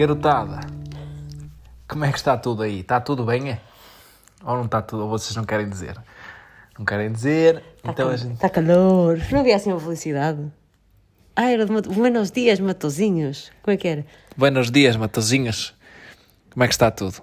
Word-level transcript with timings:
Garotada, 0.00 0.60
como 1.86 2.06
é 2.06 2.10
que 2.10 2.16
está 2.16 2.34
tudo 2.34 2.62
aí? 2.62 2.80
Está 2.80 2.98
tudo 3.02 3.22
bem, 3.22 3.50
é? 3.50 3.60
Ou 4.42 4.56
não 4.56 4.64
está 4.64 4.80
tudo? 4.80 5.02
Ou 5.02 5.10
vocês 5.10 5.36
não 5.36 5.44
querem 5.44 5.68
dizer? 5.68 5.94
Não 6.78 6.86
querem 6.86 7.12
dizer? 7.12 7.62
então 7.84 8.08
a 8.08 8.16
gente... 8.16 8.32
Está 8.32 8.48
calor. 8.48 9.20
Não 9.30 9.40
havia 9.40 9.56
assim 9.56 9.70
uma 9.70 9.78
felicidade. 9.78 10.40
Ah, 11.36 11.50
era 11.50 11.66
de 11.66 11.72
mat... 11.72 11.86
Buenos 11.86 12.30
dias, 12.30 12.58
matozinhos. 12.58 13.52
Como 13.62 13.74
é 13.74 13.76
que 13.76 13.88
era? 13.88 14.06
Buenos 14.34 14.70
dias, 14.70 14.96
matozinhos. 14.96 15.74
Como 16.50 16.64
é 16.64 16.66
que 16.66 16.72
está 16.72 16.90
tudo? 16.90 17.22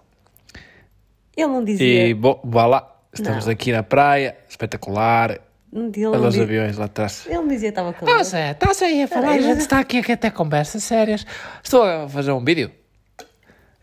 Ele 1.35 1.47
não 1.47 1.63
dizia. 1.63 2.09
E, 2.09 2.13
bom, 2.13 2.39
vá 2.43 2.67
lá. 2.67 2.95
Estamos 3.11 3.45
Não. 3.47 3.53
aqui 3.53 3.71
na 3.71 3.81
praia, 3.81 4.37
espetacular. 4.47 5.39
Não, 5.73 5.87
ele, 5.87 6.05
Olha 6.05 6.19
não 6.19 6.27
os 6.29 6.33
di- 6.35 6.41
aviões 6.41 6.77
lá 6.77 6.85
atrás. 6.85 7.25
ele 7.25 7.35
não 7.35 7.47
dizia 7.47 7.71
que 7.71 7.79
estava 7.79 7.91
calor. 7.91 8.19
Ah, 8.19 8.23
Zé, 8.23 8.51
estás 8.51 8.81
aí 8.81 9.03
a 9.03 9.07
falar, 9.07 9.31
a 9.31 9.39
gente 9.41 9.59
está 9.59 9.79
aqui 9.79 9.99
a 10.11 10.15
ter 10.17 10.31
conversas 10.31 10.81
sérias. 10.83 11.25
Estou 11.61 11.83
a 11.83 12.07
fazer 12.07 12.31
um 12.31 12.43
vídeo. 12.43 12.71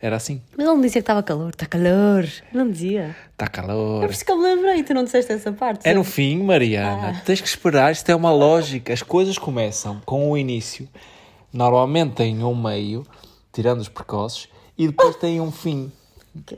Era 0.05 0.17
assim. 0.17 0.43
Mas 0.55 0.67
ele 0.67 0.75
não 0.77 0.83
dizia 0.83 0.93
que 0.93 0.99
estava 0.99 1.23
calor. 1.23 1.49
Está 1.49 1.65
calor. 1.65 2.29
Não 2.53 2.71
dizia. 2.71 3.17
É 3.29 3.33
Está 3.33 3.47
calor. 3.47 4.03
por 4.03 4.11
isso 4.11 4.23
que 4.23 4.31
eu 4.31 4.37
me 4.37 4.43
lembrei. 4.43 4.83
Tu 4.83 4.93
não 4.93 5.03
disseste 5.03 5.33
essa 5.33 5.51
parte. 5.51 5.89
É 5.89 5.95
no 5.95 6.05
fim, 6.05 6.43
Mariana. 6.43 7.23
Tens 7.25 7.41
que 7.41 7.49
esperar. 7.49 7.91
Isto 7.91 8.11
é 8.11 8.15
uma 8.15 8.31
lógica. 8.31 8.93
As 8.93 9.03
coisas 9.03 9.39
começam 9.39 10.03
com 10.05 10.31
o 10.31 10.37
início. 10.37 10.87
Normalmente 11.51 12.17
têm 12.17 12.45
um 12.45 12.55
meio, 12.55 13.07
tirando 13.51 13.81
os 13.81 13.89
precoces, 13.89 14.47
e 14.77 14.89
depois 14.89 15.17
têm 15.17 15.41
um 15.41 15.51
fim. 15.51 15.91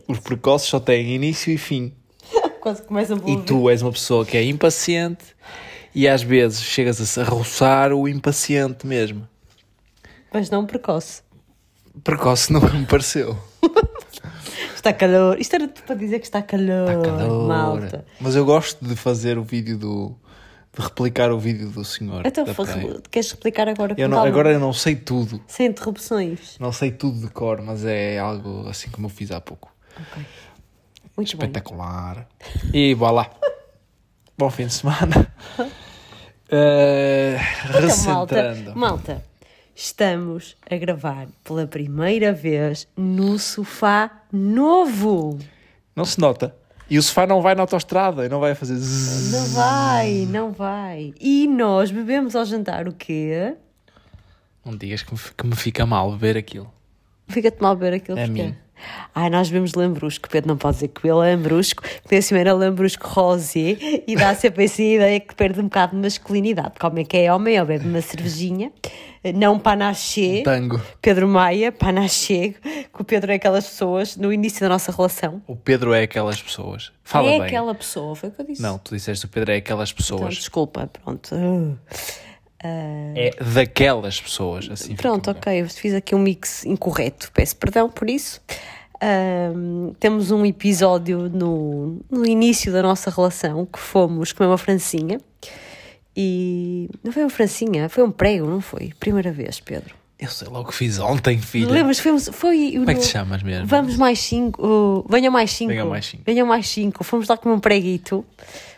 Os 0.09 0.19
precoces 0.19 0.69
só 0.69 0.81
têm 0.81 1.15
início 1.15 1.53
e 1.53 1.57
fim. 1.57 1.93
Quase 2.61 2.83
começam 2.83 3.17
por 3.17 3.31
E 3.31 3.41
tu 3.45 3.71
és 3.71 3.81
uma 3.81 3.93
pessoa 3.93 4.27
que 4.27 4.37
é 4.37 4.43
impaciente 4.43 5.25
e 5.95 6.09
às 6.09 6.21
vezes 6.21 6.61
chegas 6.65 7.17
a 7.17 7.23
roçar 7.23 7.93
o 7.93 8.09
impaciente 8.09 8.85
mesmo. 8.85 9.29
Mas 10.33 10.51
não 10.51 10.67
precoce. 10.67 11.23
Precoce 12.05 12.53
nunca 12.53 12.69
me 12.73 12.87
pareceu. 12.87 13.37
Está 14.75 14.93
calor. 14.93 15.39
Isto 15.41 15.55
era 15.57 15.69
para 15.69 15.95
dizer 15.97 16.19
que 16.21 16.27
está 16.27 16.43
calor. 16.43 16.87
Calor. 17.03 17.49
Malta. 17.49 18.05
Mas 18.21 18.37
eu 18.37 18.45
gosto 18.45 18.85
de 18.85 18.95
fazer 18.95 19.39
o 19.39 19.43
vídeo 19.43 19.77
do. 19.77 20.15
de 20.77 20.83
replicar 20.85 21.33
o 21.33 21.39
vídeo 21.39 21.69
do 21.71 21.85
senhor. 21.85 22.23
Então, 22.27 22.45
queres 23.11 23.27
explicar 23.29 23.69
agora 23.69 23.95
Eu 23.99 24.09
não- 24.09 24.19
calma? 24.19 24.31
agora 24.31 24.53
eu 24.53 24.61
não 24.61 24.73
sei 24.73 24.95
tudo. 24.95 25.41
Sem 25.49 25.67
interrupções. 25.69 26.57
Não 26.61 26.71
sei 26.73 26.91
tudo 26.93 27.19
de 27.21 27.29
cor, 27.33 27.61
mas 27.63 27.85
é 27.85 28.19
algo 28.19 28.69
assim 28.69 28.91
como 28.91 29.07
eu 29.07 29.11
fiz 29.11 29.31
há 29.33 29.41
pouco. 29.41 29.73
Muito 31.17 31.37
bem. 31.37 31.47
Espetacular. 31.49 32.29
E 32.73 32.95
vá 32.95 33.11
lá. 33.11 33.31
Bom 34.39 34.51
fim 34.51 34.67
de 34.67 34.75
semana. 34.75 35.33
Uh, 35.59 35.67
Então, 37.69 38.05
malta, 38.05 38.35
recentrando. 38.43 38.79
malta, 38.79 39.25
estamos 39.77 40.57
a 40.69 40.75
gravar 40.77 41.29
pela 41.45 41.67
primeira 41.67 42.33
vez 42.33 42.89
no 42.97 43.39
sofá 43.39 44.11
novo. 44.33 45.39
Não 45.95 46.05
se 46.05 46.19
nota. 46.19 46.57
E 46.89 46.99
o 46.99 47.03
sofá 47.03 47.27
não 47.27 47.43
vai 47.43 47.55
na 47.55 47.63
autostrada 47.63 48.25
e 48.25 48.29
não 48.29 48.41
vai 48.41 48.55
fazer 48.55 48.77
zzz. 48.77 49.33
Não 49.33 49.45
vai, 49.49 50.27
não 50.31 50.53
vai. 50.53 51.13
E 51.21 51.47
nós 51.47 51.91
bebemos 51.91 52.35
ao 52.35 52.45
jantar 52.45 52.89
o 52.89 52.93
quê? 52.93 53.55
Não 54.65 54.75
digas 54.77 55.03
que 55.03 55.13
me, 55.13 55.21
que 55.37 55.47
me 55.47 55.55
fica 55.57 55.85
mal 55.85 56.11
beber 56.13 56.37
aquilo. 56.39 56.73
Fica-te 57.29 57.61
mal 57.61 57.77
beber 57.77 57.97
aquilo 57.97 58.19
É 58.19 58.27
porque... 58.27 58.43
mim. 58.43 58.57
Ai, 59.15 59.31
nós 59.31 59.49
bebemos 59.49 59.75
lambrusco. 59.75 60.29
Pedro 60.29 60.49
não 60.49 60.57
pode 60.57 60.75
dizer 60.77 60.89
que 60.89 61.09
é 61.09 61.15
lambrusco, 61.15 61.83
porque 62.03 62.17
assim 62.17 62.37
era 62.37 62.53
lambrusco 62.53 63.07
rosé 63.09 63.77
e 64.07 64.15
dá 64.17 64.35
sempre 64.35 64.65
assim 64.65 64.93
a 64.93 64.95
ideia 64.97 65.21
que 65.21 65.35
perde 65.35 65.61
um 65.61 65.65
bocado 65.65 65.97
de 65.97 66.03
masculinidade. 66.03 66.73
Como 66.79 66.99
é 66.99 67.05
que 67.05 67.17
é 67.17 67.33
homem, 67.33 67.57
ele 67.57 67.65
bebe 67.65 67.89
uma 67.89 68.01
cervejinha, 68.01 68.71
não 69.35 69.59
panaché. 69.59 70.43
Tango. 70.45 70.81
Pedro 71.01 71.27
Maia, 71.27 71.73
panaché, 71.73 72.55
que 72.93 73.01
o 73.01 73.05
Pedro 73.05 73.33
é 73.33 73.37
aquelas 73.37 73.67
pessoas 73.67 74.17
no 74.17 74.33
início 74.33 74.61
da 74.61 74.69
nossa 74.69 74.93
relação. 74.93 75.43
O 75.47 75.57
Pedro 75.57 75.93
é 75.95 76.03
aquelas 76.03 76.41
pessoas. 76.41 76.93
Fala 77.03 77.29
é 77.29 77.39
bem. 77.39 77.43
aquela 77.43 77.75
pessoa, 77.75 78.15
foi 78.15 78.29
o 78.29 78.33
que 78.33 78.43
eu 78.43 78.47
disse. 78.47 78.63
Não, 78.63 78.79
tu 78.79 78.95
disseste 78.95 79.25
o 79.25 79.29
Pedro 79.29 79.53
é 79.53 79.57
aquelas 79.57 79.91
Então, 79.91 79.97
pessoas. 80.19 80.35
desculpa, 80.35 80.89
pronto. 81.03 81.35
Uh, 81.35 81.77
É 83.15 83.31
daquelas 83.55 84.21
pessoas. 84.21 84.69
Assim 84.71 84.95
Pronto, 84.97 85.31
ok, 85.31 85.61
eu 85.63 85.69
fiz 85.69 85.95
aqui 85.95 86.15
um 86.15 86.19
mix 86.19 86.65
incorreto, 86.65 87.31
peço 87.33 87.57
perdão 87.57 87.89
por 87.89 88.09
isso. 88.09 88.41
Ahm, 89.01 89.93
temos 90.01 90.31
um 90.31 90.45
episódio 90.47 91.29
no, 91.29 92.01
no 92.11 92.27
início 92.27 92.73
da 92.73 92.83
nossa 92.83 93.11
relação 93.11 93.67
que 93.67 93.79
fomos 93.79 94.33
comer 94.33 94.49
uma 94.49 94.59
francinha 94.59 95.21
e 96.17 96.89
não 97.05 97.13
foi 97.13 97.23
uma 97.23 97.31
francinha, 97.31 97.89
foi 97.91 98.03
um 98.03 98.11
prego, 98.11 98.47
não 98.47 98.61
foi? 98.61 98.93
Primeira 98.99 99.31
vez, 99.31 99.61
Pedro. 99.61 99.95
Eu 100.19 100.31
sei 100.31 100.49
lá 100.49 100.61
o 100.61 100.65
que 100.65 100.75
fiz 100.75 100.99
ontem, 100.99 101.39
filha. 101.39 101.71
Lembras? 101.71 101.99
Foi, 101.99 102.19
foi 102.19 102.73
Como 102.73 102.91
é 102.91 102.95
que 102.95 103.01
te 103.01 103.07
chamas 103.09 103.43
mesmo? 103.43 103.67
Vamos 103.67 103.99
mais 103.99 104.19
cinco. 104.19 104.67
uh, 104.67 105.07
venham 105.11 105.31
mais 105.31 105.53
cinco. 105.53 105.69
Venham 105.69 105.91
mais 105.91 106.07
cinco. 106.07 106.23
Venham 106.25 106.47
mais 106.47 106.69
cinco. 106.69 107.05
Fomos 107.05 107.29
lá 107.29 107.37
comer 107.37 107.55
um 107.55 107.61
preguito, 107.61 108.25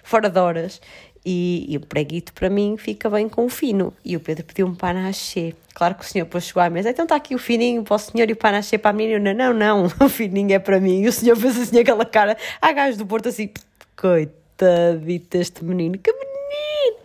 fora 0.03 0.29
de 0.29 0.41
horas. 0.41 0.81
E, 1.25 1.67
e 1.69 1.77
o 1.77 1.81
preguito 1.81 2.33
para 2.33 2.49
mim 2.49 2.77
fica 2.79 3.11
bem 3.11 3.29
com 3.29 3.45
o 3.45 3.49
fino. 3.49 3.93
E 4.05 4.17
o 4.17 4.21
Pedro 4.21 4.45
pediu 4.45 4.67
um 4.67 4.75
panache. 4.75 5.55
Claro 5.75 5.95
que 5.95 6.05
o 6.05 6.09
senhor 6.09 6.25
depois 6.25 6.45
chegou 6.45 6.63
à 6.63 6.71
mesa. 6.71 6.91
Então 6.91 7.05
está 7.05 7.17
aqui 7.17 7.35
o 7.35 7.39
fininho 7.39 7.83
para 7.83 7.97
o 7.97 7.99
senhor 7.99 8.29
e 8.29 8.33
o 8.33 8.37
panache 8.37 8.79
para 8.79 8.91
a 8.91 8.95
menina. 8.95 9.35
Não, 9.35 9.53
não, 9.53 9.87
o 10.01 10.09
fininho 10.09 10.53
é 10.53 10.59
para 10.59 10.81
mim. 10.81 11.03
E 11.03 11.09
o 11.09 11.13
senhor 11.13 11.37
fez 11.37 11.59
assim 11.59 11.81
aquela 11.81 12.05
cara. 12.05 12.37
Há 12.61 12.73
gajos 12.73 12.97
do 12.97 13.07
Porto 13.07 13.29
assim. 13.29 13.51
Coitadito 13.97 15.37
deste 15.37 15.65
menino. 15.65 15.99
Que 15.99 16.13
menino! 16.13 16.29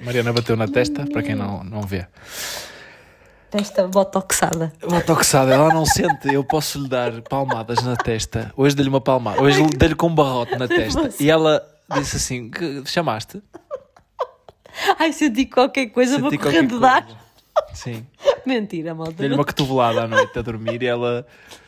Mariana 0.03 0.34
bateu 0.34 0.56
na 0.56 0.68
testa, 0.68 1.06
para 1.06 1.23
quem 1.23 1.35
não, 1.35 1.63
não 1.63 1.81
vê. 1.81 2.06
Desta 3.52 3.88
botoxada. 3.88 4.73
Botoxada, 4.81 5.53
ela 5.53 5.72
não 5.72 5.85
sente. 5.85 6.34
Eu 6.34 6.44
posso 6.44 6.81
lhe 6.81 6.90
dar 6.90 7.22
palmadas 7.22 7.84
na 7.84 7.96
testa. 7.96 8.52
Hoje 8.57 8.75
dei-lhe 8.75 8.90
uma 8.90 9.00
palmada. 9.00 9.41
Hoje 9.41 9.63
dei-lhe 9.78 9.94
com 9.94 10.07
um 10.07 10.16
barrote 10.16 10.57
na 10.57 10.68
testa. 10.68 11.12
E 11.19 11.29
ela 11.29 11.63
disse 11.94 12.18
assim: 12.18 12.50
que 12.50 12.84
chamaste? 12.85 13.41
Ai, 15.00 15.13
senti 15.13 15.45
qualquer 15.45 15.88
coisa, 15.88 16.19
vou 16.19 16.35
correndo 16.38 16.79
dar. 16.79 17.03
coisa. 17.03 17.23
Sim. 17.73 18.06
Mentira, 18.45 18.94
malta. 18.95 19.13
Dei-lhe 19.13 19.35
uma 19.35 19.45
cotovelada 19.45 20.03
à 20.03 20.07
noite 20.07 20.38
a 20.38 20.41
dormir 20.41 20.81
e 20.81 20.88
ela 20.88 21.25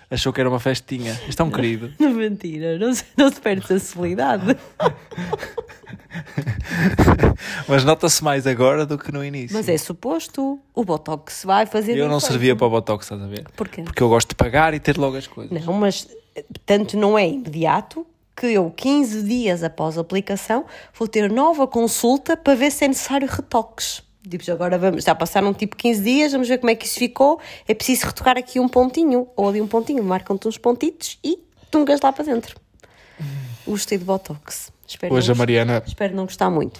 achou 0.09 0.33
que 0.33 0.39
era 0.39 0.49
uma 0.49 0.59
festinha. 0.59 1.19
Isto 1.27 1.41
é 1.41 1.45
um 1.45 1.51
querido. 1.51 1.93
Não, 1.99 2.11
mentira, 2.15 2.77
não 2.77 2.93
se, 2.93 3.05
não 3.17 3.31
se 3.31 3.39
perde 3.39 3.67
sensibilidade. 3.67 4.57
Mas 7.67 7.83
nota-se 7.83 8.23
mais 8.23 8.47
agora 8.47 8.85
do 8.85 8.97
que 8.97 9.11
no 9.11 9.23
início. 9.23 9.55
Mas 9.55 9.67
é 9.67 9.77
suposto, 9.77 10.59
o 10.73 10.85
Botox 10.85 11.43
vai 11.45 11.65
fazer. 11.65 11.97
Eu 11.97 12.07
não 12.07 12.17
efeito. 12.17 12.31
servia 12.31 12.55
para 12.55 12.67
o 12.67 12.69
Botox, 12.69 13.05
estás 13.05 13.21
a 13.21 13.27
ver? 13.27 13.45
Porquê? 13.55 13.83
Porque 13.83 14.01
eu 14.01 14.09
gosto 14.09 14.29
de 14.29 14.35
pagar 14.35 14.73
e 14.73 14.79
ter 14.79 14.97
logo 14.97 15.17
as 15.17 15.27
coisas. 15.27 15.65
Não, 15.65 15.73
mas 15.73 16.07
tanto 16.65 16.97
não 16.97 17.17
é 17.17 17.27
imediato 17.27 18.05
que 18.35 18.47
eu, 18.47 18.69
15 18.71 19.23
dias 19.23 19.63
após 19.63 19.97
a 19.97 20.01
aplicação, 20.01 20.65
vou 20.93 21.07
ter 21.07 21.31
nova 21.31 21.67
consulta 21.67 22.35
para 22.35 22.53
ver 22.55 22.71
se 22.71 22.83
é 22.85 22.87
necessário 22.87 23.27
retoques. 23.27 24.03
Tipo, 24.27 24.51
agora 24.51 24.77
vamos, 24.77 25.03
já 25.03 25.13
passaram 25.13 25.53
tipo 25.53 25.75
15 25.75 26.03
dias, 26.03 26.31
vamos 26.31 26.47
ver 26.47 26.57
como 26.57 26.71
é 26.71 26.75
que 26.75 26.85
isso 26.85 26.97
ficou. 26.97 27.39
É 27.67 27.73
preciso 27.73 28.07
retocar 28.07 28.37
aqui 28.37 28.59
um 28.59 28.67
pontinho, 28.67 29.27
ou 29.35 29.47
ali 29.49 29.61
um 29.61 29.67
pontinho, 29.67 30.03
marcam-te 30.03 30.47
uns 30.47 30.57
pontitos 30.57 31.19
e 31.23 31.39
tungas 31.69 32.01
lá 32.01 32.11
para 32.11 32.25
dentro. 32.25 32.59
Gostei 33.65 33.97
de 33.97 34.03
Botox. 34.03 34.71
Espero 34.87 35.13
Hoje 35.13 35.27
não 35.29 35.35
a 35.35 35.37
Mariana. 35.37 35.83
Espero 35.85 36.15
não 36.15 36.25
gostar 36.25 36.49
muito. 36.49 36.79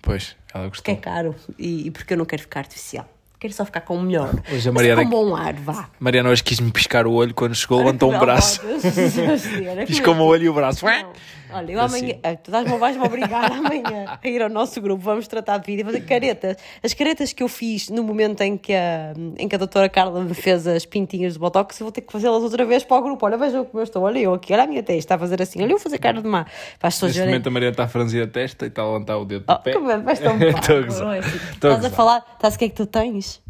Pois, 0.00 0.36
ela 0.52 0.68
Porque 0.70 0.90
é 0.90 0.94
gostou. 0.94 1.12
caro 1.12 1.34
e, 1.58 1.86
e 1.86 1.90
porque 1.90 2.14
eu 2.14 2.18
não 2.18 2.24
quero 2.24 2.42
ficar 2.42 2.60
artificial. 2.60 3.08
Quero 3.44 3.52
só 3.52 3.66
ficar 3.66 3.82
com 3.82 3.98
o 3.98 4.00
melhor. 4.02 4.30
Hoje 4.50 4.66
a 4.70 4.72
Mas 4.72 4.82
Mariana- 4.82 5.04
Com 5.04 5.10
bom 5.10 5.36
ar, 5.36 5.52
vá. 5.52 5.90
Mariana 6.00 6.30
hoje 6.30 6.42
quis-me 6.42 6.70
piscar 6.72 7.06
o 7.06 7.12
olho 7.12 7.34
quando 7.34 7.54
chegou, 7.54 7.76
levantou 7.76 8.10
um 8.10 8.18
braço. 8.18 8.58
Piscou-me 9.86 10.20
o 10.22 10.24
olho 10.24 10.44
e 10.44 10.48
o 10.48 10.54
braço. 10.54 10.82
Não. 10.86 11.12
Olha, 11.54 11.72
eu 11.72 11.80
Assim. 11.80 11.98
amanhã, 11.98 12.18
ah, 12.22 12.36
tu 12.36 12.50
dás-me- 12.50 12.76
vais-me 12.78 13.04
obrigar 13.04 13.50
amanhã 13.52 14.18
a 14.22 14.28
ir 14.28 14.42
ao 14.42 14.48
nosso 14.48 14.80
grupo, 14.80 15.02
vamos 15.02 15.28
tratar 15.28 15.58
de 15.58 15.66
vídeo 15.66 15.82
e 15.82 15.84
fazer 15.84 16.00
caretas. 16.02 16.56
As 16.82 16.92
caretas 16.94 17.32
que 17.32 17.42
eu 17.42 17.48
fiz 17.48 17.88
no 17.90 18.02
momento 18.02 18.40
em 18.42 18.56
que 18.56 18.72
a, 18.72 19.12
em 19.38 19.46
que 19.48 19.54
a 19.54 19.58
doutora 19.58 19.88
Carla 19.88 20.20
me 20.22 20.34
fez 20.34 20.66
as 20.66 20.84
pintinhas 20.84 21.34
de 21.34 21.38
botox, 21.38 21.78
eu 21.80 21.84
vou 21.84 21.92
ter 21.92 22.00
que 22.00 22.12
fazê-las 22.12 22.42
outra 22.42 22.64
vez 22.64 22.82
para 22.84 22.96
o 22.98 23.02
grupo. 23.02 23.24
Olha, 23.24 23.36
vejam 23.38 23.64
como 23.64 23.80
eu 23.80 23.84
estou, 23.84 24.02
olha 24.02 24.18
eu 24.18 24.34
aqui, 24.34 24.52
olha 24.52 24.64
a 24.64 24.66
minha 24.66 24.82
testa, 24.82 24.98
está 24.98 25.14
a 25.14 25.18
fazer 25.18 25.40
assim, 25.40 25.60
olha 25.62 25.66
eu 25.72 25.76
vou 25.76 25.80
fazer 25.80 25.98
cara 25.98 26.20
de 26.20 26.28
má. 26.28 26.44
Para 26.78 26.88
as 26.88 27.00
Neste 27.02 27.20
momento 27.20 27.46
a 27.46 27.50
Mariana 27.50 27.72
está 27.72 27.84
a 27.84 27.88
franzir 27.88 28.22
a 28.22 28.26
testa 28.26 28.64
e 28.64 28.68
está 28.68 28.82
a 28.82 28.86
levantar 28.86 29.16
o 29.18 29.24
dedo 29.24 29.44
Oh, 29.48 29.52
do 29.54 29.60
pé. 29.60 29.72
como 29.72 29.90
é, 29.90 29.98
vais 29.98 30.18
tão 30.18 30.36
Estou 30.42 30.78
a 30.78 30.82
gozar. 30.82 31.16
é 31.16 31.18
Estás 31.20 31.84
a 31.84 31.90
falar, 31.90 32.24
estás 32.34 32.54
o 32.54 32.58
que 32.58 32.64
é 32.64 32.68
que 32.68 32.74
tu 32.74 32.86
tens? 32.86 33.42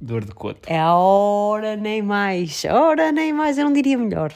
Dor 0.00 0.24
de 0.24 0.32
coto. 0.32 0.60
É 0.66 0.78
a 0.80 0.94
hora 0.96 1.76
nem 1.76 2.02
mais, 2.02 2.64
hora 2.64 3.12
nem 3.12 3.32
mais, 3.32 3.56
eu 3.56 3.64
não 3.66 3.72
diria 3.72 3.96
melhor. 3.96 4.32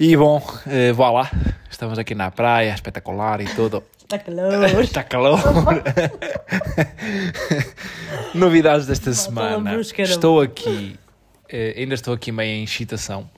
E 0.00 0.16
bom, 0.16 0.42
eh, 0.66 0.92
vá 0.92 1.10
lá. 1.10 1.30
Estamos 1.70 1.98
aqui 1.98 2.14
na 2.14 2.30
praia, 2.30 2.72
espetacular 2.74 3.40
e 3.42 3.46
tudo. 3.54 3.84
Está 3.98 4.18
calor. 4.18 4.80
Está 4.80 5.02
calor. 5.12 5.38
Novidades 8.34 8.86
desta 8.86 9.12
semana. 9.12 9.58
não. 9.72 9.80
Estou 9.80 10.40
aqui, 10.40 10.96
eh, 11.50 11.74
ainda 11.76 11.94
estou 11.94 12.14
aqui 12.14 12.32
meio 12.32 12.60
em 12.60 12.64
excitação. 12.64 13.28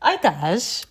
Ai, 0.00 0.16
estás? 0.16 0.84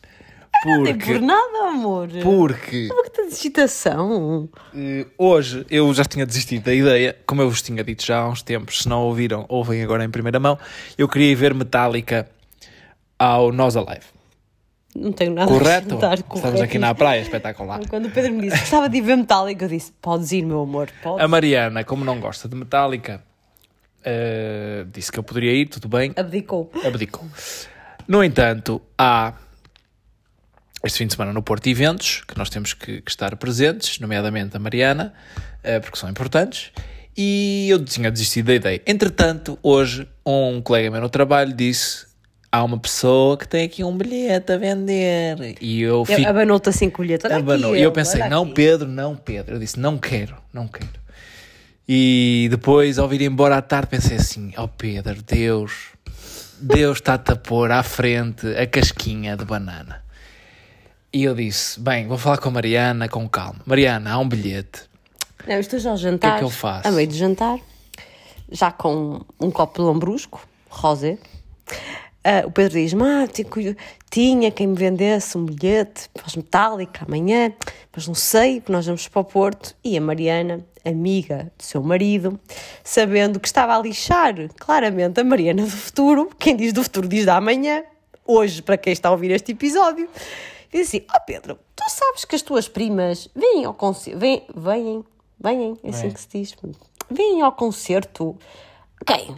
Não 0.65 0.83
tem 0.83 0.95
por 0.97 1.05
Porque, 1.05 1.19
nada, 1.19 1.67
amor. 1.69 2.09
porque 2.23 2.87
Por 2.89 3.03
que 3.03 3.09
tens 3.11 3.33
excitação? 3.33 4.49
eh, 4.73 5.05
hoje 5.17 5.65
eu 5.69 5.93
já 5.93 6.03
tinha 6.05 6.25
desistido 6.25 6.63
da 6.63 6.73
ideia, 6.73 7.15
como 7.27 7.41
eu 7.41 7.49
vos 7.49 7.61
tinha 7.61 7.83
dito 7.83 8.05
já 8.05 8.19
há 8.21 8.29
uns 8.29 8.41
tempos, 8.41 8.79
se 8.83 8.89
não 8.89 9.01
ouviram, 9.03 9.45
ouvem 9.49 9.83
agora 9.83 10.01
em 10.03 10.09
primeira 10.09 10.39
mão. 10.39 10.57
Eu 10.97 11.07
queria 11.09 11.31
ir 11.31 11.35
ver 11.35 11.53
Metallica 11.53 12.29
ao 13.17 13.51
Nós 13.51 13.75
Alive. 13.75 14.05
Não 14.99 15.11
tenho 15.13 15.33
nada 15.33 15.49
a 15.51 15.57
Correto? 15.57 15.95
acrescentar. 15.95 16.19
Estamos 16.35 16.61
aqui 16.61 16.77
na 16.77 16.93
praia, 16.93 17.21
espetacular. 17.21 17.79
Quando 17.89 18.07
o 18.07 18.11
Pedro 18.11 18.33
me 18.33 18.41
disse 18.41 18.55
que 18.55 18.61
gostava 18.61 18.89
de 18.89 18.97
ir 18.97 19.01
ver 19.01 19.15
Metallica, 19.15 19.65
eu 19.65 19.69
disse: 19.69 19.93
Podes 20.01 20.31
ir, 20.31 20.43
meu 20.45 20.61
amor. 20.61 20.89
Podes. 21.01 21.23
A 21.23 21.27
Mariana, 21.27 21.83
como 21.83 22.03
não 22.03 22.19
gosta 22.19 22.47
de 22.49 22.55
Metallica, 22.55 23.23
eh, 24.03 24.85
disse 24.91 25.11
que 25.11 25.19
eu 25.19 25.23
poderia 25.23 25.53
ir, 25.53 25.67
tudo 25.67 25.87
bem, 25.87 26.11
Abdicou. 26.15 26.71
abdicou. 26.85 27.25
No 28.07 28.23
entanto, 28.23 28.81
há 28.97 29.33
este 30.83 30.97
fim 30.99 31.07
de 31.07 31.13
semana 31.13 31.33
no 31.33 31.43
Porto 31.43 31.67
eventos 31.67 32.23
que 32.27 32.37
nós 32.37 32.49
temos 32.49 32.73
que, 32.73 33.01
que 33.01 33.11
estar 33.11 33.35
presentes, 33.35 33.99
nomeadamente 33.99 34.55
a 34.55 34.59
Mariana, 34.59 35.13
eh, 35.63 35.79
porque 35.79 35.97
são 35.97 36.09
importantes, 36.09 36.71
e 37.15 37.67
eu 37.69 37.83
tinha 37.83 38.09
desistido 38.09 38.47
da 38.47 38.53
ideia. 38.55 38.81
Entretanto, 38.87 39.59
hoje, 39.61 40.07
um 40.25 40.61
colega 40.61 40.89
meu 40.89 41.01
no 41.01 41.09
trabalho 41.09 41.53
disse: 41.53 42.05
há 42.51 42.63
uma 42.63 42.77
pessoa 42.77 43.37
que 43.37 43.47
tem 43.47 43.63
aqui 43.63 43.83
um 43.83 43.95
bilhete 43.95 44.51
a 44.51 44.57
vender. 44.57 45.57
E 45.61 45.81
eu 45.81 46.05
fico. 46.05 46.27
Abanou-te 46.27 46.69
assim 46.69 46.89
com 46.89 47.01
o 47.01 47.05
bilhete. 47.05 47.27
Abanou. 47.27 47.75
E 47.75 47.81
eu 47.81 47.91
pensei, 47.91 48.27
não, 48.27 48.43
aqui. 48.43 48.53
Pedro, 48.53 48.87
não, 48.87 49.15
Pedro. 49.15 49.55
Eu 49.55 49.59
disse, 49.59 49.79
não 49.79 49.97
quero, 49.97 50.35
não 50.53 50.67
quero. 50.67 50.99
E 51.87 52.47
depois, 52.51 52.99
ao 52.99 53.07
vir 53.07 53.21
embora 53.21 53.57
à 53.57 53.61
tarde, 53.61 53.87
pensei 53.87 54.17
assim, 54.17 54.51
oh 54.57 54.67
Pedro, 54.67 55.23
Deus, 55.23 55.87
Deus 56.61 56.97
está-te 56.97 57.31
a 57.31 57.35
pôr 57.35 57.71
à 57.71 57.81
frente 57.81 58.47
a 58.55 58.67
casquinha 58.67 59.35
de 59.35 59.43
banana. 59.43 60.03
E 61.11 61.23
eu 61.23 61.33
disse, 61.33 61.79
bem, 61.79 62.07
vou 62.07 62.19
falar 62.19 62.37
com 62.37 62.49
a 62.49 62.51
Mariana 62.51 63.09
com 63.09 63.27
calma. 63.27 63.61
Mariana, 63.65 64.11
há 64.11 64.19
um 64.19 64.29
bilhete. 64.29 64.83
Não, 65.47 65.55
estou 65.55 65.79
já 65.79 65.89
ao 65.89 65.97
jantar. 65.97 66.37
que 66.37 66.43
eu 66.43 66.49
faço? 66.51 66.87
A 66.87 66.91
meio 66.91 67.07
de 67.07 67.17
jantar, 67.17 67.57
já 68.51 68.71
com 68.71 69.25
um 69.39 69.49
copo 69.49 69.79
de 69.79 69.85
lambrusco, 69.85 70.47
rosé. 70.69 71.17
Ah, 72.23 72.45
o 72.45 72.51
Pedro 72.51 72.79
diz: 72.79 72.93
Mártico, 72.93 73.59
tinha 74.09 74.51
quem 74.51 74.67
me 74.67 74.75
vendesse 74.75 75.37
um 75.37 75.45
bilhete 75.45 76.09
para 76.13 76.27
os 76.27 76.35
Metallica 76.35 77.05
amanhã, 77.05 77.53
mas 77.95 78.07
não 78.07 78.15
sei, 78.15 78.59
porque 78.59 78.71
nós 78.73 78.85
vamos 78.85 79.07
para 79.07 79.21
o 79.21 79.23
Porto. 79.23 79.73
E 79.83 79.97
a 79.97 80.01
Mariana, 80.01 80.65
amiga 80.83 81.51
do 81.57 81.63
seu 81.63 81.81
marido, 81.81 82.37
sabendo 82.83 83.39
que 83.39 83.47
estava 83.47 83.75
a 83.75 83.81
lixar 83.81 84.35
claramente 84.59 85.19
a 85.21 85.23
Mariana 85.23 85.63
do 85.63 85.69
futuro, 85.69 86.29
quem 86.37 86.55
diz 86.57 86.73
do 86.73 86.83
futuro 86.83 87.07
diz 87.07 87.25
da 87.25 87.37
amanhã, 87.37 87.83
hoje, 88.25 88.61
para 88.61 88.77
quem 88.77 88.91
está 88.91 89.07
a 89.09 89.11
ouvir 89.13 89.31
este 89.31 89.53
episódio, 89.53 90.09
diz 90.71 90.89
assim: 90.89 91.01
Ó 91.15 91.19
Pedro, 91.21 91.57
tu 91.73 91.89
sabes 91.89 92.25
que 92.25 92.35
as 92.35 92.41
tuas 92.41 92.67
primas 92.67 93.29
vêm 93.33 93.63
ao 93.63 93.73
concerto, 93.73 94.19
vêm, 94.19 94.45
vêm, 94.53 95.05
vêm, 95.39 95.79
é 95.83 95.89
assim 95.89 96.01
Vêm. 96.01 96.11
que 96.11 96.19
se 96.21 96.27
diz, 96.33 96.55
vêm 97.09 97.41
ao 97.41 97.53
concerto. 97.53 98.37
Quem? 99.05 99.37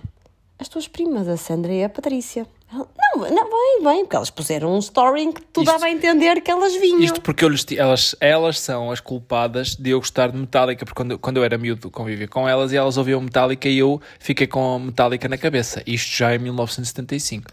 As 0.58 0.68
tuas 0.68 0.88
primas, 0.88 1.28
a 1.28 1.38
Sandra 1.38 1.72
e 1.74 1.84
a 1.84 1.90
Patrícia. 1.90 2.48
Não, 2.72 2.88
não, 3.30 3.50
vem, 3.50 3.84
vem, 3.84 4.00
porque 4.06 4.16
elas 4.16 4.30
puseram 4.30 4.74
um 4.74 4.80
story 4.80 5.24
em 5.24 5.32
que 5.34 5.42
tu 5.42 5.62
Isto- 5.62 5.72
dava 5.74 5.86
a 5.86 5.92
entender 5.92 6.40
que 6.42 6.50
elas 6.50 6.74
vinham. 6.76 7.02
Isto 7.02 7.20
porque 7.20 7.44
eu 7.44 7.50
lhes 7.50 7.66
elas, 7.76 8.16
elas 8.22 8.60
são 8.60 8.90
as 8.90 9.02
culpadas 9.02 9.76
de 9.76 9.90
eu 9.90 10.00
gostar 10.00 10.32
de 10.32 10.38
Metallica, 10.38 10.86
porque 10.86 10.96
quando, 10.96 11.12
eu- 11.12 11.20
quando 11.20 11.38
eu 11.38 11.44
era 11.44 11.58
miúdo 11.58 11.92
convivia 11.92 12.28
com 12.30 12.48
elas 12.48 12.72
e 12.72 12.78
elas 12.78 12.96
ouviam 12.98 13.20
Metallica 13.20 13.68
e 13.68 13.78
eu 13.78 14.02
fiquei 14.20 14.48
com 14.48 14.80
Metallica 14.80 15.28
na 15.28 15.38
cabeça. 15.38 15.84
Isto 15.86 16.16
já 16.16 16.34
em 16.34 16.40
1975. 16.40 17.52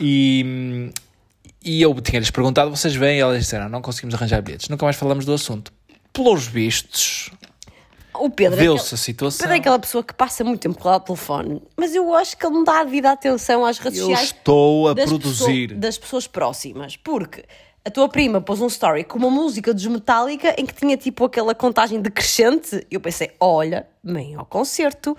E, 0.00 0.90
e 1.62 1.82
eu 1.82 1.94
tinha-lhes 2.00 2.30
perguntado, 2.30 2.70
vocês 2.70 2.94
vêm? 2.94 3.18
E 3.18 3.20
elas 3.20 3.38
disseram, 3.40 3.68
não 3.68 3.82
conseguimos 3.82 4.14
arranjar 4.14 4.40
bilhetes. 4.40 4.68
Nunca 4.70 4.84
mais 4.86 4.96
falamos 4.96 5.24
do 5.24 5.32
assunto. 5.34 5.72
Pelos 6.12 6.46
vistos, 6.46 7.30
O 8.20 8.30
Pedro, 8.30 8.58
é 8.58 8.62
deu-se 8.62 8.84
aquele- 8.86 8.94
a 8.94 8.98
situação. 9.04 9.38
Pedro 9.40 9.54
é 9.54 9.58
aquela 9.58 9.78
pessoa 9.78 10.02
que 10.04 10.12
passa 10.14 10.42
muito 10.44 10.60
tempo 10.60 10.78
com 10.78 10.88
ela 10.88 10.96
ao 10.96 11.00
telefone, 11.00 11.62
mas 11.76 11.94
eu 11.94 12.14
acho 12.14 12.36
que 12.36 12.44
ele 12.46 12.54
não 12.54 12.64
dá 12.64 12.80
a 12.80 12.84
devida 12.84 13.10
atenção 13.12 13.64
às 13.64 13.78
redes 13.78 13.98
Eu 13.98 14.06
sociais 14.06 14.28
estou 14.28 14.88
a 14.88 14.94
das 14.94 15.08
produzir. 15.08 15.68
pessoa- 15.68 15.80
das 15.80 15.98
pessoas 15.98 16.26
próximas, 16.26 16.96
porque 16.96 17.44
a 17.84 17.90
tua 17.90 18.08
prima 18.08 18.40
pôs 18.40 18.60
um 18.60 18.66
story 18.66 19.02
com 19.04 19.18
uma 19.18 19.30
música 19.30 19.72
dos 19.72 19.86
Metallica 19.86 20.54
em 20.58 20.66
que 20.66 20.74
tinha 20.74 20.96
tipo 20.96 21.24
aquela 21.24 21.54
contagem 21.54 22.00
decrescente. 22.02 22.84
Eu 22.90 23.00
pensei, 23.00 23.30
olha, 23.40 23.86
vem 24.04 24.34
ao 24.34 24.44
concerto. 24.44 25.16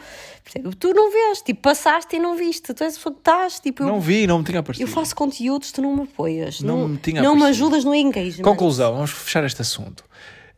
Tu 0.79 0.93
não 0.93 1.11
vês, 1.11 1.41
tipo, 1.41 1.61
passaste 1.61 2.15
e 2.15 2.19
não 2.19 2.35
viste. 2.35 2.73
Tu 2.73 2.83
és 2.83 2.93
a 2.93 2.97
pessoa 2.97 3.13
que 3.13 3.21
estás, 3.21 3.59
tipo, 3.59 3.83
eu, 3.83 3.87
Não 3.87 3.99
vi, 3.99 4.27
não 4.27 4.39
me 4.39 4.43
tinha 4.43 4.57
eu 4.57 4.61
aparecido. 4.61 4.89
faço 4.91 5.15
conteúdos, 5.15 5.71
tu 5.71 5.81
não 5.81 5.95
me 5.95 6.03
apoias. 6.03 6.59
Não 6.61 6.77
Não, 6.79 6.87
me 6.89 6.97
tinha 6.97 7.21
não 7.23 7.35
me 7.35 7.41
aparecido. 7.41 7.65
ajudas 7.65 7.83
no 7.85 7.95
engagement. 7.95 8.43
Conclusão, 8.43 8.93
vamos 8.93 9.11
fechar 9.11 9.43
este 9.45 9.61
assunto. 9.61 10.03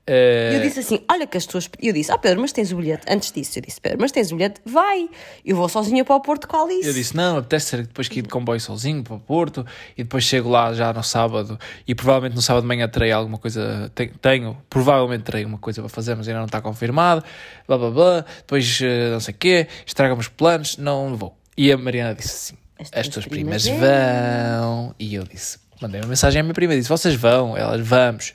E 0.07 0.56
eu 0.56 0.62
disse 0.62 0.80
assim: 0.80 1.00
Olha 1.09 1.27
que 1.27 1.38
as 1.38 1.45
tuas. 1.45 1.69
Eu 1.81 1.94
disse: 1.94 2.12
Ah, 2.12 2.18
Pedro, 2.18 2.42
mas 2.42 2.51
tens 2.51 2.71
o 2.71 2.75
bilhete. 2.75 3.06
Antes 3.07 3.31
disso, 3.31 3.59
eu 3.59 3.62
disse: 3.62 3.80
Pedro, 3.80 4.00
mas 4.01 4.12
tens 4.12 4.31
o 4.31 4.36
bilhete? 4.36 4.59
Vai. 4.65 5.07
Eu 5.45 5.56
vou 5.56 5.69
sozinha 5.69 6.03
para 6.03 6.15
o 6.15 6.19
Porto 6.21 6.48
com 6.48 6.57
a 6.57 6.63
Alice. 6.63 6.88
Eu 6.88 6.94
disse, 6.94 7.15
não, 7.15 7.38
apetece 7.38 7.68
ser 7.68 7.83
depois 7.83 8.07
que 8.07 8.19
ir 8.19 8.21
de 8.24 8.30
comboio 8.30 8.59
sozinho 8.59 9.03
para 9.03 9.18
Porto 9.18 9.65
e 9.98 10.03
depois 10.03 10.24
chego 10.24 10.50
lá 10.50 10.74
já 10.74 10.92
no 10.92 11.03
sábado 11.03 11.57
e 11.88 11.94
provavelmente 11.94 12.36
no 12.36 12.42
sábado 12.42 12.63
de 12.63 12.68
manhã 12.68 12.88
terei 12.89 13.12
alguma 13.12 13.38
coisa, 13.38 13.92
te- 13.94 14.12
tenho, 14.21 14.57
provavelmente 14.69 15.24
terei 15.24 15.45
uma 15.45 15.57
coisa 15.59 15.81
para 15.81 15.89
fazer, 15.89 16.15
mas 16.15 16.27
ainda 16.27 16.39
não 16.39 16.45
está 16.47 16.59
confirmado, 16.62 17.24
blá 17.68 17.77
blá 17.77 17.92
blá, 17.92 18.25
depois 18.38 18.80
eh, 18.81 19.12
não 19.12 19.19
sei 19.19 19.33
o 19.33 19.38
quê, 19.38 19.68
estraga-me 19.86 20.19
os 20.19 20.27
planos, 20.27 20.77
não 20.77 21.15
vou. 21.15 21.38
E 21.56 21.71
a 21.71 21.77
Mariana 21.77 22.15
disse 22.15 22.30
assim, 22.54 22.57
As 22.80 22.88
as 22.88 22.92
tuas 23.07 23.13
tuas 23.13 23.25
primas 23.27 23.63
primas 23.63 23.80
vão, 23.81 24.95
e 25.00 25.13
eu 25.15 25.24
disse, 25.24 25.59
mandei 25.81 26.01
uma 26.01 26.07
mensagem 26.07 26.39
à 26.39 26.44
minha 26.44 26.54
prima, 26.54 26.75
disse, 26.75 26.89
vocês 26.89 27.15
vão, 27.15 27.56
elas, 27.57 27.80
vamos. 27.86 28.33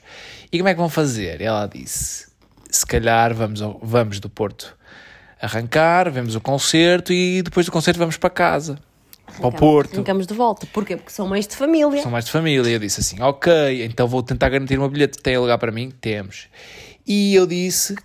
E 0.57 0.59
como 0.59 0.69
é 0.69 0.73
que 0.73 0.79
vão 0.79 0.89
fazer? 0.89 1.39
Ela 1.41 1.67
disse, 1.67 2.27
se 2.69 2.85
calhar 2.85 3.33
vamos, 3.33 3.61
ao- 3.61 3.79
vamos 3.81 4.19
do 4.19 4.29
Porto 4.29 4.75
arrancar, 5.39 6.09
vemos 6.09 6.33
o 6.35 6.41
concerto 6.41 7.13
e 7.13 7.43
depois 7.43 7.65
do 7.67 7.71
concerto 7.71 7.99
vamos 7.99 8.17
para 8.17 8.29
casa, 8.31 8.79
para 9.37 9.47
o 9.47 9.51
Porto. 9.51 9.97
Ficamos 9.97 10.25
de 10.25 10.33
volta. 10.33 10.65
Porquê? 10.73 10.97
Porque 10.97 11.11
são 11.11 11.27
mães 11.27 11.45
de 11.47 11.55
família. 11.55 12.01
São 12.01 12.09
mais 12.11 12.25
de 12.25 12.31
família. 12.31 12.69
Eu 12.71 12.79
disse 12.79 13.01
assim: 13.01 13.21
Ok, 13.21 13.51
então 13.85 14.07
vou 14.07 14.23
tentar 14.23 14.49
garantir 14.49 14.79
uma 14.79 14.89
bilhete. 14.89 15.19
Tem 15.19 15.37
lugar 15.37 15.57
para 15.59 15.71
mim? 15.71 15.91
Temos. 16.01 16.47
E 17.05 17.35
eu 17.35 17.45
disse 17.45 17.95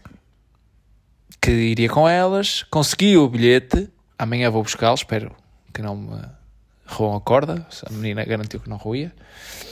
que 1.40 1.50
iria 1.50 1.88
com 1.88 2.08
elas, 2.08 2.64
consegui 2.64 3.16
o 3.16 3.26
bilhete. 3.28 3.88
Amanhã 4.18 4.50
vou 4.50 4.62
buscá-lo. 4.62 4.94
Espero 4.94 5.34
que 5.72 5.80
não 5.80 5.96
me 5.96 6.20
roam 6.86 7.16
a 7.16 7.20
corda. 7.20 7.66
A 7.86 7.92
menina 7.92 8.24
garantiu 8.24 8.60
que 8.60 8.68
não 8.68 8.76
roía. 8.76 9.12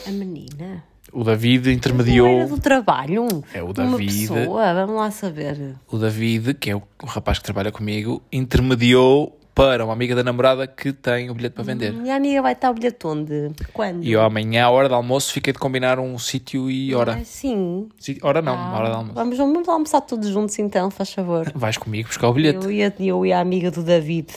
A 0.07 0.11
menina. 0.11 0.83
O 1.13 1.25
David 1.25 1.63
Não 1.65 1.71
era 1.71 1.77
intermediou. 1.77 2.47
do 2.49 2.59
trabalho. 2.61 3.27
É 3.53 3.63
o 3.63 3.67
Uma 3.67 3.73
David. 3.75 4.29
pessoa. 4.29 4.75
Vamos 4.75 4.97
lá 4.97 5.11
saber. 5.11 5.75
O 5.91 5.99
David, 5.99 6.55
que 6.55 6.71
é 6.71 6.77
o, 6.77 6.83
o 7.03 7.07
rapaz 7.07 7.39
que 7.39 7.45
trabalha 7.45 7.73
comigo, 7.73 8.23
intermediou 8.33 9.37
para 9.55 9.85
uma 9.85 9.93
amiga 9.93 10.15
da 10.15 10.23
namorada 10.23 10.67
que 10.67 10.93
tem 10.93 11.29
o 11.29 11.35
bilhete 11.35 11.55
para 11.55 11.65
vender. 11.65 11.93
Minha 11.93 12.15
amiga 12.17 12.41
vai 12.41 12.53
estar 12.53 12.71
o 12.71 12.75
bilhete 12.75 13.07
onde? 13.07 13.51
Quando? 13.73 14.05
E 14.05 14.13
eu 14.13 14.23
amanhã, 14.23 14.65
à 14.67 14.71
hora 14.71 14.89
do 14.89 14.95
almoço, 14.95 15.33
fiquei 15.33 15.53
de 15.53 15.59
combinar 15.59 15.99
um 15.99 16.17
sítio 16.19 16.71
e 16.71 16.95
hora. 16.95 17.19
Ah, 17.21 17.25
sim. 17.25 17.89
Hora 18.23 18.41
não, 18.41 18.55
Ah, 18.55 18.79
hora 18.79 18.89
do 18.91 18.95
almoço. 18.97 19.15
vamos, 19.15 19.37
vamos 19.37 19.69
almoçar 19.69 20.01
todos 20.03 20.29
juntos 20.29 20.59
então, 20.59 20.91
faz 20.91 21.13
favor. 21.13 21.51
Vais 21.55 21.77
comigo 21.77 22.09
buscar 22.09 22.29
o 22.29 22.33
bilhete. 22.33 22.65
Eu 22.65 22.71
ia, 22.71 22.95
eu 23.01 23.27
ia 23.27 23.39
a 23.39 23.41
amiga 23.41 23.71
do 23.71 23.83
David. 23.83 24.29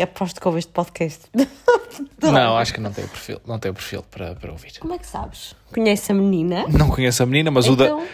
Aposto 0.00 0.40
que 0.40 0.46
ouve 0.48 0.58
este 0.58 0.72
podcast. 0.72 1.22
Não, 2.22 2.56
acho 2.56 2.72
que 2.72 2.80
não 2.80 2.90
tem 2.92 3.04
o 3.04 3.08
perfil, 3.08 3.40
não 3.46 3.58
tem 3.58 3.70
o 3.70 3.74
perfil 3.74 4.02
para, 4.10 4.34
para 4.34 4.50
ouvir. 4.50 4.78
Como 4.80 4.94
é 4.94 4.98
que 4.98 5.06
sabes? 5.06 5.54
Conhece 5.74 6.10
a 6.12 6.14
menina? 6.14 6.64
Não 6.68 6.88
conheço 6.88 7.22
a 7.22 7.26
menina, 7.26 7.50
mas 7.50 7.68
o 7.68 7.72
Então, 7.74 7.98
da, 8.00 8.06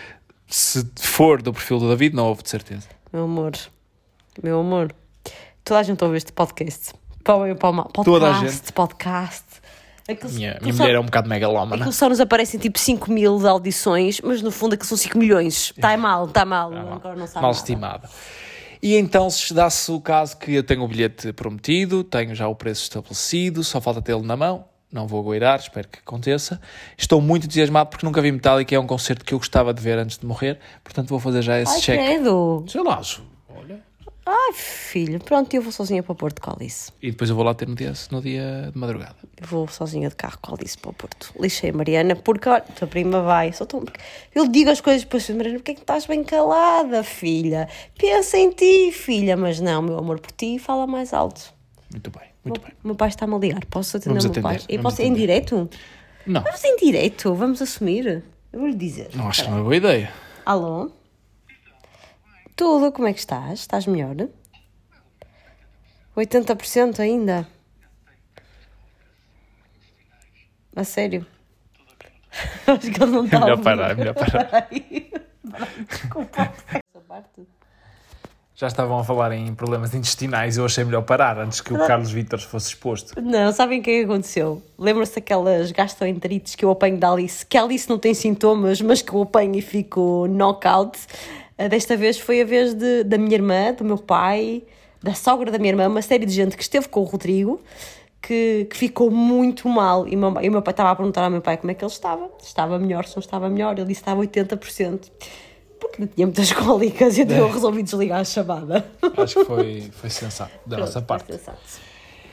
se 0.49 0.85
for 0.99 1.41
do 1.41 1.53
perfil 1.53 1.79
do 1.79 1.89
David, 1.89 2.17
não 2.17 2.27
houve 2.27 2.43
de 2.43 2.51
certeza. 2.51 2.89
meu 3.13 3.25
amor, 3.25 3.53
meu 4.43 4.59
amor, 4.61 4.93
toda 5.63 5.79
a 5.79 5.83
gente 5.85 6.03
ouve 6.03 6.17
este 6.17 6.33
podcast. 6.33 6.93
Para 7.23 7.37
o 7.37 7.43
bem 7.43 7.53
ou 7.53 7.57
para 7.57 7.69
o 7.69 7.73
mal. 7.73 7.85
Podcast, 7.85 8.05
Toda 8.05 8.31
a 8.31 8.33
gente. 8.51 8.73
podcast. 8.73 9.45
Aquilo, 10.09 10.33
Minha, 10.33 10.51
aquilo 10.53 10.65
minha 10.65 10.75
só, 10.75 10.83
mulher 10.83 10.95
é 10.97 11.01
um 11.01 11.05
bocado 11.05 11.29
megalómana. 11.29 11.77
aquilo 11.77 11.93
só 11.93 12.09
nos 12.09 12.19
aparecem 12.19 12.59
tipo 12.59 12.79
5 12.79 13.13
mil 13.13 13.47
audições, 13.47 14.21
mas 14.23 14.43
no 14.43 14.51
fundo 14.51 14.73
aquilo 14.75 14.89
são 14.89 14.97
5 14.99 15.17
milhões. 15.19 15.73
Está 15.77 15.95
mal, 15.99 16.25
está 16.27 16.45
mal. 16.45 16.73
Agora 16.75 17.15
não 17.15 17.27
sabe 17.27 17.43
Mal 17.43 17.51
nada. 17.53 17.57
estimada. 17.57 18.11
E 18.83 18.97
então, 18.97 19.29
se 19.29 19.53
dá-se 19.53 19.91
o 19.91 20.01
caso 20.01 20.37
que 20.37 20.55
eu 20.55 20.63
tenho 20.63 20.83
o 20.83 20.89
bilhete 20.89 21.33
prometido, 21.33 22.05
tenho 22.05 22.35
já 22.35 22.47
o 22.49 22.55
preço 22.55 22.83
estabelecido, 22.83 23.65
só 23.65 23.81
falta 23.81 24.01
tê-lo 24.01 24.23
na 24.23 24.37
mão, 24.37 24.65
não 24.91 25.07
vou 25.07 25.23
goirar, 25.23 25.59
espero 25.59 25.89
que 25.89 25.99
aconteça. 25.99 26.61
Estou 26.97 27.21
muito 27.21 27.45
entusiasmado 27.45 27.91
porque 27.91 28.07
nunca 28.07 28.23
vi 28.23 28.33
Metallica, 28.33 28.75
é 28.75 28.79
um 28.79 28.87
concerto 28.87 29.25
que 29.25 29.35
eu 29.35 29.39
gostava 29.39 29.75
de 29.75 29.83
ver 29.83 29.99
antes 29.99 30.19
de 30.19 30.27
morrer, 30.27 30.59
portanto 30.83 31.09
vou 31.09 31.21
fazer 31.21 31.43
já 31.43 31.61
esse 31.61 31.75
Ai, 31.75 31.81
check. 31.81 31.99
credo. 31.99 32.65
Sei 32.69 32.83
lá. 32.83 33.01
Ai, 34.31 34.53
filho, 34.53 35.19
pronto, 35.21 35.55
eu 35.55 35.63
vou 35.63 35.73
sozinha 35.73 36.03
para 36.03 36.13
o 36.13 36.15
Porto 36.15 36.43
Alice. 36.51 36.93
E 37.01 37.11
depois 37.11 37.31
eu 37.31 37.37
vou 37.37 37.43
lá 37.45 37.55
ter 37.55 37.67
no 37.67 37.75
dia, 37.75 37.95
no 38.11 38.21
dia 38.21 38.69
de 38.71 38.79
madrugada. 38.79 39.17
Eu 39.41 39.47
vou 39.47 39.67
sozinha 39.69 40.11
de 40.11 40.17
carro 40.17 40.39
Alice 40.53 40.77
para 40.77 40.91
o 40.91 40.93
Porto. 40.93 41.33
Lixei 41.41 41.71
a 41.71 41.73
Mariana, 41.73 42.15
porque 42.15 42.47
olha, 42.47 42.61
tua 42.61 42.87
prima 42.87 43.23
vai. 43.23 43.55
Sou 43.55 43.67
tão... 43.67 43.83
Eu 44.35 44.47
digo 44.47 44.69
as 44.69 44.83
coisas 44.83 45.03
depois, 45.03 45.27
Mariana, 45.31 45.59
porque 45.59 45.71
é 45.71 45.75
que 45.75 45.81
estás 45.81 46.05
bem 46.05 46.23
calada, 46.23 47.03
filha? 47.03 47.69
Pensa 47.97 48.37
em 48.37 48.51
ti, 48.51 48.93
filha. 48.93 49.35
Mas 49.35 49.61
não, 49.61 49.81
meu 49.81 49.97
amor 49.99 50.21
por 50.21 50.31
ti, 50.33 50.59
fala 50.59 50.87
mais 50.87 51.15
alto. 51.15 51.55
Muito 51.91 52.11
bem, 52.11 52.29
muito 52.45 52.61
bem. 52.61 52.73
O 52.85 52.89
meu 52.89 52.97
pai 52.97 53.09
está-me 53.09 53.35
a 53.35 53.39
ligar. 53.39 53.65
Posso 53.65 53.97
atender 53.97 54.11
Vamos 54.21 54.25
o 54.27 54.29
meu 54.31 54.43
pai? 54.43 54.57
atender, 54.57 54.75
Eu 54.75 54.83
vamos 54.83 54.97
posso 54.99 55.09
em 55.09 55.15
direto? 55.15 55.71
Não, 56.27 56.43
Vamos 56.43 56.65
em 56.65 56.77
direto, 56.77 57.35
vamos 57.35 57.63
assumir. 57.63 58.23
Eu 58.53 58.59
vou 58.61 58.69
lhe 58.69 58.75
dizer. 58.77 59.09
não 59.15 59.27
acho 59.29 59.43
que 59.45 59.49
não 59.49 59.57
é 59.57 59.61
uma 59.61 59.65
boa 59.65 59.77
ideia. 59.77 60.13
Alô? 60.45 60.91
Tudo, 62.59 62.91
como 62.91 63.07
é 63.07 63.13
que 63.13 63.21
estás? 63.21 63.61
Estás 63.61 63.87
melhor? 63.87 64.17
80% 66.17 66.99
ainda? 66.99 67.47
A 70.75 70.83
sério? 70.83 71.25
Acho 72.67 72.91
que 72.91 73.01
ele 73.01 73.13
não 73.13 73.25
está 73.25 73.39
melhor 73.39 73.51
a 73.51 73.53
ouvir. 73.53 73.63
parar, 73.63 73.91
é 73.93 73.95
melhor 73.95 74.15
parar. 74.15 74.69
Desculpa. 75.89 76.53
Essa 76.73 77.05
parte. 77.07 77.47
Já 78.57 78.67
estavam 78.67 78.99
a 78.99 79.05
falar 79.05 79.31
em 79.31 79.55
problemas 79.55 79.95
intestinais, 79.95 80.57
eu 80.57 80.65
achei 80.65 80.83
melhor 80.83 81.03
parar 81.03 81.39
antes 81.39 81.61
que 81.61 81.73
o 81.73 81.87
Carlos 81.87 82.11
Vítor 82.11 82.41
fosse 82.41 82.71
exposto. 82.71 83.23
Não, 83.23 83.53
sabem 83.53 83.79
o 83.79 83.83
que 83.85 83.91
é 83.91 83.99
que 84.01 84.05
aconteceu? 84.05 84.61
Lembram-se 84.77 85.15
daquelas 85.15 85.71
gastroenterites 85.71 86.57
que 86.57 86.65
eu 86.65 86.71
apanho 86.73 86.99
da 86.99 87.13
Alice? 87.13 87.47
Que 87.47 87.57
a 87.57 87.63
Alice 87.63 87.89
não 87.89 88.01
tem 88.01 88.15
sintomas, 88.15 88.81
mas 88.81 89.01
que 89.01 89.13
eu 89.13 89.23
apanho 89.23 89.55
e 89.55 89.63
fico 89.63 90.27
knockout. 90.27 90.99
Ah, 91.59 91.69
Desta 91.69 91.97
vez 91.97 92.19
foi 92.19 92.41
a 92.41 92.45
vez 92.45 92.73
de, 92.75 93.03
da 93.05 93.19
minha 93.19 93.35
irmã, 93.35 93.73
do 93.73 93.85
meu 93.85 93.99
pai, 93.99 94.63
da 95.03 95.13
sogra 95.15 95.51
da 95.51 95.59
minha 95.59 95.71
irmã, 95.73 95.89
uma 95.89 96.03
série 96.03 96.25
de 96.25 96.33
gente 96.33 96.57
que 96.57 96.63
esteve 96.63 96.89
com 96.89 97.01
o 97.01 97.05
Rodrigo, 97.05 97.61
que, 98.23 98.67
que 98.71 98.77
ficou 98.77 99.11
muito 99.11 99.69
mal. 99.69 100.07
E 100.09 100.15
o 100.15 100.19
meu, 100.19 100.43
e 100.43 100.49
o 100.49 100.53
meu 100.53 100.63
pai 100.63 100.73
estava 100.73 100.91
a 100.91 100.97
perguntar 100.97 101.25
ao 101.25 101.31
meu 101.31 101.41
pai 101.41 101.57
como 101.57 101.71
é 101.71 101.75
que 101.75 101.85
ele 101.85 101.91
estava. 101.93 102.31
Estava 102.43 102.79
melhor, 102.79 103.05
se 103.05 103.17
não 103.17 103.21
estava 103.21 103.49
melhor. 103.49 103.77
Ele 103.79 103.87
disse 103.87 104.03
que 104.03 104.11
estava 104.11 104.21
80%. 104.23 105.11
Porque 105.81 106.01
não 106.01 106.09
tinha 106.09 106.27
muitas 106.27 106.51
cólicas, 106.55 107.19
então 107.19 107.37
eu 107.37 107.51
resolvi 107.51 107.83
desligar 107.83 108.21
a 108.21 108.25
chamada. 108.25 108.85
Acho 109.17 109.41
que 109.41 109.45
foi, 109.45 109.91
foi 109.93 110.11
sensato 110.11 110.53
da 110.67 110.77
nossa 110.79 111.01
Pronto, 111.01 111.07
parte. 111.07 111.27
foi 111.27 111.39
sensato. 111.39 111.59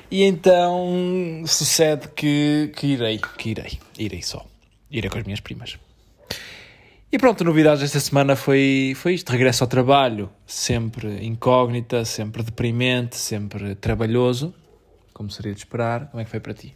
E 0.09 0.23
então 0.23 1.43
sucede 1.45 2.07
que, 2.09 2.71
que 2.75 2.87
irei, 2.87 3.19
que 3.37 3.49
irei, 3.49 3.79
irei 3.97 4.21
só. 4.21 4.45
Irei 4.89 5.09
com 5.09 5.17
as 5.17 5.23
minhas 5.23 5.39
primas. 5.39 5.77
E 7.15 7.17
pronto, 7.17 7.43
a 7.43 7.45
novidade 7.45 7.79
desta 7.79 8.01
semana 8.01 8.35
foi, 8.35 8.91
foi 8.97 9.13
isto: 9.13 9.31
regresso 9.31 9.63
ao 9.63 9.69
trabalho, 9.69 10.29
sempre 10.45 11.25
incógnita, 11.25 12.03
sempre 12.03 12.43
deprimente, 12.43 13.15
sempre 13.15 13.73
trabalhoso, 13.73 14.53
como 15.13 15.31
seria 15.31 15.53
de 15.53 15.59
esperar. 15.59 16.11
Como 16.11 16.19
é 16.19 16.25
que 16.25 16.29
foi 16.29 16.41
para 16.41 16.53
ti? 16.53 16.75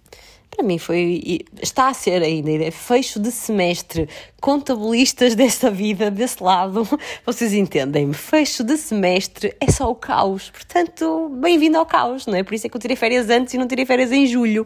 Para 0.50 0.66
mim 0.66 0.78
foi, 0.78 1.42
está 1.62 1.90
a 1.90 1.94
ser 1.94 2.22
ainda, 2.22 2.52
é 2.52 2.72
fecho 2.72 3.20
de 3.20 3.32
semestre, 3.32 4.08
contabilistas 4.40 5.36
desta 5.36 5.70
vida, 5.70 6.10
desse 6.10 6.42
lado, 6.42 6.88
vocês 7.26 7.52
entendem-me, 7.52 8.14
fecho 8.14 8.64
de 8.64 8.78
semestre 8.78 9.54
é 9.60 9.70
só 9.70 9.92
o 9.92 9.96
caos, 9.96 10.50
portanto, 10.52 11.30
bem-vindo 11.36 11.78
ao 11.78 11.86
caos, 11.86 12.26
não 12.26 12.36
é? 12.36 12.44
Por 12.44 12.54
isso 12.54 12.66
é 12.66 12.70
que 12.70 12.78
eu 12.78 12.82
tirei 12.82 12.96
férias 12.96 13.30
antes 13.30 13.54
e 13.54 13.58
não 13.58 13.68
tirei 13.68 13.86
férias 13.86 14.10
em 14.14 14.26
julho, 14.26 14.66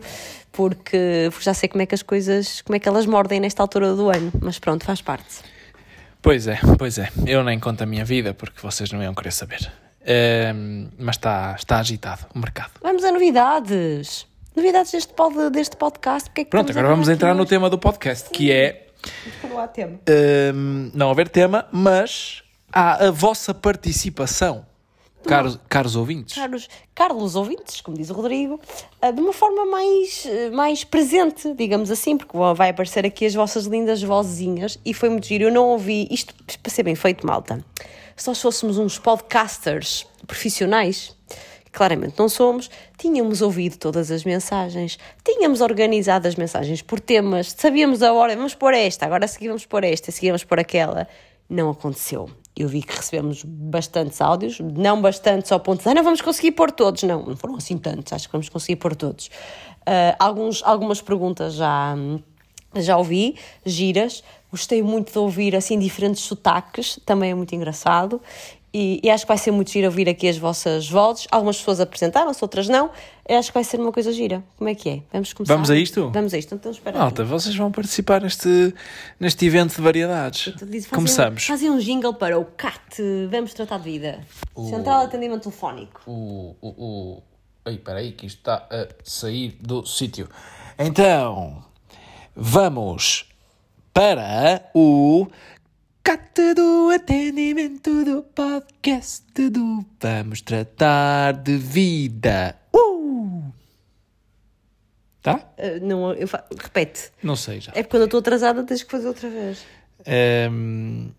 porque 0.52 1.32
já 1.42 1.56
sei 1.56 1.68
como 1.68 1.82
é 1.82 1.88
que 1.88 1.96
as 1.96 2.04
coisas, 2.04 2.62
como 2.62 2.76
é 2.76 2.80
que 2.80 2.88
elas 2.88 3.08
mordem 3.08 3.40
nesta 3.40 3.64
altura 3.64 3.96
do 3.96 4.12
ano, 4.12 4.32
mas 4.40 4.60
pronto, 4.60 4.86
faz 4.86 5.02
parte. 5.02 5.53
Pois 6.24 6.48
é, 6.48 6.58
pois 6.80 6.98
é. 6.98 7.12
Eu 7.28 7.44
nem 7.44 7.60
conto 7.60 7.84
a 7.84 7.86
minha 7.86 8.06
vida 8.06 8.34
porque 8.34 8.62
vocês 8.62 8.90
não 8.94 9.04
iam 9.04 9.14
querer 9.14 9.34
saber. 9.34 9.70
Ehm, 10.06 10.88
mas 10.98 11.18
está, 11.18 11.54
está 11.60 11.80
agitado 11.80 12.26
o 12.34 12.40
mercado. 12.40 12.72
Vamos 12.82 13.04
a 13.04 13.12
novidades, 13.12 14.26
novidades 14.56 14.94
deste, 14.94 15.14
pod, 15.14 15.50
deste 15.50 15.76
podcast, 15.76 16.32
é 16.34 16.46
Pronto, 16.46 16.72
agora 16.72 16.88
vamos 16.88 17.10
entrar 17.10 17.36
no 17.36 17.46
tema 17.46 17.70
do 17.70 17.78
podcast, 17.78 18.30
que 18.30 18.54
é? 18.54 18.88
Não 19.44 19.60
há 19.60 19.68
tema. 19.68 20.00
hum, 20.56 20.90
não 20.94 21.12
haver 21.12 21.28
tema, 21.28 21.68
mas 21.74 22.42
há 22.72 23.08
a 23.08 23.12
vossa 23.12 23.54
participação, 23.54 24.66
caros, 25.30 25.60
caros 25.70 25.96
ouvintes. 25.96 26.36
caros 26.36 26.68
Carlos 26.96 27.36
ouvintes, 27.36 27.82
como 27.82 27.98
diz 27.98 28.10
o 28.12 28.14
Rodrigo, 28.14 28.60
ah, 29.02 29.10
de 29.10 29.20
uma 29.20 29.34
forma 29.34 29.66
mais, 29.66 30.26
eh, 30.28 30.50
mais 30.52 30.84
presente, 30.84 31.54
digamos 31.56 31.90
assim, 31.90 32.16
porque 32.16 32.38
vai 32.56 32.70
aparecer 32.70 33.04
aqui 33.06 33.26
as 33.26 33.34
vossas 33.34 33.66
lindas 33.66 34.04
vozinhas 34.04 34.78
e 34.86 34.94
foi 34.94 35.10
muito 35.10 35.26
giro. 35.26 35.46
Eu 35.46 35.52
não 35.52 35.70
ouvi 35.70 36.08
isto 36.12 36.34
para 36.62 36.72
ser 36.72 36.84
bem 36.84 36.94
feito, 36.94 37.26
malta. 37.26 37.66
Se 38.16 38.28
nós 38.28 38.40
fôssemos 38.40 38.78
uns 38.78 39.00
podcasters 39.00 40.06
profissionais, 40.28 41.16
claramente 41.72 42.14
não 42.20 42.30
somos, 42.30 42.70
tínhamos 42.96 43.42
ouvido 43.42 43.78
todas 43.78 44.12
as 44.12 44.24
mensagens, 44.24 45.00
tínhamos 45.24 45.60
organizado 45.60 46.28
as 46.28 46.36
mensagens 46.36 46.84
por 46.84 47.00
temas, 47.00 47.56
sabíamos 47.58 48.04
a 48.04 48.14
hora, 48.14 48.36
vamos 48.36 48.54
pôr 48.54 48.76
esta, 48.76 49.08
agora 49.08 49.26
a 49.26 49.28
seguir 49.28 49.48
vamos 49.48 49.66
pôr 49.66 49.84
esta, 49.84 50.12
a 50.12 50.14
seguir 50.14 50.28
vamos 50.28 50.44
pôr 50.44 50.60
aquela. 50.60 51.08
Não 51.50 51.72
aconteceu. 51.72 52.30
Eu 52.56 52.68
vi 52.68 52.84
que 52.84 52.96
recebemos 52.96 53.44
bastantes 53.44 54.22
áudios, 54.22 54.60
não 54.60 55.02
bastantes 55.02 55.52
ao 55.52 55.60
ponto 55.60 55.82
de, 55.82 55.90
ah, 55.90 55.94
não 55.94 56.04
vamos 56.04 56.22
conseguir 56.22 56.52
pôr 56.52 56.72
todos. 56.72 57.02
Não, 57.04 57.26
não 57.26 57.36
foram 57.36 57.56
assim 57.56 57.78
tantos, 57.78 58.14
acho 58.14 58.28
que 58.28 58.32
vamos 58.32 58.50
conseguir 58.50 58.76
pôr 58.76 58.96
todos. 58.96 59.30
Ah, 59.86 60.16
alguns, 60.20 60.62
algumas 60.64 61.02
perguntas 61.02 61.56
já, 61.56 61.96
já 62.76 62.98
ouvi, 62.98 63.36
giras. 63.66 64.24
Gostei 64.52 64.84
muito 64.84 65.12
de 65.12 65.18
ouvir 65.18 65.56
assim 65.56 65.80
diferentes 65.80 66.22
sotaques, 66.22 67.00
também 67.06 67.32
é 67.32 67.36
muito 67.36 67.56
engraçado. 67.56 68.22
E, 68.76 69.00
e 69.04 69.10
acho 69.12 69.24
que 69.24 69.28
vai 69.28 69.38
ser 69.38 69.52
muito 69.52 69.70
giro 69.70 69.86
ouvir 69.86 70.10
aqui 70.10 70.28
as 70.28 70.36
vossas 70.38 70.90
vozes. 70.90 71.28
Algumas 71.30 71.58
pessoas 71.58 71.80
apresentaram-se, 71.80 72.44
outras 72.44 72.68
não. 72.68 72.90
Acho 73.30 73.50
que 73.50 73.54
vai 73.54 73.64
ser 73.64 73.80
uma 73.80 73.92
coisa 73.92 74.12
gira. 74.12 74.44
Como 74.58 74.68
é 74.68 74.74
que 74.74 74.90
é? 74.90 75.02
Vamos 75.14 75.32
começar? 75.32 75.54
Vamos 75.54 75.70
a 75.70 75.76
isto? 75.76 76.10
Vamos 76.10 76.34
a 76.34 76.38
isto, 76.40 76.56
então 76.56 76.72
espera. 76.72 76.98
Malta, 76.98 77.24
vocês 77.24 77.56
vão 77.56 77.72
participar 77.72 78.22
neste, 78.22 78.74
neste 79.20 79.46
evento 79.46 79.76
de 79.76 79.82
variedades. 79.82 80.46
Dizes, 80.56 80.88
fazem- 80.88 80.90
Começamos. 80.90 81.46
Fazem 81.46 81.70
um 81.70 81.78
jingle 81.78 82.16
para 82.16 82.40
o 82.40 82.46
CAT, 82.46 83.00
vamos 83.30 83.54
tratar 83.54 83.78
de 83.78 83.84
vida. 83.92 84.20
Central 84.70 85.02
de 85.02 85.06
Atendimento 85.06 85.44
Telefónico. 85.44 86.02
O, 86.08 86.56
o, 86.60 86.68
o... 86.70 87.24
Ei, 87.66 87.76
espera 87.76 88.00
aí, 88.00 88.12
que 88.12 88.26
isto 88.26 88.40
está 88.40 88.68
a 88.72 88.88
sair 89.04 89.56
do 89.62 89.86
sítio. 89.86 90.28
Então, 90.80 91.64
vamos 92.36 93.30
para 93.94 94.64
o 94.74 95.28
Cate 96.04 96.54
do 96.54 96.90
atendimento 96.90 98.04
do 98.04 98.24
podcast 98.24 99.24
do 99.50 99.86
Vamos 100.02 100.42
Tratar 100.42 101.32
de 101.34 101.56
Vida. 101.58 102.58
Uh! 102.76 103.42
Tá? 105.22 105.40
Ah, 105.58 105.80
não, 105.82 106.12
eu 106.14 106.28
fa... 106.28 106.44
Repete. 106.62 107.10
Não 107.24 107.38
sei 107.38 107.62
já. 107.62 107.72
É 107.72 107.76
porque 107.76 107.92
quando 107.92 108.02
eu 108.02 108.06
estou 108.06 108.20
atrasada 108.20 108.64
tens 108.64 108.84
que 108.84 108.92
fazer 108.92 109.08
outra 109.08 109.30
vez. 109.30 109.66
Ehm, 110.06 111.12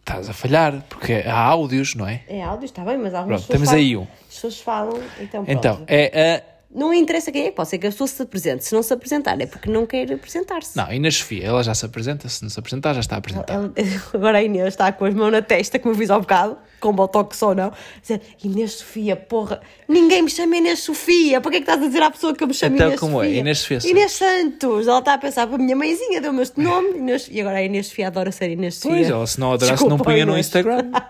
Estás 0.00 0.28
a 0.28 0.32
falhar, 0.32 0.82
porque 0.88 1.22
há 1.24 1.38
áudios, 1.38 1.94
não 1.94 2.08
é? 2.08 2.24
É 2.26 2.42
áudio, 2.42 2.64
está 2.64 2.84
bem, 2.84 2.98
mas 2.98 3.14
algumas 3.14 3.46
Pronto, 3.46 3.58
pessoas 3.60 3.68
temos 3.68 3.68
falam. 3.68 3.84
aí 3.84 3.96
um. 3.96 4.02
As 4.28 4.34
pessoas 4.34 4.60
falam, 4.60 5.02
então 5.20 5.44
pronto. 5.44 5.58
Então, 5.58 5.84
é 5.86 6.34
a 6.36 6.59
Não 6.72 6.94
interessa 6.94 7.32
quem 7.32 7.46
é, 7.46 7.50
pode 7.50 7.68
ser 7.68 7.78
que 7.78 7.86
a 7.88 7.90
pessoa 7.90 8.06
se 8.06 8.22
apresente. 8.22 8.64
Se 8.64 8.72
não 8.72 8.82
se 8.82 8.92
apresentar, 8.92 9.40
é 9.40 9.46
porque 9.46 9.68
não 9.68 9.84
quer 9.84 10.12
apresentar-se. 10.12 10.76
Não, 10.76 10.92
Inês 10.92 11.16
Sofia, 11.16 11.44
ela 11.44 11.64
já 11.64 11.74
se 11.74 11.84
apresenta, 11.84 12.28
se 12.28 12.42
não 12.42 12.48
se 12.48 12.58
apresentar, 12.60 12.94
já 12.94 13.00
está 13.00 13.16
apresentada. 13.16 13.72
Agora 14.14 14.38
a 14.38 14.42
Inês 14.42 14.68
está 14.68 14.92
com 14.92 15.04
as 15.04 15.12
mãos 15.12 15.32
na 15.32 15.42
testa, 15.42 15.78
como 15.80 15.94
eu 15.94 15.98
fiz 15.98 16.10
há 16.10 16.18
bocado, 16.18 16.56
com 16.80 16.92
botox 16.92 17.40
ou 17.42 17.54
não. 17.54 17.72
Dizer, 18.02 18.20
Inês 18.42 18.72
Sofia, 18.72 19.14
porra, 19.16 19.60
ninguém 19.86 20.22
me 20.22 20.30
chama 20.30 20.56
Inês 20.56 20.80
Sofia. 20.80 21.40
Para 21.40 21.50
que 21.50 21.56
é 21.58 21.60
que 21.60 21.64
estás 21.70 21.82
a 21.82 21.86
dizer 21.86 22.02
à 22.02 22.10
pessoa 22.10 22.34
que 22.34 22.42
eu 22.42 22.48
me 22.48 22.54
chamo 22.54 22.74
Então 22.74 22.86
Inês 22.88 23.00
como 23.00 23.22
é? 23.22 23.26
Sofia? 23.26 23.40
Inês 23.40 23.58
Sofia 23.58 23.80
Santos. 23.80 23.90
Inês 23.90 24.12
Santos. 24.12 24.88
Ela 24.88 24.98
está 24.98 25.14
a 25.14 25.18
pensar, 25.18 25.46
para 25.46 25.56
a 25.56 25.58
minha 25.58 25.76
mãezinha 25.76 26.20
deu-me 26.20 26.42
este 26.42 26.60
nome. 26.60 26.98
Inês... 26.98 27.28
E 27.30 27.40
agora 27.40 27.58
a 27.58 27.62
Inês 27.62 27.86
Sofia 27.88 28.06
adora 28.08 28.32
ser 28.32 28.50
Inês 28.50 28.76
Sofia. 28.76 28.90
Pois, 28.92 29.10
ela 29.10 29.26
se 29.26 29.38
não 29.38 29.52
adorasse, 29.52 29.86
não 29.86 29.98
punha 29.98 30.24
no. 30.26 30.36
Instagram. 30.38 30.90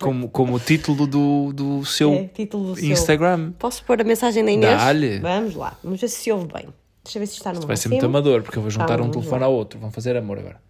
Como, 0.00 0.28
como 0.28 0.56
o 0.56 0.60
título 0.60 1.06
do, 1.06 1.52
do 1.52 1.84
seu 1.84 2.12
É, 2.12 2.24
título 2.24 2.74
do 2.74 2.76
seu. 2.76 2.90
Instagram. 2.90 3.52
Posso 3.58 3.82
pôr 3.84 3.98
a 4.00 4.04
mensagem 4.04 4.44
da 4.44 4.50
Inês? 4.50 4.76
Dá-lhe. 4.76 5.18
Vamos 5.20 5.54
lá, 5.54 5.78
vamos 5.82 6.00
ver 6.00 6.08
se 6.08 6.20
se 6.20 6.32
ouve 6.32 6.46
bem. 6.52 6.66
Deixa 7.04 7.18
eu 7.18 7.20
ver 7.20 7.26
se 7.26 7.34
está 7.34 7.52
no 7.54 7.60
Vai 7.62 7.76
ser 7.76 7.88
muito 7.88 8.04
amador, 8.04 8.42
porque 8.42 8.58
eu 8.58 8.62
vou 8.62 8.70
juntar 8.70 9.00
Ah, 9.00 9.02
um 9.02 9.10
telefone 9.10 9.40
lá. 9.40 9.46
ao 9.46 9.54
outro. 9.54 9.78
Vão 9.78 9.90
fazer 9.90 10.14
amor 10.16 10.38
agora. 10.38 10.60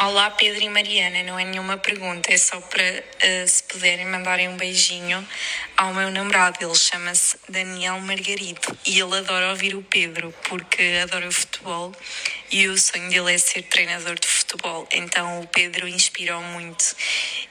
Olá 0.00 0.30
Pedro 0.30 0.62
e 0.62 0.68
Mariana, 0.68 1.24
não 1.24 1.36
é 1.36 1.44
nenhuma 1.44 1.76
pergunta, 1.76 2.32
é 2.32 2.38
só 2.38 2.60
para 2.60 3.04
eh, 3.18 3.44
se 3.48 3.64
puderem 3.64 4.06
mandarem 4.06 4.48
um 4.48 4.56
beijinho 4.56 5.26
ao 5.76 5.92
meu 5.92 6.08
namorado, 6.08 6.56
ele 6.64 6.74
chama-se 6.76 7.36
Daniel 7.48 7.98
Margarido 7.98 8.78
e 8.86 9.00
ele 9.00 9.16
adora 9.16 9.50
ouvir 9.50 9.74
o 9.74 9.82
Pedro 9.82 10.32
porque 10.44 11.00
adora 11.02 11.26
o 11.26 11.32
futebol 11.32 11.92
e 12.48 12.68
o 12.68 12.78
sonho 12.78 13.10
dele 13.10 13.34
é 13.34 13.38
ser 13.38 13.62
treinador 13.62 14.16
de 14.16 14.28
futebol, 14.28 14.86
então 14.92 15.40
o 15.40 15.48
Pedro 15.48 15.88
inspirou 15.88 16.40
muito 16.42 16.94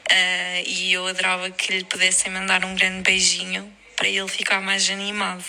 Eh, 0.09 0.63
e 0.65 0.93
eu 0.93 1.05
adorava 1.05 1.51
que 1.51 1.73
lhe 1.73 1.83
pudessem 1.83 2.31
mandar 2.31 2.63
um 2.63 2.73
grande 2.75 3.01
beijinho 3.01 3.69
para 3.97 4.07
ele 4.07 4.29
ficar 4.29 4.61
mais 4.61 4.89
animado. 4.89 5.43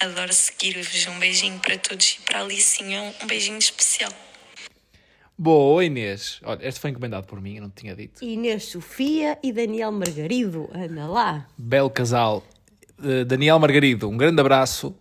Adoro 0.00 0.32
seguir-vos, 0.32 1.06
um 1.06 1.20
beijinho 1.20 1.60
para 1.60 1.78
todos 1.78 2.16
e 2.18 2.22
para 2.22 2.40
a 2.40 2.42
Alicinha 2.42 3.14
um 3.22 3.26
beijinho 3.28 3.58
especial. 3.58 4.12
Boa, 5.42 5.84
Inês. 5.84 6.38
Olha, 6.44 6.60
este 6.68 6.78
foi 6.78 6.90
encomendado 6.90 7.26
por 7.26 7.40
mim, 7.40 7.56
eu 7.56 7.62
não 7.62 7.68
te 7.68 7.80
tinha 7.82 7.96
dito. 7.96 8.22
Inês 8.24 8.66
Sofia 8.66 9.36
e 9.42 9.52
Daniel 9.52 9.90
Margarido. 9.90 10.70
Anda 10.72 11.06
lá. 11.08 11.46
Belo 11.58 11.90
casal. 11.90 12.44
Eh, 13.04 13.24
Daniel 13.24 13.58
Margarido, 13.58 14.08
um 14.08 14.16
grande 14.16 14.40
abraço. 14.40 14.94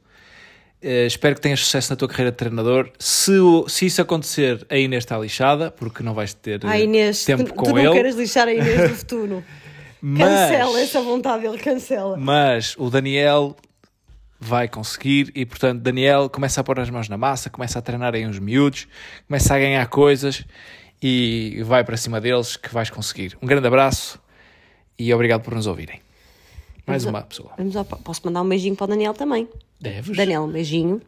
Eh, 0.82 1.06
espero 1.06 1.36
que 1.36 1.42
tenhas 1.42 1.60
sucesso 1.60 1.92
na 1.92 1.96
tua 1.96 2.08
carreira 2.08 2.32
de 2.32 2.38
treinador. 2.38 2.90
Se, 2.98 3.38
o- 3.38 3.70
se 3.70 3.86
isso 3.86 4.02
acontecer, 4.02 4.66
a 4.68 4.76
Inês 4.76 5.04
está 5.04 5.16
lixada, 5.20 5.70
porque 5.70 6.02
não 6.02 6.16
vais 6.16 6.34
ter 6.34 6.60
Ah, 6.66 6.80
Inês, 6.80 7.24
tempo 7.24 7.44
tu, 7.44 7.54
com 7.54 7.66
tu 7.66 7.70
não 7.76 7.78
ele. 7.78 7.92
queres 7.94 8.16
lixar 8.16 8.48
a 8.48 8.54
Inês 8.54 8.90
do 8.90 8.96
futuro. 8.96 9.44
Mas- 10.02 10.28
Cancela 10.50 10.82
essa 10.82 11.02
vontade 11.02 11.44
dele, 11.44 11.60
cancela. 11.60 12.18
Mas 12.18 12.76
o 12.80 12.90
Daniel 12.90 13.56
vai 14.44 14.68
conseguir 14.68 15.32
e, 15.36 15.46
portanto, 15.46 15.80
Daniel 15.82 16.28
começa 16.30 16.60
a 16.60 16.64
pôr 16.64 16.80
as 16.80 16.90
mãos 16.90 17.08
na 17.08 17.16
massa, 17.18 17.48
começa 17.50 17.78
a 17.78 17.82
treinar 17.82 18.16
aí 18.16 18.26
uns 18.26 18.40
miúdos, 18.40 18.88
começa 19.28 19.54
a 19.56 19.60
ganhar 19.60 19.86
coisas 19.88 20.44
e 21.02 21.62
vai 21.64 21.84
para 21.84 21.96
cima 21.96 22.20
deles 22.20 22.58
que 22.58 22.74
vais 22.74 22.90
conseguir. 22.90 23.38
Um 23.42 23.46
grande 23.46 23.68
abraço 23.68 24.20
e 24.98 25.14
obrigado 25.14 25.42
por 25.44 25.54
nos 25.54 25.68
ouvirem. 25.68 26.02
Mais 26.88 27.06
uma 27.06 27.22
pessoa. 27.22 27.52
Vamos 27.58 27.76
ao- 27.76 27.86
posso 27.86 28.22
mandar 28.26 28.42
um 28.42 28.50
beijinho 28.50 28.76
para 28.76 28.86
o 28.86 28.88
Daniel 28.88 29.14
também. 29.14 29.48
Deves? 29.80 30.18
Daniel, 30.18 30.44
um 30.44 30.52
beijinho. 30.52 31.00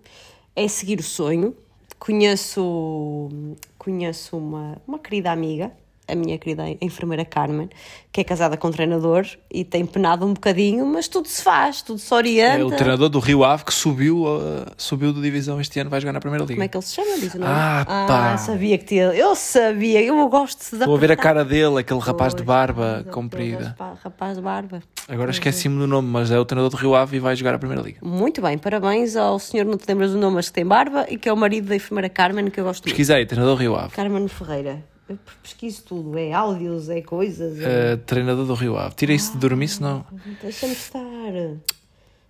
é 0.55 0.67
seguir 0.67 0.99
o 0.99 1.03
sonho. 1.03 1.55
Conheço, 1.97 3.29
conheço 3.77 4.37
uma, 4.37 4.77
uma 4.87 4.99
querida 4.99 5.31
amiga, 5.31 5.71
a 6.07 6.15
minha 6.15 6.37
querida 6.37 6.63
enfermeira 6.81 7.23
Carmen, 7.23 7.69
que 8.11 8.21
é 8.21 8.23
casada 8.23 8.57
com 8.57 8.67
um 8.67 8.71
treinador 8.71 9.25
e 9.51 9.63
tem 9.63 9.85
penado 9.85 10.25
um 10.25 10.33
bocadinho, 10.33 10.85
mas 10.85 11.07
tudo 11.07 11.27
se 11.27 11.41
faz, 11.41 11.81
tudo 11.81 11.99
se 11.99 12.13
orienta. 12.13 12.59
É 12.59 12.63
o 12.63 12.71
treinador 12.71 13.09
do 13.09 13.19
Rio 13.19 13.43
Ave 13.43 13.63
que 13.63 13.73
subiu, 13.73 14.23
uh, 14.23 14.65
subiu 14.77 15.13
de 15.13 15.21
divisão 15.21 15.59
este 15.59 15.79
ano, 15.79 15.89
vai 15.89 16.01
jogar 16.01 16.13
na 16.13 16.19
Primeira 16.19 16.43
Liga. 16.43 16.55
Como 16.55 16.63
é 16.63 16.67
que 16.67 16.77
ele 16.77 16.83
se 16.83 16.95
chama? 16.95 17.17
Diz 17.17 17.33
o 17.33 17.39
nome? 17.39 17.51
Ah, 17.51 17.85
pá. 18.07 18.37
sabia 18.37 18.77
que 18.77 18.85
tinha. 18.85 19.05
Eu 19.05 19.35
sabia, 19.35 20.01
eu 20.01 20.27
gosto 20.27 20.75
da. 20.77 20.79
Estou 20.79 20.95
a 20.95 20.99
ver 20.99 21.11
a 21.11 21.17
cara 21.17 21.45
dele, 21.45 21.79
aquele 21.79 21.99
rapaz 21.99 22.35
de 22.35 22.43
barba 22.43 23.05
comprida. 23.11 23.75
Rapaz 24.03 24.35
de 24.35 24.41
barba. 24.41 24.83
Agora 25.07 25.31
esqueci-me 25.31 25.77
do 25.79 25.87
nome, 25.87 26.07
mas 26.07 26.31
é 26.31 26.39
o 26.39 26.45
treinador 26.45 26.69
do 26.69 26.77
Rio 26.77 26.95
Ave 26.95 27.17
e 27.17 27.19
vai 27.19 27.35
jogar 27.35 27.55
a 27.55 27.59
Primeira 27.59 27.81
Liga. 27.81 27.99
Muito 28.01 28.41
bem, 28.41 28.57
parabéns 28.57 29.15
ao 29.15 29.39
senhor, 29.39 29.65
não 29.65 29.77
te 29.77 29.85
lembras 29.87 30.11
do 30.11 30.17
nome, 30.17 30.35
mas 30.35 30.47
que 30.47 30.53
tem 30.53 30.65
barba 30.65 31.05
e 31.09 31.17
que 31.17 31.27
é 31.27 31.33
o 31.33 31.37
marido 31.37 31.67
da 31.67 31.75
enfermeira 31.75 32.09
Carmen, 32.09 32.49
que 32.49 32.59
eu 32.59 32.63
gosto 32.63 32.83
muito. 32.83 32.95
Pesquisei, 32.95 33.25
treinador 33.25 33.55
do 33.55 33.61
Rio 33.61 33.75
Ave. 33.75 33.93
Carmen 33.93 34.27
Ferreira. 34.27 34.92
Eu 35.09 35.17
pesquiso 35.41 35.83
tudo, 35.83 36.17
é 36.17 36.31
áudios, 36.31 36.89
é 36.89 37.01
coisas. 37.01 37.57
Uh, 37.57 37.97
treinador 38.05 38.45
do 38.45 38.53
Rio 38.53 38.77
Ave. 38.77 38.95
Tira 38.95 39.11
isso 39.13 39.33
de 39.33 39.37
dormir, 39.37 39.67
senão. 39.67 40.05
Deixa-me 40.41 40.71
estar. 40.73 41.01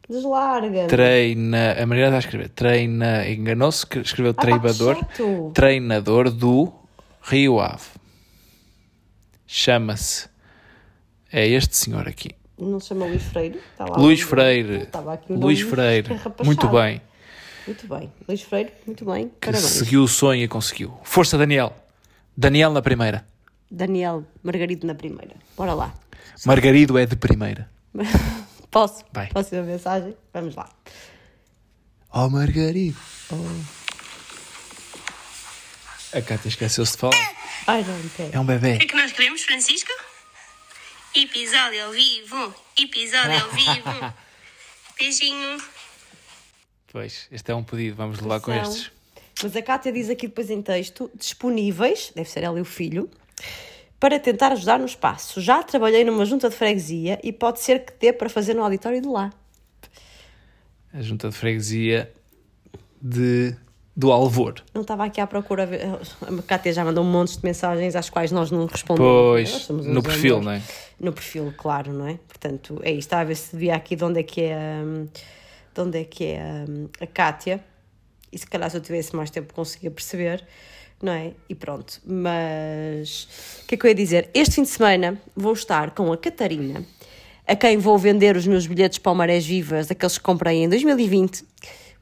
Deslarga. 0.09 0.87
Treina. 0.87 1.73
A 1.81 1.85
Mariana 1.85 2.17
está 2.17 2.17
a 2.17 2.19
escrever. 2.19 2.49
Treina. 2.49 3.27
Enganou-se, 3.29 3.85
escreveu 4.03 4.33
Ah, 4.35 4.41
treinador. 4.41 4.95
que 4.95 5.01
chato. 5.17 5.51
Treinador 5.53 6.29
do 6.31 6.73
Rio 7.21 7.59
Ave. 7.59 7.85
Chama-se. 9.47 10.27
É 11.31 11.47
este 11.47 11.75
senhor 11.77 12.07
aqui. 12.07 12.31
Não 12.57 12.79
se 12.79 12.89
chama 12.89 13.05
Luís 13.05 13.23
Freire? 13.23 13.59
Está 13.71 13.85
lá 13.85 13.97
Luís 13.97 14.21
Freire. 14.21 14.77
Estava 14.83 15.13
aqui 15.13 15.33
o 15.33 15.39
Luís 15.39 15.61
Freire. 15.61 16.09
Muito 16.43 16.67
bem. 16.69 17.01
Muito 17.65 17.87
bem. 17.87 18.11
Luís 18.27 18.41
Freire, 18.41 18.71
muito 18.85 19.05
bem. 19.05 19.29
Que 19.39 19.47
Parabéns. 19.47 19.63
seguiu 19.71 20.03
o 20.03 20.07
sonho 20.07 20.43
e 20.43 20.47
conseguiu. 20.47 20.93
Força, 21.03 21.37
Daniel. 21.37 21.73
Daniel 22.35 22.71
na 22.71 22.81
primeira. 22.81 23.27
Daniel 23.69 24.25
Margarido 24.43 24.85
na 24.87 24.95
primeira. 24.95 25.35
Bora 25.55 25.73
lá. 25.73 25.93
Margarido 26.45 26.97
é 26.97 27.05
de 27.05 27.15
primeira. 27.15 27.69
Posso? 28.69 29.03
Vai. 29.11 29.27
Posso 29.29 29.53
ir 29.53 29.59
a 29.59 29.63
mensagem? 29.63 30.15
Vamos 30.33 30.55
lá. 30.55 30.69
Oh, 32.11 32.29
Margarido. 32.29 32.97
A 36.13 36.21
Cátia 36.21 36.47
esqueceu-se 36.49 36.91
de 36.93 36.97
falar. 36.97 37.35
Ai, 37.67 37.83
não, 37.83 38.09
pera. 38.09 38.29
É 38.33 38.39
um 38.39 38.45
bebê. 38.45 38.75
O 38.75 38.77
que 38.79 38.83
é 38.85 38.87
que 38.87 38.95
nós 38.95 39.11
queremos, 39.11 39.41
Francisco? 39.43 39.91
Episódio 41.15 41.85
ao 41.85 41.91
vivo. 41.91 42.53
Episódio 42.77 43.41
ao 43.43 43.49
vivo. 43.51 44.13
Beijinho. 44.97 45.57
Pois, 46.91 47.27
este 47.31 47.51
é 47.51 47.55
um 47.55 47.63
pedido. 47.63 47.95
Vamos 47.95 48.19
lá 48.19 48.39
com 48.39 48.51
Atenção. 48.51 48.73
estes. 48.73 48.91
Mas 49.41 49.55
a 49.55 49.61
Cátia 49.61 49.91
diz 49.91 50.09
aqui 50.09 50.27
depois 50.27 50.49
em 50.49 50.61
texto, 50.61 51.09
disponíveis, 51.15 52.11
deve 52.15 52.29
ser 52.29 52.43
ela 52.43 52.57
e 52.57 52.61
o 52.61 52.65
filho, 52.65 53.09
para 53.99 54.19
tentar 54.19 54.51
ajudar 54.51 54.79
no 54.79 54.85
espaço. 54.85 55.39
Já 55.39 55.63
trabalhei 55.63 56.03
numa 56.03 56.25
junta 56.25 56.49
de 56.49 56.55
freguesia 56.55 57.19
e 57.23 57.31
pode 57.31 57.61
ser 57.61 57.85
que 57.85 57.93
dê 57.99 58.11
para 58.11 58.29
fazer 58.29 58.53
no 58.53 58.63
auditório 58.63 59.01
de 59.01 59.07
lá. 59.07 59.31
A 60.93 61.01
junta 61.01 61.29
de 61.29 61.35
freguesia 61.35 62.11
de, 63.01 63.55
do 63.95 64.11
Alvor. 64.11 64.55
Não 64.73 64.81
estava 64.81 65.05
aqui 65.05 65.19
à 65.19 65.25
procura. 65.25 65.67
A 66.21 66.41
Cátia 66.43 66.73
já 66.73 66.83
mandou 66.85 67.03
um 67.03 67.09
monte 67.09 67.37
de 67.37 67.43
mensagens 67.43 67.95
às 67.95 68.09
quais 68.09 68.31
nós 68.31 68.51
não 68.51 68.65
respondemos. 68.65 69.09
Pois, 69.09 69.69
no 69.69 70.03
perfil, 70.03 70.37
amores. 70.37 70.45
não 70.45 70.51
é? 70.51 70.61
No 70.99 71.13
perfil, 71.13 71.53
claro, 71.57 71.93
não 71.93 72.07
é? 72.07 72.19
Portanto, 72.27 72.79
é 72.83 72.91
isto. 72.91 72.99
Estava 73.07 73.21
a 73.23 73.25
ver 73.25 73.35
se 73.35 73.55
via 73.55 73.75
aqui 73.75 73.95
de 73.95 74.03
onde 74.03 74.19
é 74.19 74.23
que 74.23 74.41
é, 74.41 74.81
hum, 74.83 75.07
de 75.73 75.81
onde 75.81 75.99
é, 75.99 76.03
que 76.03 76.25
é 76.25 76.65
hum, 76.67 76.89
a 76.99 77.07
Cátia. 77.07 77.63
E 78.33 78.37
se 78.37 78.47
calhar 78.47 78.69
se 78.69 78.77
eu 78.77 78.81
tivesse 78.81 79.15
mais 79.15 79.29
tempo 79.29 79.53
conseguia 79.53 79.91
perceber, 79.91 80.45
não 81.01 81.13
é? 81.13 81.33
E 81.47 81.53
pronto. 81.53 82.01
Mas 82.05 83.27
o 83.63 83.67
que 83.67 83.75
é 83.75 83.77
que 83.77 83.85
eu 83.85 83.89
ia 83.89 83.95
dizer? 83.95 84.29
Este 84.33 84.55
fim 84.55 84.63
de 84.63 84.69
semana 84.69 85.21
vou 85.35 85.53
estar 85.53 85.91
com 85.91 86.11
a 86.11 86.17
Catarina, 86.17 86.83
a 87.47 87.55
quem 87.55 87.77
vou 87.77 87.97
vender 87.97 88.35
os 88.35 88.47
meus 88.47 88.65
bilhetes 88.65 88.97
para 88.97 89.11
o 89.11 89.15
Marés 89.15 89.45
Vivas, 89.45 89.91
aqueles 89.91 90.17
que 90.17 90.23
comprei 90.23 90.63
em 90.63 90.69
2020, 90.69 91.43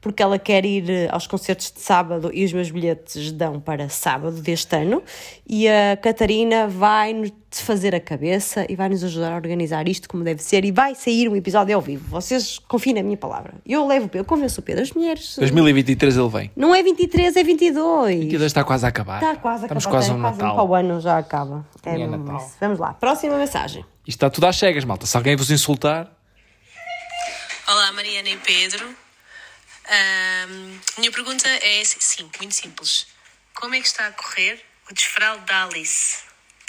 porque 0.02 0.20
ela 0.20 0.36
quer 0.36 0.64
ir 0.66 0.90
eh, 0.90 1.08
aos 1.12 1.28
concertos 1.28 1.70
de 1.70 1.80
sábado 1.80 2.28
e 2.34 2.44
os 2.44 2.52
meus 2.52 2.70
bilhetes 2.72 3.30
dão 3.30 3.60
para 3.60 3.88
sábado 3.88 4.42
deste 4.42 4.74
ano. 4.76 5.00
E 5.48 5.68
a 5.68 5.96
Catarina 5.96 6.66
vai-nos 6.66 7.30
fazer 7.52 7.94
a 7.94 8.00
cabeça 8.00 8.66
e 8.68 8.74
vai 8.74 8.88
nos 8.88 9.04
ajudar 9.04 9.32
a 9.32 9.36
organizar 9.36 9.86
isto 9.88 10.08
como 10.08 10.24
deve 10.24 10.42
ser. 10.42 10.64
E 10.64 10.72
vai 10.72 10.96
sair 10.96 11.28
um 11.28 11.36
episódio 11.36 11.74
ao 11.76 11.80
vivo. 11.80 12.04
Vocês 12.10 12.58
confiem 12.58 12.96
na 12.96 13.02
minha 13.04 13.16
palavra. 13.16 13.54
Eu 13.64 13.86
levo 13.86 14.06
o 14.06 14.08
Pedro, 14.08 14.18
eu 14.22 14.24
convenço 14.24 14.60
o 14.60 14.64
Pedro. 14.64 14.82
As 14.82 14.90
mulheres. 14.90 15.36
2023 15.38 16.16
ele 16.16 16.28
vem. 16.28 16.50
Não 16.56 16.74
é 16.74 16.82
23, 16.82 17.36
é 17.36 17.44
22. 17.44 18.18
22 18.18 18.42
está 18.44 18.64
quase 18.64 18.84
a 18.84 18.88
acabar. 18.88 19.22
Está 19.22 19.36
quase 19.36 19.62
a 19.62 19.66
Estamos 19.66 19.86
acabar. 19.86 19.98
no 20.00 20.04
quase 20.08 20.12
um 20.12 20.18
Natal. 20.18 20.56
para 20.56 20.64
o 20.64 20.74
ano 20.74 21.00
já 21.00 21.16
acaba. 21.16 21.64
É 21.86 21.90
É 21.94 21.98
mesmo 21.98 22.16
Natal. 22.16 22.50
Vamos 22.60 22.78
lá. 22.80 22.92
Próxima 22.94 23.38
mensagem. 23.38 23.84
Isto 24.04 24.16
está 24.18 24.28
tudo 24.28 24.48
às 24.48 24.56
cegas, 24.56 24.84
malta. 24.84 25.06
Se 25.06 25.16
alguém 25.16 25.36
vos 25.36 25.48
insultar, 25.48 26.10
Olá, 27.68 27.92
Mariana 27.92 28.28
e 28.28 28.36
Pedro. 28.38 29.01
Ahm, 29.92 30.80
minha 30.96 31.12
pergunta 31.12 31.46
é 31.46 31.84
sim, 31.84 32.30
muito 32.38 32.54
simples. 32.54 33.06
Como 33.54 33.74
é 33.74 33.80
que 33.80 33.86
está 33.86 34.06
a 34.06 34.12
correr 34.12 34.58
o 34.90 34.94
desfraldo 34.94 35.44
da 35.44 35.64
Alice? 35.64 36.22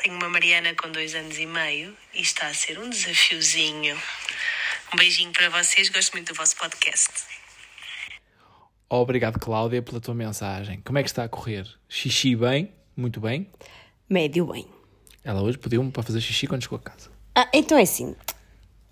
Tenho 0.04 0.18
uma 0.18 0.28
Mariana 0.28 0.76
com 0.76 0.92
dois 0.92 1.16
anos 1.16 1.38
e 1.38 1.46
meio 1.46 1.96
e 2.14 2.22
está 2.22 2.48
a 2.48 2.54
ser 2.54 2.78
um 2.78 2.90
desafiozinho. 2.90 3.98
Um 4.94 4.98
beijinho 4.98 5.32
para 5.32 5.48
vocês, 5.50 5.88
gosto 5.88 6.12
muito 6.12 6.34
do 6.34 6.38
vosso 6.38 6.58
podcast. 6.58 7.10
obrigado, 8.90 9.40
Cláudia, 9.40 9.82
pela 9.82 10.02
tua 10.02 10.14
mensagem. 10.14 10.82
Como 10.82 10.98
é 10.98 11.04
que 11.04 11.08
está 11.08 11.24
a 11.24 11.30
correr? 11.30 11.66
Xixi 11.88 12.36
bem? 12.36 12.74
Muito 12.94 13.22
bem. 13.22 13.50
Médio 14.10 14.48
bem. 14.48 14.68
Ela 15.24 15.42
hoje 15.42 15.58
pediu-me 15.58 15.92
para 15.92 16.04
fazer 16.04 16.20
xixi 16.20 16.46
quando 16.46 16.64
chegou 16.64 16.78
a 16.78 16.82
casa. 16.82 17.10
Ah, 17.34 17.50
então 17.54 17.78
é 17.78 17.84
assim. 17.84 18.18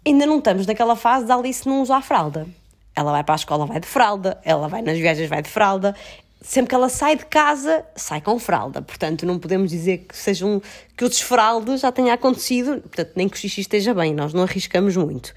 Ainda 0.07 0.25
não 0.25 0.39
estamos 0.39 0.65
naquela 0.65 0.95
fase 0.95 1.27
da 1.27 1.35
Alice 1.35 1.67
não 1.67 1.81
usar 1.81 2.01
fralda. 2.01 2.47
Ela 2.95 3.11
vai 3.11 3.23
para 3.23 3.35
a 3.35 3.37
escola, 3.37 3.65
vai 3.65 3.79
de 3.79 3.87
fralda. 3.87 4.39
Ela 4.43 4.67
vai 4.67 4.81
nas 4.81 4.97
viagens, 4.97 5.29
vai 5.29 5.41
de 5.41 5.49
fralda. 5.49 5.95
Sempre 6.41 6.69
que 6.69 6.75
ela 6.75 6.89
sai 6.89 7.15
de 7.15 7.25
casa, 7.25 7.85
sai 7.95 8.19
com 8.19 8.37
fralda. 8.39 8.81
Portanto, 8.81 9.25
não 9.25 9.37
podemos 9.37 9.69
dizer 9.69 9.99
que 10.09 10.17
seja 10.17 10.45
um, 10.45 10.59
que 10.97 11.05
o 11.05 11.09
desfralde 11.09 11.77
já 11.77 11.91
tenha 11.91 12.13
acontecido. 12.13 12.81
Portanto, 12.81 13.11
nem 13.15 13.29
que 13.29 13.37
o 13.37 13.39
xixi 13.39 13.61
esteja 13.61 13.93
bem. 13.93 14.13
Nós 14.13 14.33
não 14.33 14.43
arriscamos 14.43 14.97
muito. 14.97 15.33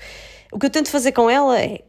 O 0.50 0.58
que 0.58 0.66
eu 0.66 0.70
tento 0.70 0.88
fazer 0.88 1.12
com 1.12 1.28
ela 1.28 1.60
é 1.60 1.82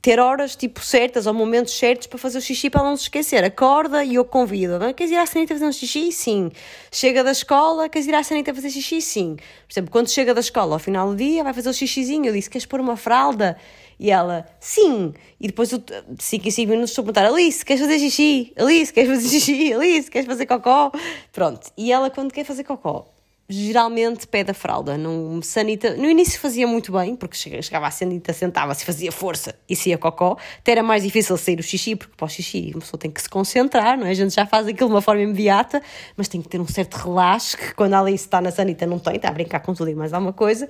ter 0.00 0.20
horas 0.20 0.54
tipo 0.54 0.80
certas 0.80 1.26
ou 1.26 1.34
momentos 1.34 1.76
certos 1.76 2.06
para 2.06 2.18
fazer 2.18 2.38
o 2.38 2.40
xixi 2.40 2.70
para 2.70 2.82
ela 2.82 2.90
não 2.90 2.96
se 2.96 3.04
esquecer. 3.04 3.42
Acorda 3.42 4.04
e 4.04 4.14
eu 4.14 4.24
convido. 4.24 4.76
"Ah, 4.84 4.92
Queres 4.92 5.12
ir 5.12 5.16
à 5.16 5.26
sanita 5.26 5.54
fazer 5.54 5.64
um 5.66 5.72
xixi? 5.72 6.12
Sim. 6.12 6.50
Chega 6.92 7.24
da 7.24 7.32
escola, 7.32 7.88
queres 7.88 8.06
ir 8.06 8.14
à 8.14 8.22
sanita 8.22 8.54
fazer 8.54 8.70
xixi? 8.70 9.00
Sim. 9.00 9.36
Por 9.36 9.72
exemplo, 9.72 9.90
quando 9.90 10.08
chega 10.10 10.34
da 10.34 10.40
escola 10.40 10.74
ao 10.76 10.78
final 10.78 11.08
do 11.10 11.16
dia, 11.16 11.42
vai 11.42 11.52
fazer 11.52 11.70
o 11.70 11.74
xixizinho. 11.74 12.26
Eu 12.26 12.32
disse: 12.32 12.48
Queres 12.50 12.66
pôr 12.66 12.80
uma 12.80 12.96
fralda? 12.96 13.56
E 14.00 14.10
ela, 14.10 14.46
sim. 14.60 15.12
E 15.40 15.46
depois, 15.48 15.72
eu, 15.72 15.78
de 15.78 16.22
5 16.22 16.46
em 16.46 16.50
5 16.50 16.70
minutos, 16.70 16.90
estou 16.90 17.02
a 17.02 17.06
perguntar: 17.06 17.26
Alice, 17.26 17.64
queres 17.64 17.82
fazer 17.82 17.98
xixi? 17.98 18.52
Alice, 18.56 18.92
queres 18.92 19.10
fazer 19.10 19.28
xixi? 19.28 19.72
Alice, 19.74 20.10
queres 20.10 20.26
fazer 20.26 20.46
cocó? 20.46 20.92
Pronto. 21.32 21.70
E 21.76 21.90
ela, 21.92 22.08
quando 22.08 22.32
quer 22.32 22.44
fazer 22.44 22.62
cocó, 22.62 23.08
geralmente 23.48 24.26
pede 24.26 24.50
a 24.50 24.54
fralda. 24.54 24.96
Não 24.96 25.40
sanita. 25.42 25.96
No 25.96 26.04
início 26.08 26.38
fazia 26.38 26.66
muito 26.66 26.92
bem, 26.92 27.16
porque 27.16 27.34
chega- 27.36 27.60
chegava 27.62 27.86
à 27.86 27.90
sanita, 27.90 28.32
sentava-se, 28.32 28.84
fazia 28.84 29.10
força 29.10 29.54
e 29.68 29.74
saía 29.74 29.98
cocó. 29.98 30.36
Até 30.58 30.72
era 30.72 30.82
mais 30.82 31.02
difícil 31.02 31.36
sair 31.36 31.58
o 31.58 31.62
xixi, 31.62 31.96
porque 31.96 32.14
para 32.16 32.26
o 32.26 32.28
xixi 32.28 32.70
uma 32.74 32.80
pessoa 32.82 33.00
tem 33.00 33.10
que 33.10 33.20
se 33.22 33.28
concentrar, 33.28 33.98
não 33.98 34.06
é? 34.06 34.10
A 34.10 34.14
gente 34.14 34.34
já 34.34 34.46
faz 34.46 34.66
aquilo 34.68 34.88
de 34.90 34.94
uma 34.94 35.02
forma 35.02 35.22
imediata, 35.22 35.82
mas 36.16 36.28
tem 36.28 36.40
que 36.42 36.48
ter 36.48 36.60
um 36.60 36.68
certo 36.68 36.94
relaxo, 36.96 37.56
que 37.56 37.74
quando 37.74 37.94
a 37.94 38.00
Alice 38.00 38.24
está 38.24 38.40
na 38.40 38.50
sanita 38.52 38.86
não 38.86 38.98
tem, 38.98 39.16
está 39.16 39.28
a 39.28 39.32
brincar 39.32 39.60
com 39.60 39.74
tudo 39.74 39.90
e 39.90 39.94
mais 39.94 40.12
alguma 40.12 40.32
coisa. 40.32 40.68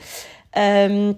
Ahm, 0.55 1.15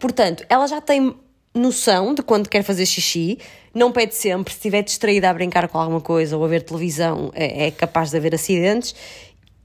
portanto, 0.00 0.44
ela 0.48 0.66
já 0.66 0.80
tem 0.80 1.14
noção 1.54 2.14
de 2.14 2.22
quando 2.22 2.48
quer 2.48 2.62
fazer 2.62 2.86
xixi, 2.86 3.38
não 3.74 3.92
pede 3.92 4.14
sempre, 4.14 4.52
se 4.52 4.58
estiver 4.58 4.82
distraída 4.82 5.30
a 5.30 5.34
brincar 5.34 5.68
com 5.68 5.78
alguma 5.78 6.00
coisa 6.00 6.36
ou 6.36 6.44
a 6.44 6.48
ver 6.48 6.62
televisão, 6.62 7.30
é, 7.34 7.66
é 7.66 7.70
capaz 7.70 8.10
de 8.10 8.16
haver 8.16 8.34
acidentes. 8.34 8.94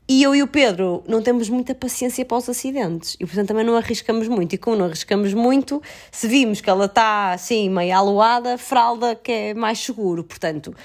E 0.07 0.21
eu 0.21 0.35
e 0.35 0.43
o 0.43 0.47
Pedro 0.47 1.01
não 1.07 1.21
temos 1.21 1.47
muita 1.47 1.73
paciência 1.73 2.25
para 2.25 2.37
os 2.37 2.49
acidentes 2.49 3.15
e, 3.19 3.25
portanto, 3.25 3.47
também 3.47 3.65
não 3.65 3.75
arriscamos 3.77 4.27
muito. 4.27 4.53
E 4.53 4.57
como 4.57 4.75
não 4.75 4.85
arriscamos 4.85 5.33
muito, 5.33 5.81
se 6.11 6.27
vimos 6.27 6.59
que 6.59 6.69
ela 6.69 6.85
está 6.85 7.31
assim, 7.31 7.69
meio 7.69 7.95
aluada, 7.95 8.57
fralda 8.57 9.15
que 9.15 9.31
é 9.31 9.53
mais 9.53 9.79
seguro. 9.79 10.23
Portanto, 10.23 10.75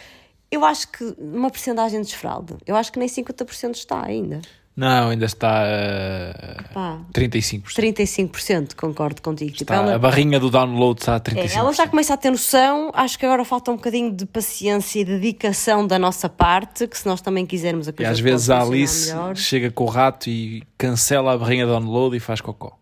eu 0.51 0.65
acho 0.65 0.89
que 0.89 1.15
uma 1.19 1.51
porcentagem 1.51 2.01
de 2.01 2.07
desfralde, 2.07 2.55
eu 2.65 2.77
acho 2.77 2.93
que 2.93 2.99
nem 2.99 3.09
50% 3.09 3.75
está 3.75 4.05
ainda. 4.05 4.41
Não, 4.79 5.11
ainda 5.11 5.25
está 5.27 5.65
a 5.65 6.63
Pá, 6.73 6.99
35%. 7.13 7.75
35%, 7.75 8.77
concordo 8.77 9.21
contigo. 9.21 9.51
Tipo, 9.51 9.73
ela- 9.73 9.97
A 9.97 9.99
barrinha 9.99 10.39
do 10.39 10.49
download 10.51 11.01
está 11.01 11.15
a 11.15 11.17
É, 11.17 11.19
35%. 11.21 11.57
ela 11.59 11.73
já 11.73 11.89
começa 11.89 12.15
a 12.15 12.17
ter 12.17 12.31
noção, 12.31 12.93
acho 12.95 13.19
que 13.19 13.27
agora 13.27 13.45
falta 13.45 13.73
um 13.73 13.77
bocadinho 13.77 14.13
de 14.15 14.25
paciência 14.25 15.01
e 15.01 15.05
dedicação 15.05 15.85
da 15.85 15.99
nossa 15.99 16.29
parte, 16.29 16.87
que 16.87 16.97
se 16.97 17.07
nós 17.07 17.21
também 17.21 17.45
quisermos 17.45 17.89
a 17.89 17.91
E 17.91 17.95
coisa 17.95 18.13
às 18.13 18.19
pode 18.19 18.23
vezes 18.31 18.51
a 18.51 18.61
Alice 18.63 19.09
melhor. 19.11 19.37
chega 19.37 19.69
com 19.73 19.83
o 19.83 19.89
rato 19.89 20.31
e 20.31 20.63
cancela 20.79 21.33
a 21.33 21.37
barrinha 21.37 21.67
download 21.67 22.17
e 22.17 22.21
faz 22.21 22.41
cocó. 22.41 22.79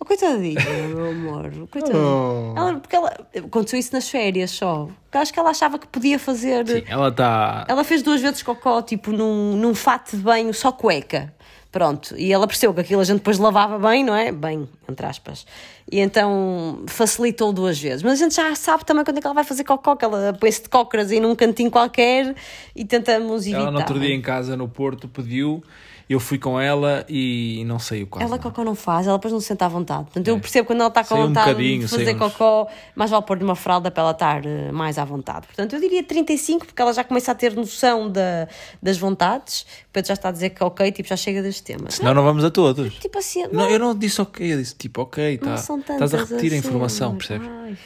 Ou 0.00 0.06
coitadinha, 0.06 0.58
meu 0.88 1.10
amor. 1.10 1.52
Coitadinha. 1.70 2.02
Oh. 2.02 2.54
Ela, 2.56 2.80
porque 2.80 2.96
ela 2.96 3.14
aconteceu 3.36 3.78
isso 3.78 3.92
nas 3.92 4.08
férias 4.08 4.50
só. 4.50 4.88
Porque 5.04 5.18
acho 5.18 5.32
que 5.32 5.38
ela 5.38 5.50
achava 5.50 5.78
que 5.78 5.86
podia 5.86 6.18
fazer. 6.18 6.66
Sim, 6.66 6.82
ela 6.88 7.08
está. 7.08 7.66
Ela 7.68 7.84
fez 7.84 8.02
duas 8.02 8.22
vezes 8.22 8.42
cocó, 8.42 8.80
tipo 8.80 9.12
num, 9.12 9.56
num 9.56 9.74
fato 9.74 10.16
de 10.16 10.22
banho 10.22 10.54
só 10.54 10.72
cueca. 10.72 11.34
Pronto. 11.70 12.16
E 12.16 12.32
ela 12.32 12.48
percebeu 12.48 12.74
que 12.74 12.80
aquilo 12.80 13.00
a 13.00 13.04
gente 13.04 13.18
depois 13.18 13.38
lavava 13.38 13.78
bem, 13.78 14.02
não 14.02 14.14
é? 14.14 14.32
Bem, 14.32 14.68
entre 14.88 15.06
aspas. 15.06 15.46
E 15.90 16.00
então 16.00 16.82
facilitou 16.88 17.52
duas 17.52 17.78
vezes. 17.78 18.02
Mas 18.02 18.14
a 18.14 18.24
gente 18.24 18.34
já 18.34 18.54
sabe 18.56 18.84
também 18.84 19.04
quando 19.04 19.18
é 19.18 19.20
que 19.20 19.26
ela 19.26 19.34
vai 19.34 19.44
fazer 19.44 19.62
cocó, 19.62 19.94
que 19.94 20.04
ela 20.04 20.32
põe-se 20.32 20.62
de 20.62 20.68
cócoras 20.68 21.12
aí 21.12 21.20
num 21.20 21.36
cantinho 21.36 21.70
qualquer 21.70 22.34
e 22.74 22.84
tentamos 22.84 23.42
evitar. 23.42 23.60
Ela 23.60 23.70
no 23.70 23.78
outro 23.78 24.00
dia 24.00 24.14
em 24.14 24.20
casa 24.22 24.56
no 24.56 24.66
Porto 24.66 25.06
pediu, 25.06 25.62
eu 26.10 26.18
fui 26.18 26.38
com 26.38 26.60
ela 26.60 27.06
e 27.08 27.62
não 27.66 27.78
saiu 27.78 28.04
quase. 28.04 28.24
Ela 28.24 28.36
nada. 28.36 28.42
cocó 28.42 28.64
não 28.64 28.74
faz, 28.74 29.06
ela 29.06 29.16
depois 29.16 29.32
não 29.32 29.38
se 29.38 29.46
sente 29.46 29.62
à 29.62 29.68
vontade. 29.68 30.06
Portanto, 30.06 30.26
eu 30.26 30.40
percebo 30.40 30.66
quando 30.66 30.80
ela 30.80 30.88
está 30.88 31.04
com 31.04 31.14
um 31.14 31.28
vontade 31.28 31.50
bocadinho, 31.50 31.82
de 31.82 31.88
fazer 31.88 32.16
cocó, 32.16 32.66
mais 32.96 33.12
vale 33.12 33.24
pôr-lhe 33.24 33.44
uma 33.44 33.54
fralda 33.54 33.92
para 33.92 34.02
ela 34.02 34.10
estar 34.10 34.44
eh, 34.44 34.72
mais 34.72 34.98
à 34.98 35.04
vontade. 35.04 35.46
Portanto, 35.46 35.72
eu 35.74 35.80
diria 35.80 36.02
35, 36.02 36.66
porque 36.66 36.82
ela 36.82 36.92
já 36.92 37.04
começa 37.04 37.30
a 37.30 37.34
ter 37.36 37.54
noção 37.54 38.10
da, 38.10 38.48
das 38.82 38.98
vontades. 38.98 39.64
Pedro 39.92 40.08
já 40.08 40.14
está 40.14 40.30
a 40.30 40.32
dizer 40.32 40.50
que 40.50 40.64
ok, 40.64 40.90
tipo, 40.90 41.08
já 41.08 41.16
chega 41.16 41.42
deste 41.42 41.62
tema. 41.62 41.88
Senão 41.92 42.12
não 42.12 42.24
vamos 42.24 42.42
a 42.44 42.50
todos. 42.50 42.92
Tipo 42.94 43.18
assim, 43.18 43.46
Não, 43.52 43.70
eu 43.70 43.78
não 43.78 43.96
disse 43.96 44.20
ok, 44.20 44.52
eu 44.52 44.58
disse 44.58 44.74
tipo 44.74 45.02
ok, 45.02 45.38
tá. 45.38 45.64
não 45.68 45.78
estás 45.78 46.12
a 46.12 46.18
repetir 46.18 46.52
a 46.52 46.56
assim, 46.56 46.56
informação, 46.56 47.10
amor. 47.10 47.18
percebes? 47.18 47.48
Ai, 47.48 47.76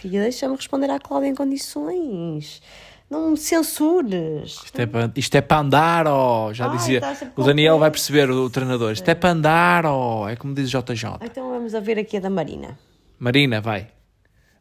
filha, 0.00 0.22
deixa-me 0.22 0.56
responder 0.56 0.88
à 0.88 0.98
Cláudia 0.98 1.28
em 1.28 1.34
condições. 1.34 2.62
Não 3.10 3.30
me 3.32 3.36
censures. 3.36 4.58
Isto 4.64 4.80
é 4.80 4.86
para, 4.86 5.12
isto 5.14 5.34
é 5.36 5.40
para 5.40 5.58
andar, 5.58 6.06
ó. 6.06 6.52
Já 6.52 6.68
Ai, 6.70 6.76
dizia. 6.76 6.98
estás 6.98 7.18
sempre 7.18 7.40
O 7.40 7.44
Daniel 7.44 7.78
vai 7.78 7.90
perceber, 7.90 8.30
o 8.30 8.48
treinador. 8.50 8.92
Isto 8.92 9.08
é 9.08 9.14
para 9.14 9.30
andar, 9.30 9.86
ó. 9.86 10.28
É 10.28 10.36
como 10.36 10.54
diz 10.54 10.70
JJ. 10.70 11.18
Então 11.22 11.50
vamos 11.50 11.74
a 11.74 11.80
ver 11.80 11.98
aqui 11.98 12.16
a 12.16 12.20
da 12.20 12.30
Marina. 12.30 12.78
Marina, 13.18 13.60
vai. 13.60 13.88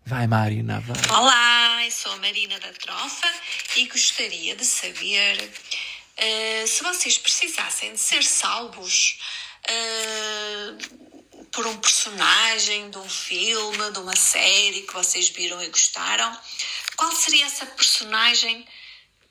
Vai, 0.06 0.28
Marina, 0.28 0.82
vai. 0.82 1.18
Olá, 1.18 1.86
eu 1.86 1.92
sou 1.92 2.12
a 2.12 2.18
Marina 2.18 2.60
da 2.60 2.72
Trofa 2.74 3.28
e 3.78 3.88
gostaria 3.88 4.56
de 4.56 4.66
saber 4.66 5.50
eh, 6.18 6.66
se 6.68 6.84
vocês 6.84 7.18
precisassem 7.18 7.94
de 7.94 8.00
ser 8.00 8.22
salvos 8.24 9.18
eh, 9.68 10.76
por 11.54 11.66
um 11.68 11.78
personagem 11.78 12.90
de 12.90 12.98
um 12.98 13.08
filme, 13.10 13.92
de 13.92 14.00
uma 14.00 14.16
série 14.16 14.82
que 14.82 14.94
vocês 14.94 15.30
viram 15.30 15.62
e 15.64 15.70
gostaram, 15.70 16.38
qual 16.96 17.12
seria 17.12 17.46
essa 17.46 17.66
personagem 17.66 18.66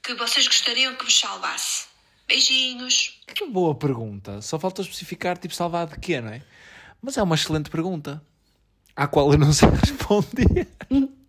que 0.03 0.15
vocês 0.15 0.47
gostariam 0.47 0.95
que 0.97 1.05
vos 1.05 1.19
salvasse? 1.19 1.87
Beijinhos! 2.27 3.21
Que 3.27 3.47
boa 3.47 3.75
pergunta. 3.75 4.41
Só 4.43 4.59
falta 4.59 4.83
especificar, 4.83 5.39
tipo, 5.39 5.55
salvar 5.55 5.87
de 5.87 5.99
quê, 5.99 6.21
não 6.21 6.31
é? 6.31 6.43
Mas 7.01 7.17
é 7.17 7.23
uma 7.23 7.35
excelente 7.35 7.71
pergunta. 7.71 8.23
À 8.95 9.07
qual 9.07 9.33
eu 9.33 9.39
não 9.39 9.53
sei 9.53 9.69
responder. 9.75 10.69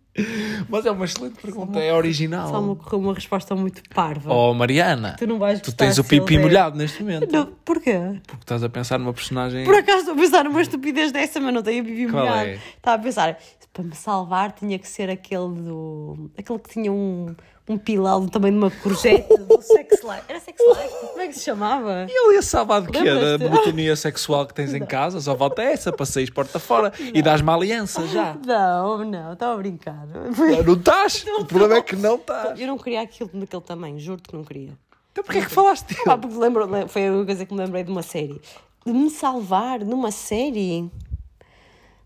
Mas 0.68 0.86
é 0.86 0.90
uma 0.90 1.04
excelente 1.04 1.40
pergunta. 1.40 1.78
É 1.78 1.88
Só 1.88 1.92
me 1.92 1.98
original. 1.98 2.70
ocorreu 2.70 3.00
uma 3.00 3.14
resposta 3.14 3.54
muito 3.56 3.82
parva. 3.92 4.32
Oh, 4.32 4.54
Mariana. 4.54 5.16
Tu 5.18 5.26
não 5.26 5.38
vais 5.38 5.60
Tu 5.60 5.72
tens 5.74 5.98
o 5.98 6.04
pipi 6.04 6.34
dele. 6.34 6.42
molhado 6.44 6.76
neste 6.78 7.02
momento. 7.02 7.30
Não, 7.32 7.46
porquê? 7.64 7.98
Porque 8.26 8.42
estás 8.42 8.62
a 8.62 8.68
pensar 8.68 8.98
numa 8.98 9.12
personagem. 9.12 9.64
Por 9.64 9.74
acaso 9.74 9.98
estou 10.00 10.14
a 10.14 10.18
pensar 10.18 10.44
numa 10.44 10.62
estupidez 10.62 11.10
dessa, 11.10 11.40
mas 11.40 11.52
não 11.52 11.62
tenho 11.62 11.82
a 11.82 11.84
pipi 11.84 12.06
Qual 12.10 12.24
molhado. 12.24 12.48
é? 12.48 12.54
Estava 12.76 12.96
a 13.00 13.04
pensar, 13.04 13.38
para 13.72 13.82
me 13.82 13.94
salvar 13.96 14.52
tinha 14.52 14.78
que 14.78 14.86
ser 14.86 15.10
aquele 15.10 15.54
do. 15.62 16.30
aquele 16.38 16.58
que 16.60 16.70
tinha 16.70 16.92
um, 16.92 17.34
um 17.68 17.78
pilau 17.78 18.20
do 18.20 18.30
tamanho 18.30 18.52
de 18.52 18.58
uma 18.58 18.70
courgette 18.70 19.28
do 19.38 19.60
Sex 19.62 20.02
Life. 20.02 20.22
Era 20.28 20.38
Sex 20.40 20.58
Life? 20.60 20.94
Como 21.08 21.20
é 21.20 21.26
que 21.28 21.32
se 21.32 21.44
chamava? 21.44 22.06
E 22.08 22.12
ele 22.12 22.34
ia 22.34 22.42
salvar 22.42 22.82
de 22.82 22.88
quê? 22.88 23.02
Da 23.38 23.38
monotonia 23.48 23.96
sexual 23.96 24.46
que 24.46 24.52
tens 24.54 24.74
em 24.74 24.84
casa? 24.84 25.20
Só 25.20 25.34
falta 25.36 25.62
essa 25.62 25.90
para 25.92 26.04
sair 26.04 26.30
porta 26.30 26.58
fora 26.58 26.92
e 27.00 27.22
dás-me 27.22 27.48
a 27.50 27.54
aliança 27.54 28.06
já. 28.06 28.34
Não, 28.44 29.04
não, 29.04 29.32
estava 29.32 29.54
a 29.54 29.56
brincar. 29.56 30.06
Não 30.06 30.74
estás? 30.74 31.24
O 31.38 31.44
problema 31.46 31.76
é 31.76 31.82
que 31.82 31.96
não 31.96 32.16
estás. 32.16 32.60
Eu 32.60 32.66
não 32.66 32.76
queria 32.78 33.00
aquilo 33.00 33.30
naquele 33.32 33.62
tamanho, 33.62 33.98
juro-te 33.98 34.28
que 34.28 34.36
não 34.36 34.44
queria. 34.44 34.72
Então 35.12 35.24
porquê 35.24 35.38
é 35.38 35.44
que 35.44 35.50
falaste 35.50 35.86
Ah, 36.06 36.16
dele? 36.16 36.20
porque 36.22 36.36
lembro, 36.36 36.66
lem- 36.66 36.88
foi 36.88 37.06
a 37.08 37.12
única 37.12 37.26
coisa 37.26 37.46
que 37.46 37.54
me 37.54 37.60
lembrei 37.60 37.82
de 37.84 37.90
uma 37.90 38.02
série. 38.02 38.40
De 38.84 38.92
me 38.92 39.08
salvar 39.08 39.78
numa 39.80 40.10
série? 40.10 40.90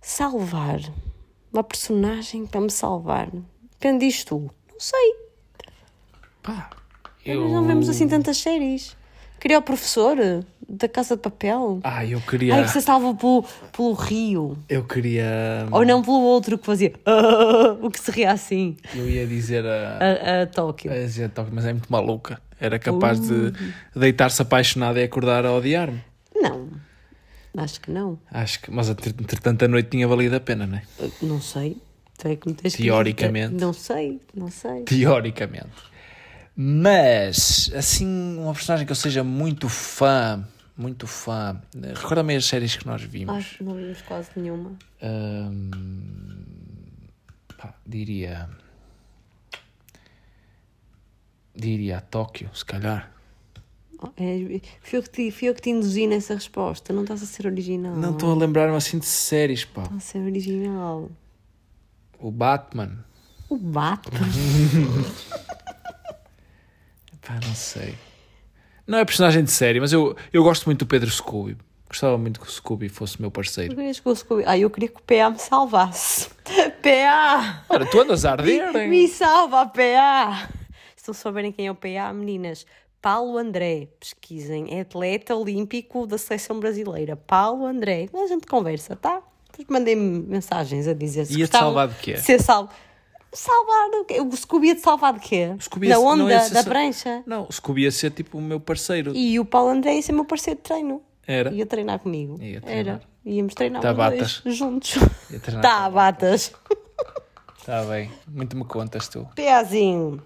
Salvar. 0.00 0.78
Uma 1.52 1.64
personagem 1.64 2.46
para 2.46 2.60
me 2.60 2.70
salvar. 2.70 3.28
Diz 3.98 4.22
tu? 4.24 4.50
Não 4.70 4.78
sei. 4.80 5.27
Pá, 6.52 6.70
Mas 7.26 7.34
eu... 7.36 7.48
não 7.48 7.66
vemos 7.66 7.88
assim 7.88 8.08
tantas 8.08 8.38
séries. 8.38 8.96
Queria 9.40 9.58
o 9.58 9.62
professor 9.62 10.16
da 10.68 10.88
Casa 10.88 11.14
de 11.14 11.22
Papel. 11.22 11.78
Ah, 11.84 12.04
eu 12.04 12.20
queria... 12.20 12.54
Ai, 12.56 12.64
que 12.64 12.70
se 12.70 12.80
salva 12.82 13.14
pelo, 13.14 13.44
pelo 13.76 13.92
rio. 13.92 14.58
Eu 14.68 14.82
queria... 14.84 15.66
Ou 15.70 15.84
não 15.84 16.02
pelo 16.02 16.20
outro 16.22 16.58
que 16.58 16.66
fazia 16.66 16.92
o 17.80 17.88
que 17.90 18.00
se 18.00 18.10
ria 18.10 18.32
assim. 18.32 18.76
Eu 18.94 19.08
ia 19.08 19.26
dizer 19.26 19.64
a... 19.64 19.98
A, 20.00 20.42
a 20.42 20.46
Tóquio. 20.46 20.90
a 20.90 20.94
dizer, 20.96 21.30
"Toque", 21.30 21.50
mas 21.52 21.64
é 21.66 21.72
muito 21.72 21.86
maluca. 21.92 22.40
Era 22.60 22.78
capaz 22.80 23.20
de 23.20 23.52
deitar-se 23.94 24.42
apaixonada 24.42 24.98
e 25.00 25.04
acordar 25.04 25.46
a 25.46 25.52
odiar-me. 25.52 26.02
Não. 26.34 26.68
Acho 27.56 27.80
que 27.80 27.90
não. 27.92 28.18
Acho 28.32 28.60
que... 28.62 28.70
Mas 28.72 28.88
entre- 28.88 29.10
entretanto 29.10 29.64
a 29.64 29.68
noite 29.68 29.90
tinha 29.90 30.08
valido 30.08 30.34
a 30.34 30.40
pena, 30.40 30.66
não 30.66 30.78
é? 30.78 30.82
Não 31.22 31.40
sei. 31.40 31.76
Tu 32.18 32.26
é 32.26 32.34
que 32.34 32.48
me 32.48 32.54
tens 32.54 32.74
que- 32.74 32.82
Teoricamente. 32.82 33.54
Não 33.54 33.72
sei, 33.72 34.20
não 34.34 34.50
sei. 34.50 34.82
Teoricamente. 34.82 35.68
Mas, 36.60 37.70
assim, 37.72 38.36
uma 38.36 38.52
personagem 38.52 38.84
que 38.84 38.90
eu 38.90 38.96
seja 38.96 39.22
muito 39.22 39.68
fã, 39.68 40.44
muito 40.76 41.06
fã. 41.06 41.62
Recorda-me 41.94 42.34
as 42.34 42.46
séries 42.46 42.76
que 42.76 42.84
nós 42.84 43.00
vimos. 43.00 43.32
Acho 43.32 43.58
que 43.58 43.62
não 43.62 43.76
vimos 43.76 44.02
quase 44.02 44.30
nenhuma. 44.34 44.72
Ahm, 45.00 45.70
pá, 47.56 47.72
diria. 47.86 48.50
Diria 51.54 51.98
a 51.98 52.00
Tóquio, 52.00 52.50
se 52.52 52.64
calhar. 52.64 53.08
É, 54.16 54.60
fui, 54.82 54.98
eu 54.98 55.02
que 55.04 55.10
te, 55.10 55.30
fui 55.30 55.48
eu 55.48 55.54
que 55.54 55.62
te 55.62 55.70
induzi 55.70 56.08
nessa 56.08 56.34
resposta. 56.34 56.92
Não 56.92 57.02
estás 57.02 57.22
a 57.22 57.26
ser 57.26 57.46
original. 57.46 57.94
Não 57.94 58.10
estou 58.10 58.32
a 58.32 58.34
lembrar-me 58.34 58.74
assim 58.76 58.98
de 58.98 59.06
séries, 59.06 59.64
pá. 59.64 59.82
Estás 59.82 59.96
a 59.96 60.00
ser 60.00 60.18
original. 60.18 61.08
O 62.18 62.32
Batman. 62.32 62.98
O 63.48 63.56
Batman. 63.56 64.26
Pá, 67.28 67.34
não 67.46 67.54
sei. 67.54 67.94
Não 68.86 68.98
é 68.98 69.04
personagem 69.04 69.44
de 69.44 69.50
série, 69.50 69.78
mas 69.80 69.92
eu, 69.92 70.16
eu 70.32 70.42
gosto 70.42 70.64
muito 70.66 70.80
do 70.80 70.86
Pedro 70.86 71.10
Scooby. 71.10 71.56
Gostava 71.88 72.16
muito 72.18 72.40
que 72.40 72.46
o 72.46 72.50
Scooby 72.50 72.88
fosse 72.88 73.20
meu 73.20 73.30
parceiro. 73.30 73.74
que 73.76 74.00
o 74.08 74.14
Scooby- 74.16 74.44
Ah, 74.46 74.58
eu 74.58 74.68
queria 74.70 74.88
que 74.88 74.96
o 74.98 75.02
PA 75.02 75.30
me 75.30 75.38
salvasse. 75.38 76.28
PA! 76.82 77.64
Ora, 77.68 77.86
tu 77.86 78.00
andas 78.00 78.24
a 78.24 78.32
arder, 78.32 78.74
hein? 78.76 78.88
Me 78.88 79.06
salva, 79.08 79.66
PA! 79.66 80.48
Se 80.96 81.06
não 81.08 81.14
souberem 81.14 81.52
quem 81.52 81.66
é 81.66 81.70
o 81.70 81.74
PA, 81.74 82.12
meninas, 82.14 82.66
Paulo 83.00 83.38
André, 83.38 83.88
pesquisem, 84.00 84.66
é 84.76 84.80
atleta 84.80 85.34
olímpico 85.34 86.06
da 86.06 86.18
seleção 86.18 86.58
brasileira. 86.60 87.16
Paulo 87.16 87.64
André, 87.66 88.08
a 88.12 88.26
gente 88.26 88.46
conversa, 88.46 88.96
tá? 88.96 89.22
Depois 89.50 89.66
mandem-me 89.78 90.20
mensagens 90.26 90.86
a 90.86 90.92
dizer 90.94 91.24
se 91.26 91.38
Ia-te 91.38 91.52
salvar 91.56 91.88
de 91.88 91.94
quê? 91.96 92.16
Ser 92.18 92.40
salvo. 92.42 92.70
Salvar 93.32 93.88
o 94.00 94.04
quê? 94.04 94.20
O 94.20 94.34
Scooby 94.36 94.68
ia 94.68 94.74
te 94.74 94.80
salvar 94.80 95.12
de 95.14 95.20
quê? 95.20 95.54
Scooby 95.60 95.88
da 95.88 95.96
não 95.96 96.06
onda, 96.06 96.48
da 96.50 96.64
prancha. 96.64 97.22
Não, 97.26 97.46
o 97.48 97.52
Scooby 97.52 97.82
ia 97.82 97.92
ser 97.92 98.10
tipo 98.10 98.38
o 98.38 98.40
meu 98.40 98.58
parceiro. 98.58 99.14
E 99.14 99.38
o 99.38 99.44
Paulo 99.44 99.70
André 99.70 99.94
ia 99.96 100.02
ser 100.02 100.12
meu 100.12 100.24
parceiro 100.24 100.56
de 100.58 100.62
treino. 100.64 101.02
Era? 101.26 101.50
Ia 101.52 101.66
treinar 101.66 101.98
comigo. 101.98 102.42
Ia 102.42 102.60
treinar. 102.60 102.94
Era. 102.94 103.02
Íamos 103.26 103.54
treinar 103.54 103.82
Tá 103.82 103.92
dois 103.92 104.18
batas. 104.18 104.42
juntos. 104.46 104.94
Ia 105.30 105.38
treinar 105.40 105.62
Tá. 105.62 105.90
Está 107.58 107.84
bem. 107.90 108.10
Muito 108.26 108.56
me 108.56 108.64
contas 108.64 109.08
tu. 109.08 109.28
Peazinho. 109.34 110.22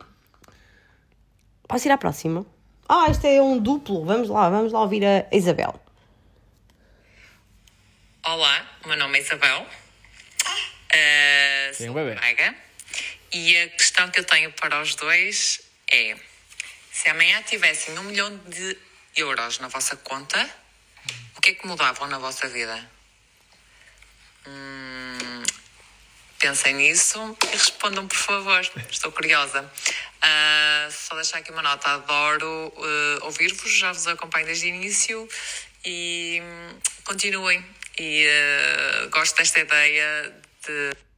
Posso 1.66 1.88
ir 1.88 1.90
à 1.90 1.98
próxima? 1.98 2.46
Ah, 2.88 3.06
este 3.10 3.26
é 3.26 3.42
um 3.42 3.58
duplo. 3.58 4.04
Vamos 4.04 4.28
lá, 4.28 4.48
vamos 4.48 4.72
lá 4.72 4.80
ouvir 4.80 5.04
a 5.04 5.26
Isabel. 5.32 5.74
Olá, 8.24 8.64
o 8.84 8.88
meu 8.88 8.96
nome 8.96 9.18
é 9.18 9.22
Isabel. 9.22 9.62
Uh, 9.62 11.76
Tem 11.76 11.90
um 11.90 11.92
sou 11.92 11.94
bebê. 11.94 12.14
Braga. 12.14 12.54
E 13.32 13.56
a 13.58 13.68
questão 13.68 14.10
que 14.10 14.20
eu 14.20 14.24
tenho 14.24 14.52
para 14.52 14.80
os 14.82 14.94
dois 14.94 15.60
é: 15.90 16.16
se 16.92 17.08
amanhã 17.08 17.42
tivessem 17.42 17.98
um 17.98 18.04
milhão 18.04 18.36
de 18.46 18.76
euros 19.16 19.58
na 19.58 19.68
vossa 19.68 19.96
conta, 19.96 20.38
o 21.36 21.40
que 21.40 21.50
é 21.50 21.54
que 21.54 21.66
mudavam 21.66 22.06
na 22.08 22.18
vossa 22.18 22.46
vida? 22.48 22.90
Hum, 24.46 25.42
pensem 26.38 26.74
nisso 26.74 27.36
e 27.44 27.56
respondam, 27.56 28.06
por 28.06 28.18
favor. 28.18 28.60
Estou 28.90 29.10
curiosa. 29.12 29.70
Ah, 30.20 30.88
só 30.90 31.14
deixar 31.14 31.38
aqui 31.38 31.50
uma 31.50 31.62
nota. 31.62 31.88
Adoro 31.88 32.72
eh, 32.76 33.18
ouvir-vos, 33.22 33.72
já 33.72 33.92
vos 33.92 34.06
acompanho 34.06 34.46
desde 34.46 34.66
o 34.66 34.68
início 34.68 35.28
e 35.84 36.40
hum, 36.42 36.78
continuem. 37.04 37.64
E 37.98 38.26
eh, 38.26 39.06
gosto 39.10 39.36
desta 39.36 39.60
ideia 39.60 40.34
de. 40.66 41.11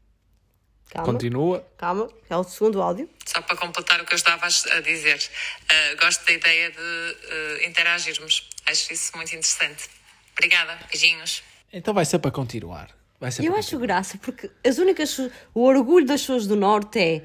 Calma. 0.94 1.12
Continua. 1.12 1.66
Calma, 1.76 2.09
é 2.30 2.37
o 2.37 2.44
segundo 2.44 2.80
áudio. 2.80 3.11
Só 3.26 3.42
para 3.42 3.57
completar 3.57 4.00
o 4.00 4.04
que 4.07 4.14
eu 4.14 4.16
estava 4.16 4.46
a 4.46 4.80
dizer, 4.80 5.20
eh, 5.68 5.96
gosto 5.96 6.24
da 6.24 6.33
ideia 6.33 6.70
de 6.70 6.76
eh, 6.78 7.66
interagirmos. 7.66 8.48
Acho 8.64 8.92
isso 8.92 9.11
muito 9.16 9.35
interessante. 9.35 9.90
Obrigada. 10.33 10.78
Beijinhos. 10.88 11.42
Então 11.72 11.92
vai 11.92 12.04
ser 12.04 12.20
para 12.20 12.30
continuar. 12.30 12.90
Vai 13.18 13.33
ser 13.33 13.42
Eu 13.44 13.50
para 13.50 13.59
acho 13.59 13.76
graça, 13.76 14.16
porque 14.18 14.48
as 14.64 14.78
únicas. 14.78 15.18
O 15.52 15.64
orgulho 15.64 16.07
das 16.07 16.20
pessoas 16.20 16.46
do 16.46 16.54
Norte 16.54 17.00
é 17.00 17.22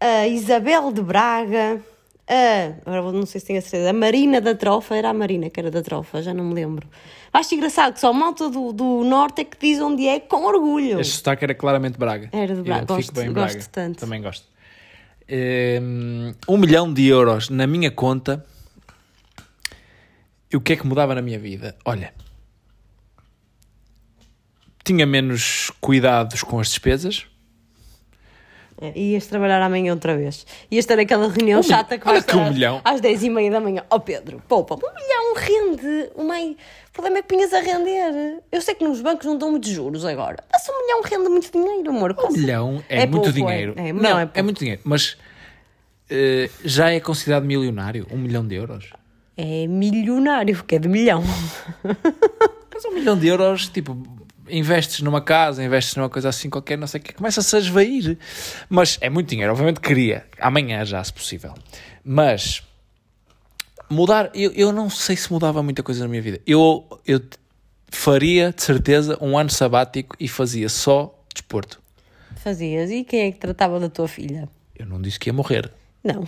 a 0.00 0.26
Isabel 0.26 0.90
de 0.90 1.02
Braga, 1.02 1.82
a. 2.28 2.74
Agora 2.90 3.12
não 3.12 3.26
sei 3.26 3.40
se 3.40 3.46
tenho 3.46 3.58
a 3.58 3.62
certeza. 3.62 3.90
A 3.90 3.92
Marina 3.92 4.40
da 4.40 4.54
Trofa, 4.54 4.94
era 4.96 5.08
a 5.10 5.14
Marina 5.14 5.48
que 5.50 5.58
era 5.58 5.70
da 5.70 5.82
Trofa, 5.82 6.22
já 6.22 6.32
não 6.34 6.44
me 6.44 6.54
lembro. 6.54 6.86
Acho 7.32 7.54
engraçado 7.54 7.94
que 7.94 8.00
só 8.00 8.10
a 8.10 8.12
malta 8.12 8.48
do, 8.48 8.72
do 8.72 9.04
Norte 9.04 9.42
é 9.42 9.44
que 9.44 9.56
diz 9.60 9.80
onde 9.80 10.06
é 10.06 10.18
com 10.20 10.44
orgulho. 10.44 11.00
Este 11.00 11.14
sotaque 11.16 11.44
era 11.44 11.54
claramente 11.54 11.98
Braga. 11.98 12.28
Era 12.32 12.54
de 12.54 12.62
Braga. 12.62 12.86
Gosto- 12.86 13.12
bem 13.12 13.32
gosto 13.32 13.54
Braga. 13.54 13.68
tanto. 13.72 13.98
Também 14.00 14.22
gosto. 14.22 14.46
Hum, 15.30 16.34
Um 16.48 16.56
milhão 16.56 16.92
de 16.92 17.06
euros 17.06 17.50
na 17.50 17.66
minha 17.66 17.90
conta. 17.90 18.44
E 20.50 20.56
o 20.56 20.60
que 20.60 20.72
é 20.72 20.76
que 20.76 20.86
mudava 20.86 21.14
na 21.14 21.20
minha 21.20 21.38
vida? 21.38 21.76
Olha, 21.84 22.14
tinha 24.84 25.04
menos 25.06 25.70
cuidados 25.80 26.42
com 26.42 26.58
as 26.58 26.68
despesas. 26.68 27.26
É, 28.80 28.96
Ias 28.96 29.26
trabalhar 29.26 29.60
amanhã 29.60 29.92
outra 29.92 30.16
vez. 30.16 30.46
Ias 30.70 30.86
ter 30.86 30.98
aquela 31.00 31.28
reunião 31.28 31.60
Um 31.60 31.62
chata 31.64 31.98
que 31.98 32.04
vai 32.04 32.14
Olha 32.14 32.22
que 32.22 32.36
um 32.36 32.50
milhão. 32.52 32.80
às 32.84 33.00
10 33.00 33.24
e 33.24 33.30
meia 33.30 33.50
da 33.50 33.60
manhã. 33.60 33.82
Ó 33.90 33.98
Pedro, 33.98 34.40
poupa, 34.46 34.76
um 34.76 34.94
milhão 34.94 35.34
rende. 35.34 36.10
O, 36.14 36.22
mai... 36.24 36.56
o 36.88 36.92
problema 36.92 37.18
é 37.18 37.22
que 37.22 37.28
punhas 37.28 37.52
a 37.52 37.60
render. 37.60 38.40
Eu 38.52 38.62
sei 38.62 38.74
que 38.76 38.84
nos 38.84 39.00
bancos 39.00 39.26
não 39.26 39.36
dão 39.36 39.50
muitos 39.50 39.70
juros 39.70 40.04
agora. 40.04 40.44
Mas 40.52 40.68
um 40.68 40.80
milhão 40.82 41.02
rende 41.02 41.28
muito 41.28 41.50
dinheiro, 41.50 41.90
amor. 41.90 42.14
Um 42.22 42.32
milhão 42.32 42.84
é, 42.88 42.98
É 43.02 43.06
muito 43.06 43.14
pouco, 43.24 43.32
dinheiro. 43.32 43.74
é. 43.76 43.88
É, 43.88 43.92
um 43.92 43.96
milhão 43.96 44.10
não, 44.12 44.18
é 44.18 44.22
é, 44.22 44.26
pouco. 44.26 44.44
muito 44.44 44.58
dinheiro. 44.60 44.80
Mas 44.84 45.16
eh, 46.08 46.48
já 46.64 46.90
é 46.90 47.00
considerado 47.00 47.44
milionário? 47.44 48.06
Um 48.12 48.16
milhão 48.18 48.46
de 48.46 48.54
euros? 48.54 48.90
É 49.36 49.66
milionário, 49.66 50.62
que 50.64 50.76
é 50.76 50.78
de 50.78 50.88
milhão. 50.88 51.22
Mas 52.72 52.84
um 52.84 52.92
milhão 52.92 53.16
de 53.18 53.26
euros, 53.28 53.68
tipo, 53.68 53.96
investes 54.50 55.00
numa 55.00 55.20
casa, 55.20 55.62
investes 55.62 55.94
numa 55.96 56.08
coisa 56.08 56.28
assim 56.28 56.50
qualquer, 56.50 56.76
não 56.76 56.86
sei 56.86 57.00
o 57.00 57.02
que, 57.02 57.12
começa-se 57.14 57.54
a 57.56 57.58
esvair. 57.58 58.18
Mas 58.68 58.98
é 59.00 59.08
muito 59.08 59.28
dinheiro, 59.28 59.52
obviamente 59.52 59.80
queria. 59.80 60.26
Amanhã 60.40 60.84
já, 60.84 61.02
se 61.02 61.12
possível. 61.12 61.54
Mas 62.04 62.62
mudar, 63.88 64.30
eu, 64.34 64.52
eu 64.52 64.72
não 64.72 64.90
sei 64.90 65.16
se 65.16 65.32
mudava 65.32 65.62
muita 65.62 65.82
coisa 65.82 66.02
na 66.02 66.08
minha 66.08 66.22
vida. 66.22 66.40
Eu, 66.46 66.86
eu 67.06 67.20
faria, 67.90 68.52
de 68.52 68.62
certeza, 68.62 69.18
um 69.20 69.38
ano 69.38 69.50
sabático 69.50 70.16
e 70.20 70.28
fazia 70.28 70.68
só 70.68 71.14
desporto. 71.32 71.80
Fazias. 72.36 72.90
E 72.90 73.04
quem 73.04 73.20
é 73.22 73.32
que 73.32 73.38
tratava 73.38 73.80
da 73.80 73.88
tua 73.88 74.08
filha? 74.08 74.48
Eu 74.76 74.86
não 74.86 75.00
disse 75.00 75.18
que 75.18 75.28
ia 75.28 75.32
morrer. 75.32 75.72
Não. 76.04 76.26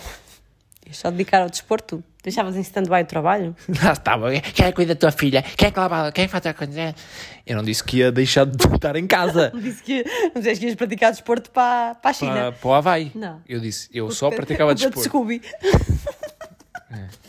Ias 0.87 0.99
só 0.99 1.11
dedicar 1.11 1.43
ao 1.43 1.51
desporto. 1.51 2.03
Deixavas 2.23 2.55
em 2.55 2.61
stand-by 2.61 3.03
o 3.03 3.07
trabalho? 3.07 3.57
Ah, 3.83 3.93
está 3.93 4.17
bem. 4.19 4.41
Quem 4.41 4.67
é 4.67 4.69
que 4.69 4.75
cuida 4.75 4.95
da 4.95 4.99
tua 5.01 5.11
filha? 5.11 5.43
Quem 5.43 5.69
é 5.69 5.71
que 5.71 5.79
lava? 5.79 6.13
Quem 6.13 6.29
faz 6.29 6.45
a 6.47 6.53
coisa? 6.53 6.95
Eu 7.47 7.57
não 7.57 7.65
disse 7.65 7.83
que 7.83 7.99
ia 7.99 8.13
deixar 8.13 8.45
de 8.45 8.63
estar 8.75 8.95
em 8.97 9.07
casa. 9.07 9.51
Não 9.55 9.61
disse 9.61 9.83
que, 9.83 10.05
não 10.35 10.41
disseste 10.41 10.61
que 10.61 10.67
ias 10.67 10.75
praticar 10.75 11.11
desporto 11.13 11.51
para, 11.51 11.95
para 11.95 12.11
a 12.11 12.13
China. 12.13 12.33
para, 12.33 12.53
para 12.53 12.69
o 12.69 12.75
Havaí. 12.75 13.11
Não. 13.15 13.41
Eu 13.49 13.59
disse, 13.59 13.89
eu 13.93 14.11
só 14.11 14.29
praticava 14.31 14.75
Culpa 14.75 14.75
de 14.75 14.87
desporto. 14.87 15.09
Scooby. 15.09 15.43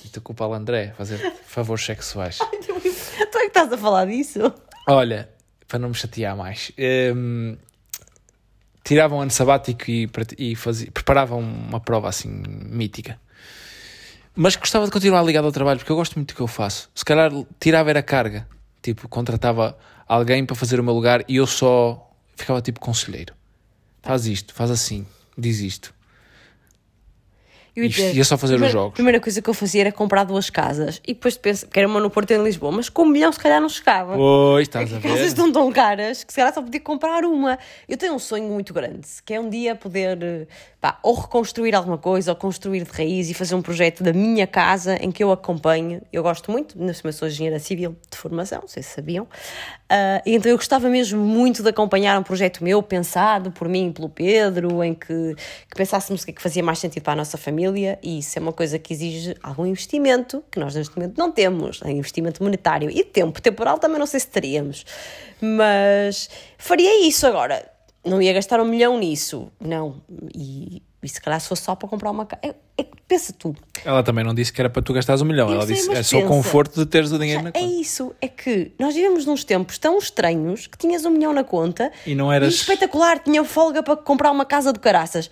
Isto 0.03 0.19
a 0.19 0.21
culpa 0.21 0.43
ao 0.43 0.53
André, 0.53 0.93
fazer 0.97 1.33
favores 1.45 1.85
sexuais. 1.85 2.37
tu 2.37 3.37
é 3.37 3.41
que 3.41 3.47
estás 3.47 3.71
a 3.71 3.77
falar 3.77 4.05
disso? 4.05 4.53
Olha, 4.87 5.29
para 5.67 5.79
não 5.79 5.89
me 5.89 5.95
chatear 5.95 6.35
mais, 6.35 6.71
hum, 7.15 7.55
tirava 8.83 9.15
um 9.15 9.21
ano 9.21 9.31
sabático 9.31 9.89
e, 9.89 10.09
e 10.37 10.55
fazia, 10.55 10.91
preparava 10.91 11.35
uma 11.35 11.79
prova 11.79 12.09
assim 12.09 12.43
mítica. 12.47 13.17
Mas 14.35 14.55
gostava 14.55 14.85
de 14.85 14.91
continuar 14.91 15.23
ligado 15.23 15.45
ao 15.45 15.51
trabalho, 15.51 15.79
porque 15.79 15.91
eu 15.91 15.95
gosto 15.95 16.15
muito 16.15 16.33
do 16.33 16.35
que 16.35 16.41
eu 16.41 16.47
faço. 16.47 16.89
Se 16.95 17.03
calhar 17.03 17.31
tirava 17.59 17.89
era 17.89 18.01
carga. 18.01 18.47
Tipo, 18.81 19.07
contratava 19.07 19.77
alguém 20.07 20.45
para 20.45 20.55
fazer 20.55 20.79
o 20.79 20.83
meu 20.83 20.93
lugar 20.93 21.23
e 21.27 21.35
eu 21.35 21.45
só 21.45 22.09
ficava 22.35 22.61
tipo 22.61 22.79
conselheiro. 22.79 23.33
Faz 24.01 24.25
isto, 24.25 24.53
faz 24.53 24.71
assim, 24.71 25.05
diz 25.37 25.59
isto. 25.59 25.93
Eu 27.75 27.85
Isto 27.85 28.01
ia 28.01 28.23
só 28.25 28.37
fazer 28.37 28.55
os 28.55 28.59
primeira, 28.59 28.73
jogos. 28.73 28.91
A 28.91 28.95
primeira 28.95 29.19
coisa 29.19 29.41
que 29.41 29.49
eu 29.49 29.53
fazia 29.53 29.81
era 29.81 29.91
comprar 29.91 30.25
duas 30.25 30.49
casas. 30.49 31.01
E 31.07 31.13
depois 31.13 31.37
penso, 31.37 31.65
que 31.67 31.79
era 31.79 31.87
uma 31.87 31.99
no 32.01 32.09
Porto 32.09 32.31
e 32.31 32.35
em 32.35 32.43
Lisboa, 32.43 32.71
mas 32.71 32.89
com 32.89 33.03
um 33.03 33.05
milhão 33.05 33.31
se 33.31 33.39
calhar 33.39 33.61
não 33.61 33.69
chegava. 33.69 34.15
Pois, 34.15 34.67
estás 34.67 34.91
a 34.93 34.97
As 34.97 35.03
casas 35.03 35.19
ver? 35.19 35.25
estão 35.27 35.51
tão 35.51 35.71
caras 35.71 36.23
que 36.23 36.33
se 36.33 36.37
calhar 36.37 36.53
só 36.53 36.61
podia 36.61 36.81
comprar 36.81 37.23
uma. 37.23 37.57
Eu 37.87 37.95
tenho 37.95 38.13
um 38.13 38.19
sonho 38.19 38.49
muito 38.49 38.73
grande, 38.73 39.07
que 39.25 39.33
é 39.33 39.39
um 39.39 39.49
dia 39.49 39.73
poder 39.75 40.47
pá, 40.81 40.99
ou 41.01 41.13
reconstruir 41.13 41.73
alguma 41.75 41.97
coisa, 41.97 42.31
ou 42.31 42.35
construir 42.35 42.83
de 42.83 42.91
raiz 42.91 43.29
e 43.29 43.33
fazer 43.33 43.55
um 43.55 43.61
projeto 43.61 44.03
da 44.03 44.11
minha 44.11 44.45
casa 44.47 44.95
em 44.95 45.11
que 45.11 45.23
eu 45.23 45.31
acompanhe. 45.31 46.01
Eu 46.11 46.23
gosto 46.23 46.51
muito, 46.51 46.77
na 46.81 46.93
cima 46.93 47.11
sou 47.11 47.27
engenheira 47.27 47.59
civil 47.59 47.95
de 48.09 48.17
formação, 48.17 48.59
não 48.61 48.67
sei 48.67 48.83
se 48.83 48.89
sabiam. 48.89 49.27
E 50.25 50.35
então 50.35 50.49
eu 50.49 50.57
gostava 50.57 50.87
mesmo 50.89 51.19
muito 51.19 51.61
de 51.61 51.69
acompanhar 51.69 52.17
um 52.19 52.23
projeto 52.23 52.63
meu, 52.63 52.81
pensado 52.81 53.51
por 53.51 53.67
mim 53.67 53.89
e 53.89 53.91
pelo 53.91 54.09
Pedro, 54.09 54.83
em 54.83 54.93
que, 54.93 55.35
que 55.35 55.75
pensássemos 55.75 56.21
o 56.21 56.25
que 56.25 56.31
é 56.31 56.33
que 56.33 56.41
fazia 56.41 56.63
mais 56.63 56.79
sentido 56.79 57.03
para 57.03 57.13
a 57.13 57.15
nossa 57.15 57.37
família, 57.37 57.99
e 58.01 58.19
isso 58.19 58.39
é 58.39 58.41
uma 58.41 58.53
coisa 58.53 58.79
que 58.79 58.93
exige 58.93 59.35
algum 59.43 59.65
investimento, 59.65 60.43
que 60.49 60.59
nós 60.59 60.75
neste 60.75 60.95
momento 60.95 61.17
não 61.17 61.31
temos, 61.31 61.81
é 61.83 61.91
investimento 61.91 62.41
monetário 62.41 62.89
e 62.89 63.03
tempo 63.03 63.41
temporal 63.41 63.77
também 63.77 63.99
não 63.99 64.05
sei 64.05 64.19
se 64.19 64.27
teríamos, 64.27 64.85
mas 65.41 66.29
faria 66.57 67.05
isso 67.05 67.27
agora. 67.27 67.69
Não 68.03 68.19
ia 68.21 68.33
gastar 68.33 68.59
um 68.59 68.65
milhão 68.65 68.97
nisso, 68.97 69.51
não. 69.59 70.01
E, 70.33 70.81
e 71.03 71.09
se 71.09 71.19
calhar 71.19 71.39
se 71.39 71.47
fosse 71.47 71.63
só 71.63 71.75
para 71.75 71.87
comprar 71.89 72.11
uma 72.11 72.25
casa. 72.25 72.41
É, 72.43 72.55
é, 72.77 72.85
pensa 73.07 73.33
tu, 73.37 73.55
Ela 73.83 74.03
também 74.03 74.23
não 74.23 74.33
disse 74.33 74.53
que 74.53 74.61
era 74.61 74.69
para 74.69 74.81
tu 74.81 74.93
gastares 74.93 75.21
um 75.21 75.25
milhão. 75.25 75.47
Eu 75.49 75.55
Ela 75.55 75.65
sei, 75.65 75.75
disse 75.75 75.91
é 75.91 76.03
só 76.03 76.19
o 76.19 76.27
conforto 76.27 76.79
de 76.79 76.85
teres 76.85 77.11
o 77.11 77.17
dinheiro 77.19 77.43
na 77.43 77.49
é 77.49 77.51
conta. 77.53 77.65
isso, 77.65 78.13
é 78.21 78.27
que 78.27 78.71
nós 78.79 78.93
vivemos 78.95 79.25
nos 79.25 79.43
tempos 79.43 79.77
tão 79.77 79.97
estranhos 79.97 80.67
que 80.67 80.77
tinhas 80.77 81.03
um 81.05 81.09
milhão 81.09 81.33
na 81.33 81.43
conta 81.43 81.91
E 82.05 82.13
não 82.15 82.31
eras- 82.31 82.53
espetacular, 82.53 83.19
tinha 83.19 83.43
folga 83.43 83.81
para 83.83 83.95
comprar 83.97 84.31
uma 84.31 84.45
casa 84.45 84.71
de 84.71 84.79
caraças. 84.79 85.29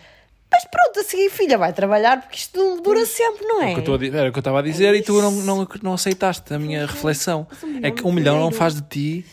Mas 0.52 0.66
pronto, 0.66 1.00
a 1.00 1.04
seguir, 1.04 1.30
filha, 1.30 1.60
vai 1.60 1.72
trabalhar 1.72 2.22
porque 2.22 2.38
isto 2.38 2.82
dura 2.82 3.06
sempre, 3.06 3.46
não 3.46 3.62
é? 3.62 3.74
O 3.78 3.84
que 3.84 3.88
eu 3.90 3.96
Era 4.20 4.30
o 4.30 4.32
que 4.32 4.40
eu 4.40 4.42
estava 4.42 4.58
a 4.58 4.62
dizer 4.64 4.96
e 4.96 5.04
tu 5.04 5.22
não, 5.22 5.32
não, 5.32 5.68
não 5.84 5.94
aceitaste 5.94 6.52
a 6.52 6.58
minha 6.58 6.88
reflexão. 6.88 7.46
um 7.64 7.80
É 7.86 7.92
que 7.92 8.04
um 8.04 8.12
milhão 8.12 8.40
não 8.40 8.52
faz 8.52 8.74
de 8.74 8.82
ti 8.82 9.26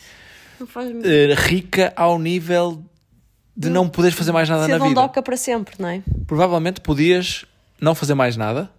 faz 0.67 0.89
eh, 1.03 1.33
rica 1.35 1.91
ao 1.95 2.19
nível 2.19 2.83
de 3.59 3.69
não 3.69 3.89
poderes 3.89 4.15
fazer 4.15 4.31
mais 4.31 4.47
nada 4.47 4.65
ser 4.65 4.71
na 4.71 4.77
vida. 4.77 4.87
dondoca 4.93 5.21
para 5.23 5.35
sempre, 5.35 5.75
não 5.79 5.89
é? 5.89 6.03
Provavelmente 6.27 6.79
podias 6.79 7.43
não 7.81 7.95
fazer 7.95 8.13
mais 8.13 8.37
nada, 8.37 8.69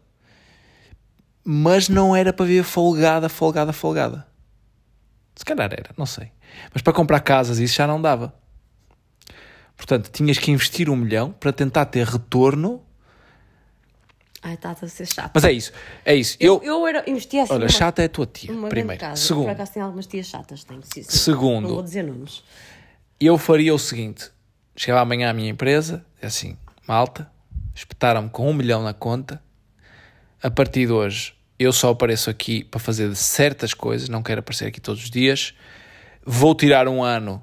mas 1.44 1.88
não 1.88 2.14
era 2.14 2.32
para 2.32 2.46
viver 2.46 2.62
folgada, 2.62 3.28
folgada, 3.28 3.72
folgada. 3.72 4.26
Se 5.34 5.44
calhar 5.44 5.68
era, 5.72 5.90
não 5.96 6.06
sei. 6.06 6.30
Mas 6.72 6.80
para 6.82 6.92
comprar 6.92 7.20
casas 7.20 7.58
isso 7.58 7.74
já 7.76 7.86
não 7.86 8.00
dava. 8.00 8.32
Portanto, 9.76 10.10
tinhas 10.12 10.38
que 10.38 10.50
investir 10.50 10.88
um 10.90 10.96
milhão 10.96 11.32
para 11.32 11.52
tentar 11.52 11.84
ter 11.86 12.06
retorno. 12.06 12.82
Ai, 14.42 14.54
está 14.54 14.70
a 14.70 14.88
ser 14.88 15.06
chato. 15.06 15.32
Mas 15.34 15.44
é 15.44 15.52
isso, 15.52 15.72
é 16.04 16.14
isso. 16.14 16.36
eu, 16.40 16.60
Eu, 16.62 16.80
eu 16.80 16.86
era, 16.86 17.08
investia 17.10 17.42
assim 17.42 17.52
olha, 17.52 17.60
numa, 17.60 17.68
chata 17.68 18.02
é 18.02 18.04
a 18.04 18.08
tua 18.08 18.26
tia, 18.26 18.52
primeiro. 18.68 19.00
casa. 19.00 19.20
Por 19.20 19.26
Segundo, 19.26 19.48
acaso 19.48 19.72
tem 19.72 19.82
algumas 19.82 20.06
tias 20.06 20.26
chatas, 20.26 20.62
tenho. 20.64 20.82
Sim, 20.82 21.02
sim. 21.02 21.10
Segundo. 21.10 21.62
Não 21.68 21.74
vou 21.74 21.82
dizer 21.82 22.04
nomes. 22.04 22.42
eu 23.20 23.36
faria 23.38 23.74
o 23.74 23.78
seguinte: 23.78 24.30
chegava 24.78 25.02
amanhã 25.02 25.30
à 25.30 25.32
minha 25.32 25.50
empresa, 25.50 26.04
é 26.22 26.26
assim, 26.26 26.56
malta, 26.86 27.30
espetaram-me 27.74 28.30
com 28.30 28.48
um 28.48 28.54
milhão 28.54 28.82
na 28.82 28.94
conta. 28.94 29.42
A 30.42 30.50
partir 30.50 30.86
de 30.86 30.92
hoje, 30.92 31.34
eu 31.58 31.72
só 31.72 31.90
apareço 31.90 32.30
aqui 32.30 32.62
para 32.62 32.78
fazer 32.78 33.14
certas 33.16 33.74
coisas, 33.74 34.08
não 34.08 34.22
quero 34.22 34.38
aparecer 34.40 34.66
aqui 34.66 34.80
todos 34.80 35.02
os 35.02 35.10
dias. 35.10 35.52
Vou 36.24 36.54
tirar 36.54 36.86
um 36.86 37.02
ano 37.02 37.42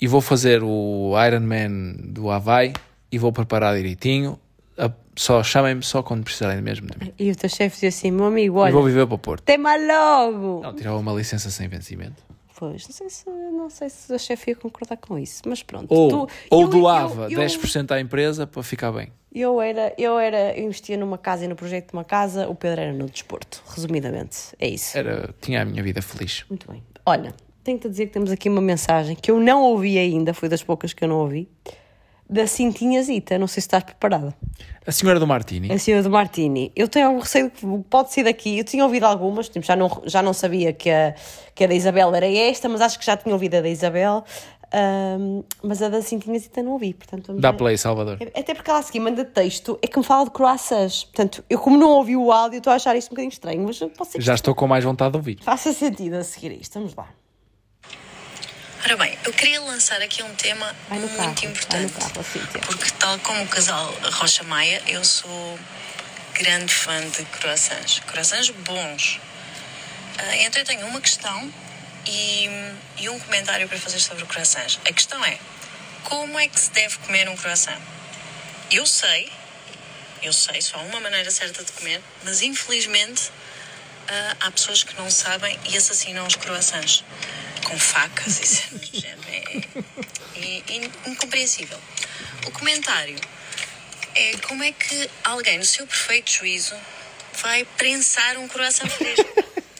e 0.00 0.08
vou 0.08 0.20
fazer 0.20 0.62
o 0.62 1.14
Ironman 1.24 1.94
do 1.98 2.30
Havaí 2.30 2.72
e 3.12 3.18
vou 3.18 3.32
preparar 3.32 3.76
direitinho. 3.76 4.38
Só 5.16 5.42
chamem-me 5.42 5.82
só 5.82 6.02
quando 6.02 6.24
precisarem 6.24 6.62
mesmo 6.62 6.86
de 6.88 6.98
mim. 6.98 7.12
E 7.18 7.30
o 7.30 7.36
teu 7.36 7.50
chefe 7.50 7.74
dizia 7.74 7.90
assim: 7.90 8.10
meu 8.10 8.24
amigo, 8.24 8.58
E 8.58 8.60
olha, 8.62 8.72
vou 8.72 8.84
viver 8.84 9.06
para 9.06 9.16
o 9.16 9.18
Porto. 9.18 9.42
tema 9.44 9.76
logo! 9.76 10.62
Não, 10.62 10.74
tirava 10.74 10.96
uma 10.96 11.12
licença 11.12 11.50
sem 11.50 11.68
vencimento. 11.68 12.22
Pois, 12.60 12.86
não 12.86 12.92
sei 12.94 13.08
se, 13.08 13.24
não 13.30 13.70
sei 13.70 13.88
se 13.88 14.12
a 14.12 14.18
chefe 14.18 14.50
ia 14.50 14.54
concordar 14.54 14.98
com 14.98 15.18
isso, 15.18 15.40
mas 15.46 15.62
pronto. 15.62 15.86
Ou, 15.90 16.10
Tu- 16.26 16.32
ou 16.50 16.60
eu- 16.60 16.68
doava 16.68 17.22
eu- 17.24 17.30
eu- 17.30 17.38
10% 17.40 17.90
à 17.90 17.98
empresa 17.98 18.46
para 18.46 18.62
ficar 18.62 18.92
bem. 18.92 19.10
Eu 19.34 19.62
era, 19.62 19.94
eu 19.96 20.18
era, 20.18 20.54
eu 20.58 20.66
investia 20.66 20.98
numa 20.98 21.16
casa 21.16 21.46
e 21.46 21.48
no 21.48 21.56
projeto 21.56 21.86
de 21.88 21.92
uma 21.94 22.04
casa, 22.04 22.46
o 22.50 22.54
Pedro 22.54 22.82
era 22.82 22.92
no 22.92 23.08
desporto, 23.08 23.62
resumidamente. 23.74 24.36
É 24.58 24.68
isso. 24.68 24.98
Era, 24.98 25.34
tinha 25.40 25.62
a 25.62 25.64
minha 25.64 25.82
vida 25.82 26.02
feliz. 26.02 26.44
Muito 26.50 26.70
bem. 26.70 26.82
Olha, 27.06 27.32
tenho-te 27.64 27.86
a 27.86 27.90
dizer 27.90 28.08
que 28.08 28.12
temos 28.12 28.30
aqui 28.30 28.50
uma 28.50 28.60
mensagem 28.60 29.16
que 29.16 29.30
eu 29.30 29.40
não 29.40 29.62
ouvi 29.62 29.96
ainda, 29.98 30.34
foi 30.34 30.50
das 30.50 30.62
poucas 30.62 30.92
que 30.92 31.02
eu 31.02 31.08
não 31.08 31.16
ouvi, 31.20 31.48
da 32.30 32.46
Cintinha 32.46 33.02
Zita. 33.02 33.38
Não 33.38 33.46
sei 33.46 33.60
se 33.60 33.66
estás 33.66 33.82
preparada. 33.82 34.34
A 34.86 34.92
senhora 34.92 35.18
do 35.18 35.26
Martini. 35.26 35.70
A 35.72 35.78
senhora 35.78 36.02
do 36.02 36.10
Martini. 36.10 36.72
Eu 36.76 36.88
tenho 36.88 37.08
algum 37.08 37.18
receio 37.20 37.50
que 37.50 37.66
pode 37.90 38.12
ser 38.12 38.22
daqui. 38.24 38.58
Eu 38.58 38.64
tinha 38.64 38.84
ouvido 38.84 39.04
algumas, 39.04 39.48
tipo, 39.48 39.66
já, 39.66 39.74
não, 39.76 40.02
já 40.06 40.22
não 40.22 40.32
sabia 40.32 40.72
que 40.72 40.88
a, 40.88 41.14
que 41.54 41.64
a 41.64 41.66
da 41.66 41.74
Isabel 41.74 42.14
era 42.14 42.26
esta, 42.26 42.68
mas 42.68 42.80
acho 42.80 42.98
que 42.98 43.04
já 43.04 43.16
tinha 43.16 43.34
ouvido 43.34 43.56
a 43.56 43.60
da 43.60 43.68
Isabel. 43.68 44.24
Ahm, 44.72 45.42
mas 45.64 45.82
a 45.82 45.88
da 45.88 46.00
Cintinha 46.00 46.38
Zita 46.38 46.62
não 46.62 46.72
ouvi. 46.72 46.94
Portanto, 46.94 47.34
Dá 47.34 47.50
ver. 47.50 47.58
play, 47.58 47.76
Salvador. 47.76 48.18
Até 48.34 48.54
porque 48.54 48.70
ela 48.70 48.78
a 48.78 48.82
seguir 48.82 49.00
manda 49.00 49.24
texto, 49.24 49.76
é 49.82 49.86
que 49.88 49.98
me 49.98 50.04
fala 50.04 50.24
de 50.24 50.30
croissants. 50.30 51.04
Portanto, 51.04 51.44
eu 51.50 51.58
como 51.58 51.76
não 51.76 51.90
ouvi 51.90 52.16
o 52.16 52.30
áudio, 52.30 52.58
estou 52.58 52.72
a 52.72 52.76
achar 52.76 52.96
isto 52.96 53.08
um 53.08 53.10
bocadinho 53.10 53.32
estranho, 53.32 53.62
mas 53.64 53.78
pode 53.96 54.10
ser 54.10 54.20
Já 54.22 54.34
estou 54.34 54.54
com 54.54 54.68
mais 54.68 54.84
vontade 54.84 55.10
de 55.10 55.16
ouvir. 55.16 55.38
faça 55.42 55.72
sentido 55.72 56.14
a 56.14 56.22
seguir 56.24 56.52
isto. 56.52 56.74
Vamos 56.74 56.94
lá. 56.94 57.08
Ora 58.82 58.96
bem, 58.96 59.18
eu 59.24 59.32
queria 59.32 59.60
lançar 59.60 60.00
aqui 60.00 60.22
um 60.22 60.34
tema 60.34 60.74
muito 60.88 61.14
carro, 61.14 61.30
importante. 61.44 61.92
carro. 61.92 62.24
Porque, 62.64 62.90
tal 62.98 63.18
como 63.18 63.42
o 63.42 63.46
casal 63.46 63.94
Rocha 64.12 64.42
Maia, 64.42 64.82
eu 64.86 65.04
sou 65.04 65.58
grande 66.32 66.72
fã 66.72 66.98
de 67.10 67.22
croissants. 67.26 67.98
Croissants 68.06 68.48
bons. 68.50 69.20
Ah, 70.18 70.36
então 70.36 70.62
eu 70.62 70.64
tenho 70.64 70.86
uma 70.86 71.00
questão 71.00 71.52
e, 72.06 72.48
e 72.98 73.08
um 73.10 73.20
comentário 73.20 73.68
para 73.68 73.78
fazer 73.78 74.00
sobre 74.00 74.24
croissants. 74.24 74.80
A 74.86 74.92
questão 74.92 75.22
é: 75.26 75.38
como 76.04 76.38
é 76.38 76.48
que 76.48 76.58
se 76.58 76.70
deve 76.70 76.96
comer 76.98 77.28
um 77.28 77.36
croissant? 77.36 77.78
Eu 78.70 78.86
sei, 78.86 79.30
eu 80.22 80.32
sei, 80.32 80.62
só 80.62 80.78
há 80.78 80.82
uma 80.82 81.00
maneira 81.00 81.30
certa 81.30 81.62
de 81.62 81.70
comer, 81.72 82.00
mas 82.24 82.40
infelizmente 82.40 83.30
ah, 84.08 84.36
há 84.40 84.50
pessoas 84.50 84.82
que 84.82 84.96
não 84.96 85.10
sabem 85.10 85.58
e 85.70 85.76
assassinam 85.76 86.26
os 86.26 86.34
croissants 86.34 87.04
com 87.64 87.78
facas 87.78 88.40
e. 88.92 89.06
É, 89.06 89.10
é- 90.36 90.62
é 90.68 91.08
incompreensível. 91.10 91.78
O 92.46 92.50
comentário 92.52 93.18
é 94.14 94.36
como 94.38 94.62
é 94.62 94.72
que 94.72 95.10
alguém, 95.24 95.58
no 95.58 95.64
seu 95.64 95.86
perfeito 95.86 96.30
juízo, 96.30 96.74
vai 97.40 97.64
prensar 97.76 98.36
um 98.38 98.48
croissant 98.48 98.88
fresco. 98.88 99.28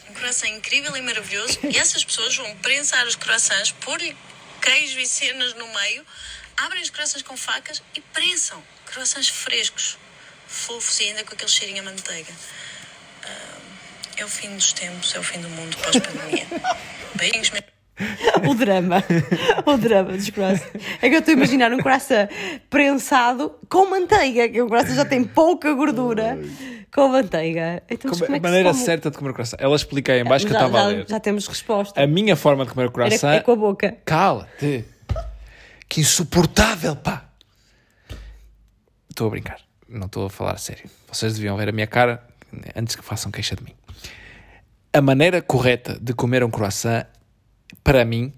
Um 0.09 0.13
croissant 0.13 0.49
incrível 0.49 0.95
e 0.95 1.01
maravilhoso. 1.01 1.59
E 1.63 1.77
essas 1.77 2.03
pessoas 2.03 2.35
vão 2.35 2.55
prensar 2.57 3.05
os 3.07 3.15
croissants, 3.15 3.71
pôr-lhe 3.71 4.15
queijo 4.61 4.99
e 4.99 5.05
cenas 5.07 5.53
no 5.55 5.67
meio, 5.73 6.05
abrem 6.57 6.81
os 6.81 6.89
croissants 6.89 7.23
com 7.23 7.35
facas 7.35 7.81
e 7.95 8.01
prensam. 8.01 8.63
Croissants 8.85 9.29
frescos, 9.29 9.97
fofos 10.47 10.99
e 10.99 11.05
ainda 11.05 11.23
com 11.23 11.33
aquele 11.33 11.49
cheirinho 11.49 11.81
a 11.81 11.85
manteiga. 11.85 12.33
Ah, 13.23 13.57
é 14.17 14.25
o 14.25 14.27
fim 14.27 14.53
dos 14.55 14.73
tempos, 14.73 15.13
é 15.15 15.19
o 15.19 15.23
fim 15.23 15.39
do 15.39 15.49
mundo 15.49 15.75
pós-pandemia. 15.77 16.45
Beijinhos, 17.15 17.51
meus 17.51 17.63
O 18.49 18.53
drama. 18.55 19.03
O 19.65 19.77
drama 19.77 20.13
dos 20.13 20.29
croissants. 20.29 20.71
É 21.01 21.09
que 21.09 21.15
eu 21.15 21.19
estou 21.19 21.33
a 21.33 21.37
imaginar 21.37 21.71
um 21.73 21.77
croissant 21.77 22.29
prensado 22.69 23.53
com 23.69 23.89
manteiga, 23.89 24.47
que 24.49 24.61
o 24.61 24.67
croissant 24.67 24.95
já 24.95 25.05
tem 25.05 25.23
pouca 25.23 25.73
gordura 25.73 26.37
com 26.93 27.07
manteiga. 27.09 27.83
Então, 27.89 28.09
Como- 28.11 28.23
como 28.23 28.33
é 28.33 28.37
a 28.37 28.39
que 28.39 28.43
maneira 28.47 28.71
come? 28.71 28.83
certa 28.83 29.11
de 29.11 29.17
comer 29.17 29.33
croissant. 29.33 29.57
Ela 29.59 29.75
explica 29.75 30.13
aí 30.13 30.21
em 30.21 30.23
baixo 30.23 30.45
que 30.47 30.53
eu 30.53 30.59
já, 30.59 30.65
estava 30.65 30.79
a 30.79 30.89
já- 30.91 30.97
ler. 30.97 31.05
já 31.07 31.19
temos 31.19 31.47
resposta. 31.47 32.01
A 32.01 32.07
minha 32.07 32.35
forma 32.35 32.65
de 32.65 32.71
comer 32.71 32.83
Era, 32.85 32.91
croissant... 32.91 33.33
é 33.35 33.39
com 33.41 33.51
a 33.51 33.55
boca. 33.55 33.97
Cala-te! 34.05 34.85
Que 35.87 36.01
insuportável, 36.01 36.95
pá! 36.95 37.25
Estou 39.09 39.27
a 39.27 39.29
brincar. 39.29 39.59
Não 39.87 40.05
estou 40.07 40.25
a 40.25 40.29
falar 40.29 40.53
a 40.53 40.57
sério. 40.57 40.89
Vocês 41.11 41.33
deviam 41.35 41.57
ver 41.57 41.67
a 41.67 41.71
minha 41.73 41.85
cara 41.87 42.25
antes 42.75 42.95
que 42.95 43.03
façam 43.03 43.29
queixa 43.29 43.55
de 43.55 43.63
mim. 43.63 43.73
A 44.93 45.01
maneira 45.01 45.41
correta 45.41 45.97
de 46.01 46.13
comer 46.13 46.43
um 46.43 46.49
croissant, 46.49 47.05
para 47.83 48.03
mim, 48.05 48.33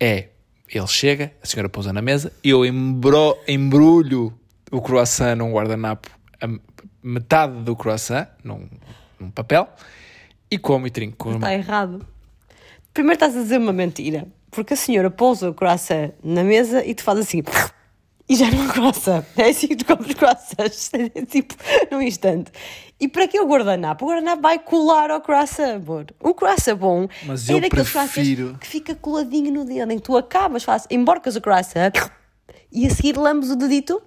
é... 0.00 0.28
Ele 0.72 0.86
chega, 0.86 1.32
a 1.42 1.46
senhora 1.46 1.68
pousa 1.68 1.92
na 1.92 2.00
mesa, 2.00 2.32
eu 2.44 2.64
embro, 2.64 3.36
embrulho 3.48 4.32
o 4.70 4.80
croissant 4.80 5.34
num 5.34 5.52
guardanapo, 5.52 6.08
a 6.40 6.46
metade 7.02 7.62
do 7.64 7.74
croissant, 7.74 8.28
num, 8.44 8.68
num 9.18 9.32
papel, 9.32 9.68
e 10.48 10.56
como 10.56 10.86
e 10.86 10.90
trinco. 10.90 11.16
com 11.16 11.34
Está 11.34 11.52
errado. 11.52 12.06
Primeiro 12.94 13.14
estás 13.14 13.36
a 13.36 13.42
dizer 13.42 13.58
uma 13.58 13.72
mentira. 13.72 14.28
Porque 14.50 14.74
a 14.74 14.76
senhora 14.76 15.10
pousa 15.10 15.50
o 15.50 15.54
croissant 15.54 16.12
na 16.22 16.42
mesa 16.42 16.84
e 16.84 16.94
tu 16.94 17.02
fazes 17.02 17.26
assim. 17.26 17.42
E 18.30 18.36
já 18.36 18.48
não 18.48 18.62
há 18.64 18.72
croissant. 18.72 19.24
É 19.36 19.48
assim 19.48 19.66
que 19.66 19.76
tu 19.76 19.84
comes 19.86 20.14
croissants. 20.14 20.90
É 21.14 21.24
tipo, 21.26 21.52
num 21.90 22.00
instante. 22.00 22.52
E 23.00 23.08
para 23.08 23.26
que 23.26 23.40
o 23.40 23.44
guardanapo? 23.46 24.04
O 24.04 24.08
guardanapo 24.08 24.40
vai 24.42 24.56
colar 24.58 25.10
ao 25.10 25.20
croissant, 25.20 25.76
amor. 25.76 26.06
Um 26.22 26.32
croissant 26.32 26.76
bom 26.76 27.08
Mas 27.26 27.50
é 27.50 27.54
eu 27.54 27.60
daqueles 27.60 27.90
prefiro- 27.90 28.56
que 28.60 28.66
fica 28.68 28.94
coladinho 28.94 29.52
no 29.52 29.64
dedo, 29.64 29.90
em 29.90 29.96
que 29.96 30.02
tu 30.04 30.16
acabas, 30.16 30.62
fazes, 30.62 30.86
emborcas 30.90 31.34
o 31.34 31.40
croissant 31.40 31.90
e 32.70 32.86
a 32.86 32.90
seguir 32.90 33.16
lambes 33.16 33.50
o 33.50 33.56
dedito 33.56 34.00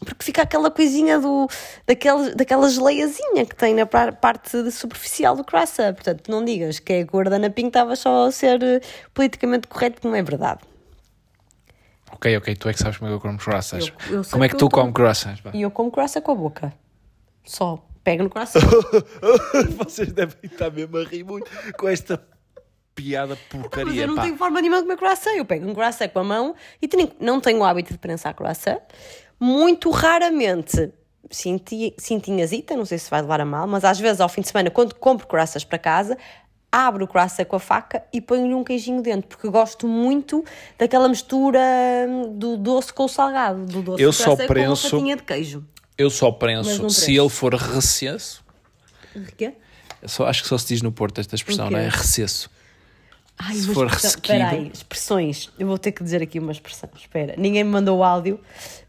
porque 0.00 0.24
fica 0.24 0.42
aquela 0.42 0.70
coisinha 0.70 1.18
do, 1.18 1.48
daquele, 1.86 2.34
daquela 2.34 2.68
geleiazinha 2.68 3.46
que 3.46 3.54
tem 3.56 3.74
na 3.74 3.86
parte 3.86 4.70
superficial 4.70 5.34
do 5.36 5.44
croissant. 5.44 5.94
Portanto, 5.94 6.30
não 6.30 6.44
digas 6.44 6.78
que 6.78 6.92
é 6.94 7.00
guardanapinho, 7.02 7.68
estava 7.68 7.94
só 7.96 8.26
a 8.26 8.32
ser 8.32 8.62
eh, 8.62 8.80
politicamente 9.14 9.66
correto, 9.66 10.00
que 10.02 10.06
não 10.06 10.14
é 10.14 10.22
verdade. 10.22 10.60
Ok, 12.14 12.36
ok, 12.36 12.56
tu 12.56 12.68
é 12.68 12.72
que 12.72 12.78
sabes 12.78 12.96
como 12.98 13.08
é 13.08 13.12
que 13.12 13.16
eu 13.16 13.20
como 13.20 13.38
croissants. 13.38 13.92
Eu- 14.08 14.16
eu 14.18 14.24
como 14.24 14.44
é 14.44 14.48
que 14.48 14.54
que 14.54 14.58
tu 14.58 14.68
tô- 14.68 14.76
comes 14.76 14.92
croissants? 14.94 15.42
E 15.52 15.62
eu 15.62 15.70
como 15.70 15.90
croissant 15.90 16.22
com 16.22 16.32
a 16.32 16.34
boca. 16.34 16.72
Só. 17.44 17.84
Pega 18.02 18.22
no 18.22 18.28
croissant. 18.30 18.60
Vocês 19.78 20.12
devem 20.12 20.36
estar 20.42 20.70
mesmo 20.70 20.96
a 20.98 21.04
rir 21.04 21.24
muito 21.24 21.50
com 21.78 21.88
esta 21.88 22.22
piada 22.94 23.36
Mas 23.52 23.62
porcaria, 23.62 24.02
eu 24.02 24.08
não 24.08 24.14
pá. 24.16 24.22
tenho 24.22 24.36
forma 24.36 24.60
nenhuma 24.60 24.78
de 24.78 24.84
comer 24.84 24.96
croissant. 24.98 25.32
Eu 25.36 25.44
pego 25.44 25.68
um 25.68 25.74
croissant 25.74 26.08
com 26.10 26.18
a 26.20 26.24
mão 26.24 26.54
e 26.80 26.86
tenho- 26.88 27.10
não 27.18 27.40
tenho 27.40 27.58
o 27.60 27.64
hábito 27.64 27.92
de 27.92 27.98
prensar 27.98 28.34
croissant. 28.34 28.78
Muito 29.40 29.90
raramente 29.90 30.92
cinti- 31.30 31.94
cintinhazita, 31.98 32.76
não 32.76 32.84
sei 32.84 32.98
se 32.98 33.10
vai 33.10 33.20
levar 33.22 33.40
a 33.40 33.44
mal, 33.44 33.66
mas 33.66 33.84
às 33.84 33.98
vezes 33.98 34.20
ao 34.20 34.28
fim 34.28 34.42
de 34.42 34.48
semana, 34.48 34.70
quando 34.70 34.94
compro 34.94 35.26
croissants 35.26 35.64
para 35.64 35.78
casa, 35.78 36.16
abro 36.74 37.04
o 37.04 37.08
croissant 37.08 37.44
com 37.44 37.56
a 37.56 37.60
faca 37.60 38.02
e 38.12 38.20
ponho-lhe 38.20 38.52
um 38.54 38.64
queijinho 38.64 39.00
dentro, 39.00 39.28
porque 39.28 39.48
gosto 39.48 39.86
muito 39.86 40.44
daquela 40.78 41.08
mistura 41.08 41.60
hum, 42.08 42.36
do 42.36 42.56
doce 42.56 42.92
com 42.92 43.04
o 43.04 43.08
salgado, 43.08 43.64
do 43.66 43.80
doce 43.82 44.02
Eu 44.02 44.12
só 44.12 44.34
com 44.36 44.42
uma 44.42 44.48
prenso- 44.48 44.90
fatinha 44.90 45.16
de 45.16 45.22
queijo. 45.22 45.64
Eu 45.96 46.10
só 46.10 46.32
prenso 46.32 46.90
se 46.90 47.16
ele 47.16 47.28
for 47.28 47.54
recesso. 47.54 48.42
Quê? 49.36 49.52
Só, 50.06 50.26
acho 50.26 50.42
que 50.42 50.48
só 50.48 50.58
se 50.58 50.66
diz 50.66 50.82
no 50.82 50.90
Porto 50.90 51.20
esta 51.20 51.34
expressão, 51.36 51.70
não 51.70 51.78
é? 51.78 51.88
Recesso. 51.88 52.50
Ai, 53.38 53.54
Se 53.54 53.66
for 53.72 53.86
expressão- 53.86 54.10
ressequido. 54.10 54.34
Espera 54.34 54.50
aí, 54.50 54.70
expressões. 54.72 55.50
Eu 55.58 55.66
vou 55.66 55.78
ter 55.78 55.92
que 55.92 56.02
dizer 56.04 56.22
aqui 56.22 56.38
uma 56.38 56.52
expressão. 56.52 56.88
Espera, 56.96 57.34
ninguém 57.38 57.64
me 57.64 57.70
mandou 57.70 57.98
o 57.98 58.04
áudio, 58.04 58.38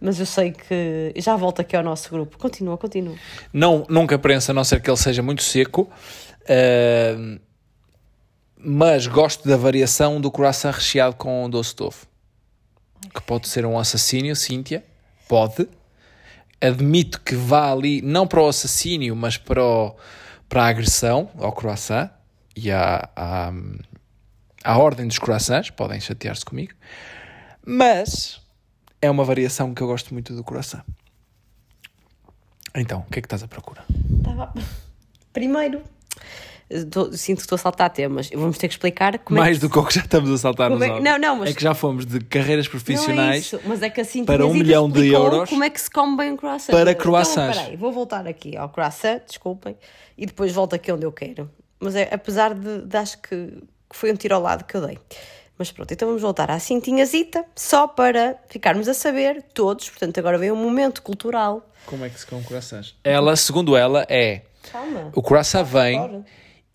mas 0.02 0.20
eu 0.20 0.26
sei 0.26 0.52
que. 0.52 1.14
Já 1.18 1.36
volto 1.36 1.62
aqui 1.62 1.76
ao 1.76 1.84
nosso 1.84 2.10
grupo. 2.10 2.38
Continua, 2.38 2.78
continua. 2.78 3.16
Não, 3.54 3.86
nunca 3.90 4.18
prensa, 4.20 4.52
a 4.52 4.56
não 4.56 4.64
ser 4.64 4.82
que 4.82 4.90
ele 4.90 4.98
seja 4.98 5.22
muito 5.24 5.42
seco. 5.44 5.90
Ahm, 6.50 7.40
mas 8.58 9.08
gosto 9.08 9.48
da 9.48 9.58
variação 9.58 10.20
do 10.22 10.32
croissant 10.32 10.72
recheado 10.72 11.16
com 11.16 11.50
doce 11.50 11.76
de 11.76 11.84
ovo. 11.84 12.06
Que 13.14 13.22
pode 13.22 13.48
ser 13.48 13.66
um 13.66 13.78
assassínio, 13.78 14.36
Cíntia. 14.36 14.84
Pode. 15.28 15.68
Admito 16.62 17.22
que 17.22 17.36
vá 17.36 17.72
ali, 17.72 18.02
não 18.02 18.26
para 18.26 18.42
o 18.42 18.48
assassínio, 18.48 19.16
mas 19.16 19.38
para, 19.38 19.64
o- 19.64 19.96
para 20.50 20.64
a 20.64 20.68
agressão 20.68 21.30
ao 21.38 21.52
croissant 21.52 22.10
e 22.56 22.72
à, 22.72 23.10
à, 23.16 23.52
à 24.64 24.78
ordem 24.78 25.08
dos 25.08 25.20
croissants. 25.20 25.70
Podem 25.70 26.00
chatear-se 26.00 26.44
comigo. 26.46 26.74
Mas 27.66 28.42
é 29.02 29.10
uma 29.10 29.24
variação 29.24 29.74
que 29.74 29.82
eu 29.82 29.88
gosto 29.88 30.14
muito 30.14 30.34
do 30.36 30.44
croissant. 30.44 30.84
Então, 32.74 33.00
o 33.08 33.12
que 33.12 33.20
é 33.20 33.22
que 33.22 33.26
estás 33.28 33.44
à 33.44 33.48
procura? 33.48 33.84
Primeiro, 35.32 35.82
tô- 36.90 37.12
sinto 37.14 37.38
que 37.38 37.44
estou 37.44 37.56
a 37.56 37.60
saltar 37.60 37.90
temas. 37.90 38.30
Vamos 38.34 38.58
ter 38.58 38.68
que 38.68 38.74
explicar 38.74 39.18
como 39.20 39.40
Mais 39.40 39.58
é 39.58 39.60
que. 39.60 39.68
do 39.68 39.72
que 39.72 39.80
o 39.80 39.86
que 39.86 39.94
já 39.96 40.02
estamos 40.02 40.30
a 40.32 40.38
saltar 40.38 40.70
Como 40.70 40.80
nos 40.86 40.98
é- 40.98 41.00
não, 41.00 41.18
não, 41.20 41.36
mas- 41.38 41.50
É 41.50 41.54
que 41.54 41.62
já 41.62 41.74
fomos 41.74 42.06
de 42.06 42.20
carreiras 42.22 42.66
é 42.66 42.70
profissionais 42.70 43.46
isso, 43.46 43.60
mas 43.66 43.82
é 43.82 43.90
que 43.90 44.02
assim 44.02 44.26
para 44.26 44.46
um 44.46 44.54
milhão 44.54 44.90
de 44.90 45.08
euros 45.08 45.50
Como 45.50 45.64
é 45.64 45.70
que 45.70 45.80
se 45.80 45.90
come 45.90 46.18
bem 46.18 46.32
um 46.32 46.38
croissant? 46.38 46.72
para 46.74 46.92
Então, 46.92 47.02
croissants. 47.04 47.58
peraí, 47.58 47.76
vou 47.76 47.92
voltar 47.92 48.28
aqui 48.28 48.58
ao 48.58 48.70
croissant, 48.70 49.22
desculpem, 49.28 49.76
e 50.18 50.26
depois 50.26 50.52
volto 50.52 50.74
aqui 50.74 50.92
onde 50.92 51.06
eu 51.06 51.12
quero. 51.12 51.50
Mas 51.80 51.96
é 51.96 52.10
apesar 52.12 52.54
de, 52.54 52.82
de 52.82 52.98
acho 52.98 53.18
que, 53.22 53.30
que 53.90 53.96
foi 53.96 54.12
um 54.12 54.16
tiro 54.16 54.34
ao 54.36 54.42
lado 54.42 54.64
que 54.66 54.76
eu 54.76 54.86
dei. 54.86 54.98
Mas 55.58 55.72
pronto, 55.72 55.90
então 55.94 56.08
vamos 56.08 56.22
voltar 56.22 56.52
à 56.52 56.60
cintinhazita, 56.60 57.46
só 57.56 57.88
para 57.88 58.38
ficarmos 58.50 58.88
a 58.90 58.94
saber, 58.94 59.42
todos, 59.54 59.90
portanto 59.90 60.18
agora 60.18 60.38
vem 60.38 60.52
um 60.52 60.56
momento 60.56 61.02
cultural. 61.02 61.66
Como 61.86 62.04
é 62.04 62.10
que 62.10 62.20
se 62.20 62.26
come 62.26 62.44
croissants? 62.44 62.96
Ela, 63.04 63.36
segundo 63.38 63.78
ela, 63.78 64.06
é 64.10 64.42
Calma. 64.72 65.12
o 65.16 65.22
croissant 65.22 65.64
vem 65.64 65.98
fora. 65.98 66.26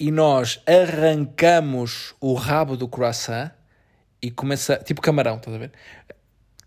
E 0.00 0.10
nós 0.10 0.62
arrancamos 0.66 2.14
o 2.18 2.32
rabo 2.32 2.74
do 2.74 2.88
croissant 2.88 3.50
e 4.22 4.30
começa, 4.30 4.78
tipo 4.78 5.02
camarão, 5.02 5.36
estás 5.36 5.54
a 5.54 5.58
ver? 5.58 5.72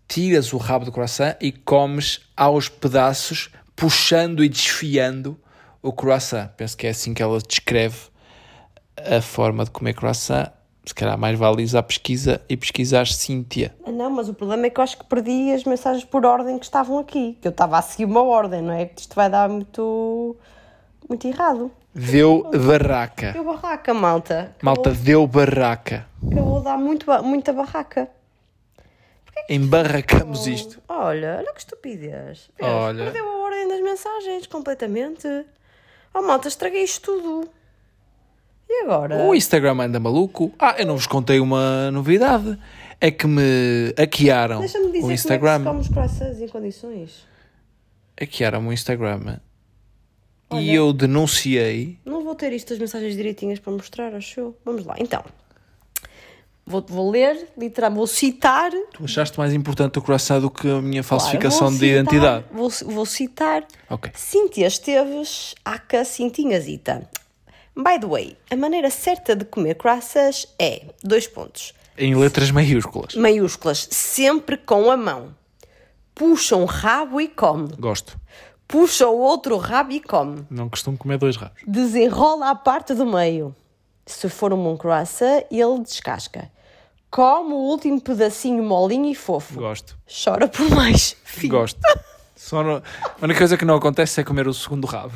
Tiras 0.06 0.52
o 0.52 0.56
rabo 0.56 0.84
do 0.84 0.92
croissant 0.92 1.34
e 1.40 1.50
comes 1.50 2.20
aos 2.36 2.68
pedaços, 2.68 3.50
puxando 3.74 4.44
e 4.44 4.48
desfiando 4.48 5.36
o 5.82 5.92
croissant. 5.92 6.48
Penso 6.56 6.76
que 6.76 6.86
é 6.86 6.90
assim 6.90 7.12
que 7.12 7.24
ela 7.24 7.40
descreve 7.40 7.98
a 8.96 9.20
forma 9.20 9.64
de 9.64 9.72
comer 9.72 9.94
croissant. 9.94 10.52
Se 10.86 10.94
calhar 10.94 11.18
mais 11.18 11.36
vale 11.36 11.64
à 11.76 11.82
pesquisa 11.82 12.40
e 12.48 12.56
pesquisar 12.56 13.06
Cíntia. 13.08 13.74
Não, 13.84 14.10
mas 14.10 14.28
o 14.28 14.34
problema 14.34 14.66
é 14.66 14.70
que 14.70 14.78
eu 14.78 14.84
acho 14.84 14.98
que 14.98 15.06
perdi 15.06 15.50
as 15.50 15.64
mensagens 15.64 16.04
por 16.04 16.24
ordem 16.24 16.56
que 16.58 16.66
estavam 16.66 16.98
aqui. 16.98 17.36
Que 17.40 17.48
eu 17.48 17.50
estava 17.50 17.78
a 17.78 17.82
seguir 17.82 18.04
uma 18.04 18.22
ordem, 18.22 18.62
não 18.62 18.72
é? 18.72 18.88
Isto 18.96 19.16
vai 19.16 19.28
dar 19.28 19.48
muito. 19.48 20.36
muito 21.08 21.26
errado. 21.26 21.72
Deu 21.94 22.50
barraca. 22.50 23.32
Deu 23.32 23.44
barraca, 23.44 23.94
malta. 23.94 24.56
Malta, 24.60 24.90
deu 24.92 25.26
barraca. 25.26 26.06
Que 26.28 26.38
eu 26.38 26.44
vou 26.44 26.60
dar 26.60 26.76
muito, 26.76 27.06
muita 27.22 27.52
barraca. 27.52 28.08
Embarracamos 29.48 30.46
isto. 30.46 30.80
Olha, 30.88 31.36
olha 31.38 31.52
que 31.52 31.60
estupidez. 31.60 32.50
Vês? 32.58 32.70
Olha. 32.72 33.04
Perdeu 33.04 33.28
a 33.28 33.44
ordem 33.44 33.68
das 33.68 33.80
mensagens 33.80 34.46
completamente. 34.46 35.28
Oh, 36.12 36.22
malta, 36.22 36.48
estraguei 36.48 36.82
isto 36.82 37.12
tudo. 37.20 37.48
E 38.68 38.82
agora? 38.84 39.16
O 39.16 39.34
Instagram 39.34 39.82
anda 39.82 40.00
maluco. 40.00 40.52
Ah, 40.58 40.74
eu 40.78 40.86
não 40.86 40.96
vos 40.96 41.06
contei 41.06 41.40
uma 41.40 41.90
novidade. 41.90 42.58
É 43.00 43.10
que 43.10 43.26
me 43.26 43.92
hackearam 43.98 44.60
Deixa-me 44.60 44.86
dizer 44.86 44.98
o 44.98 45.00
como 45.02 45.12
é 45.12 45.14
que 45.14 45.20
se 45.20 45.26
Instagram. 45.26 45.64
come 45.64 45.80
os 45.80 45.88
croissants 45.88 46.40
em 46.40 46.48
condições. 46.48 47.26
Hackearam 48.18 48.66
o 48.66 48.72
Instagram. 48.72 49.38
Olha. 50.50 50.60
E 50.60 50.74
eu 50.74 50.92
denunciei. 50.92 51.98
Não 52.04 52.22
vou 52.22 52.34
ter 52.34 52.52
isto 52.52 52.72
as 52.72 52.78
mensagens 52.78 53.16
direitinhas 53.16 53.58
para 53.58 53.72
mostrar, 53.72 54.14
acho 54.14 54.40
eu. 54.40 54.56
Vamos 54.64 54.84
lá, 54.84 54.94
então. 54.98 55.24
Vou, 56.66 56.82
vou 56.88 57.10
ler, 57.10 57.48
literal, 57.58 57.90
vou 57.92 58.06
citar. 58.06 58.70
Tu 58.94 59.04
achaste 59.04 59.38
mais 59.38 59.52
importante 59.52 59.98
o 59.98 60.02
croissant 60.02 60.40
do 60.40 60.50
que 60.50 60.66
a 60.68 60.80
minha 60.80 61.02
falsificação 61.02 61.68
Claro, 61.68 61.76
de 61.78 61.86
identidade? 61.86 62.44
Vou, 62.50 62.70
vou 62.86 63.04
citar. 63.04 63.66
Ok. 63.90 64.10
Cíntia 64.14 64.66
Esteves, 64.66 65.54
aca 65.62 66.04
Cintinhazita. 66.06 67.06
By 67.76 67.98
the 68.00 68.06
way, 68.06 68.36
a 68.50 68.56
maneira 68.56 68.88
certa 68.88 69.36
de 69.36 69.44
comer 69.44 69.74
croissants 69.74 70.46
é, 70.58 70.86
dois 71.02 71.26
pontos, 71.26 71.74
Em 71.98 72.14
letras 72.14 72.50
maiúsculas. 72.50 73.14
maiúsculas, 73.14 73.88
sempre 73.90 74.56
com 74.56 74.90
a 74.90 74.96
mão. 74.96 75.34
Puxa 76.14 76.56
um 76.56 76.64
rabo 76.64 77.20
e 77.20 77.28
come. 77.28 77.68
Gosto. 77.78 78.18
Puxa 78.66 79.08
o 79.08 79.18
outro 79.18 79.56
rabo 79.58 79.92
e 79.92 80.00
come. 80.00 80.46
Não 80.50 80.68
costumo 80.68 80.96
comer 80.96 81.18
dois 81.18 81.36
rabos. 81.36 81.62
Desenrola 81.66 82.50
a 82.50 82.54
parte 82.54 82.94
do 82.94 83.06
meio. 83.06 83.54
Se 84.06 84.28
for 84.28 84.52
um 84.52 84.62
bom 84.62 84.76
croissant, 84.76 85.44
ele 85.50 85.80
descasca. 85.80 86.50
Come 87.10 87.52
o 87.52 87.56
último 87.58 88.00
pedacinho 88.00 88.62
molinho 88.62 89.06
e 89.10 89.14
fofo. 89.14 89.54
Gosto. 89.54 89.96
Chora 90.24 90.48
por 90.48 90.68
mais. 90.70 91.16
Fim. 91.24 91.48
Gosto. 91.48 91.78
Só 92.34 92.62
no- 92.62 92.82
A 93.02 93.24
única 93.24 93.38
coisa 93.38 93.56
que 93.56 93.64
não 93.64 93.76
acontece 93.76 94.20
é 94.20 94.24
comer 94.24 94.48
o 94.48 94.52
segundo 94.54 94.86
rabo. 94.86 95.14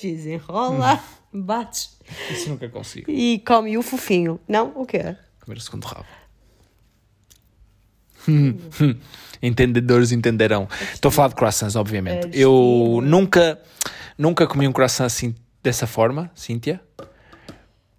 Desenrola, 0.00 1.00
bates 1.32 1.98
Isso 2.30 2.48
nunca 2.50 2.68
consigo. 2.68 3.10
e 3.10 3.38
come 3.46 3.76
o 3.78 3.82
fofinho. 3.82 4.38
Não? 4.46 4.72
O 4.74 4.84
quê? 4.86 5.16
Comer 5.44 5.56
o 5.58 5.60
segundo 5.60 5.84
rabo. 5.84 6.06
Entendedores 9.42 10.12
entenderão. 10.12 10.68
Estou 10.92 11.10
a 11.10 11.12
falar 11.12 11.28
de 11.28 11.36
croissants, 11.36 11.76
obviamente. 11.76 12.28
Eu 12.32 13.00
nunca, 13.04 13.58
nunca 14.16 14.46
comi 14.46 14.66
um 14.66 14.72
croissant 14.72 15.06
assim, 15.06 15.34
dessa 15.62 15.86
forma, 15.86 16.30
Cíntia. 16.34 16.80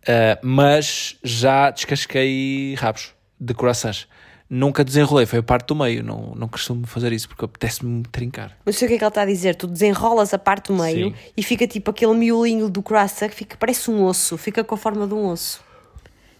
Ah, 0.09 0.39
mas 0.41 1.17
já 1.23 1.69
descasquei 1.69 2.75
rabos 2.75 3.13
de 3.39 3.53
croissants. 3.53 4.07
Nunca 4.49 4.83
desenrolei, 4.83 5.27
foi 5.27 5.39
a 5.39 5.43
parte 5.43 5.67
do 5.67 5.75
meio. 5.75 6.03
Não, 6.03 6.33
não 6.35 6.47
costumo 6.47 6.87
fazer 6.87 7.13
isso 7.13 7.29
porque 7.29 7.45
apetece-me 7.45 8.01
trincar. 8.11 8.57
Não 8.65 8.73
sei 8.73 8.87
o 8.87 8.89
que 8.89 8.95
é 8.95 8.97
que 8.97 9.03
ele 9.03 9.09
está 9.09 9.21
a 9.21 9.25
dizer. 9.25 9.55
Tu 9.55 9.67
desenrolas 9.67 10.33
a 10.33 10.39
parte 10.39 10.69
do 10.69 10.73
meio 10.73 11.09
Sim. 11.09 11.15
e 11.37 11.43
fica 11.43 11.67
tipo 11.67 11.91
aquele 11.91 12.15
miolinho 12.15 12.67
do 12.67 12.81
croissant 12.81 13.29
que 13.29 13.35
fica, 13.35 13.55
parece 13.55 13.91
um 13.91 14.03
osso. 14.03 14.35
Fica 14.37 14.63
com 14.63 14.73
a 14.73 14.77
forma 14.77 15.05
de 15.05 15.13
um 15.13 15.27
osso. 15.27 15.63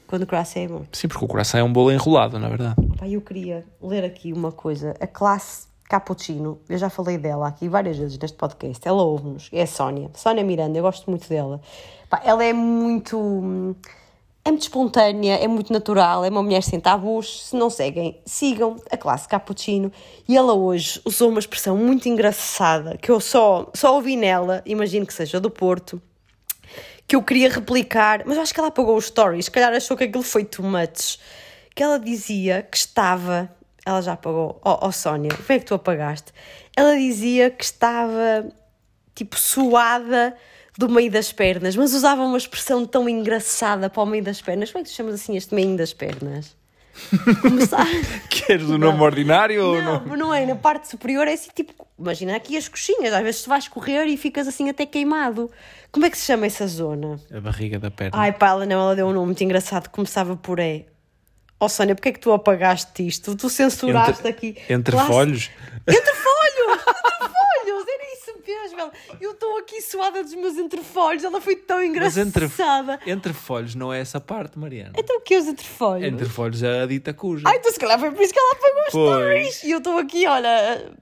Quando 0.10 0.24
o 0.24 0.28
croissant 0.28 0.62
é 0.62 0.68
bom. 0.68 0.82
Sim, 0.91 1.07
porque 1.07 1.24
o 1.24 1.28
croissant 1.28 1.60
é 1.60 1.64
um 1.64 1.72
bolo 1.72 1.91
enrolado, 1.91 2.39
na 2.39 2.49
verdade. 2.49 2.76
Pá, 2.97 3.07
eu 3.07 3.22
queria 3.22 3.64
ler 3.80 4.03
aqui 4.03 4.34
uma 4.34 4.51
coisa. 4.51 4.95
A 4.99 5.05
classe 5.05 5.68
Cappuccino, 5.88 6.60
eu 6.68 6.80
já 6.80 6.89
falei 6.89 7.16
dela 7.18 7.47
aqui 7.47 7.70
várias 7.70 7.95
vezes 7.95 8.18
neste 8.18 8.36
podcast. 8.36 8.88
Ela 8.88 9.03
ouve-nos, 9.03 9.49
é 9.53 9.62
a 9.62 9.68
Sónia. 9.68 10.10
Sónia 10.16 10.43
Miranda, 10.43 10.80
eu 10.80 10.82
gosto 10.82 11.07
muito 11.12 11.30
dela. 11.30 11.62
Pá, 12.10 12.22
ela 12.26 12.43
é 12.43 12.51
muito. 12.53 13.20
hum, 13.20 13.76
É 14.43 14.49
muito 14.49 14.64
espontânea, 14.64 15.36
é 15.36 15.47
muito 15.47 15.72
natural, 15.72 16.26
é 16.26 16.30
uma 16.30 16.41
mulher 16.41 16.64
sem 16.64 16.80
tabus. 16.80 17.49
Se 17.49 17.55
não 17.55 17.70
seguem, 17.70 18.20
sigam 18.26 18.78
a 18.91 18.97
classe 18.97 19.28
Cappuccino. 19.28 19.91
E 20.28 20.36
ela 20.36 20.53
hoje 20.55 20.99
usou 21.05 21.30
uma 21.30 21.39
expressão 21.39 21.78
muito 21.78 22.10
engraçada 22.10 22.97
que 22.97 23.12
eu 23.12 23.20
só, 23.20 23.70
só 23.76 23.93
ouvi 23.95 24.16
nela, 24.16 24.64
imagino 24.66 25.05
que 25.05 25.14
seja 25.14 25.39
do 25.39 25.51
Porto, 25.51 26.01
que 27.10 27.16
eu 27.16 27.24
queria 27.24 27.49
replicar, 27.49 28.22
mas 28.24 28.38
eu 28.38 28.43
acho 28.43 28.53
que 28.53 28.60
ela 28.60 28.70
apagou 28.70 28.95
os 28.95 29.05
stories, 29.07 29.45
se 29.45 29.51
calhar 29.51 29.74
achou 29.74 29.97
que 29.97 30.03
aquilo 30.03 30.24
foi 30.24 30.45
too 30.45 30.64
much. 30.64 31.18
Que 31.74 31.82
ela 31.82 31.99
dizia 31.99 32.62
que 32.62 32.78
estava. 32.78 33.49
Ela 33.84 33.99
já 34.01 34.14
apagou. 34.14 34.62
Oh, 34.64 34.88
oh 34.88 34.91
Sónia, 34.91 35.32
como 35.32 35.45
é 35.49 35.57
que 35.57 35.66
tu 35.66 35.74
apagaste? 35.74 36.32
Ela 36.76 36.95
dizia 36.95 37.49
que 37.49 37.64
estava 37.64 38.47
tipo 39.16 39.39
suada 39.39 40.36
do 40.78 40.88
meio 40.88 41.10
das 41.10 41.32
pernas, 41.32 41.76
mas 41.76 41.95
usava 41.95 42.22
uma 42.22 42.38
expressão 42.38 42.86
tão 42.86 43.10
engraçada 43.10 43.89
para 43.89 44.03
o 44.03 44.05
meio 44.05 44.24
das 44.24 44.39
pernas. 44.39 44.72
Como 44.72 44.82
é 44.82 44.86
que 44.86 44.91
tu 44.91 44.95
chamas 44.95 45.16
assim 45.16 45.36
este 45.36 45.55
meio 45.55 45.76
das 45.76 45.91
pernas? 45.91 46.55
Começar. 47.41 47.88
Queres 48.30 48.70
o 48.70 48.78
nome 48.78 49.01
ordinário 49.01 49.66
ou 49.66 49.76
Não, 49.76 49.84
não? 49.84 50.03
mas 50.05 50.20
não 50.20 50.34
é. 50.34 50.45
Na 50.45 50.55
parte 50.55 50.88
superior 50.88 51.28
é 51.28 51.34
assim, 51.34 51.49
tipo, 51.55 51.88
imagina 51.97 52.36
aqui 52.36 52.55
as 52.55 52.68
coxinhas. 52.68 53.14
Às 53.14 53.24
vezes 53.24 53.41
tu 53.41 53.49
vais 53.49 53.68
correr 53.68 54.05
e 54.05 54.16
ficas 54.16 54.47
assim 54.47 54.70
até 54.70 54.86
queimado. 54.86 55.49
Como 55.91 56.05
é 56.05 56.09
que 56.09 56.17
se 56.17 56.25
chama 56.25 56.45
essa 56.45 56.67
zona? 56.67 57.19
A 57.33 57.39
barriga 57.41 57.79
da 57.79 57.89
perna. 57.89 58.17
Ai, 58.17 58.31
pá, 58.31 58.49
ela 58.49 58.65
não, 58.65 58.79
ela 58.79 58.95
deu 58.95 59.07
um 59.07 59.13
nome 59.13 59.27
muito 59.27 59.43
engraçado. 59.43 59.89
Começava 59.89 60.35
por 60.35 60.59
E. 60.59 60.85
Ó 61.59 61.65
oh, 61.65 61.69
Sónia, 61.69 61.93
porque 61.95 62.09
é 62.09 62.11
que 62.13 62.19
tu 62.19 62.31
apagaste 62.31 63.05
isto? 63.05 63.35
Tu 63.35 63.49
censuraste 63.49 64.19
Entre- 64.19 64.29
aqui. 64.29 64.57
Entre 64.69 64.91
Classe- 64.93 65.07
folhos. 65.11 65.49
Entre 65.85 66.13
folhos! 66.13 66.79
Entre 66.79 67.27
folhos! 67.27 67.87
Era 67.89 68.13
isso 68.13 68.33
mesmo. 68.47 68.91
Eu 69.19 69.31
estou 69.31 69.57
aqui 69.57 69.81
suada 69.81 70.23
dos 70.23 70.33
meus 70.35 70.55
entrefolhos. 70.57 71.23
Ela 71.23 71.41
foi 71.41 71.57
tão 71.57 71.77
Mas 71.79 72.17
entre, 72.17 72.45
engraçada. 72.45 72.99
entre 73.05 73.33
folhos 73.33 73.75
não 73.75 73.91
é 73.91 73.99
essa 73.99 74.21
parte, 74.21 74.57
Mariana. 74.57 74.93
Então 74.97 75.17
o 75.17 75.21
que 75.21 75.33
é 75.33 75.39
os 75.39 75.47
entrefolhos? 75.47 76.07
Entre 76.07 76.29
folhos 76.29 76.63
é 76.63 76.83
a 76.83 76.85
dita 76.85 77.13
cuja. 77.13 77.43
Ai, 77.45 77.57
então 77.57 77.71
se 77.73 77.79
calhar 77.79 77.99
foi 77.99 78.11
por 78.11 78.21
isso 78.21 78.31
que 78.31 78.39
ela 78.39 78.51
apagou 78.53 78.83
Pois. 78.91 78.91
stories. 78.93 79.63
E 79.63 79.71
eu 79.71 79.79
estou 79.79 79.97
aqui, 79.97 80.25
olha. 80.27 80.93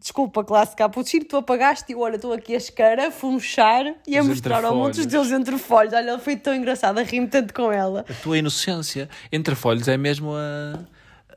Desculpa, 0.00 0.42
classe 0.42 0.74
Cappuccino, 0.74 1.26
tu 1.26 1.36
apagaste 1.36 1.92
e 1.92 1.94
olha, 1.94 2.16
estou 2.16 2.32
aqui 2.32 2.54
a 2.54 2.56
escarafunchar 2.56 3.94
e 4.06 4.16
a 4.16 4.22
Os 4.22 4.28
mostrar 4.28 4.64
ao 4.64 4.74
mundo 4.74 4.92
os 4.92 4.98
entrefolhos. 4.98 5.28
teus 5.28 5.40
entrefolhos. 5.40 5.92
Olha, 5.92 6.08
ela 6.08 6.18
foi 6.18 6.36
tão 6.36 6.54
engraçada, 6.54 7.02
ri-me 7.02 7.26
tanto 7.26 7.52
com 7.52 7.70
ela. 7.70 8.06
A 8.08 8.14
tua 8.22 8.38
inocência. 8.38 9.10
Entre 9.30 9.54
folhos 9.54 9.88
é 9.88 9.98
mesmo 9.98 10.32
a, 10.34 10.78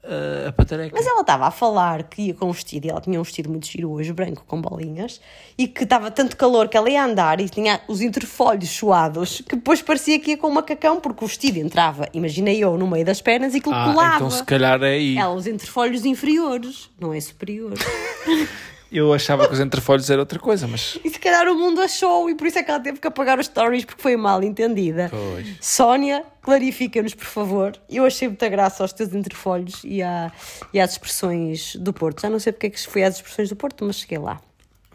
a, 0.04 0.50
a 0.50 0.52
patareca. 0.52 0.96
Mas 0.96 1.08
ela 1.08 1.22
estava 1.22 1.48
a 1.48 1.52
falar 1.52 2.04
que 2.04 2.24
ia 2.24 2.34
com 2.34 2.50
um 2.50 2.52
vestido, 2.52 2.86
e 2.86 2.90
ela 2.90 3.02
tinha 3.02 3.20
um 3.20 3.24
vestido 3.24 3.50
muito 3.50 3.68
giro 3.68 3.92
hoje, 3.92 4.12
branco, 4.12 4.44
com 4.48 4.62
bolinhas, 4.62 5.22
e 5.58 5.68
que 5.68 5.84
estava 5.84 6.12
tanto 6.12 6.36
calor 6.36 6.68
que 6.68 6.78
ela 6.78 6.90
ia 6.90 7.04
andar 7.04 7.40
e 7.40 7.48
tinha 7.48 7.82
os 7.88 8.02
interfolhos 8.02 8.70
suados, 8.70 9.42
que 9.48 9.56
depois 9.56 9.82
parecia 9.82 10.20
que 10.20 10.32
ia 10.32 10.38
com 10.38 10.48
um 10.48 10.54
macacão, 10.54 11.00
porque 11.00 11.24
o 11.24 11.28
vestido 11.28 11.58
entrava, 11.58 12.08
imaginei 12.14 12.64
eu, 12.64 12.78
no 12.78 12.88
meio 12.88 13.06
das 13.06 13.22
pernas 13.22 13.56
e 13.56 13.62
que 13.62 13.70
ah, 13.70 13.86
colava. 13.86 14.16
então 14.18 14.30
se 14.30 14.44
calhar 14.44 14.82
é 14.84 14.94
aí. 14.94 15.18
Ela, 15.18 15.34
os 15.34 15.48
interfolhos 15.48 16.06
inferiores, 16.06 16.90
não 17.00 17.14
é 17.14 17.20
superior. 17.20 17.74
Eu 18.94 19.12
achava 19.12 19.48
que 19.48 19.54
os 19.54 19.60
entrefolhos 19.60 20.08
era 20.08 20.22
outra 20.22 20.38
coisa, 20.38 20.68
mas. 20.68 21.00
E 21.04 21.10
se 21.10 21.18
calhar 21.18 21.48
o 21.48 21.56
mundo 21.56 21.82
achou, 21.82 22.30
e 22.30 22.36
por 22.36 22.46
isso 22.46 22.60
é 22.60 22.64
que 22.64 22.70
ela 22.70 22.80
teve 22.80 23.00
que 23.00 23.08
apagar 23.08 23.40
os 23.40 23.48
stories 23.48 23.86
porque 23.86 24.00
foi 24.00 24.16
mal 24.16 24.44
entendida. 24.44 25.10
Pois. 25.10 25.58
Sónia, 25.60 26.24
clarifica-nos, 26.44 27.16
por 27.16 27.26
favor. 27.26 27.74
Eu 27.90 28.06
achei 28.06 28.28
muita 28.28 28.48
graça 28.50 28.84
aos 28.84 28.94
teus 28.94 29.12
interfolhos 29.14 29.82
e, 29.84 30.04
à, 30.04 30.32
e 30.72 30.80
às 30.80 30.92
expressões 30.92 31.76
do 31.78 31.92
Porto. 31.92 32.22
Já 32.22 32.30
não 32.30 32.38
sei 32.38 32.54
porque 32.54 32.68
é 32.68 32.70
que 32.70 32.88
foi 32.88 33.04
às 33.04 33.16
expressões 33.16 33.50
do 33.50 33.56
Porto, 33.56 33.84
mas 33.84 33.96
cheguei 33.96 34.20
lá. 34.20 34.40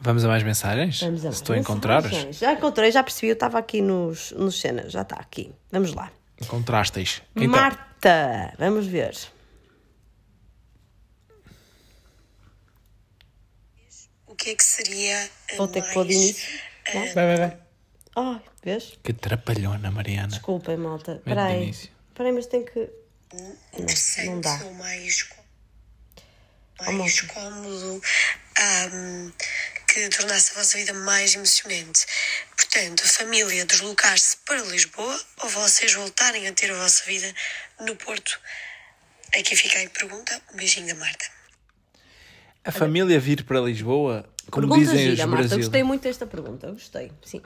Vamos 0.01 0.23
a 0.23 0.29
mais 0.29 0.43
mensagens? 0.43 1.01
Vamos 1.01 1.25
a 1.25 1.31
se 1.33 1.43
tu 1.43 1.53
encontrares. 1.53 2.37
Já 2.37 2.53
encontrei, 2.53 2.89
já 2.91 3.03
percebi, 3.03 3.27
eu 3.27 3.33
estava 3.33 3.59
aqui 3.59 3.81
nos, 3.81 4.31
nos 4.31 4.59
cenas, 4.61 4.93
já 4.93 5.01
está 5.01 5.17
aqui. 5.17 5.51
Vamos 5.71 5.93
lá. 5.93 6.09
Encontrastes. 6.41 7.21
Então, 7.35 7.49
Marta, 7.49 8.53
vamos 8.57 8.87
ver. 8.87 9.13
Que 14.39 14.49
é 14.51 14.55
que 14.55 14.63
seria 14.63 15.29
a 15.51 15.55
Vou 15.57 15.67
ter 15.67 15.81
que 15.83 15.93
pôr 15.93 16.05
de 16.07 16.13
início. 16.13 16.59
Não? 16.93 17.13
vai, 17.13 17.13
vai, 17.13 17.37
vai. 17.37 17.57
Ai, 18.15 18.41
vês? 18.63 18.97
Que 19.03 19.13
trapalhona, 19.13 19.91
Mariana. 19.91 20.27
Desculpem, 20.29 20.77
malta. 20.77 21.13
Espera 21.17 21.45
aí. 21.45 21.69
Espera 21.69 22.29
aí, 22.29 22.31
mas 22.31 22.47
tem 22.47 22.65
que... 22.65 22.89
interessante 23.77 24.25
não 24.29 24.41
dá. 24.41 24.59
ou 24.63 24.73
mais, 24.73 25.23
có- 25.23 26.91
mais 26.91 27.21
cómodo 27.21 28.01
ahm, 28.57 29.31
que 29.87 30.09
tornasse 30.09 30.51
a 30.51 30.55
vossa 30.55 30.77
vida 30.77 30.93
mais 30.93 31.35
emocionante. 31.35 32.05
Portanto, 32.55 33.03
a 33.03 33.07
família 33.07 33.65
deslocar-se 33.65 34.37
para 34.45 34.61
Lisboa 34.63 35.19
ou 35.43 35.49
vocês 35.49 35.93
voltarem 35.93 36.47
a 36.47 36.53
ter 36.53 36.71
a 36.71 36.75
vossa 36.75 37.03
vida 37.05 37.33
no 37.81 37.95
Porto? 37.95 38.39
Aqui 39.37 39.55
fica 39.55 39.81
a 39.83 39.89
pergunta. 39.89 40.41
Um 40.53 40.57
beijinho 40.57 40.87
da 40.87 40.95
Marta. 40.95 41.25
A 42.63 42.71
família 42.71 43.19
vir 43.19 43.43
para 43.43 43.59
Lisboa, 43.61 44.25
como 44.51 44.67
Pergunta 44.67 44.79
dizem 44.91 44.99
gira, 44.99 45.13
os 45.13 45.19
Marta. 45.19 45.35
brasileiros. 45.35 45.65
Gostei 45.67 45.83
muito 45.83 46.01
desta 46.03 46.25
pergunta. 46.25 46.71
Gostei, 46.71 47.11
sim. 47.23 47.41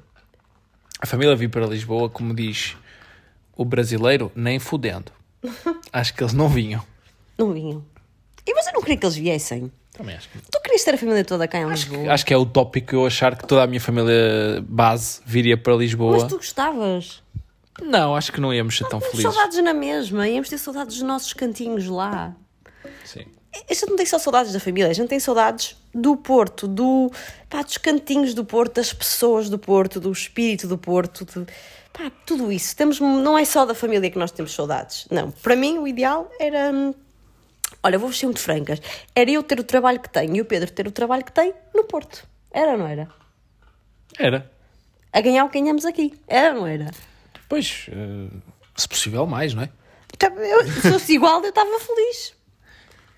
A 1.00 1.06
família 1.06 1.36
vir 1.36 1.50
para 1.50 1.66
Lisboa, 1.66 2.10
como 2.10 2.34
diz 2.34 2.76
o 3.56 3.64
brasileiro, 3.64 4.32
nem 4.36 4.60
fudendo. 4.60 5.12
Acho 5.94 6.14
que 6.14 6.24
eles 6.24 6.34
não 6.34 6.50
vinham. 6.50 6.84
Não 7.38 7.54
vinham. 7.54 7.84
E 8.46 8.54
mas 8.54 8.68
eu 8.68 8.74
não 8.74 8.82
queria 8.82 8.98
que 8.98 9.06
eles 9.06 9.16
viessem. 9.16 9.72
Também 9.94 10.16
acho 10.16 10.28
que 10.28 10.40
Tu 10.40 10.60
querias 10.62 10.84
ter 10.84 10.96
a 10.96 10.98
família 10.98 11.24
toda 11.24 11.48
cá 11.48 11.60
em 11.60 11.70
Lisboa. 11.70 12.12
Acho 12.12 12.26
que 12.26 12.34
é 12.34 12.38
utópico 12.38 12.96
eu 12.96 13.06
achar 13.06 13.38
que 13.38 13.46
toda 13.48 13.62
a 13.64 13.68
minha 13.68 13.80
família 13.80 14.60
base 14.68 15.22
viria 15.24 15.56
para 15.56 15.76
Lisboa. 15.76 16.18
Mas 16.18 16.24
tu 16.24 16.38
gostavas. 16.38 17.22
Não, 17.82 18.16
acho 18.16 18.32
que 18.32 18.42
não 18.42 18.52
íamos 18.54 18.76
ser 18.76 18.88
tão 18.88 19.00
Temos 19.00 19.16
felizes. 19.16 19.34
saudades 19.34 19.64
na 19.64 19.74
mesma. 19.74 20.28
Íamos 20.28 20.50
ter 20.50 20.58
saudades 20.58 20.96
dos 20.98 21.04
nossos 21.08 21.32
cantinhos 21.34 21.86
lá. 21.88 22.36
Sim. 23.06 23.26
A 23.70 23.74
gente 23.74 23.88
não 23.90 23.96
tem 23.96 24.06
só 24.06 24.18
saudades 24.18 24.52
da 24.52 24.60
família, 24.60 24.90
a 24.90 24.94
gente 24.94 25.10
tem 25.10 25.20
saudades 25.20 25.76
do 25.94 26.16
Porto, 26.18 26.68
do, 26.68 27.12
pá, 27.50 27.62
dos 27.62 27.78
cantinhos 27.78 28.34
do 28.34 28.44
Porto, 28.44 28.76
das 28.76 28.92
pessoas 28.92 29.50
do 29.50 29.60
Porto, 29.60 30.00
do 30.00 30.12
espírito 30.12 30.68
do 30.68 30.78
Porto. 30.78 31.24
de- 31.26 31.46
pá, 31.94 32.12
tudo 32.26 32.52
isso. 32.52 32.76
Temos, 32.76 33.00
não 33.00 33.38
é 33.38 33.46
só 33.46 33.66
da 33.66 33.76
família 33.76 34.10
que 34.10 34.18
nós 34.18 34.32
temos 34.32 34.54
saudades. 34.54 35.06
Não. 35.12 35.30
Para 35.32 35.56
mim, 35.56 35.78
o 35.78 35.88
ideal 35.88 36.30
era. 36.40 36.72
hum, 36.74 36.94
Olha, 37.86 38.00
vou 38.00 38.12
ser 38.14 38.26
muito 38.28 38.40
francas. 38.40 38.80
Era 39.14 39.30
eu 39.30 39.44
ter 39.44 39.60
o 39.60 39.64
trabalho 39.64 40.00
que 40.00 40.10
tenho 40.10 40.36
e 40.38 40.42
o 40.42 40.46
Pedro 40.46 40.72
ter 40.72 40.88
o 40.88 40.92
trabalho 40.92 41.24
que 41.26 41.32
tem 41.34 41.54
no 41.76 41.84
Porto. 41.84 42.26
Era 42.52 42.72
ou 42.72 42.78
não 42.78 42.88
era? 42.88 43.10
Era. 44.18 44.50
A 45.12 45.20
ganhar 45.22 45.44
o 45.46 45.50
que 45.50 45.60
ganhamos 45.60 45.86
aqui. 45.86 46.18
Era 46.28 46.54
ou 46.56 46.62
não 46.62 46.68
era? 46.68 46.92
Pois, 47.50 47.88
eh, 47.92 48.30
se 48.76 48.88
possível, 48.88 49.26
mais, 49.28 49.54
não 49.54 49.64
é? 49.64 49.70
Então, 50.14 50.30
eu- 50.38 50.64
Se 50.72 50.92
fosse 50.92 51.14
igual, 51.14 51.42
eu 51.44 51.50
estava 51.50 51.78
feliz. 51.80 52.34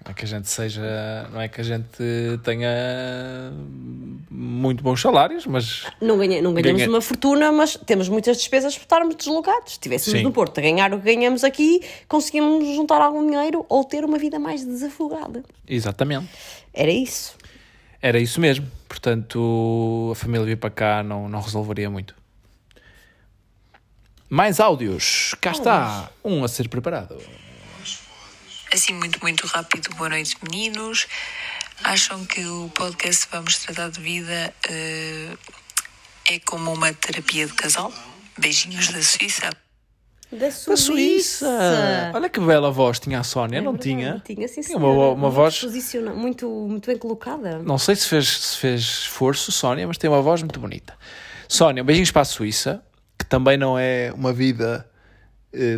Não 0.05 0.11
é 0.11 0.13
que 0.13 0.23
a 0.23 0.27
gente 0.27 0.47
seja. 0.47 1.27
Não 1.33 1.41
é 1.41 1.47
que 1.47 1.59
a 1.59 1.63
gente 1.63 1.97
tenha 2.43 3.51
muito 4.29 4.83
bons 4.83 5.01
salários, 5.01 5.47
mas. 5.47 5.83
Não, 5.99 6.15
ganha, 6.19 6.43
não 6.43 6.53
ganhamos 6.53 6.79
Ganha- 6.81 6.89
uma 6.93 7.01
fortuna, 7.01 7.51
mas 7.51 7.75
temos 7.75 8.07
muitas 8.07 8.37
despesas 8.37 8.77
por 8.77 8.83
estarmos 8.83 9.15
deslocados. 9.15 9.71
Se 9.71 9.77
estivéssemos 9.79 10.21
no 10.21 10.31
Porto 10.31 10.59
a 10.59 10.61
ganhar 10.61 10.93
o 10.93 10.99
que 10.99 11.05
ganhamos 11.15 11.43
aqui, 11.43 11.81
conseguimos 12.07 12.63
juntar 12.75 13.01
algum 13.01 13.25
dinheiro 13.25 13.65
ou 13.67 13.83
ter 13.83 14.05
uma 14.05 14.19
vida 14.19 14.37
mais 14.37 14.63
desafogada. 14.63 15.43
Exatamente. 15.67 16.29
Era 16.71 16.91
isso. 16.91 17.35
Era 17.99 18.19
isso 18.19 18.39
mesmo. 18.39 18.67
Portanto, 18.87 20.09
a 20.11 20.15
família 20.15 20.45
vir 20.45 20.57
para 20.57 20.69
cá 20.69 21.01
não, 21.01 21.27
não 21.27 21.41
resolveria 21.41 21.89
muito. 21.89 22.15
Mais 24.29 24.59
áudios. 24.59 25.33
Cá 25.41 25.51
está. 25.51 26.11
Um 26.23 26.43
a 26.43 26.47
ser 26.47 26.69
preparado. 26.69 27.17
Assim, 28.75 28.93
muito, 28.93 29.19
muito 29.21 29.47
rápido. 29.47 29.89
Boa 29.95 30.09
noite, 30.09 30.35
meninos. 30.43 31.07
Acham 31.81 32.25
que 32.25 32.45
o 32.45 32.69
podcast 32.75 33.25
Vamos 33.31 33.57
Tratar 33.59 33.89
de 33.89 34.01
Vida 34.01 34.53
eh, 34.69 35.29
é 36.29 36.39
como 36.39 36.73
uma 36.73 36.93
terapia 36.93 37.47
de 37.47 37.53
casal? 37.53 37.93
Beijinhos 38.37 38.89
da 38.89 39.01
Suíça. 39.01 39.49
Da 40.29 40.37
Da 40.47 40.51
Suíça. 40.51 40.75
Suíça. 40.75 42.11
Olha 42.13 42.27
que 42.29 42.37
bela 42.41 42.69
voz 42.69 42.99
tinha 42.99 43.21
a 43.21 43.23
Sónia, 43.23 43.59
É 43.59 43.61
não 43.61 43.71
verdade, 43.71 43.89
tinha? 43.89 44.21
Tinha, 44.25 44.47
sim, 44.49 44.59
Tinha 44.59 44.77
uma, 44.77 44.89
uma 44.89 45.15
Muito 45.15 45.33
voz. 45.33 45.63
muito, 46.13 46.49
muito 46.49 46.87
bem 46.87 46.97
colocada. 46.97 47.59
Não 47.59 47.77
sei 47.77 47.95
se 47.95 48.09
fez, 48.09 48.27
se 48.27 48.57
fez 48.57 48.81
esforço, 48.81 49.53
Sónia, 49.53 49.87
mas 49.87 49.97
tem 49.97 50.09
uma 50.09 50.21
voz 50.21 50.41
muito 50.41 50.59
bonita. 50.59 50.97
Sónia, 51.47 51.81
beijinhos 51.81 52.11
para 52.11 52.23
a 52.23 52.25
Suíça, 52.25 52.83
que 53.17 53.25
também 53.25 53.55
não 53.57 53.79
é 53.79 54.11
uma 54.13 54.33
vida 54.33 54.85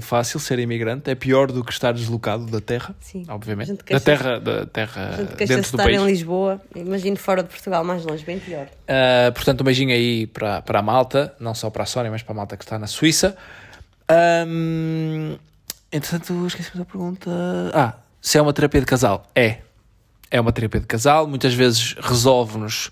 fácil 0.02 0.40
ser 0.40 0.60
imigrante. 0.60 1.10
É 1.10 1.16
pior 1.16 1.52
do 1.52 1.64
que 1.64 1.72
estar 1.72 1.92
deslocado 1.94 2.46
da 2.46 2.60
terra, 2.62 2.96
Sim. 3.00 3.26
obviamente. 3.30 3.74
Da 3.90 4.00
terra, 4.00 4.40
da 4.40 4.66
terra 4.66 5.10
A 5.10 5.18
gente 5.18 5.36
queixa-se 5.36 5.48
dentro 5.48 5.56
de 5.56 5.62
do 5.62 5.66
estar 5.66 5.84
país. 5.84 6.02
em 6.02 6.06
Lisboa. 6.06 6.62
Imagino 6.76 7.18
fora 7.18 7.44
de 7.44 7.50
Portugal, 7.50 7.84
mais 7.84 8.06
longe, 8.06 8.24
bem 8.26 8.40
pior. 8.40 8.66
Uh, 8.68 9.32
portanto, 9.34 9.62
um 9.62 9.64
beijinho 9.64 9.92
aí 9.94 10.28
para, 10.28 10.62
para 10.62 10.80
a 10.80 10.82
malta, 10.82 11.34
não 11.40 11.54
só 11.54 11.70
para 11.70 11.84
a 11.84 11.86
Sónia, 11.86 12.12
mas 12.12 12.24
para 12.24 12.34
a 12.34 12.36
malta 12.36 12.58
que 12.58 12.64
está 12.64 12.78
na 12.80 12.88
Suíça. 12.88 13.36
Um, 14.48 15.38
entretanto, 15.92 16.46
esqueci 16.48 16.78
da 16.78 16.86
pergunta. 16.86 17.30
Ah, 17.74 17.94
se 18.22 18.38
é 18.38 18.42
uma 18.42 18.54
terapia 18.54 18.80
de 18.80 18.86
casal? 18.88 19.26
É. 19.36 19.58
É 20.30 20.40
uma 20.42 20.52
terapia 20.52 20.82
de 20.82 20.88
casal, 20.88 21.26
muitas 21.28 21.54
vezes 21.54 21.96
resolve-nos 22.02 22.92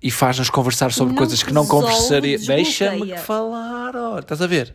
e 0.00 0.10
faz-nos 0.10 0.48
conversar 0.50 0.92
sobre 0.92 1.12
Não 1.12 1.18
coisas 1.18 1.42
que 1.42 1.52
não 1.52 1.66
conversaria. 1.66 2.38
Deixa-me 2.38 3.16
falar, 3.18 3.96
olha, 3.96 4.20
estás 4.20 4.40
a 4.40 4.46
ver? 4.46 4.74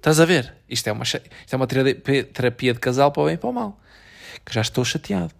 Estás 0.00 0.18
a 0.18 0.24
ver? 0.24 0.54
Isto 0.66 0.88
é 0.88 0.92
uma, 0.92 1.04
isto 1.04 1.20
é 1.52 1.56
uma 1.56 1.66
terapia, 1.66 2.72
de 2.72 2.80
casal 2.80 3.12
para 3.12 3.22
o 3.22 3.26
bem 3.26 3.34
e 3.34 3.38
para 3.38 3.50
o 3.50 3.52
mal. 3.52 3.78
Que 4.44 4.54
já 4.54 4.62
estou 4.62 4.82
chateado 4.84 5.34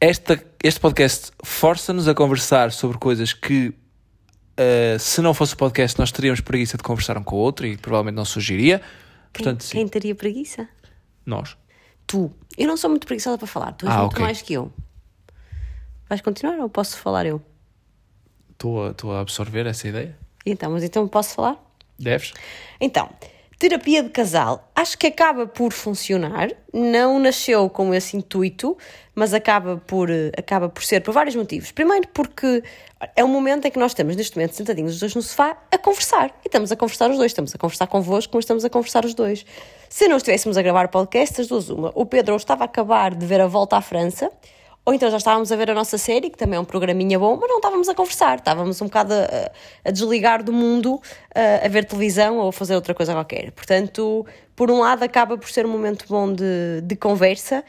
esta, 0.00 0.40
este 0.64 0.80
podcast 0.80 1.30
força-nos 1.44 2.08
a 2.08 2.14
conversar 2.14 2.72
sobre 2.72 2.98
coisas 2.98 3.32
que, 3.32 3.68
uh, 3.68 4.98
se 4.98 5.20
não 5.20 5.32
fosse 5.32 5.54
o 5.54 5.56
podcast, 5.56 5.96
nós 5.96 6.10
teríamos 6.10 6.40
preguiça 6.40 6.76
de 6.76 6.82
conversar 6.82 7.16
um 7.16 7.22
com 7.22 7.36
o 7.36 7.38
outro 7.38 7.64
e 7.66 7.76
provavelmente 7.76 8.16
não 8.16 8.24
surgiria. 8.24 8.82
Portanto, 9.32 9.62
sim, 9.62 9.76
Quem 9.78 9.86
teria 9.88 10.14
preguiça? 10.14 10.68
nós. 11.24 11.56
Tu. 12.04 12.32
Eu 12.58 12.66
não 12.66 12.76
sou 12.76 12.90
muito 12.90 13.06
preguiçosa 13.06 13.38
para 13.38 13.46
falar. 13.46 13.72
Tu 13.72 13.86
és 13.86 13.94
Ah, 13.94 13.98
muito 14.00 14.12
ok. 14.14 14.24
mais 14.24 14.42
que 14.42 14.54
eu. 14.54 14.72
Vais 16.08 16.20
continuar 16.20 16.58
ou 16.58 16.68
posso 16.68 16.98
falar 16.98 17.24
eu? 17.24 17.40
Estou 18.50 18.86
a, 18.86 18.90
estou 18.90 19.12
a 19.12 19.20
absorver 19.20 19.66
essa 19.66 19.86
ideia. 19.86 20.18
Então, 20.44 20.72
mas 20.72 20.82
então 20.82 21.06
posso 21.06 21.34
falar? 21.36 21.56
Deves? 21.96 22.32
Então, 22.80 23.08
terapia 23.62 24.02
de 24.02 24.08
casal, 24.08 24.68
acho 24.74 24.98
que 24.98 25.06
acaba 25.06 25.46
por 25.46 25.72
funcionar. 25.72 26.50
Não 26.74 27.20
nasceu 27.20 27.70
com 27.70 27.94
esse 27.94 28.16
intuito, 28.16 28.76
mas 29.14 29.32
acaba 29.32 29.76
por, 29.86 30.10
eh, 30.10 30.32
acaba 30.36 30.68
por 30.68 30.82
ser 30.82 31.00
por 31.00 31.14
vários 31.14 31.36
motivos. 31.36 31.70
Primeiro, 31.70 32.08
porque 32.08 32.64
é 33.14 33.22
um 33.24 33.28
momento 33.28 33.64
em 33.64 33.70
que 33.70 33.78
nós 33.78 33.92
estamos, 33.92 34.16
neste 34.16 34.36
momento, 34.36 34.54
sentadinhos 34.54 34.94
os 34.94 34.98
dois 34.98 35.14
no 35.14 35.22
sofá, 35.22 35.56
a 35.70 35.78
conversar. 35.78 36.30
E 36.44 36.48
estamos 36.48 36.72
a 36.72 36.76
conversar 36.76 37.08
os 37.08 37.16
dois. 37.16 37.30
Estamos 37.30 37.54
a 37.54 37.58
conversar 37.58 37.86
convosco, 37.86 38.32
mas 38.34 38.42
estamos 38.42 38.64
a 38.64 38.68
conversar 38.68 39.04
os 39.04 39.14
dois. 39.14 39.46
Se 39.88 40.08
não 40.08 40.16
estivéssemos 40.16 40.56
a 40.56 40.62
gravar 40.62 40.86
o 40.86 40.88
podcast, 40.88 41.40
as 41.40 41.46
duas 41.46 41.70
uma. 41.70 41.92
O 41.94 42.04
Pedro 42.04 42.34
estava 42.34 42.64
a 42.64 42.66
acabar 42.66 43.14
de 43.14 43.24
ver 43.24 43.40
a 43.40 43.46
volta 43.46 43.76
à 43.76 43.80
França, 43.80 44.28
ou 44.84 44.92
então 44.92 45.10
já 45.10 45.16
estávamos 45.16 45.52
a 45.52 45.56
ver 45.56 45.70
a 45.70 45.74
nossa 45.74 45.96
série, 45.96 46.28
que 46.28 46.36
também 46.36 46.56
é 46.56 46.60
um 46.60 46.64
programinha 46.64 47.18
bom, 47.18 47.36
mas 47.40 47.48
não 47.48 47.56
estávamos 47.56 47.88
a 47.88 47.94
conversar, 47.94 48.38
estávamos 48.38 48.80
um 48.80 48.86
bocado 48.86 49.14
a, 49.14 49.50
a 49.84 49.90
desligar 49.90 50.42
do 50.42 50.52
mundo, 50.52 51.00
a, 51.34 51.66
a 51.66 51.68
ver 51.68 51.84
televisão 51.84 52.38
ou 52.38 52.48
a 52.48 52.52
fazer 52.52 52.74
outra 52.74 52.92
coisa 52.92 53.12
qualquer. 53.12 53.52
Portanto, 53.52 54.26
por 54.56 54.70
um 54.70 54.80
lado, 54.80 55.04
acaba 55.04 55.38
por 55.38 55.48
ser 55.50 55.66
um 55.66 55.70
momento 55.70 56.04
bom 56.08 56.32
de, 56.32 56.80
de 56.82 56.96
conversa 56.96 57.64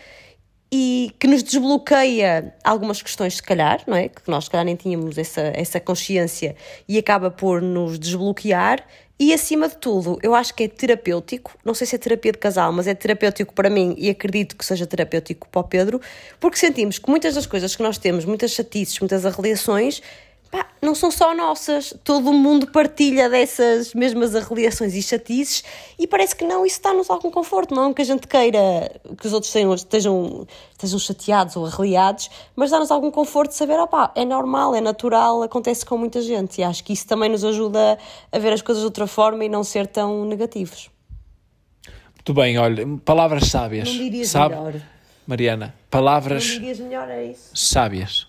e 0.75 1.13
que 1.19 1.27
nos 1.27 1.43
desbloqueia 1.43 2.55
algumas 2.63 2.99
questões, 2.99 3.35
se 3.35 3.43
calhar, 3.43 3.83
não 3.85 3.95
é? 3.95 4.09
Que 4.09 4.21
nós, 4.27 4.45
se 4.45 4.49
calhar, 4.49 4.65
nem 4.65 4.75
tínhamos 4.75 5.15
essa, 5.19 5.41
essa 5.53 5.79
consciência 5.79 6.55
e 6.87 6.97
acaba 6.97 7.29
por 7.29 7.61
nos 7.61 7.99
desbloquear. 7.99 8.83
E 9.19 9.31
acima 9.31 9.69
de 9.69 9.77
tudo, 9.77 10.17
eu 10.23 10.33
acho 10.33 10.53
que 10.55 10.63
é 10.63 10.67
terapêutico. 10.67 11.55
Não 11.63 11.75
sei 11.75 11.85
se 11.85 11.95
é 11.95 11.99
terapia 11.99 12.31
de 12.31 12.39
casal, 12.39 12.73
mas 12.73 12.87
é 12.87 12.95
terapêutico 12.95 13.53
para 13.53 13.69
mim 13.69 13.93
e 13.97 14.09
acredito 14.09 14.55
que 14.55 14.65
seja 14.65 14.87
terapêutico 14.87 15.47
para 15.49 15.61
o 15.61 15.63
Pedro, 15.63 16.01
porque 16.39 16.57
sentimos 16.57 16.97
que 16.97 17.09
muitas 17.09 17.35
das 17.35 17.45
coisas 17.45 17.75
que 17.75 17.83
nós 17.83 17.97
temos, 17.97 18.25
muitas 18.25 18.51
chatices, 18.51 18.99
muitas 18.99 19.23
arreliações, 19.25 20.01
pá, 20.53 20.67
não 20.81 20.93
são 20.93 21.09
só 21.09 21.33
nossas. 21.33 21.93
Todo 22.03 22.29
o 22.29 22.33
mundo 22.33 22.67
partilha 22.67 23.27
dessas 23.27 23.93
mesmas 23.95 24.35
arreliações 24.35 24.93
e 24.93 25.01
chatices 25.01 25.63
e 25.97 26.05
parece 26.05 26.35
que 26.35 26.45
não, 26.45 26.63
isso 26.63 26.79
dá-nos 26.81 27.09
algum 27.09 27.31
conforto. 27.31 27.73
Não 27.73 27.91
que 27.91 28.03
a 28.03 28.05
gente 28.05 28.27
queira 28.27 28.61
que 29.17 29.25
os 29.25 29.33
outros 29.33 29.51
tenham- 29.51 29.73
estejam, 29.73 30.47
estejam 30.71 30.99
chateados 30.99 31.55
ou 31.55 31.65
arreliados, 31.65 32.29
mas 32.55 32.69
dá-nos 32.69 32.91
algum 32.91 33.09
conforto 33.09 33.49
de 33.49 33.55
saber, 33.57 33.79
opá, 33.79 34.11
é 34.15 34.23
normal, 34.23 34.75
é 34.75 34.81
natural, 34.81 35.41
acontece 35.41 35.83
com 35.83 35.97
muita 35.97 36.21
gente. 36.21 36.61
E 36.61 36.63
acho 36.63 36.83
que 36.83 36.93
isso 36.93 37.07
também 37.07 37.29
nos 37.29 37.43
ajuda 37.43 37.97
a 38.31 38.37
ver 38.37 38.53
as 38.53 38.61
coisas 38.61 38.81
de 38.83 38.85
outra 38.85 39.07
forma 39.07 39.43
e 39.43 39.49
não 39.49 39.63
ser 39.63 39.87
tão 39.87 40.23
negativos. 40.25 40.89
Muito 42.15 42.33
bem, 42.33 42.57
olha, 42.57 42.85
palavras 43.03 43.47
sábias. 43.49 43.89
Não 43.89 43.97
dirias 43.97 44.29
Sabe, 44.29 44.55
melhor. 44.55 44.75
Mariana, 45.25 45.65
Não 45.67 45.73
palavras 45.89 46.43
dirias 46.43 46.79
melhor, 46.79 47.09
é 47.09 47.25
isso. 47.25 47.49
sábias. 47.55 48.27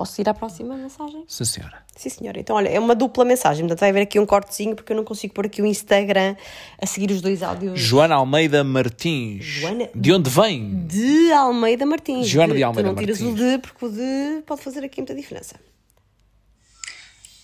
Posso 0.00 0.18
ir 0.18 0.26
à 0.30 0.32
próxima 0.32 0.74
mensagem? 0.78 1.22
Sim, 1.28 1.44
senhora. 1.44 1.84
Sim, 1.94 2.08
senhora. 2.08 2.40
Então, 2.40 2.56
olha, 2.56 2.70
é 2.70 2.80
uma 2.80 2.94
dupla 2.94 3.22
mensagem. 3.22 3.60
Portanto, 3.66 3.80
vai 3.80 3.90
haver 3.90 4.00
aqui 4.00 4.18
um 4.18 4.24
cortezinho, 4.24 4.74
porque 4.74 4.92
eu 4.94 4.96
não 4.96 5.04
consigo 5.04 5.34
pôr 5.34 5.44
aqui 5.44 5.60
o 5.60 5.66
Instagram 5.66 6.36
a 6.80 6.86
seguir 6.86 7.10
os 7.10 7.20
dois 7.20 7.42
áudios. 7.42 7.78
Joana 7.78 8.14
Almeida 8.14 8.64
Martins. 8.64 9.44
Joana- 9.44 9.90
De 9.94 10.10
onde 10.10 10.30
vem? 10.30 10.86
De 10.86 11.30
Almeida 11.32 11.84
Martins. 11.84 12.26
Joana 12.26 12.54
de 12.54 12.62
Almeida 12.62 12.88
Tu 12.88 12.94
não 12.94 12.98
tiras 12.98 13.20
Martins. 13.20 13.38
o 13.38 13.50
de, 13.50 13.58
porque 13.58 13.84
o 13.84 13.90
de 13.90 14.42
pode 14.46 14.62
fazer 14.62 14.82
aqui 14.82 15.02
muita 15.02 15.14
diferença. 15.14 15.56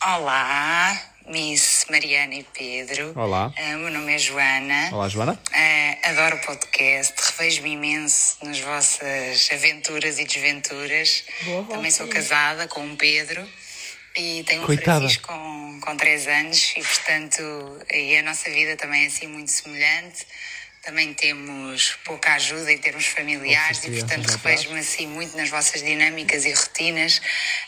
Olá, 0.02 0.94
Miss 1.29 1.87
Mariana 1.91 2.35
e 2.37 2.45
Pedro. 2.45 3.12
Olá. 3.16 3.53
O 3.59 3.79
meu 3.79 3.91
nome 3.91 4.14
é 4.14 4.18
Joana. 4.18 4.91
Olá, 4.93 5.09
Joana. 5.09 5.41
Ah, 5.53 6.11
adoro 6.11 6.37
o 6.37 6.41
podcast, 6.41 7.14
revejo-me 7.33 7.72
imenso 7.72 8.37
nas 8.45 8.61
vossas 8.61 9.49
aventuras 9.53 10.20
e 10.20 10.24
desventuras. 10.24 11.24
Também 11.68 11.91
sou 11.91 12.07
casada 12.07 12.68
com 12.68 12.81
um 12.81 12.95
Pedro 12.95 13.45
e 14.16 14.45
tenho 14.45 14.62
um 14.62 14.66
Coitada. 14.66 15.01
Francisco 15.01 15.27
com, 15.27 15.81
com 15.81 15.97
3 15.97 16.29
anos 16.29 16.74
e, 16.77 16.81
portanto, 16.81 17.43
e 17.93 18.16
a 18.16 18.22
nossa 18.22 18.49
vida 18.49 18.77
também 18.77 19.05
é 19.05 19.07
assim 19.09 19.27
muito 19.27 19.51
semelhante. 19.51 20.24
Também 20.83 21.12
temos 21.14 21.99
pouca 22.05 22.35
ajuda 22.35 22.72
em 22.72 22.79
termos 22.79 23.07
familiares 23.07 23.83
e, 23.83 23.91
portanto, 23.91 24.29
revejo-me 24.29 24.79
assim 24.79 25.09
muito 25.09 25.37
nas 25.37 25.49
vossas 25.49 25.83
dinâmicas 25.83 26.45
e 26.45 26.53
rotinas. 26.53 27.20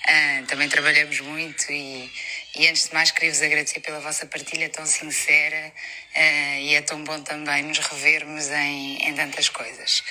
Ah, 0.07 0.45
também 0.47 0.69
trabalhamos 0.69 1.19
muito 1.19 1.73
e, 1.73 2.09
e 2.57 2.67
antes 2.67 2.89
de 2.89 2.95
mais 2.95 3.11
queria-vos 3.11 3.43
agradecer 3.43 3.81
pela 3.81 4.01
vossa 4.01 4.27
partilha 4.27 4.69
tão 4.69 4.85
sincera 4.87 5.73
ah, 6.15 6.59
e 6.59 6.75
é 6.75 6.83
tão 6.83 7.03
bom 7.05 7.21
também 7.23 7.63
nos 7.63 7.79
revermos 7.79 8.49
em, 8.49 9.09
em 9.09 9.15
tantas 9.15 9.49
coisas. 9.49 10.03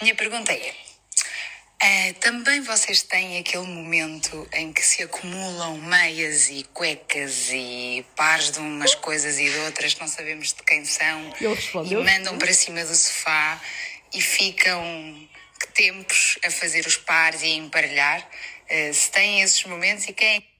Minha 0.00 0.14
pergunta 0.14 0.52
é. 0.52 0.74
ah, 1.80 2.14
também 2.20 2.60
vocês 2.60 3.02
têm 3.02 3.38
aquele 3.38 3.66
momento 3.66 4.48
em 4.52 4.72
que 4.72 4.84
se 4.84 5.02
acumulam 5.02 5.78
meias 5.78 6.50
e 6.50 6.64
cuecas 6.74 7.50
e 7.50 8.04
pares 8.16 8.50
de 8.50 8.58
umas 8.58 8.94
coisas 8.94 9.38
e 9.38 9.48
de 9.48 9.58
outras, 9.60 9.96
não 9.98 10.08
sabemos 10.08 10.48
de 10.52 10.62
quem 10.62 10.84
são, 10.84 11.32
e 11.40 11.96
mandam 11.96 12.36
para 12.38 12.52
cima 12.52 12.84
do 12.84 12.94
sofá 12.94 13.60
e 14.12 14.20
ficam 14.20 15.28
que 15.60 15.68
tempos 15.68 16.38
a 16.44 16.50
fazer 16.50 16.86
os 16.86 16.96
pares 16.96 17.42
e 17.42 17.46
a 17.46 17.54
emparelhar. 17.54 18.28
Eh, 18.68 18.92
se 18.92 19.10
têm 19.10 19.42
esses 19.42 19.62
momentos 19.64 20.06
e 20.08 20.12
quem 20.12 20.36
é 20.36 20.53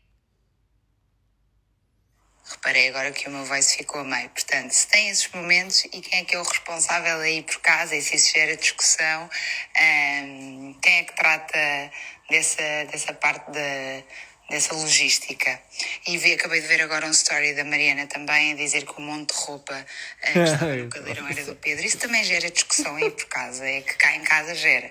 Reparei 2.46 2.88
agora 2.88 3.10
que 3.10 3.26
o 3.26 3.30
meu 3.30 3.44
voice 3.44 3.76
ficou 3.76 4.02
a 4.02 4.04
meio. 4.04 4.28
Portanto, 4.30 4.70
se 4.70 4.86
tem 4.88 5.08
esses 5.08 5.28
momentos 5.32 5.84
e 5.86 6.00
quem 6.00 6.20
é 6.20 6.24
que 6.24 6.34
é 6.34 6.38
o 6.38 6.42
responsável 6.42 7.18
aí 7.20 7.42
por 7.42 7.58
casa 7.60 7.96
e 7.96 8.02
se 8.02 8.16
isso 8.16 8.32
gera 8.34 8.56
discussão, 8.56 9.30
ahm, 9.76 10.74
quem 10.82 10.98
é 10.98 11.04
que 11.04 11.16
trata 11.16 11.90
dessa, 12.28 12.84
dessa 12.90 13.14
parte 13.14 13.50
da, 13.50 14.04
dessa 14.48 14.74
logística. 14.74 15.58
E 16.06 16.18
vi, 16.18 16.34
acabei 16.34 16.60
de 16.60 16.66
ver 16.66 16.82
agora 16.82 17.06
um 17.06 17.10
story 17.10 17.54
da 17.54 17.64
Mariana 17.64 18.06
também 18.06 18.52
a 18.52 18.56
dizer 18.56 18.84
que 18.84 18.92
o 18.98 19.00
monte 19.00 19.34
de 19.34 19.40
roupa 19.40 19.74
ah, 20.22 20.32
que 20.32 20.38
estava 20.38 20.76
no 20.76 20.88
cadeirão 20.90 21.26
era 21.28 21.44
do 21.44 21.56
Pedro. 21.56 21.84
Isso 21.84 21.98
também 21.98 22.22
gera 22.24 22.50
discussão 22.50 22.94
aí 22.96 23.10
por 23.10 23.24
casa, 23.26 23.66
é 23.66 23.80
que 23.80 23.94
cá 23.94 24.14
em 24.14 24.22
casa 24.22 24.54
gera. 24.54 24.90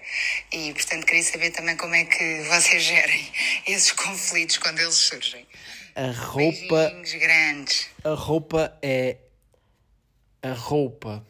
E, 0.51 0.73
portanto, 0.73 1.05
queria 1.05 1.23
saber 1.23 1.51
também 1.51 1.75
como 1.77 1.93
é 1.93 2.03
que 2.05 2.41
vocês 2.43 2.81
gerem 2.83 3.31
esses 3.67 3.91
conflitos 3.91 4.57
quando 4.57 4.79
eles 4.79 4.95
surgem. 4.95 5.47
A 5.95 6.11
roupa, 6.11 6.89
Beijinhos 6.89 7.13
grandes. 7.13 7.87
a 8.03 8.13
roupa 8.13 8.73
é. 8.81 9.17
A 10.41 10.51
roupa, 10.53 11.23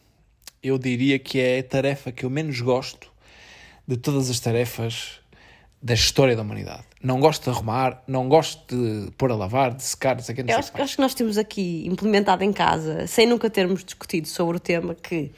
eu 0.61 0.77
diria 0.79 1.19
que 1.19 1.39
é 1.39 1.59
a 1.59 1.63
tarefa 1.63 2.11
que 2.11 2.23
eu 2.23 2.29
menos 2.29 2.59
gosto 2.61 3.11
de 3.87 3.95
todas 3.97 4.29
as 4.29 4.39
tarefas 4.39 5.19
da 5.81 5.93
história 5.93 6.35
da 6.35 6.41
humanidade. 6.41 6.83
Não 7.01 7.19
gosto 7.19 7.43
de 7.43 7.49
arrumar, 7.49 8.01
não 8.07 8.29
gosto 8.29 8.73
de 8.73 9.11
pôr 9.11 9.29
a 9.31 9.35
lavar, 9.35 9.73
de 9.73 9.83
secar, 9.83 10.15
não 10.15 10.23
sei 10.23 10.33
o 10.33 10.35
que, 10.37 10.43
não 10.43 10.49
Eu 10.49 10.63
sei 10.63 10.71
acho, 10.71 10.81
acho 10.81 10.95
que 10.95 11.01
nós 11.01 11.13
temos 11.13 11.37
aqui 11.37 11.85
implementado 11.85 12.43
em 12.43 12.53
casa, 12.53 13.05
sem 13.05 13.27
nunca 13.27 13.49
termos 13.49 13.83
discutido 13.83 14.27
sobre 14.27 14.55
o 14.55 14.59
tema, 14.59 14.95
que 14.95 15.29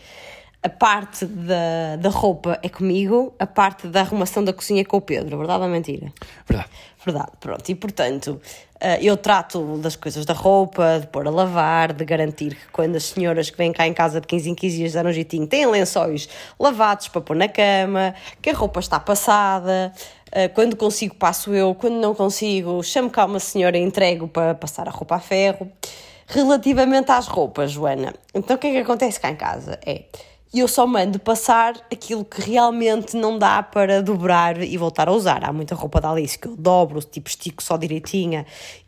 a 0.66 0.70
parte 0.70 1.28
da, 1.28 1.96
da 2.00 2.10
roupa 2.10 2.58
é 2.64 2.68
comigo, 2.68 3.36
a 3.38 3.46
parte 3.46 3.88
da 3.88 4.02
arrumação 4.02 4.44
da 4.44 4.52
cozinha 4.52 4.82
é 4.82 4.84
com 4.84 4.98
o 4.98 5.02
Pedro, 5.02 5.38
verdade 5.38 5.62
ou 5.62 5.70
mentira? 5.70 6.12
Verdade. 6.48 6.70
Verdade, 7.06 7.34
pronto. 7.40 7.70
E 7.70 7.76
portanto, 7.76 8.42
eh, 8.80 8.98
eu 9.00 9.16
trato 9.16 9.78
das 9.78 9.96
coisas 9.96 10.26
da 10.26 10.34
roupa, 10.34 10.98
de 11.00 11.06
pôr 11.06 11.28
a 11.28 11.30
lavar, 11.30 11.94
de 11.94 12.04
garantir 12.04 12.56
que 12.56 12.72
quando 12.72 12.96
as 12.96 13.04
senhoras 13.04 13.52
que 13.52 13.58
vêm 13.60 13.72
cá 13.72 13.86
em 13.86 13.94
casa 13.94 14.20
de 14.20 14.26
15 14.26 14.50
em 14.50 14.56
15 14.56 14.78
dias 14.78 14.94
dar 14.94 15.06
um 15.06 15.12
jeitinho 15.12 15.46
têm 15.46 15.68
lençóis 15.68 16.28
lavados 16.60 17.08
para 17.10 17.22
pôr 17.22 17.36
na 17.36 17.48
cama, 17.48 18.16
que 18.42 18.50
a 18.50 18.54
roupa 18.56 18.80
está 18.80 19.00
passada. 19.00 19.94
eh, 20.32 20.48
Quando 20.48 20.76
consigo, 20.76 21.14
passo 21.14 21.54
eu. 21.54 21.76
Quando 21.76 21.98
não 21.98 22.16
consigo, 22.16 22.82
chamo 22.82 23.12
cá 23.12 23.26
uma 23.26 23.40
senhora 23.40 23.78
e 23.78 23.82
entrego 23.84 24.28
para 24.28 24.56
passar 24.56 24.88
a 24.88 24.92
roupa 24.92 25.18
a 25.18 25.20
ferro. 25.20 25.72
Relativamente 26.26 27.12
às 27.12 27.28
roupas, 27.28 27.70
Joana, 27.70 28.16
então 28.34 28.56
o 28.56 28.60
que 28.60 28.66
é 28.66 28.72
que 28.72 28.78
acontece 28.80 29.20
cá 29.20 29.30
em 29.30 29.36
casa? 29.36 29.80
É 29.86 30.06
e 30.56 30.60
eu 30.60 30.70
só 30.70 30.88
mando 30.88 31.20
passar 31.20 31.76
aquilo 31.92 32.24
que 32.24 32.40
realmente 32.40 33.18
não 33.18 33.38
dá 33.38 33.62
para 33.62 34.02
dobrar 34.02 34.64
e 34.64 34.78
voltar 34.78 35.10
a 35.10 35.12
usar. 35.12 35.44
Há 35.44 35.52
muita 35.52 35.76
roupa 35.76 36.00
da 36.00 36.10
Alice 36.10 36.40
que 36.40 36.48
eu 36.48 36.56
dobro, 36.56 37.02
tipo 37.04 37.28
estico 37.28 37.62
só 37.62 37.76
direitinha 37.76 38.46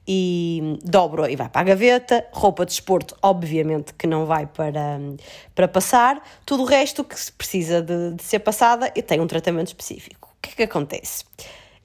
e 0.07 0.79
dobro 0.81 1.29
e 1.29 1.35
vai 1.35 1.49
para 1.49 1.59
a 1.59 1.63
gaveta. 1.65 2.25
Roupa 2.31 2.65
de 2.65 2.71
desporto, 2.71 3.17
obviamente, 3.21 3.93
que 3.95 4.07
não 4.07 4.25
vai 4.25 4.45
para, 4.45 4.97
para 5.53 5.67
passar. 5.67 6.23
Tudo 6.45 6.63
o 6.63 6.65
resto 6.65 7.03
que 7.03 7.17
precisa 7.33 7.81
de, 7.81 8.13
de 8.13 8.23
ser 8.23 8.39
passada, 8.39 8.89
eu 8.95 9.03
tenho 9.03 9.23
um 9.23 9.27
tratamento 9.27 9.67
específico. 9.67 10.33
O 10.37 10.41
que 10.41 10.51
é 10.51 10.55
que 10.55 10.63
acontece? 10.63 11.25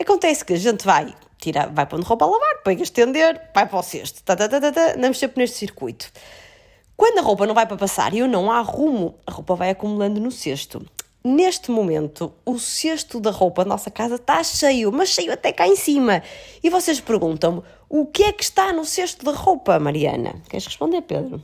Acontece 0.01 0.45
que 0.45 0.53
a 0.53 0.59
gente 0.59 0.87
vai 0.87 1.13
tirar, 1.39 1.69
vai 1.71 1.87
pondo 1.87 2.05
roupa 2.05 2.25
a 2.25 2.29
lavar, 2.29 2.63
pega 2.63 2.83
a 2.83 2.85
estender, 2.85 3.51
vai 3.53 3.67
para 3.67 3.81
o 3.81 3.83
cesto, 3.83 4.23
tá, 4.23 4.37
tá, 4.37 4.49
tá, 4.49 4.61
tá, 4.61 4.71
tá, 4.71 4.93
andamos 4.93 5.19
sempre 5.19 5.41
neste 5.41 5.57
circuito. 5.57 6.09
Quando 7.03 7.19
a 7.19 7.23
roupa 7.23 7.49
não 7.49 7.53
vai 7.53 7.67
para 7.67 7.77
passar 7.77 8.15
e 8.15 8.21
eu 8.21 8.29
não 8.29 8.49
arrumo, 8.49 9.17
a 9.27 9.33
roupa 9.33 9.57
vai 9.57 9.71
acumulando 9.71 10.21
no 10.21 10.31
cesto. 10.31 10.87
Neste 11.25 11.69
momento, 11.69 12.33
o 12.47 12.61
cesto 12.61 13.19
da 13.19 13.33
roupa 13.33 13.65
da 13.65 13.71
nossa 13.71 13.91
casa 13.91 14.15
está 14.15 14.41
cheio, 14.45 14.93
mas 14.93 15.09
cheio 15.09 15.33
até 15.33 15.53
cá 15.53 15.67
em 15.67 15.75
cima. 15.75 16.23
E 16.63 16.71
vocês 16.71 17.01
perguntam-me, 17.01 17.61
o 17.89 18.07
que 18.07 18.23
é 18.23 18.33
que 18.33 18.45
está 18.45 18.73
no 18.73 18.85
cesto 18.85 19.25
da 19.25 19.33
roupa, 19.33 19.81
Mariana? 19.81 20.41
Queres 20.49 20.65
responder, 20.65 21.03
Pedro? 21.03 21.43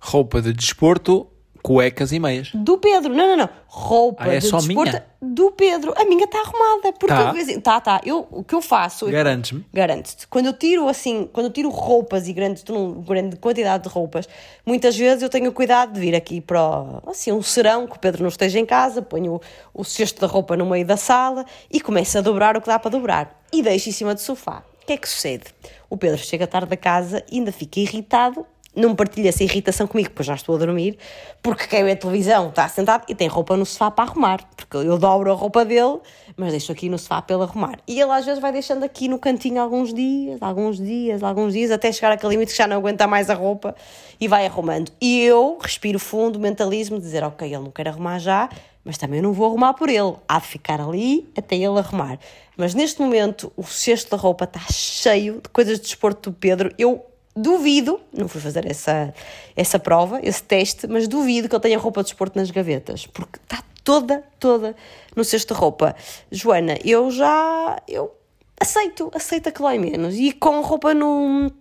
Roupa 0.00 0.40
de 0.40 0.54
desporto, 0.54 1.26
cuecas 1.66 2.12
e 2.12 2.20
meias. 2.20 2.50
Do 2.54 2.78
Pedro, 2.78 3.12
não, 3.12 3.26
não, 3.30 3.36
não. 3.38 3.48
Roupa 3.66 4.22
Ah, 4.24 4.34
é 4.34 4.38
de 4.38 4.46
só 4.46 4.58
desporto 4.58 4.92
minha? 4.92 5.04
do 5.20 5.50
Pedro. 5.50 5.92
A 5.96 6.04
minha 6.04 6.24
está 6.24 6.38
arrumada. 6.38 6.92
Porque 6.92 7.12
Tá. 7.12 7.32
vez 7.32 7.58
tá, 7.60 7.80
tá. 7.80 8.00
Eu, 8.04 8.24
o 8.30 8.44
que 8.44 8.54
eu 8.54 8.62
faço. 8.62 9.06
Garantes-me. 9.10 9.66
Garanto-te. 9.74 10.28
Quando 10.28 10.46
eu 10.46 10.52
tiro 10.52 10.88
assim, 10.88 11.28
quando 11.32 11.46
eu 11.46 11.52
tiro 11.52 11.68
roupas 11.68 12.28
e 12.28 12.32
grande, 12.32 12.62
grande 13.04 13.34
quantidade 13.36 13.82
de 13.82 13.88
roupas, 13.88 14.28
muitas 14.64 14.96
vezes 14.96 15.24
eu 15.24 15.28
tenho 15.28 15.50
cuidado 15.52 15.92
de 15.92 15.98
vir 16.00 16.14
aqui 16.14 16.40
para 16.40 16.62
o- 16.62 17.02
assim, 17.10 17.32
um 17.32 17.42
serão 17.42 17.86
que 17.88 17.96
o 17.96 17.98
Pedro 17.98 18.22
não 18.22 18.28
esteja 18.28 18.60
em 18.60 18.64
casa, 18.66 19.02
ponho 19.02 19.40
o, 19.74 19.80
o 19.80 19.84
cesto 19.84 20.20
da 20.20 20.28
roupa 20.28 20.56
no 20.56 20.66
meio 20.66 20.86
da 20.86 20.96
sala 20.96 21.44
e 21.68 21.80
começo 21.80 22.16
a 22.16 22.20
dobrar 22.20 22.56
o 22.56 22.60
que 22.60 22.68
dá 22.68 22.78
para 22.78 22.92
dobrar. 22.92 23.42
E 23.52 23.60
deixo 23.60 23.88
em 23.88 23.92
cima 23.92 24.14
do 24.14 24.20
sofá. 24.20 24.62
O 24.82 24.86
que 24.86 24.92
é 24.92 24.96
que 24.96 25.08
sucede? 25.08 25.44
O 25.90 25.96
Pedro 25.96 26.18
chega 26.18 26.46
tarde 26.46 26.68
da 26.68 26.76
casa 26.76 27.24
e 27.30 27.38
ainda 27.38 27.50
fica 27.50 27.80
irritado 27.80 28.46
não 28.76 28.94
partilha 28.94 29.30
essa 29.30 29.42
irritação 29.42 29.86
comigo, 29.86 30.10
pois 30.14 30.26
já 30.26 30.34
estou 30.34 30.54
a 30.54 30.58
dormir, 30.58 30.98
porque 31.42 31.66
quer 31.66 31.82
ver 31.82 31.92
a 31.92 31.96
televisão, 31.96 32.50
está 32.50 32.68
sentado 32.68 33.04
e 33.08 33.14
tem 33.14 33.26
roupa 33.26 33.56
no 33.56 33.64
sofá 33.64 33.90
para 33.90 34.10
arrumar, 34.10 34.46
porque 34.54 34.76
eu 34.76 34.98
dobro 34.98 35.32
a 35.32 35.34
roupa 35.34 35.64
dele, 35.64 35.98
mas 36.36 36.50
deixo 36.50 36.70
aqui 36.70 36.88
no 36.88 36.98
sofá 36.98 37.22
para 37.22 37.34
ele 37.34 37.44
arrumar. 37.44 37.78
E 37.88 37.98
ele 37.98 38.10
às 38.10 38.26
vezes 38.26 38.40
vai 38.40 38.52
deixando 38.52 38.84
aqui 38.84 39.08
no 39.08 39.18
cantinho 39.18 39.60
alguns 39.62 39.94
dias, 39.94 40.42
alguns 40.42 40.76
dias, 40.76 41.22
alguns 41.22 41.54
dias, 41.54 41.70
até 41.70 41.90
chegar 41.90 42.12
àquele 42.12 42.32
limite 42.32 42.52
que 42.52 42.58
já 42.58 42.66
não 42.66 42.76
aguenta 42.76 43.06
mais 43.06 43.30
a 43.30 43.34
roupa 43.34 43.74
e 44.20 44.28
vai 44.28 44.44
arrumando. 44.46 44.92
E 45.00 45.22
eu 45.22 45.58
respiro 45.60 45.98
fundo, 45.98 46.38
mentalismo, 46.38 47.00
dizer, 47.00 47.24
ok, 47.24 47.48
ele 47.48 47.64
não 47.64 47.70
quer 47.70 47.88
arrumar 47.88 48.18
já, 48.18 48.48
mas 48.84 48.98
também 48.98 49.22
não 49.22 49.32
vou 49.32 49.46
arrumar 49.46 49.74
por 49.74 49.88
ele. 49.88 50.14
Há 50.28 50.38
de 50.38 50.46
ficar 50.46 50.80
ali 50.80 51.28
até 51.36 51.56
ele 51.56 51.78
arrumar. 51.78 52.18
Mas 52.56 52.74
neste 52.74 53.00
momento 53.00 53.52
o 53.56 53.64
cesto 53.64 54.10
da 54.10 54.16
roupa 54.16 54.44
está 54.44 54.60
cheio 54.70 55.40
de 55.42 55.48
coisas 55.48 55.78
de 55.78 55.84
desporto 55.84 56.30
do 56.30 56.36
Pedro. 56.36 56.72
Eu 56.78 57.04
duvido, 57.36 58.00
não 58.12 58.26
fui 58.26 58.40
fazer 58.40 58.64
essa, 58.68 59.12
essa 59.54 59.78
prova, 59.78 60.20
esse 60.22 60.42
teste, 60.42 60.86
mas 60.86 61.06
duvido 61.06 61.48
que 61.48 61.54
ele 61.54 61.62
tenha 61.62 61.78
roupa 61.78 62.02
de 62.02 62.08
desporto 62.08 62.38
nas 62.38 62.50
gavetas, 62.50 63.06
porque 63.06 63.38
está 63.42 63.62
toda, 63.84 64.24
toda 64.40 64.74
no 65.14 65.22
cesto 65.22 65.52
de 65.54 65.60
roupa. 65.60 65.94
Joana, 66.32 66.78
eu 66.82 67.10
já, 67.10 67.80
eu 67.86 68.12
aceito, 68.60 69.10
aceito 69.14 69.48
aquilo 69.48 69.68
é 69.68 69.78
menos. 69.78 70.14
E 70.16 70.32
com 70.32 70.60
roupa 70.62 70.94
no, 70.94 71.52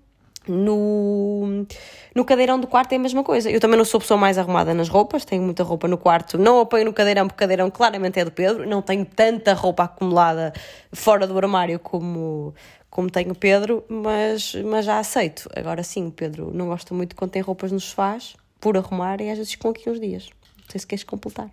no, 0.48 1.66
no 2.14 2.26
cadeirão 2.26 2.60
do 2.60 2.68
quarto 2.68 2.94
é 2.94 2.96
a 2.96 3.00
mesma 3.00 3.24
coisa. 3.24 3.50
Eu 3.50 3.60
também 3.60 3.78
não 3.78 3.86
sou 3.86 3.98
a 3.98 4.02
pessoa 4.02 4.18
mais 4.18 4.38
arrumada 4.38 4.74
nas 4.74 4.90
roupas, 4.90 5.26
tenho 5.26 5.44
muita 5.44 5.64
roupa 5.64 5.88
no 5.88 5.98
quarto, 5.98 6.38
não 6.38 6.60
a 6.60 6.66
ponho 6.66 6.86
no 6.86 6.94
cadeirão, 6.94 7.28
porque 7.28 7.38
o 7.38 7.40
cadeirão 7.40 7.70
claramente 7.70 8.20
é 8.20 8.26
do 8.26 8.32
Pedro, 8.32 8.68
não 8.68 8.82
tenho 8.82 9.06
tanta 9.06 9.54
roupa 9.54 9.84
acumulada 9.84 10.54
fora 10.92 11.28
do 11.28 11.38
armário 11.38 11.80
como, 11.80 12.54
como 12.96 13.12
tem 13.12 13.30
o 13.30 13.36
Pedro, 13.36 13.84
mas, 13.90 14.56
mas 14.64 14.86
já 14.86 15.00
aceito. 15.00 15.50
Agora 15.54 15.84
sim, 15.84 16.08
o 16.08 16.12
Pedro 16.12 16.52
não 16.54 16.68
gosta 16.68 16.94
muito 16.94 17.14
quando 17.14 17.32
tem 17.32 17.42
roupas 17.42 17.70
nos 17.70 17.84
sofás, 17.84 18.38
por 18.58 18.78
arrumar, 18.78 19.20
e 19.20 19.30
às 19.30 19.38
vezes 19.38 19.54
com 19.58 19.68
aqui 19.68 19.90
uns 19.90 20.00
dias. 20.00 20.30
Não 20.60 20.64
sei 20.70 20.80
se 20.80 20.88
queres 20.88 21.04
completar. 21.04 21.50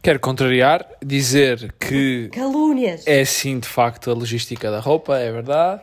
Quero 0.00 0.20
contrariar, 0.20 0.88
dizer 1.04 1.74
que 1.80 2.28
Calúnias! 2.32 3.02
é 3.08 3.24
sim 3.24 3.58
de 3.58 3.66
facto 3.66 4.08
a 4.08 4.14
logística 4.14 4.70
da 4.70 4.78
roupa, 4.78 5.18
é 5.18 5.32
verdade. 5.32 5.82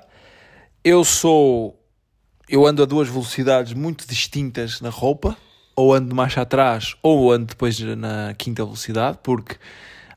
Eu 0.82 1.04
sou. 1.04 1.78
Eu 2.48 2.66
ando 2.66 2.82
a 2.82 2.86
duas 2.86 3.10
velocidades 3.10 3.74
muito 3.74 4.08
distintas 4.08 4.80
na 4.80 4.90
roupa, 4.90 5.36
ou 5.76 5.94
ando 5.94 6.16
mais 6.16 6.38
atrás, 6.38 6.96
ou 7.04 7.34
ando 7.34 7.48
depois 7.48 7.78
na 7.82 8.34
quinta 8.38 8.64
velocidade, 8.64 9.20
porque 9.22 9.58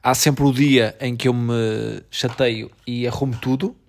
há 0.01 0.15
sempre 0.15 0.45
o 0.45 0.53
dia 0.53 0.97
em 1.01 1.17
que 1.17 1.27
eu 1.27 1.35
me 1.35 2.01
chateio 2.13 2.71
e 2.87 3.09
arrumo 3.09 3.37
tudo. 3.41 3.82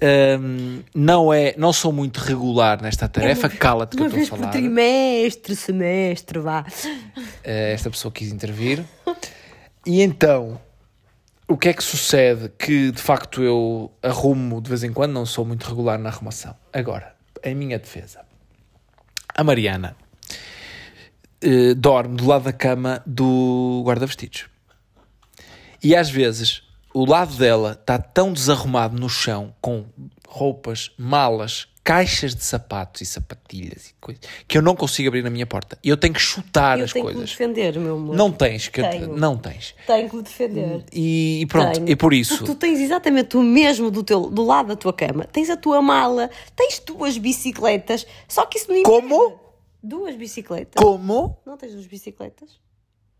Hum, 0.00 0.82
não, 0.94 1.32
é, 1.32 1.54
não 1.58 1.72
sou 1.72 1.92
muito 1.92 2.18
regular 2.18 2.80
nesta 2.80 3.08
tarefa, 3.08 3.48
cala-te 3.48 3.96
que 3.96 4.02
eu 4.02 4.06
estou 4.06 4.22
a 4.22 4.26
por 4.26 4.38
falar. 4.38 4.50
trimestre, 4.52 5.56
semestre, 5.56 6.38
vá. 6.38 6.64
Eh, 7.42 7.72
esta 7.72 7.90
pessoa 7.90 8.12
quis 8.12 8.30
intervir. 8.30 8.84
E 9.84 10.02
então, 10.02 10.60
o 11.48 11.56
que 11.56 11.70
é 11.70 11.72
que 11.72 11.82
sucede? 11.82 12.48
Que 12.56 12.92
de 12.92 13.02
facto 13.02 13.42
eu 13.42 13.90
arrumo 14.00 14.60
de 14.60 14.68
vez 14.68 14.84
em 14.84 14.92
quando, 14.92 15.12
não 15.12 15.26
sou 15.26 15.44
muito 15.44 15.66
regular 15.66 15.98
na 15.98 16.10
arrumação. 16.10 16.54
Agora, 16.72 17.16
em 17.42 17.54
minha 17.56 17.78
defesa, 17.78 18.20
a 19.34 19.42
Mariana 19.42 19.96
eh, 21.40 21.74
dorme 21.74 22.16
do 22.16 22.26
lado 22.26 22.44
da 22.44 22.52
cama 22.52 23.02
do 23.04 23.82
guarda-vestidos. 23.84 24.46
E 25.82 25.96
às 25.96 26.08
vezes 26.08 26.67
o 27.00 27.04
lado 27.04 27.34
dela 27.36 27.72
está 27.80 27.98
tão 27.98 28.32
desarrumado 28.32 28.98
no 28.98 29.08
chão 29.08 29.54
com 29.60 29.84
roupas, 30.26 30.90
malas, 30.98 31.68
caixas 31.84 32.34
de 32.34 32.42
sapatos 32.44 33.00
e 33.00 33.06
sapatilhas 33.06 33.90
e 33.90 33.94
coisas 34.00 34.22
que 34.46 34.58
eu 34.58 34.62
não 34.62 34.74
consigo 34.76 35.08
abrir 35.08 35.22
na 35.22 35.30
minha 35.30 35.46
porta. 35.46 35.78
E 35.82 35.88
eu 35.88 35.96
tenho 35.96 36.12
que 36.12 36.20
chutar 36.20 36.78
Eu 36.78 36.84
as 36.84 36.92
tenho 36.92 37.06
que 37.06 37.12
me 37.12 37.18
coisas. 37.20 37.30
defender, 37.30 37.78
meu 37.78 37.94
amor. 37.94 38.16
Não 38.16 38.32
tens, 38.32 38.68
que 38.68 38.82
Tenho. 38.82 39.16
não 39.16 39.38
tens. 39.38 39.74
Tenho 39.86 40.10
que 40.10 40.16
me 40.16 40.22
defender. 40.22 40.84
E, 40.92 41.40
e 41.40 41.46
pronto, 41.46 41.74
Tenho. 41.74 41.88
e 41.88 41.96
por 41.96 42.12
isso. 42.12 42.38
Porque 42.38 42.52
tu 42.52 42.58
tens 42.58 42.80
exatamente 42.80 43.36
o 43.36 43.42
mesmo 43.42 43.90
do, 43.90 44.02
teu, 44.02 44.28
do 44.28 44.44
lado 44.44 44.66
da 44.68 44.76
tua 44.76 44.92
cama. 44.92 45.24
Tens 45.24 45.48
a 45.48 45.56
tua 45.56 45.80
mala, 45.80 46.28
tens 46.56 46.78
duas 46.80 47.16
bicicletas, 47.16 48.06
só 48.26 48.44
que 48.44 48.58
isso 48.58 48.70
não 48.72 48.82
Como? 48.82 49.40
Duas 49.82 50.16
bicicletas. 50.16 50.82
Como? 50.82 51.38
Não 51.46 51.56
tens 51.56 51.72
duas 51.72 51.86
bicicletas? 51.86 52.58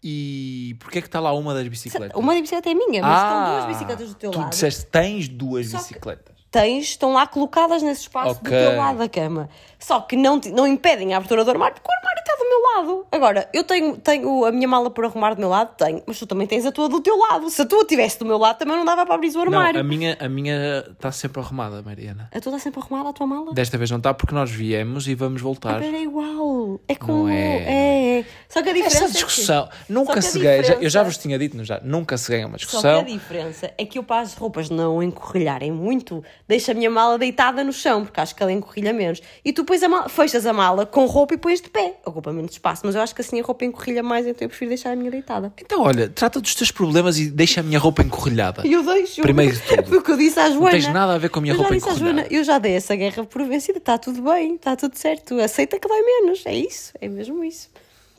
E 0.02 0.76
porquê 0.78 0.98
é 0.98 1.02
que 1.02 1.08
está 1.08 1.18
lá 1.20 1.32
uma 1.32 1.52
das 1.54 1.66
bicicletas? 1.68 2.16
Uma 2.16 2.32
bicicleta 2.34 2.70
é 2.70 2.74
minha, 2.74 3.02
mas 3.02 3.10
Ah, 3.20 3.26
estão 3.26 3.52
duas 3.54 3.66
bicicletas 3.66 4.08
do 4.08 4.14
teu 4.14 4.30
tu 4.30 4.38
lado. 4.38 4.50
disseste 4.50 4.86
tens 4.86 5.28
duas 5.28 5.68
Só 5.70 5.78
bicicletas. 5.78 6.36
tens, 6.50 6.84
estão 6.84 7.12
lá 7.12 7.26
colocadas 7.26 7.82
nesse 7.82 8.02
espaço 8.02 8.30
Ok. 8.40 8.42
do 8.44 8.48
teu 8.70 8.76
lado 8.78 8.98
da 8.98 9.08
cama. 9.08 9.48
Só 9.78 10.00
que 10.00 10.16
não, 10.16 10.38
te- 10.40 10.50
não 10.50 10.66
impedem 10.66 11.14
a 11.14 11.16
abertura 11.16 11.44
do 11.44 11.50
armário, 11.50 11.74
porque 11.74 11.88
o 11.90 11.94
armário 11.98 12.17
está 12.30 12.44
do 12.44 12.48
meu 12.48 12.62
lado. 12.76 13.06
Agora, 13.12 13.48
eu 13.52 13.64
tenho, 13.64 13.96
tenho 13.96 14.44
a 14.44 14.52
minha 14.52 14.68
mala 14.68 14.90
por 14.90 15.04
arrumar 15.04 15.34
do 15.34 15.40
meu 15.40 15.48
lado, 15.48 15.74
tenho, 15.76 16.02
mas 16.06 16.18
tu 16.18 16.26
também 16.26 16.46
tens 16.46 16.64
a 16.66 16.72
tua 16.72 16.88
do 16.88 17.00
teu 17.00 17.16
lado. 17.18 17.48
Se 17.50 17.62
a 17.62 17.66
tua 17.66 17.80
estivesse 17.82 18.18
do 18.18 18.24
meu 18.26 18.38
lado, 18.38 18.58
também 18.58 18.76
não 18.76 18.84
dava 18.84 19.04
para 19.06 19.14
abrir 19.14 19.30
o 19.30 19.32
Não, 19.34 19.42
armário. 19.42 19.80
a 19.80 19.82
minha 19.84 20.16
a 20.20 20.28
minha 20.28 20.84
está 20.90 21.10
sempre 21.12 21.40
arrumada, 21.40 21.82
Mariana. 21.82 22.28
A 22.34 22.40
tua 22.40 22.50
está 22.52 22.58
sempre 22.64 22.80
arrumada, 22.80 23.08
a 23.10 23.12
tua 23.12 23.26
mala? 23.26 23.52
Desta 23.54 23.76
vez 23.78 23.90
não 23.90 23.98
está 23.98 24.12
porque 24.14 24.34
nós 24.34 24.50
viemos 24.50 25.06
e 25.08 25.14
vamos 25.14 25.40
voltar. 25.40 25.80
Mas 25.80 25.94
é 25.94 26.02
igual. 26.02 26.80
É 26.88 26.94
como. 26.94 27.24
Não 27.24 27.28
é, 27.28 27.56
é, 27.64 28.18
é. 28.20 28.24
Só 28.48 28.62
que 28.62 28.68
a 28.70 28.72
diferença. 28.72 28.96
Essa 28.96 29.04
é 29.04 29.06
que- 29.08 29.12
discussão 29.14 29.68
nunca 29.88 30.12
que 30.14 30.18
a 30.18 30.22
se 30.22 30.38
ganha. 30.38 30.62
já- 30.62 30.74
Eu 30.74 30.74
já 30.74 30.74
diferença- 31.00 31.04
vos 31.04 31.18
tinha 31.18 31.38
dito, 31.38 31.56
não 31.56 31.64
já? 31.64 31.80
Nunca 31.82 32.16
se 32.16 32.30
ganha 32.30 32.46
uma 32.46 32.58
Só 32.58 32.64
que 32.64 32.66
discussão. 32.66 33.00
a 33.00 33.02
diferença 33.02 33.72
é 33.78 33.84
que 33.84 33.98
eu, 33.98 34.02
para 34.02 34.20
as 34.22 34.34
roupas 34.34 34.70
não 34.70 35.02
encorrilharem 35.02 35.70
muito, 35.72 36.22
deixo 36.46 36.70
a 36.70 36.74
minha 36.74 36.90
mala 36.90 37.18
deitada 37.18 37.62
no 37.64 37.72
chão, 37.72 38.04
porque 38.04 38.20
acho 38.20 38.34
que 38.34 38.42
ela 38.42 38.52
encorrilha 38.52 38.92
menos. 38.92 39.20
E 39.44 39.52
tu 39.52 39.64
pões 39.64 39.82
a 39.82 39.88
mala, 39.88 40.08
fechas 40.08 40.46
a 40.46 40.52
mala 40.52 40.84
com 40.86 41.06
roupa 41.06 41.34
e 41.34 41.36
pões 41.38 41.60
de 41.60 41.68
pé. 41.70 41.96
Ocupa 42.18 42.32
menos 42.32 42.50
espaço, 42.50 42.82
mas 42.84 42.96
eu 42.96 43.00
acho 43.00 43.14
que 43.14 43.20
assim 43.20 43.40
a 43.40 43.44
roupa 43.44 43.64
encorrilha 43.64 44.02
mais, 44.02 44.26
então 44.26 44.44
eu 44.44 44.48
prefiro 44.48 44.70
deixar 44.70 44.90
a 44.90 44.96
minha 44.96 45.08
deitada. 45.08 45.52
Então, 45.56 45.82
olha, 45.82 46.08
trata 46.08 46.40
dos 46.40 46.52
teus 46.52 46.72
problemas 46.72 47.16
e 47.16 47.30
deixa 47.30 47.60
a 47.60 47.62
minha 47.62 47.78
roupa 47.78 48.02
encorrilhada. 48.02 48.66
Eu 48.66 48.84
deixo. 48.84 49.22
Primeiro 49.22 49.54
de 49.54 49.62
tudo. 49.62 49.86
Foi 49.86 49.98
o 49.98 50.02
que 50.02 50.10
eu 50.10 50.16
disse 50.16 50.40
à 50.40 50.50
Joana. 50.50 50.72
tens 50.72 50.88
nada 50.88 51.14
a 51.14 51.18
ver 51.18 51.28
com 51.28 51.38
a 51.38 51.42
minha 51.42 51.54
roupa 51.54 51.72
disse 51.72 51.88
à 51.88 51.94
Joana, 51.94 52.22
encorrilhada. 52.22 52.34
Eu 52.34 52.42
já 52.42 52.58
dei 52.58 52.72
essa 52.72 52.96
guerra 52.96 53.24
por 53.24 53.44
vencida, 53.44 53.78
está 53.78 53.96
tudo 53.96 54.20
bem, 54.22 54.56
está 54.56 54.74
tudo 54.74 54.96
certo. 54.96 55.38
Aceita 55.38 55.78
que 55.78 55.86
dói 55.86 56.02
menos. 56.02 56.44
É 56.44 56.54
isso, 56.54 56.92
é 57.00 57.06
mesmo 57.06 57.44
isso. 57.44 57.70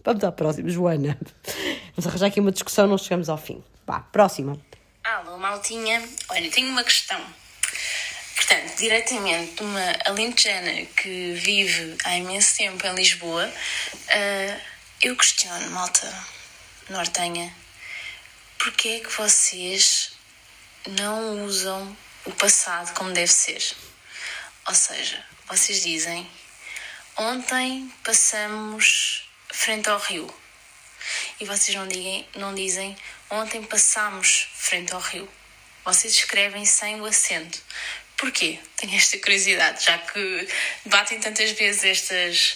Vamos 0.06 0.24
à 0.24 0.32
próxima, 0.32 0.70
Joana. 0.70 1.18
Vamos 1.94 2.08
arranjar 2.08 2.28
aqui 2.28 2.40
uma 2.40 2.54
discussão, 2.54 2.88
não 2.88 2.98
chegamos 2.98 3.28
ao 3.28 3.38
fim. 3.38 3.62
Vá, 3.86 4.00
próxima. 4.00 4.58
Alô, 5.04 5.38
maltinha. 5.38 6.02
Olha, 6.30 6.50
tenho 6.50 6.70
uma 6.70 6.86
questão. 6.86 7.20
Portanto, 8.50 8.78
diretamente 8.78 9.54
de 9.58 9.62
uma 9.62 9.96
alentejana 10.06 10.84
que 10.98 11.34
vive 11.34 11.96
há 12.04 12.18
imenso 12.18 12.58
tempo 12.58 12.84
em 12.88 12.96
Lisboa, 12.96 13.54
ah, 14.10 14.60
eu 15.04 15.16
questiono, 15.16 15.70
malta 15.70 16.28
nortenha, 16.90 17.56
porquê 18.58 18.90
é 18.90 19.00
que 19.02 19.16
vocês 19.16 20.14
não 20.88 21.46
usam 21.46 21.96
o 22.26 22.32
passado 22.32 22.92
como 22.96 23.12
deve 23.12 23.32
ser? 23.32 23.64
Ou 24.68 24.74
seja, 24.74 25.24
vocês 25.48 25.84
dizem, 25.84 26.28
ontem 27.18 27.94
passamos 28.04 29.30
frente 29.54 29.92
ao 29.92 30.00
rio. 30.00 30.28
E 31.40 31.46
vocês 31.46 31.78
não, 31.78 31.88
digam, 31.88 32.26
não 32.34 32.56
dizem 32.56 32.98
ontem 33.30 33.62
passámos 33.62 34.48
frente 34.56 34.92
ao 34.92 35.00
rio. 35.00 35.30
Vocês 35.86 36.16
escrevem 36.16 36.66
sem 36.66 37.00
o 37.00 37.06
acento. 37.06 37.62
Porquê? 38.20 38.60
Tenho 38.76 38.96
esta 38.96 39.18
curiosidade, 39.18 39.86
já 39.86 39.98
que 39.98 40.48
batem 40.86 41.20
tantas 41.20 41.52
vezes 41.52 41.84
estas 41.84 42.56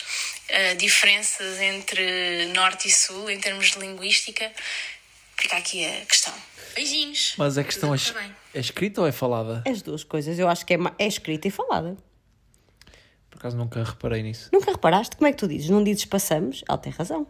ah, 0.49 0.73
diferenças 0.73 1.59
entre 1.61 2.47
norte 2.47 2.89
e 2.89 2.91
sul 2.91 3.29
em 3.29 3.39
termos 3.39 3.71
de 3.71 3.79
linguística. 3.79 4.51
Fica 5.37 5.57
aqui 5.57 5.85
a 5.85 6.05
questão. 6.05 6.33
Beijinhos. 6.75 7.35
Mas 7.37 7.57
a 7.57 7.63
questão 7.63 7.93
é, 7.93 7.97
é 8.53 8.59
escrita 8.59 9.01
ou 9.01 9.07
é 9.07 9.11
falada? 9.11 9.63
As 9.67 9.81
duas 9.81 10.03
coisas, 10.03 10.37
eu 10.37 10.49
acho 10.49 10.65
que 10.65 10.73
é, 10.73 10.77
é 10.99 11.07
escrita 11.07 11.47
e 11.47 11.51
falada. 11.51 11.95
Por 13.29 13.37
acaso 13.39 13.57
nunca 13.57 13.83
reparei 13.83 14.21
nisso. 14.21 14.49
Nunca 14.51 14.71
reparaste? 14.71 15.15
Como 15.15 15.27
é 15.27 15.31
que 15.31 15.37
tu 15.37 15.47
dizes? 15.47 15.69
Não 15.69 15.83
dizes 15.83 16.05
passamos? 16.05 16.63
Ela 16.67 16.77
tem 16.77 16.91
razão. 16.91 17.25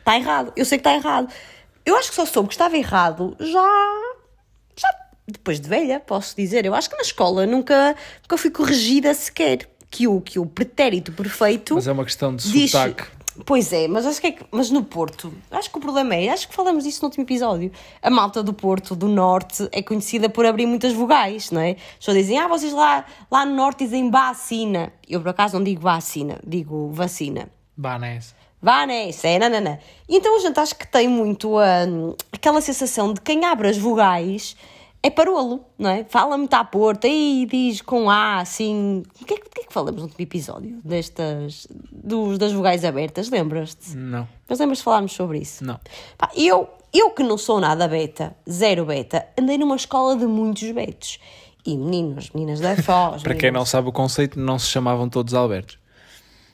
Está 0.00 0.16
errado. 0.16 0.52
Eu 0.56 0.64
sei 0.64 0.78
que 0.78 0.80
está 0.80 0.94
errado. 0.94 1.32
Eu 1.84 1.96
acho 1.96 2.10
que 2.10 2.14
só 2.14 2.26
soube 2.26 2.48
que 2.48 2.54
estava 2.54 2.76
errado 2.76 3.36
já. 3.40 4.11
Depois 5.32 5.60
de 5.60 5.68
velha, 5.68 5.98
posso 6.00 6.36
dizer. 6.36 6.64
Eu 6.64 6.74
acho 6.74 6.88
que 6.88 6.96
na 6.96 7.02
escola 7.02 7.46
nunca, 7.46 7.96
nunca 8.22 8.36
fui 8.38 8.50
corrigida 8.50 9.12
sequer. 9.14 9.68
Que 9.90 10.08
o, 10.08 10.22
que 10.22 10.38
o 10.38 10.46
pretérito 10.46 11.12
perfeito. 11.12 11.74
Mas 11.74 11.86
é 11.86 11.92
uma 11.92 12.04
questão 12.04 12.34
de 12.34 12.50
diz- 12.50 12.70
sotaque. 12.70 13.04
Pois 13.46 13.72
é, 13.72 13.88
mas 13.88 14.04
acho 14.06 14.20
que, 14.20 14.26
é 14.26 14.32
que- 14.32 14.44
mas 14.50 14.70
no 14.70 14.82
Porto, 14.84 15.32
acho 15.50 15.70
que 15.70 15.76
o 15.78 15.80
problema 15.80 16.14
é, 16.14 16.28
acho 16.30 16.46
que 16.48 16.54
falamos 16.54 16.84
disso 16.84 17.00
no 17.02 17.08
último 17.08 17.24
episódio. 17.24 17.70
A 18.02 18.08
malta 18.10 18.42
do 18.42 18.52
Porto, 18.52 18.94
do 18.94 19.08
Norte, 19.08 19.66
é 19.72 19.82
conhecida 19.82 20.28
por 20.30 20.44
abrir 20.46 20.66
muitas 20.66 20.92
vogais, 20.92 21.50
não 21.50 21.60
é? 21.60 21.76
Pessoas 21.98 22.16
dizem, 22.18 22.38
ah, 22.38 22.46
vocês 22.48 22.72
lá, 22.74 23.04
lá 23.30 23.44
no 23.46 23.54
Norte 23.54 23.84
dizem 23.84 24.10
vacina. 24.10 24.92
Eu 25.08 25.20
por 25.20 25.28
acaso 25.30 25.56
não 25.56 25.64
digo 25.64 25.80
vacina, 25.80 26.38
digo 26.46 26.90
vacina. 26.92 27.48
Vá 28.60 28.86
nessa, 28.86 29.28
é 29.28 29.38
nanana. 29.38 29.78
Então 30.08 30.36
a 30.36 30.40
gente 30.40 30.60
acho 30.60 30.74
que 30.76 30.86
tem 30.86 31.08
muito 31.08 31.58
hum, 31.58 32.14
aquela 32.30 32.60
sensação 32.60 33.12
de 33.12 33.20
quem 33.20 33.44
abre 33.46 33.68
as 33.68 33.76
vogais 33.78 34.54
é 35.02 35.10
parolo, 35.10 35.64
não 35.76 35.90
é? 35.90 36.04
Fala 36.04 36.38
muito 36.38 36.54
à 36.54 36.64
porta 36.64 37.08
e 37.08 37.44
diz 37.46 37.82
com 37.82 38.08
A, 38.08 38.38
assim. 38.38 39.02
O 39.20 39.24
que 39.24 39.34
é, 39.34 39.36
que, 39.36 39.60
é 39.60 39.64
que 39.64 39.72
falamos 39.72 40.00
no 40.00 40.06
último 40.06 40.22
episódio 40.22 40.80
destas, 40.84 41.66
dos, 41.90 42.38
das 42.38 42.52
vogais 42.52 42.84
abertas? 42.84 43.28
Lembras-te? 43.28 43.96
Não. 43.96 44.28
Mas 44.48 44.60
lembras 44.60 44.78
de 44.78 44.84
falarmos 44.84 45.12
sobre 45.12 45.38
isso? 45.38 45.64
Não. 45.64 45.80
Pá, 46.16 46.30
eu, 46.36 46.68
eu 46.94 47.10
que 47.10 47.24
não 47.24 47.36
sou 47.36 47.58
nada 47.58 47.88
beta, 47.88 48.36
zero 48.48 48.84
beta, 48.84 49.26
andei 49.36 49.58
numa 49.58 49.74
escola 49.74 50.16
de 50.16 50.26
muitos 50.26 50.70
betos. 50.70 51.18
E 51.66 51.76
meninos, 51.76 52.30
meninas 52.30 52.60
da 52.60 52.76
Foz. 52.76 53.22
Para 53.24 53.34
quem 53.34 53.50
não 53.50 53.64
sabe 53.64 53.88
o 53.88 53.92
conceito, 53.92 54.38
não 54.38 54.58
se 54.58 54.66
chamavam 54.66 55.08
todos 55.08 55.34
Albertos. 55.34 55.81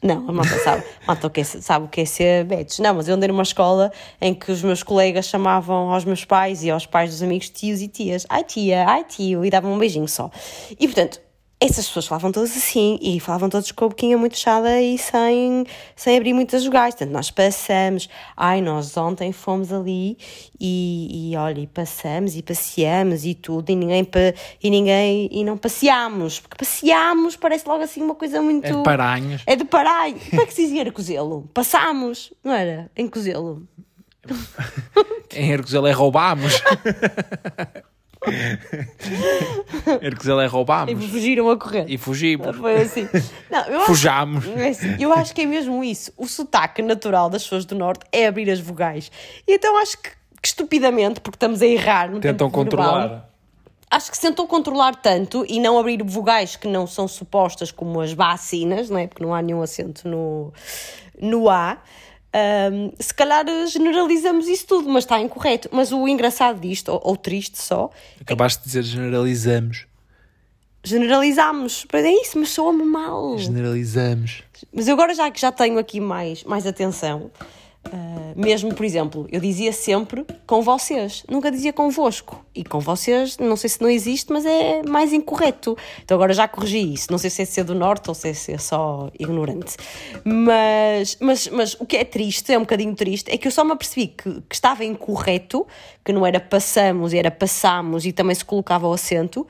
Não, 0.02 0.28
a 0.28 0.32
malta 0.32 0.56
sabe, 0.62 0.84
a 1.02 1.06
malta 1.08 1.28
que 1.28 1.40
é- 1.40 1.44
sabe 1.44 1.86
o 1.86 1.88
que 1.88 2.02
é 2.02 2.04
ser 2.04 2.44
betos. 2.44 2.78
Não, 2.78 2.94
mas 2.94 3.08
eu 3.08 3.14
andei 3.16 3.28
numa 3.28 3.42
escola 3.42 3.90
em 4.20 4.32
que 4.32 4.52
os 4.52 4.62
meus 4.62 4.82
colegas 4.82 5.26
chamavam 5.26 5.92
aos 5.92 6.04
meus 6.04 6.24
pais 6.24 6.62
e 6.62 6.70
aos 6.70 6.86
pais 6.86 7.10
dos 7.10 7.22
amigos 7.22 7.50
tios 7.50 7.80
e 7.82 7.88
tias. 7.88 8.24
Ai 8.28 8.44
tia, 8.44 8.86
ai 8.88 9.04
tio, 9.04 9.44
e 9.44 9.50
davam 9.50 9.72
um 9.72 9.78
beijinho 9.78 10.06
só. 10.08 10.30
E 10.78 10.86
portanto, 10.86 11.20
essas 11.60 11.88
pessoas 11.88 12.06
falavam 12.06 12.30
todas 12.30 12.56
assim 12.56 12.98
e 13.02 13.18
falavam 13.18 13.48
todos 13.48 13.72
com 13.72 13.86
a 13.86 13.88
boquinha 13.88 14.16
muito 14.16 14.36
fechada 14.36 14.80
e 14.80 14.96
sem, 14.96 15.64
sem 15.96 16.16
abrir 16.16 16.32
muitas 16.32 16.64
vogais. 16.64 16.94
Portanto, 16.94 17.12
nós 17.12 17.30
passamos. 17.30 18.08
Ai, 18.36 18.60
nós 18.60 18.96
ontem 18.96 19.32
fomos 19.32 19.72
ali 19.72 20.16
e, 20.58 21.32
e 21.32 21.36
olha, 21.36 21.60
e 21.60 21.66
passamos 21.66 22.36
e 22.36 22.42
passeamos 22.42 23.24
e 23.24 23.34
tudo, 23.34 23.70
e 23.70 23.76
ninguém, 23.76 24.06
e 24.62 24.70
ninguém, 24.70 25.28
e 25.32 25.44
não 25.44 25.56
passeámos, 25.58 26.38
porque 26.38 26.56
passeámos 26.56 27.34
parece 27.34 27.66
logo 27.66 27.82
assim 27.82 28.02
uma 28.02 28.14
coisa 28.14 28.40
muito. 28.40 28.64
É 28.64 28.72
de 28.72 28.82
paranhos. 28.84 29.42
É 29.44 29.56
de 29.56 29.64
parai. 29.64 30.14
Como 30.30 30.42
é 30.42 30.46
que 30.46 30.54
se 30.54 30.62
dizia 30.62 30.82
Arcozelo? 30.82 31.50
Passámos, 31.52 32.32
não 32.44 32.52
era? 32.52 32.88
Em 32.96 33.08
Cozelo. 33.08 33.66
Em 35.34 35.50
Hercosel 35.50 35.86
é 35.86 35.92
roubámos. 35.92 36.62
Hercosel 40.02 40.40
é 40.40 40.44
E 40.44 40.48
roubámos. 40.48 41.04
fugiram 41.06 41.50
a 41.50 41.56
correr. 41.56 41.84
E 41.88 41.98
fugimos. 41.98 42.56
Foi 42.56 42.76
assim. 42.82 43.08
Não, 43.50 43.64
eu 43.66 43.80
acho, 43.82 43.92
é 44.56 44.68
assim, 44.68 44.96
eu 44.98 45.12
acho 45.12 45.34
que 45.34 45.42
é 45.42 45.46
mesmo 45.46 45.82
isso. 45.82 46.12
O 46.16 46.26
sotaque 46.26 46.82
natural 46.82 47.28
das 47.30 47.42
pessoas 47.42 47.64
do 47.64 47.74
Norte 47.74 48.04
é 48.12 48.26
abrir 48.26 48.50
as 48.50 48.60
vogais. 48.60 49.10
E 49.46 49.54
então 49.54 49.76
acho 49.80 49.96
que, 49.98 50.10
que 50.42 50.48
estupidamente, 50.48 51.20
porque 51.20 51.36
estamos 51.36 51.62
a 51.62 51.66
errar 51.66 52.10
no 52.10 52.20
Tentam 52.20 52.48
tempo 52.50 52.62
verbal, 52.64 52.86
controlar. 52.92 53.30
acho 53.90 54.10
que 54.10 54.16
se 54.16 54.22
tentou 54.22 54.46
controlar 54.46 54.94
tanto 54.96 55.44
e 55.48 55.60
não 55.60 55.78
abrir 55.78 56.02
vogais 56.04 56.56
que 56.56 56.68
não 56.68 56.86
são 56.86 57.06
supostas 57.08 57.70
como 57.70 58.00
as 58.00 58.12
vacinas, 58.12 58.90
não 58.90 58.98
é? 58.98 59.06
Porque 59.06 59.22
não 59.22 59.34
há 59.34 59.42
nenhum 59.42 59.62
acento 59.62 60.08
no, 60.08 60.52
no 61.20 61.48
A. 61.48 61.78
Ahm, 62.38 62.92
se 62.98 63.12
calhar 63.14 63.44
generalizamos 63.68 64.46
isso 64.48 64.66
tudo, 64.66 64.88
mas 64.88 65.04
está 65.04 65.20
incorreto. 65.20 65.68
Mas 65.72 65.92
o 65.92 66.06
engraçado 66.06 66.60
disto, 66.60 66.90
ou, 66.90 67.00
ou 67.02 67.16
triste 67.16 67.58
só, 67.60 67.90
Acabaste 68.20 68.58
de 68.60 68.66
dizer 68.66 68.82
generalizamos. 68.82 69.86
generalizamos. 70.84 71.86
É 71.92 72.10
isso, 72.22 72.38
mas 72.38 72.50
soa-me 72.50 72.84
mal. 72.84 73.36
Generalizamos. 73.38 74.42
Mas 74.72 74.88
eu 74.88 74.94
agora 74.94 75.14
já 75.14 75.30
que 75.30 75.40
já 75.40 75.52
tenho 75.52 75.78
aqui 75.78 76.00
mais, 76.00 76.44
mais 76.44 76.66
atenção, 76.66 77.30
ah, 77.84 78.32
mesmo, 78.36 78.74
por 78.74 78.84
exemplo, 78.84 79.26
eu 79.30 79.40
dizia 79.40 79.72
sempre 79.72 80.24
com 80.46 80.62
vocês, 80.62 81.24
nunca 81.28 81.50
dizia 81.50 81.72
convosco. 81.72 82.44
E 82.54 82.64
com 82.64 82.80
vocês, 82.80 83.38
não 83.38 83.56
sei 83.56 83.70
se 83.70 83.80
não 83.80 83.88
existe, 83.88 84.32
mas 84.32 84.44
é 84.44 84.82
mais 84.82 85.12
incorreto. 85.12 85.76
Então 86.02 86.16
agora 86.16 86.32
já 86.32 86.48
corrigi 86.48 86.92
isso. 86.92 87.06
Não 87.10 87.18
sei 87.18 87.30
se 87.30 87.42
é 87.42 87.44
ser 87.44 87.64
do 87.64 87.74
norte 87.74 88.08
ou 88.08 88.14
se 88.14 88.28
é 88.28 88.34
ser 88.34 88.60
só 88.60 89.10
ignorante. 89.18 89.76
Mas, 90.24 91.16
mas, 91.20 91.48
mas 91.48 91.74
o 91.74 91.86
que 91.86 91.96
é 91.96 92.04
triste, 92.04 92.52
é 92.52 92.58
um 92.58 92.62
bocadinho 92.62 92.94
triste, 92.94 93.30
é 93.30 93.38
que 93.38 93.46
eu 93.46 93.52
só 93.52 93.64
me 93.64 93.72
apercebi 93.72 94.08
que, 94.08 94.42
que 94.48 94.54
estava 94.54 94.84
incorreto, 94.84 95.66
que 96.04 96.12
não 96.12 96.26
era 96.26 96.40
passamos, 96.40 97.14
era 97.14 97.30
passamos 97.30 98.04
e 98.04 98.12
também 98.12 98.34
se 98.34 98.44
colocava 98.44 98.88
o 98.88 98.92
acento 98.92 99.46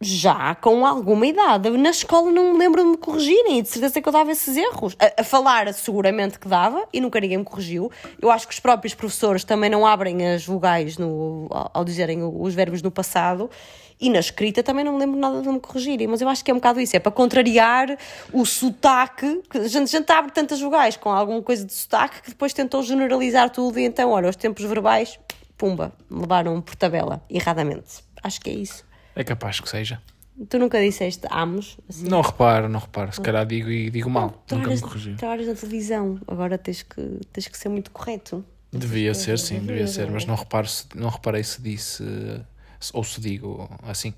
já 0.00 0.54
com 0.54 0.86
alguma 0.86 1.26
idade. 1.26 1.68
Na 1.70 1.90
escola 1.90 2.32
não 2.32 2.52
me 2.54 2.58
lembro 2.58 2.82
de 2.82 2.88
me 2.88 2.96
corrigirem 2.96 3.58
e 3.58 3.62
de 3.62 3.68
certeza 3.68 4.00
que 4.00 4.08
eu 4.08 4.12
dava 4.12 4.32
esses 4.32 4.56
erros. 4.56 4.96
A, 4.98 5.20
a 5.20 5.24
falar, 5.24 5.72
seguramente 5.74 6.38
que 6.38 6.48
dava 6.48 6.86
e 6.92 7.00
nunca 7.00 7.20
ninguém 7.20 7.38
me 7.38 7.44
corrigiu. 7.44 7.90
Eu 8.20 8.30
acho 8.30 8.48
que 8.48 8.54
os 8.54 8.60
próprios 8.60 8.94
professores 8.94 9.44
também 9.44 9.68
não 9.68 9.86
abrem 9.86 10.26
as 10.26 10.44
vogais 10.44 10.96
no, 10.96 11.48
ao, 11.50 11.84
dizerem 11.84 12.22
os 12.22 12.54
verbos 12.54 12.80
no 12.80 12.90
passado. 12.90 13.50
E 14.00 14.08
na 14.08 14.18
escrita 14.18 14.62
também 14.62 14.82
não 14.82 14.94
me 14.94 15.00
lembro 15.00 15.20
nada 15.20 15.42
de 15.42 15.48
me 15.50 15.60
corrigirem, 15.60 16.06
mas 16.06 16.22
eu 16.22 16.28
acho 16.30 16.42
que 16.42 16.50
é 16.50 16.54
um 16.54 16.56
bocado 16.56 16.80
isso, 16.80 16.96
é 16.96 16.98
para 16.98 17.12
contrariar 17.12 17.98
o 18.32 18.46
sotaque, 18.46 19.42
que 19.50 19.58
a 19.58 19.68
gente, 19.68 19.94
a 19.94 19.98
gente 19.98 20.10
abre 20.10 20.32
tantas 20.32 20.58
vogais 20.58 20.96
com 20.96 21.10
alguma 21.10 21.42
coisa 21.42 21.66
de 21.66 21.74
sotaque 21.74 22.22
que 22.22 22.30
depois 22.30 22.54
tentou 22.54 22.82
generalizar 22.82 23.50
tudo 23.50 23.78
e 23.78 23.84
então, 23.84 24.10
olha, 24.10 24.30
os 24.30 24.36
tempos 24.36 24.64
verbais, 24.64 25.20
pumba, 25.58 25.92
levaram 26.10 26.62
por 26.62 26.74
tabela, 26.76 27.22
erradamente. 27.28 28.02
Acho 28.22 28.40
que 28.40 28.48
é 28.48 28.54
isso. 28.54 28.89
É 29.14 29.24
capaz 29.24 29.60
que 29.60 29.68
seja. 29.68 30.00
Tu 30.48 30.58
nunca 30.58 30.80
disseste 30.80 31.26
amos? 31.30 31.76
Assim? 31.88 32.08
Não 32.08 32.20
reparo, 32.22 32.68
não 32.68 32.80
reparo. 32.80 33.12
Se 33.12 33.20
calhar 33.20 33.44
digo 33.44 33.70
e 33.70 33.90
digo 33.90 34.08
mal. 34.08 34.30
Tu 34.46 34.56
Nunca 34.56 34.70
me 34.70 34.80
corrigi. 34.80 35.14
tu 35.18 35.26
olhas 35.26 35.46
na 35.46 35.54
televisão, 35.54 36.18
agora 36.26 36.56
tens 36.56 36.82
que, 36.82 37.00
tens 37.32 37.46
que 37.48 37.58
ser 37.58 37.68
muito 37.68 37.90
correto. 37.90 38.44
Devia 38.72 39.12
ser, 39.14 39.38
sim, 39.38 39.58
devia 39.60 39.86
ser, 39.86 40.10
mas 40.10 40.24
não, 40.24 40.36
reparo 40.36 40.66
se, 40.66 40.86
não 40.94 41.08
reparei 41.10 41.42
se 41.42 41.60
disse 41.60 42.04
se- 42.78 42.90
ou 42.94 43.02
se 43.04 43.20
digo 43.20 43.68
assim. 43.82 44.14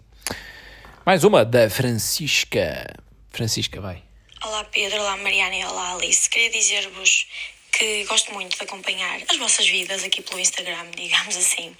Mais 1.04 1.24
uma 1.24 1.44
da 1.44 1.68
Francisca. 1.70 2.94
Francisca, 3.30 3.80
vai. 3.80 4.02
Olá 4.44 4.62
Pedro, 4.64 4.98
olá 5.00 5.16
Mariana 5.16 5.56
e 5.56 5.64
olá 5.64 5.94
Alice. 5.94 6.28
Queria 6.28 6.50
dizer-vos 6.50 7.26
que 7.72 8.04
gosto 8.04 8.32
muito 8.32 8.56
de 8.56 8.62
acompanhar 8.62 9.20
as 9.28 9.36
vossas 9.38 9.66
vidas 9.66 10.04
aqui 10.04 10.22
pelo 10.22 10.38
Instagram, 10.38 10.90
digamos 10.94 11.36
assim. 11.36 11.74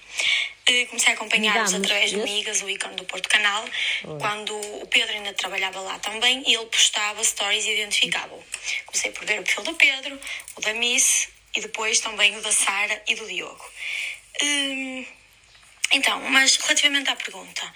Eh, 0.67 0.87
Comecei 0.87 1.13
a 1.13 1.15
acompanhar-vos 1.15 1.75
através 1.75 2.11
de 2.11 2.21
amigas, 2.21 2.63
o 2.63 2.71
ícone 2.71 2.97
do 2.97 3.05
Porto 3.05 3.29
Canal, 3.29 3.65
quando 4.19 4.57
o 4.83 4.87
Pedro 4.87 5.13
ainda 5.13 5.33
trabalhava 5.35 5.81
lá 5.81 5.99
também 5.99 6.43
e 6.47 6.55
ele 6.55 6.67
postava 6.67 7.23
stories 7.23 7.67
e 7.67 7.73
identificava-o. 7.73 8.43
Comecei 8.87 9.11
por 9.11 9.25
ver 9.27 9.41
o 9.41 9.43
perfil 9.43 9.65
do 9.65 9.75
Pedro, 9.75 10.19
o 10.57 10.61
da 10.61 10.73
Miss 10.75 11.29
e 11.55 11.61
depois 11.61 12.01
também 12.01 12.37
o 12.37 12.41
da 12.41 12.53
Sara 12.53 13.03
e 13.07 13.15
do 13.15 13.27
Diogo. 13.27 13.65
Hum, 14.43 15.07
então, 15.93 16.21
mas 16.31 16.57
relativamente 16.57 17.11
à 17.11 17.17
pergunta, 17.17 17.71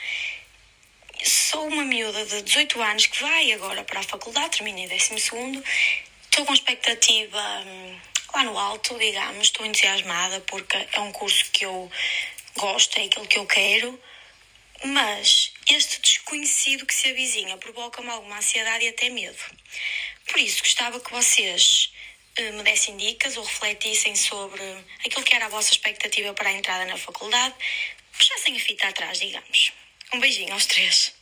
sou 1.23 1.67
uma 1.69 1.85
miúda 1.85 2.25
de 2.25 2.43
18 2.43 2.81
anos 2.81 3.07
que 3.07 3.21
vai 3.21 3.53
agora 3.53 3.85
para 3.85 4.01
a 4.01 4.03
faculdade, 4.03 4.57
terminei 4.57 4.89
12 4.89 5.21
estou 6.37 6.45
com 6.45 6.53
expectativa 6.53 7.41
hum, 7.67 7.99
lá 8.35 8.45
no 8.45 8.59
alto, 8.59 8.99
digamos, 8.99 9.47
estou 9.47 9.65
entusiasmada 9.65 10.39
porque 10.41 10.77
é 10.93 11.01
um 11.01 11.11
curso 11.11 11.51
que 11.51 11.65
eu 11.65 11.91
gosto, 12.59 12.99
é 12.99 13.05
aquilo 13.05 13.27
que 13.27 13.39
eu 13.39 13.47
quero, 13.47 13.99
mas 14.85 15.51
este 15.67 15.99
desconhecido 16.03 16.85
que 16.85 16.93
se 16.93 17.09
avizinha 17.09 17.57
provoca-me 17.57 18.11
alguma 18.11 18.37
ansiedade 18.37 18.85
e 18.85 18.89
até 18.89 19.09
medo. 19.09 19.39
Por 20.27 20.39
isso, 20.39 20.63
gostava 20.63 21.01
que 21.01 21.11
vocês 21.11 21.91
eh, 22.37 22.51
me 22.51 22.63
dessem 22.63 22.99
dicas 22.99 23.39
ou 23.39 23.43
refletissem 23.43 24.15
sobre 24.15 24.63
aquilo 25.07 25.25
que 25.25 25.35
era 25.35 25.47
a 25.47 25.49
vossa 25.49 25.73
expectativa 25.73 26.35
para 26.35 26.51
a 26.51 26.53
entrada 26.53 26.85
na 26.85 26.99
faculdade, 26.99 27.55
puxassem 28.13 28.55
a 28.55 28.61
fita 28.61 28.89
atrás, 28.89 29.21
digamos. 29.21 29.73
Um 30.13 30.21
beijinho 30.21 30.53
aos 30.53 30.67
três. 30.67 31.16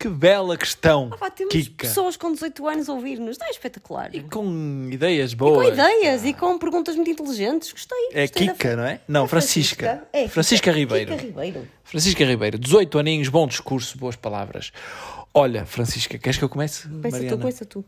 Que 0.00 0.08
bela 0.08 0.56
questão, 0.56 1.08
Ah, 1.12 1.16
pá, 1.16 1.28
temos 1.28 1.52
Kika. 1.52 1.88
pessoas 1.88 2.16
com 2.16 2.30
18 2.32 2.68
anos 2.68 2.88
a 2.88 2.92
ouvir-nos, 2.92 3.36
não 3.36 3.46
é 3.48 3.50
espetacular. 3.50 4.14
E 4.14 4.20
com 4.20 4.88
ideias 4.92 5.32
com 5.34 5.38
boas. 5.38 5.68
ideias 5.76 6.24
e 6.24 6.32
com 6.32 6.56
perguntas 6.56 6.94
muito 6.94 7.10
inteligentes, 7.10 7.72
gostei. 7.72 7.98
É 8.12 8.20
gostei 8.28 8.46
da- 8.46 8.52
Kika, 8.52 8.76
não 8.76 8.84
é? 8.84 9.00
Não, 9.08 9.24
É 9.24 9.28
Francisca. 9.28 10.06
É, 10.12 10.28
Francisca 10.28 10.70
Ribeiro. 10.70 11.10
Kika 11.10 11.22
Ribeiro. 11.26 11.68
Francisca 11.82 12.24
Ribeiro, 12.24 12.58
18 12.60 12.96
aninhos, 12.96 13.28
bom 13.28 13.44
discurso, 13.48 13.98
boas 13.98 14.14
palavras. 14.14 14.70
Olha, 15.34 15.66
Francisca, 15.66 16.16
queres 16.16 16.38
que 16.38 16.44
eu 16.44 16.48
comece? 16.48 16.86
Pensa 16.88 17.16
Mariana? 17.16 17.36
tu, 17.36 17.42
pensa 17.44 17.64
tu. 17.64 17.84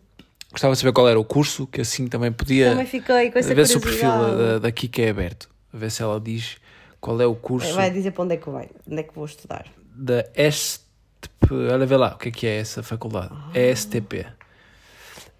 Gostava 0.51 0.75
de 0.75 0.81
saber 0.81 0.93
qual 0.93 1.09
era 1.09 1.21
o 1.21 1.25
curso, 1.25 1.65
que 1.69 1.81
assim 1.81 2.09
também 2.09 2.33
podia. 2.33 2.71
Também 2.71 2.87
fiquei 2.87 3.31
com 3.31 3.39
essa 3.39 3.55
ver 3.55 3.69
se 3.69 3.77
o 3.77 3.81
perfil 3.81 4.11
da, 4.11 4.59
da 4.59 4.73
Kika 4.73 5.01
é 5.01 5.11
aberto. 5.11 5.49
A 5.73 5.77
ver 5.77 5.93
se 5.93 6.03
ela 6.03 6.19
diz 6.21 6.57
qual 7.01 7.21
é 7.21 7.27
o 7.27 7.37
curso 7.37 7.73
Vai 7.73 7.89
dizer 7.89 8.11
para 8.11 8.25
onde 8.25 8.35
é 8.35 8.37
que 8.37 8.51
vai, 8.51 8.69
onde 8.91 8.99
é 9.01 9.03
que 9.05 9.15
vou 9.15 9.25
estudar. 9.27 9.65
da 9.95 10.25
STP. 11.23 11.55
Olha, 11.73 11.87
vê 11.87 11.97
lá, 11.97 12.15
o 12.15 12.19
que 12.19 12.29
é 12.29 12.33
que 12.33 12.47
é 12.47 12.57
essa 12.59 12.83
faculdade? 12.83 13.35
É 13.55 13.75
STP. 13.75 14.27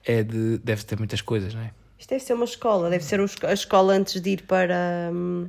É 0.05 0.23
de. 0.23 0.59
Deve 0.59 0.85
ter 0.85 0.99
muitas 0.99 1.21
coisas, 1.21 1.55
não 1.55 1.63
é? 1.63 1.71
Isto 1.99 2.11
deve 2.11 2.25
ser 2.25 2.33
uma 2.35 2.45
escola, 2.47 2.89
deve 2.91 3.05
ser 3.05 3.21
a 3.45 3.53
escola 3.53 3.93
antes 3.93 4.21
de 4.21 4.31
ir 4.31 4.43
para. 4.43 5.11
hum, 5.13 5.49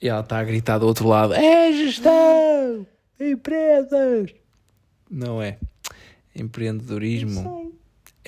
E 0.00 0.08
ela 0.08 0.20
está 0.20 0.38
a 0.38 0.44
gritar 0.44 0.78
do 0.78 0.86
outro 0.86 1.06
lado: 1.08 1.34
É 1.34 1.72
gestão! 1.72 2.86
Empresas! 3.20 4.30
Não 5.10 5.40
é? 5.42 5.58
Empreendedorismo. 6.34 7.72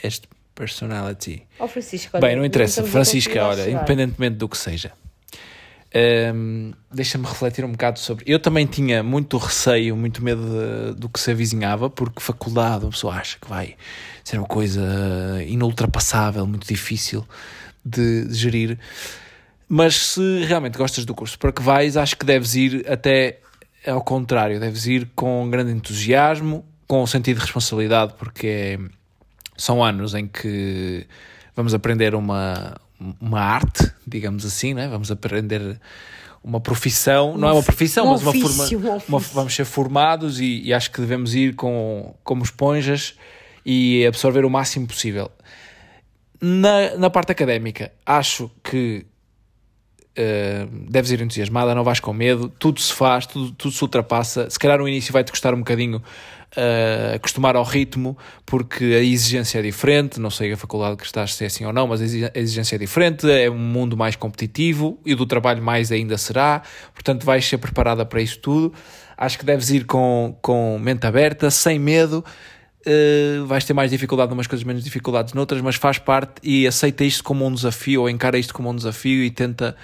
Este 0.02 0.28
personality. 0.54 1.46
Ó 1.58 1.66
Francisco, 1.66 2.10
olha, 2.16 2.26
Bem, 2.26 2.36
não 2.36 2.44
interessa. 2.44 2.80
estamos 2.80 2.90
a 2.90 2.92
Francisca, 2.92 3.30
conseguir 3.30 3.40
lá 3.44 3.48
olha, 3.48 3.64
chegar. 3.64 3.76
independentemente 3.78 4.36
do 4.36 4.48
que 4.48 4.58
seja. 4.58 4.92
Hum, 6.34 6.72
Deixa-me 6.92 7.24
refletir 7.24 7.64
um 7.64 7.72
bocado 7.72 7.98
sobre. 7.98 8.24
Eu 8.26 8.40
também 8.40 8.66
tinha 8.66 9.02
muito 9.02 9.36
receio, 9.36 9.96
muito 9.96 10.22
medo 10.22 10.42
de- 10.42 11.00
do 11.00 11.08
que 11.08 11.20
se 11.20 11.30
avizinhava, 11.30 11.88
porque 11.88 12.20
faculdade, 12.20 12.84
uma 12.84 12.90
pessoa 12.90 13.14
acha 13.14 13.38
que 13.40 13.48
vai 13.48 13.76
ser 14.24 14.38
uma 14.38 14.46
coisa 14.46 14.82
inultrapassável, 15.46 16.46
muito 16.46 16.66
difícil 16.66 17.24
de, 17.84 18.26
gerir. 18.34 18.78
Mas 19.68 19.96
se 19.96 20.44
realmente 20.44 20.76
gostas 20.76 21.04
do 21.04 21.14
curso 21.14 21.38
para 21.38 21.52
que 21.52 21.62
vais, 21.62 21.96
acho 21.96 22.16
que 22.16 22.26
deves 22.26 22.54
ir 22.56 22.84
até 22.90 23.38
ao 23.86 24.02
contrário, 24.02 24.58
deves 24.60 24.86
ir 24.86 25.08
com 25.14 25.48
grande 25.48 25.72
entusiasmo, 25.72 26.64
com 26.86 27.06
sentido 27.06 27.36
de 27.36 27.42
responsabilidade, 27.42 28.14
porque 28.18 28.46
é 28.46 28.78
são 29.56 29.84
anos 29.84 30.14
em 30.14 30.26
que 30.26 31.06
vamos 31.54 31.74
aprender 31.74 32.14
uma, 32.14 32.80
uma 33.20 33.40
arte, 33.40 33.90
digamos 34.06 34.44
assim, 34.44 34.74
não 34.74 34.82
é? 34.82 34.88
vamos 34.88 35.10
aprender 35.10 35.80
uma 36.42 36.60
profissão, 36.60 37.36
não 37.36 37.48
é 37.48 37.52
uma 37.52 37.62
profissão, 37.62 38.06
um 38.06 38.10
mas 38.12 38.22
uma 38.22 38.32
forma, 38.32 38.46
ofício, 38.48 38.78
um 38.78 38.94
ofício. 38.96 39.08
uma- 39.08 39.18
vamos 39.18 39.54
ser 39.54 39.64
formados 39.64 40.40
e, 40.40 40.62
e 40.62 40.72
acho 40.74 40.90
que 40.90 41.00
devemos 41.00 41.34
ir 41.34 41.54
com, 41.54 42.14
como 42.24 42.42
esponjas 42.42 43.14
e 43.64 44.06
absorver 44.06 44.44
o 44.44 44.50
máximo 44.50 44.86
possível. 44.86 45.30
Na, 46.40 46.96
na 46.96 47.10
parte 47.10 47.32
académica, 47.32 47.92
acho 48.04 48.50
que 48.62 49.06
Uh, 50.18 50.66
deves 50.90 51.12
ir 51.12 51.20
entusiasmada, 51.22 51.72
não 51.72 51.84
vais 51.84 52.00
com 52.00 52.12
medo, 52.12 52.48
tudo 52.58 52.80
se 52.80 52.92
faz, 52.92 53.26
tudo, 53.26 53.52
tudo 53.52 53.72
se 53.72 53.80
ultrapassa. 53.82 54.50
Se 54.50 54.58
calhar 54.58 54.76
no 54.76 54.86
início 54.88 55.12
vai-te 55.12 55.30
custar 55.30 55.54
um 55.54 55.58
bocadinho 55.58 56.02
uh, 56.56 57.14
acostumar 57.14 57.56
ao 57.56 57.64
ritmo, 57.64 58.16
porque 58.44 58.84
a 58.84 59.02
exigência 59.02 59.58
é 59.58 59.62
diferente. 59.62 60.18
Não 60.20 60.30
sei 60.30 60.52
a 60.52 60.56
faculdade 60.56 60.96
que 60.96 61.04
estás, 61.04 61.34
se 61.34 61.44
é 61.44 61.46
assim 61.46 61.64
ou 61.64 61.72
não, 61.72 61.86
mas 61.86 62.00
a 62.00 62.04
exi- 62.04 62.24
a 62.24 62.38
exigência 62.38 62.76
é 62.76 62.78
diferente. 62.78 63.30
É 63.30 63.50
um 63.50 63.58
mundo 63.58 63.96
mais 63.96 64.16
competitivo 64.16 64.98
e 65.04 65.14
do 65.14 65.26
trabalho 65.26 65.62
mais 65.62 65.92
ainda 65.92 66.16
será. 66.18 66.62
Portanto, 66.92 67.24
vais 67.24 67.44
ser 67.44 67.58
preparada 67.58 68.04
para 68.04 68.20
isso 68.20 68.38
tudo. 68.38 68.72
Acho 69.16 69.38
que 69.38 69.44
deves 69.44 69.70
ir 69.70 69.84
com, 69.84 70.36
com 70.40 70.78
mente 70.78 71.06
aberta, 71.06 71.50
sem 71.50 71.78
medo. 71.78 72.24
Uh, 72.86 73.44
vais 73.44 73.62
ter 73.62 73.74
mais 73.74 73.90
dificuldade 73.90 74.30
numas 74.30 74.46
coisas, 74.46 74.64
menos 74.64 74.82
dificuldades 74.82 75.34
noutras, 75.34 75.60
mas 75.60 75.76
faz 75.76 75.98
parte 75.98 76.40
e 76.42 76.66
aceita 76.66 77.04
isto 77.04 77.22
como 77.22 77.46
um 77.46 77.52
desafio 77.52 78.00
ou 78.00 78.08
encara 78.08 78.38
isto 78.38 78.54
como 78.54 78.70
um 78.70 78.74
desafio 78.74 79.22
e 79.22 79.30
tenta 79.30 79.76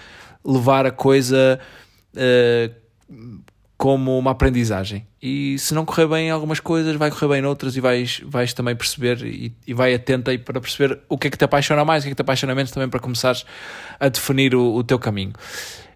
levar 0.43 0.87
a 0.87 0.91
coisa 0.91 1.61
uh, 2.15 2.75
como 3.77 4.19
uma 4.19 4.31
aprendizagem. 4.31 5.07
E 5.23 5.59
se 5.59 5.75
não 5.75 5.85
correr 5.85 6.07
bem 6.07 6.29
em 6.29 6.31
algumas 6.31 6.61
coisas, 6.61 6.97
vai 6.97 7.11
correr 7.11 7.29
bem 7.29 7.43
noutras 7.43 7.77
e 7.77 7.81
vais, 7.81 8.21
vais 8.25 8.53
também 8.53 8.75
perceber 8.75 9.23
e, 9.23 9.55
e 9.67 9.75
vai 9.75 9.95
atenta 9.95 10.31
aí 10.31 10.39
para 10.39 10.61
perceber 10.61 10.99
o 11.09 11.19
que 11.19 11.29
é 11.29 11.31
que 11.31 11.37
te 11.37 11.45
apaixona 11.45 11.85
mais, 11.85 12.03
o 12.03 12.05
que 12.05 12.09
é 12.09 12.13
que 12.13 12.17
te 12.17 12.23
apaixona 12.23 12.55
menos, 12.55 12.71
também 12.71 12.89
para 12.89 13.01
começares 13.01 13.45
a 14.01 14.09
definir 14.09 14.55
o, 14.55 14.75
o 14.75 14.83
teu 14.83 14.99
caminho. 14.99 15.33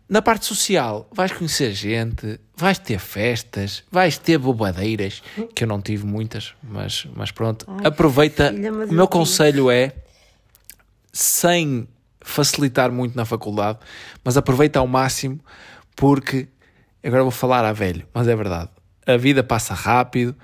Na 0.08 0.20
parte 0.20 0.44
social, 0.44 1.08
vais 1.12 1.30
conhecer 1.30 1.72
gente, 1.72 2.40
vais 2.56 2.76
ter 2.78 2.98
festas, 2.98 3.84
vais 3.92 4.18
ter 4.18 4.38
bobadeiras, 4.38 5.22
que 5.54 5.62
eu 5.62 5.68
não 5.68 5.80
tive 5.80 6.04
muitas, 6.04 6.52
mas, 6.62 7.06
mas 7.14 7.30
pronto. 7.30 7.64
Aproveita. 7.84 8.52
filha, 8.52 8.72
mas 8.72 8.90
o 8.90 8.92
meu 8.92 9.04
eu 9.04 9.06
tive. 9.06 9.18
conselho 9.18 9.70
é, 9.70 9.92
sem 11.12 11.86
facilitar 12.20 12.90
muito 12.90 13.16
na 13.16 13.24
faculdade, 13.24 13.78
mas 14.24 14.36
aproveita 14.36 14.80
ao 14.80 14.86
máximo, 14.86 15.38
porque 15.94 16.48
agora 17.02 17.22
vou 17.22 17.30
falar 17.30 17.64
a 17.64 17.72
velho, 17.72 18.06
mas 18.12 18.28
é 18.28 18.36
verdade. 18.36 18.70
A 19.06 19.16
vida 19.16 19.42
passa 19.42 19.74
rápido 19.74 20.34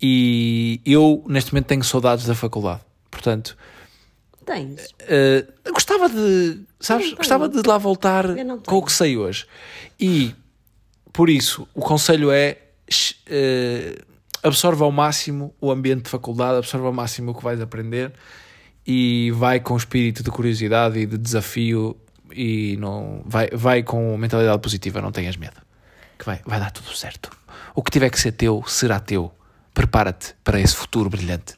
e 0.00 0.80
eu, 0.84 1.24
neste 1.26 1.52
momento, 1.52 1.66
tenho 1.66 1.84
saudades 1.84 2.26
da 2.26 2.34
faculdade. 2.34 2.80
Portanto, 3.10 3.56
Tens. 4.44 4.94
Uh, 5.02 5.72
gostava 5.72 6.08
de, 6.08 6.60
sabes, 6.78 7.10
Não, 7.10 7.16
gostava 7.16 7.48
de 7.48 7.66
lá 7.66 7.78
voltar 7.78 8.26
com 8.66 8.76
o 8.76 8.82
que 8.82 8.92
sei 8.92 9.16
hoje. 9.16 9.46
E 9.98 10.34
por 11.12 11.30
isso, 11.30 11.66
o 11.74 11.80
conselho 11.80 12.30
é 12.30 12.58
uh, 12.90 14.04
absorva 14.42 14.84
ao 14.84 14.92
máximo 14.92 15.54
o 15.60 15.70
ambiente 15.70 16.02
de 16.02 16.10
faculdade, 16.10 16.58
absorva 16.58 16.88
ao 16.88 16.92
máximo 16.92 17.30
o 17.30 17.34
que 17.34 17.42
vais 17.42 17.60
aprender 17.60 18.12
e 18.86 19.30
vai 19.34 19.60
com 19.60 19.76
espírito 19.76 20.22
de 20.22 20.30
curiosidade 20.30 20.98
e 20.98 21.06
de 21.06 21.16
desafio 21.16 21.96
e 22.30 22.76
não 22.78 23.22
vai, 23.24 23.48
vai 23.52 23.82
com 23.82 24.16
mentalidade 24.18 24.60
positiva, 24.60 25.00
não 25.00 25.10
tenhas 25.10 25.36
medo. 25.36 25.63
Que 26.18 26.24
vai, 26.26 26.40
vai 26.44 26.60
dar 26.60 26.70
tudo 26.70 26.94
certo. 26.94 27.30
O 27.74 27.82
que 27.82 27.90
tiver 27.90 28.10
que 28.10 28.18
ser 28.20 28.32
teu, 28.32 28.62
será 28.66 29.00
teu. 29.00 29.32
Prepara-te 29.72 30.36
para 30.44 30.60
esse 30.60 30.76
futuro 30.76 31.10
brilhante. 31.10 31.54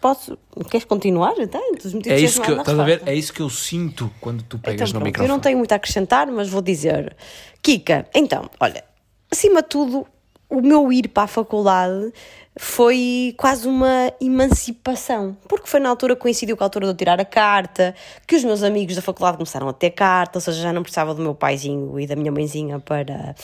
Posso? 0.00 0.38
Queres 0.70 0.86
continuar? 0.86 1.34
Então, 1.38 1.60
É 2.06 2.18
isso 2.18 2.40
que 2.40 2.50
eu, 2.50 2.58
estás 2.60 2.78
a 2.78 2.84
ver? 2.84 3.02
É 3.04 3.14
isso 3.14 3.32
que 3.34 3.40
eu 3.42 3.50
sinto 3.50 4.10
quando 4.18 4.42
tu 4.42 4.58
pegas 4.58 4.74
Então, 4.76 4.86
no 4.86 4.92
pronto, 4.92 5.04
microfone. 5.04 5.28
eu 5.28 5.34
não 5.34 5.40
tenho 5.40 5.58
muito 5.58 5.72
a 5.72 5.74
acrescentar, 5.76 6.26
mas 6.28 6.48
vou 6.48 6.62
dizer. 6.62 7.14
Kika, 7.62 8.06
então, 8.14 8.48
olha, 8.58 8.82
acima 9.30 9.60
de 9.60 9.68
tudo, 9.68 10.06
o 10.48 10.62
meu 10.62 10.90
ir 10.90 11.08
para 11.08 11.24
a 11.24 11.26
faculdade 11.26 12.10
foi 12.58 13.34
quase 13.36 13.68
uma 13.68 14.12
emancipação, 14.20 15.36
porque 15.48 15.68
foi 15.68 15.78
na 15.78 15.88
altura 15.88 16.16
que 16.16 16.22
coincidiu 16.22 16.56
com 16.56 16.64
a 16.64 16.66
altura 16.66 16.86
de 16.86 16.92
eu 16.92 16.96
tirar 16.96 17.20
a 17.20 17.24
carta, 17.24 17.94
que 18.26 18.34
os 18.34 18.44
meus 18.44 18.62
amigos 18.62 18.96
da 18.96 19.02
faculdade 19.02 19.36
começaram 19.36 19.68
a 19.68 19.72
ter 19.72 19.90
carta, 19.90 20.38
ou 20.38 20.40
seja, 20.40 20.60
já 20.60 20.72
não 20.72 20.82
precisava 20.82 21.14
do 21.14 21.22
meu 21.22 21.34
paizinho 21.34 21.98
e 21.98 22.06
da 22.06 22.16
minha 22.16 22.32
mãezinha 22.32 22.80
para, 22.80 23.34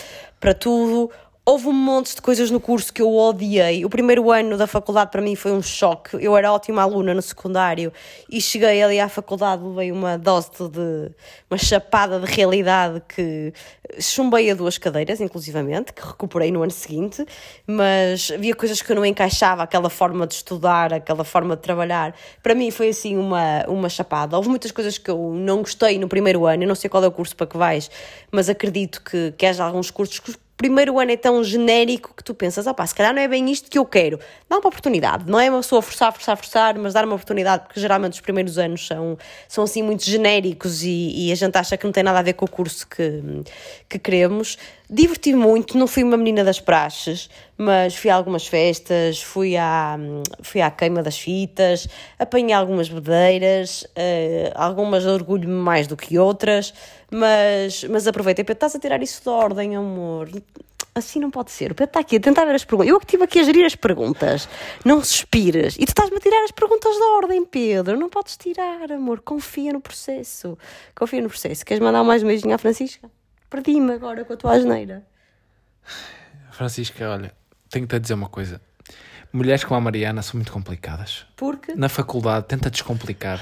para 0.41 0.55
tudo. 0.55 1.11
Houve 1.49 1.69
um 1.69 1.73
monte 1.73 2.13
de 2.17 2.21
coisas 2.21 2.51
no 2.51 2.59
curso 2.59 2.93
que 2.93 3.01
eu 3.01 3.15
odiei. 3.15 3.85
O 3.85 3.89
primeiro 3.89 4.33
ano 4.33 4.57
da 4.57 4.67
faculdade 4.67 5.13
para 5.13 5.23
mim 5.23 5.37
foi 5.37 5.53
um 5.53 5.63
choque. 5.63 6.17
Eu 6.21 6.37
era 6.37 6.53
ótima 6.53 6.83
aluna 6.83 7.15
no 7.15 7.23
secundário 7.23 7.93
e 8.29 8.41
cheguei 8.41 8.83
ali 8.83 8.99
à 8.99 9.09
faculdade, 9.09 9.63
levei 9.63 9.93
uma 9.93 10.19
dose 10.19 10.51
de. 10.69 11.15
uma 11.49 11.57
chapada 11.57 12.19
de 12.19 12.27
realidade 12.27 13.01
que 13.07 13.53
chumbei 14.01 14.51
a 14.51 14.55
duas 14.55 14.77
cadeiras, 14.77 15.21
inclusivamente, 15.21 15.93
que 15.93 16.05
recuperei 16.05 16.51
no 16.51 16.65
ano 16.65 16.73
seguinte, 16.73 17.25
mas 17.65 18.33
havia 18.35 18.53
coisas 18.57 18.83
que 18.83 18.91
eu 18.91 18.97
não 18.97 19.07
encaixava, 19.07 19.63
aquela 19.63 19.89
forma 19.89 20.27
de 20.27 20.35
estudar, 20.35 20.93
aquela 20.93 21.23
forma 21.23 21.55
de 21.55 21.63
trabalhar. 21.63 22.13
Para 22.43 22.57
mim 22.57 22.73
foi 22.73 22.89
assim 22.89 23.17
uma, 23.17 23.65
uma 23.69 23.89
chapada. 23.89 24.37
Houve 24.37 24.49
muitas 24.49 24.73
coisas 24.73 24.99
que 24.99 25.09
eu 25.09 25.33
não 25.33 25.59
gostei 25.59 25.97
no 25.97 26.09
primeiro 26.09 26.45
ano, 26.45 26.65
eu 26.65 26.69
não 26.69 26.75
sei 26.75 26.91
qual 26.91 27.05
é 27.05 27.07
o 27.07 27.13
curso 27.13 27.37
para 27.37 27.47
que 27.47 27.57
vais, 27.57 27.89
mas 28.33 28.49
acredito 28.49 29.01
que, 29.01 29.31
que 29.39 29.47
haja 29.47 29.63
alguns 29.63 29.93
cursos 29.93 30.19
que 30.19 30.33
primeiro 30.57 30.99
ano 30.99 31.11
é 31.11 31.17
tão 31.17 31.45
genérico 31.45 32.15
que 32.17 32.25
tu 32.25 32.35
pensas, 32.35 32.67
ah 32.67 32.73
pá, 32.73 32.87
se 32.87 32.95
calhar 32.95 33.15
não 33.15 33.21
é 33.21 33.29
bem 33.29 33.51
isto 33.51 33.71
que 33.71 33.79
eu 33.79 33.85
quero. 33.85 34.19
Dá 34.49 34.57
uma 34.57 34.69
oportunidade, 34.69 35.31
não 35.31 35.39
é 35.39 35.51
uma 35.51 35.61
pessoa 35.61 35.83
forçar, 35.83 36.13
forçar, 36.13 36.37
forçar, 36.37 36.79
mas 36.79 36.95
dar 36.95 37.05
uma 37.05 37.15
oportunidade, 37.15 37.65
porque 37.65 37.79
geralmente 37.79 38.15
os 38.15 38.21
primeiros 38.21 38.59
anos 38.59 38.87
são, 38.87 39.19
são 39.47 39.65
assim 39.65 39.83
muito 39.83 40.05
genéricos 40.05 40.83
e, 40.83 41.29
e 41.29 41.33
a 41.33 41.35
gente 41.35 41.57
acha 41.57 41.77
que 41.77 41.85
não 41.85 41.93
tem 41.93 42.03
nada 42.03 42.19
a 42.19 42.23
ver 42.23 42.33
com 42.33 42.47
o 42.47 42.51
curso 42.51 42.87
que, 42.87 43.23
que 43.89 43.99
queremos. 43.99 44.57
Diverti-me 44.89 45.39
muito, 45.39 45.77
não 45.77 45.89
fui 45.89 46.05
uma 46.05 46.17
menina 46.17 46.45
das 46.45 46.61
praxes, 46.61 47.29
mas 47.59 47.97
fui 47.97 48.09
a 48.09 48.15
algumas 48.15 48.47
festas, 48.47 49.21
fui 49.21 49.57
à, 49.57 49.99
fui 50.43 50.61
à 50.61 50.71
queima 50.71 51.03
das 51.03 51.19
fitas, 51.19 51.89
apanhei 52.19 52.53
algumas 52.53 52.89
bedeiras, 52.89 53.83
uh, 53.83 54.53
algumas 54.55 55.05
orgulho-me 55.05 55.55
mais 55.55 55.89
do 55.89 55.97
que 55.97 56.17
outras, 56.17 56.73
mas, 57.11 57.85
mas 57.85 58.07
aproveitei 58.07 58.45
para 58.45 58.53
estás 58.53 58.75
a 58.75 58.79
tirar 58.79 59.03
isso 59.03 59.23
de 59.23 59.29
ordem, 59.29 59.77
amor. 59.77 60.29
Assim 60.95 61.21
não 61.21 61.31
pode 61.31 61.51
ser. 61.51 61.73
O 61.73 61.75
Pedro 61.75 61.91
está 61.91 62.01
aqui 62.01 62.17
a 62.17 62.21
tentar 62.21 62.47
ver 62.47 62.55
as 62.55 62.65
perguntas. 62.65 62.91
Eu 62.91 62.99
que 62.99 63.05
estive 63.05 63.25
aqui 63.25 63.39
a 63.39 63.43
gerir 63.43 63.67
as 63.67 63.77
perguntas. 63.77 64.49
Não 64.85 65.05
suspiras. 65.05 65.77
E 65.77 65.85
tu 65.85 65.89
estás-me 65.89 66.17
a 66.17 66.21
tirar 66.21 66.43
as 66.45 66.51
perguntas 66.51 66.95
de 66.97 67.03
ordem, 67.03 67.45
Pedro. 67.45 67.99
Não 67.99 68.09
podes 68.09 68.37
tirar, 68.37 68.91
amor. 68.91 69.21
Confia 69.21 69.75
no 69.75 69.81
processo. 69.81 70.57
Confia 70.95 71.21
no 71.21 71.29
processo. 71.29 71.67
Queres 71.67 71.83
mandar 71.83 72.03
mais 72.03 72.23
um 72.23 72.27
beijinho 72.27 72.55
à 72.55 72.59
Francisca? 72.59 73.11
Perdi-me 73.51 73.93
agora 73.93 74.25
com 74.25 74.33
a 74.33 74.37
tua 74.37 74.55
asneira. 74.55 75.07
Francisca, 76.51 77.11
olha, 77.11 77.33
tenho-te 77.69 77.95
a 77.95 77.99
dizer 77.99 78.15
uma 78.15 78.31
coisa. 78.31 78.61
Mulheres 79.31 79.65
como 79.65 79.77
a 79.77 79.81
Mariana 79.81 80.23
são 80.23 80.37
muito 80.37 80.51
complicadas. 80.51 81.27
Porque? 81.37 81.75
Na 81.75 81.91
faculdade, 81.91 82.47
tenta 82.47 82.71
descomplicar. 82.71 83.39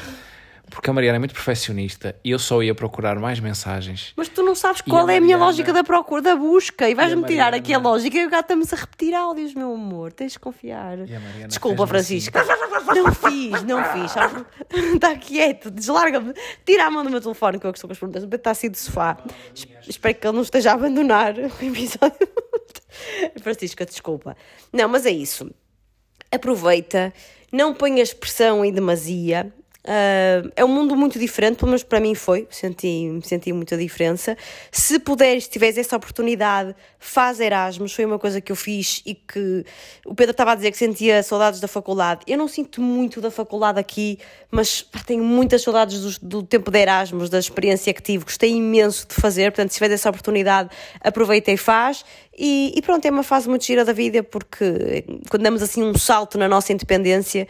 Porque 0.74 0.90
a 0.90 0.92
Mariana 0.92 1.16
é 1.16 1.18
muito 1.18 1.32
perfeccionista 1.34 2.16
e 2.24 2.30
eu 2.32 2.38
só 2.38 2.62
ia 2.62 2.74
procurar 2.74 3.18
mais 3.18 3.38
mensagens. 3.40 4.12
Mas 4.16 4.28
tu 4.28 4.42
não 4.42 4.54
sabes 4.54 4.80
qual 4.82 5.06
a 5.06 5.12
é 5.12 5.16
a 5.16 5.20
minha 5.20 5.36
Mariana? 5.36 5.44
lógica 5.46 5.72
da 5.72 5.84
procura, 5.84 6.20
da 6.20 6.36
busca. 6.36 6.88
E 6.90 6.94
vais-me 6.94 7.22
tirar 7.24 7.44
Mariana? 7.44 7.56
aqui 7.58 7.72
a 7.74 7.78
lógica 7.78 8.16
e 8.16 8.20
agora 8.20 8.40
estamos 8.40 8.72
a 8.72 8.76
repetir 8.76 9.14
áudios, 9.14 9.54
meu 9.54 9.72
amor. 9.72 10.12
Tens 10.12 10.32
de 10.32 10.38
confiar. 10.40 10.96
Mariana 10.98 11.48
Desculpa, 11.48 11.86
fez-me 11.86 12.18
assim. 12.18 12.30
Francisca. 12.30 12.44
Não 12.94 13.12
fiz, 13.14 13.62
não 13.62 13.84
fiz. 13.84 14.12
Está 14.94 15.16
quieto, 15.16 15.70
deslarga-me. 15.70 16.34
Tira 16.66 16.84
a 16.86 16.90
mão 16.90 17.04
do 17.04 17.10
meu 17.10 17.20
telefone 17.20 17.58
que 17.58 17.66
eu 17.66 17.70
estou 17.70 17.88
com 17.88 17.92
as 17.92 17.98
perguntas. 17.98 18.24
O 18.24 18.34
está 18.34 18.50
assim 18.50 18.70
de 18.70 18.78
sofá. 18.78 19.16
Es- 19.54 19.66
Espero 19.88 20.14
que 20.14 20.26
ele 20.26 20.34
não 20.36 20.42
esteja 20.42 20.70
a 20.72 20.74
abandonar 20.74 21.34
o 21.38 21.46
episódio. 21.64 22.28
Francisca, 23.42 23.84
desculpa. 23.86 24.36
Não, 24.72 24.88
mas 24.88 25.06
é 25.06 25.10
isso. 25.10 25.50
Aproveita, 26.32 27.12
não 27.52 27.72
ponhas 27.74 28.12
pressão 28.12 28.64
em 28.64 28.72
demasia. 28.72 29.52
Ah, 29.86 30.42
é 30.56 30.64
um 30.64 30.68
mundo 30.68 30.96
muito 30.96 31.18
diferente, 31.18 31.56
pelo 31.56 31.68
menos 31.68 31.82
para 31.82 32.00
mim 32.00 32.14
foi, 32.14 32.46
senti, 32.50 33.20
senti 33.22 33.52
muita 33.52 33.76
diferença. 33.76 34.36
Se 34.72 34.98
puderes, 34.98 35.46
tiveres 35.46 35.76
essa 35.76 35.94
oportunidade, 35.96 36.74
faz 36.98 37.38
Erasmus, 37.38 37.92
foi 37.92 38.06
uma 38.06 38.18
coisa 38.18 38.40
que 38.40 38.50
eu 38.50 38.56
fiz 38.56 39.02
e 39.04 39.14
que 39.14 39.64
o 40.06 40.14
Pedro 40.14 40.30
estava 40.30 40.52
a 40.52 40.54
dizer 40.54 40.70
que 40.70 40.78
sentia 40.78 41.22
saudades 41.22 41.60
da 41.60 41.68
faculdade. 41.68 42.22
Eu 42.26 42.38
não 42.38 42.48
sinto 42.48 42.80
muito 42.80 43.20
da 43.20 43.30
faculdade 43.30 43.78
aqui, 43.78 44.18
mas 44.50 44.80
pá, 44.80 45.00
tenho 45.06 45.22
muitas 45.22 45.60
saudades 45.62 46.18
do, 46.18 46.28
do 46.28 46.42
tempo 46.42 46.70
de 46.70 46.78
Erasmus, 46.78 47.28
da 47.28 47.38
experiência 47.38 47.92
que 47.92 48.02
tive, 48.02 48.24
gostei 48.24 48.52
imenso 48.52 49.06
de 49.06 49.14
fazer, 49.14 49.50
portanto, 49.52 49.70
se 49.70 49.74
tiveres 49.74 50.00
essa 50.00 50.08
oportunidade, 50.08 50.70
aproveita 51.00 51.52
e 51.52 51.58
faz. 51.58 52.04
E, 52.36 52.72
e 52.74 52.82
pronto, 52.82 53.04
é 53.04 53.10
uma 53.10 53.22
fase 53.22 53.48
muito 53.48 53.64
gira 53.64 53.84
da 53.84 53.92
vida 53.92 54.22
porque 54.22 55.04
quando 55.30 55.42
damos 55.42 55.62
assim 55.62 55.82
um 55.82 55.96
salto 55.96 56.38
na 56.38 56.48
nossa 56.48 56.72
independência 56.72 57.46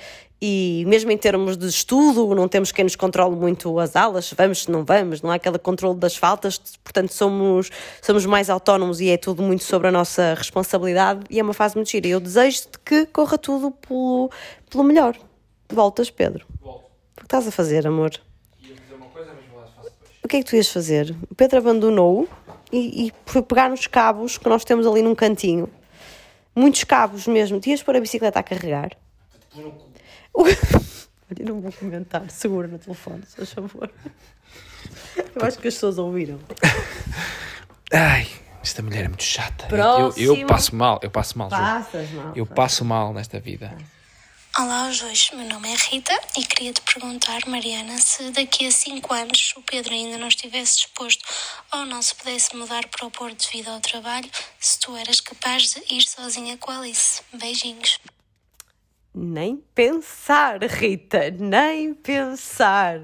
e 0.46 0.84
mesmo 0.84 1.10
em 1.10 1.16
termos 1.16 1.56
de 1.56 1.66
estudo, 1.66 2.34
não 2.34 2.46
temos 2.46 2.70
quem 2.70 2.84
nos 2.84 2.94
controle 2.94 3.34
muito 3.34 3.78
as 3.78 3.96
aulas, 3.96 4.26
se 4.26 4.34
vamos, 4.34 4.64
se 4.64 4.70
não 4.70 4.84
vamos, 4.84 5.22
não 5.22 5.30
há 5.30 5.36
aquele 5.36 5.58
controle 5.58 5.98
das 5.98 6.16
faltas, 6.16 6.58
portanto 6.84 7.14
somos, 7.14 7.70
somos 8.02 8.26
mais 8.26 8.50
autónomos 8.50 9.00
e 9.00 9.08
é 9.08 9.16
tudo 9.16 9.42
muito 9.42 9.64
sobre 9.64 9.88
a 9.88 9.90
nossa 9.90 10.34
responsabilidade 10.34 11.24
e 11.30 11.40
é 11.40 11.42
uma 11.42 11.54
fase 11.54 11.76
muito 11.76 11.90
gira. 11.90 12.08
Eu 12.08 12.20
desejo-te 12.20 12.78
que 12.84 13.06
corra 13.06 13.38
tudo 13.38 13.70
pelo, 13.70 14.30
pelo 14.68 14.84
melhor. 14.84 15.16
Voltas, 15.66 16.10
Pedro. 16.10 16.44
O 16.62 16.82
que 17.16 17.24
estás 17.24 17.48
a 17.48 17.50
fazer, 17.50 17.86
amor? 17.86 18.10
O 20.22 20.28
que 20.28 20.36
é 20.36 20.42
que 20.42 20.44
tu 20.44 20.56
ias 20.56 20.68
fazer? 20.68 21.16
O 21.30 21.34
Pedro 21.34 21.56
abandonou 21.56 22.28
e, 22.70 23.06
e 23.06 23.12
foi 23.24 23.40
pegar 23.40 23.70
nos 23.70 23.86
cabos 23.86 24.36
que 24.36 24.46
nós 24.46 24.62
temos 24.62 24.86
ali 24.86 25.00
num 25.00 25.14
cantinho. 25.14 25.70
Muitos 26.54 26.84
cabos 26.84 27.26
mesmo. 27.26 27.58
Tu 27.60 27.70
ias 27.70 27.82
pôr 27.82 27.96
a 27.96 28.00
bicicleta 28.00 28.40
a 28.40 28.42
carregar? 28.42 28.90
Olha, 31.30 31.40
eu 31.40 31.46
não 31.46 31.60
vou 31.60 31.72
comentar. 31.72 32.28
Segura 32.30 32.68
no 32.68 32.78
telefone, 32.78 33.24
se 33.26 33.36
faz 33.36 33.52
favor. 33.52 33.90
Eu 35.34 35.44
acho 35.44 35.58
que 35.58 35.68
as 35.68 35.74
pessoas 35.74 35.98
ouviram. 35.98 36.38
Ai, 37.92 38.28
esta 38.62 38.82
mulher 38.82 39.04
é 39.04 39.08
muito 39.08 39.22
chata. 39.22 39.64
Eu, 39.64 39.68
Próximo. 39.68 40.24
eu 40.24 40.46
passo 40.46 40.74
mal, 40.74 41.00
eu 41.02 41.10
passo 41.10 41.38
mal. 41.38 41.48
Passas, 41.48 42.10
mal. 42.10 42.32
Eu 42.34 42.46
passo 42.46 42.84
mal 42.84 43.12
nesta 43.12 43.38
vida. 43.40 43.76
Olá 44.56 44.86
aos 44.86 45.00
dois, 45.00 45.30
meu 45.34 45.48
nome 45.48 45.68
é 45.68 45.74
Rita 45.74 46.16
e 46.38 46.44
queria 46.44 46.72
te 46.72 46.80
perguntar, 46.82 47.40
Mariana, 47.48 47.98
se 47.98 48.30
daqui 48.30 48.68
a 48.68 48.70
5 48.70 49.12
anos 49.12 49.52
o 49.56 49.62
Pedro 49.62 49.92
ainda 49.92 50.16
não 50.16 50.28
estivesse 50.28 50.76
disposto 50.76 51.24
ou 51.72 51.84
não 51.84 52.00
se 52.00 52.14
pudesse 52.14 52.54
mudar 52.54 52.86
para 52.86 53.04
o 53.04 53.10
Porto 53.10 53.50
devido 53.50 53.70
ao 53.70 53.80
trabalho, 53.80 54.30
se 54.60 54.78
tu 54.78 54.96
eras 54.96 55.20
capaz 55.20 55.74
de 55.74 55.82
ir 55.92 56.02
sozinha 56.02 56.56
com 56.56 56.70
a 56.70 56.78
Alice. 56.78 57.20
Beijinhos. 57.32 57.98
Nem 59.14 59.62
pensar, 59.74 60.60
Rita, 60.64 61.30
nem 61.30 61.94
pensar. 61.94 63.02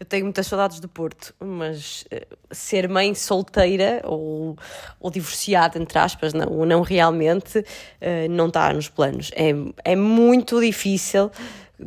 Eu 0.00 0.06
tenho 0.06 0.24
muitas 0.24 0.46
saudades 0.46 0.80
do 0.80 0.88
Porto, 0.88 1.34
mas 1.38 2.04
eh, 2.10 2.26
ser 2.50 2.88
mãe 2.88 3.14
solteira 3.14 4.00
ou, 4.04 4.56
ou 4.98 5.10
divorciada, 5.10 5.78
entre 5.78 5.98
aspas, 5.98 6.32
não, 6.32 6.48
ou 6.48 6.66
não 6.66 6.80
realmente, 6.80 7.64
eh, 8.00 8.26
não 8.28 8.48
está 8.48 8.72
nos 8.72 8.88
planos. 8.88 9.30
É, 9.34 9.52
é 9.92 9.94
muito 9.94 10.60
difícil 10.60 11.30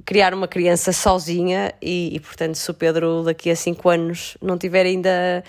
criar 0.05 0.33
uma 0.33 0.47
criança 0.47 0.93
sozinha 0.93 1.73
e, 1.81 2.15
e, 2.15 2.19
portanto, 2.19 2.55
se 2.55 2.69
o 2.69 2.73
Pedro 2.73 3.23
daqui 3.23 3.49
a 3.49 3.55
cinco 3.55 3.89
anos 3.89 4.37
não 4.41 4.57
tiver 4.57 4.85
ainda 4.85 5.43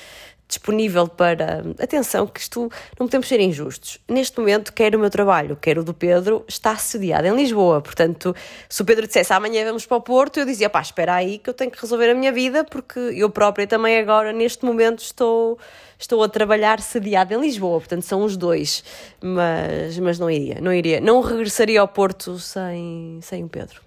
disponível 0.48 1.08
para. 1.08 1.64
Atenção, 1.80 2.26
que 2.26 2.40
isto 2.40 2.70
não 2.98 3.06
podemos 3.06 3.26
ser 3.26 3.40
injustos. 3.40 3.98
Neste 4.08 4.38
momento, 4.38 4.72
quer 4.72 4.94
o 4.94 4.98
meu 4.98 5.10
trabalho, 5.10 5.56
quer 5.56 5.78
o 5.78 5.84
do 5.84 5.92
Pedro, 5.92 6.44
está 6.48 6.76
sediado 6.76 7.26
em 7.26 7.34
Lisboa. 7.34 7.80
Portanto, 7.80 8.34
se 8.68 8.82
o 8.82 8.84
Pedro 8.84 9.06
dissesse 9.06 9.32
amanhã 9.32 9.64
vamos 9.64 9.84
para 9.86 9.96
o 9.96 10.00
Porto, 10.00 10.38
eu 10.38 10.46
dizia 10.46 10.70
pá, 10.70 10.80
espera 10.80 11.14
aí 11.14 11.38
que 11.38 11.50
eu 11.50 11.54
tenho 11.54 11.70
que 11.70 11.80
resolver 11.80 12.10
a 12.10 12.14
minha 12.14 12.32
vida, 12.32 12.64
porque 12.64 12.98
eu 12.98 13.28
própria 13.28 13.66
também 13.66 13.98
agora, 13.98 14.32
neste 14.32 14.64
momento, 14.64 15.00
estou. 15.00 15.58
Estou 15.98 16.22
a 16.22 16.28
trabalhar 16.28 16.78
sediada 16.80 17.32
em 17.32 17.40
Lisboa, 17.40 17.78
portanto 17.78 18.02
são 18.02 18.22
os 18.22 18.36
dois, 18.36 18.84
mas, 19.18 19.98
mas 19.98 20.18
não 20.18 20.30
iria, 20.30 20.60
não 20.60 20.70
iria, 20.70 21.00
não 21.00 21.22
regressaria 21.22 21.80
ao 21.80 21.88
Porto 21.88 22.38
sem, 22.38 23.18
sem 23.22 23.42
o 23.42 23.48
Pedro. 23.48 23.80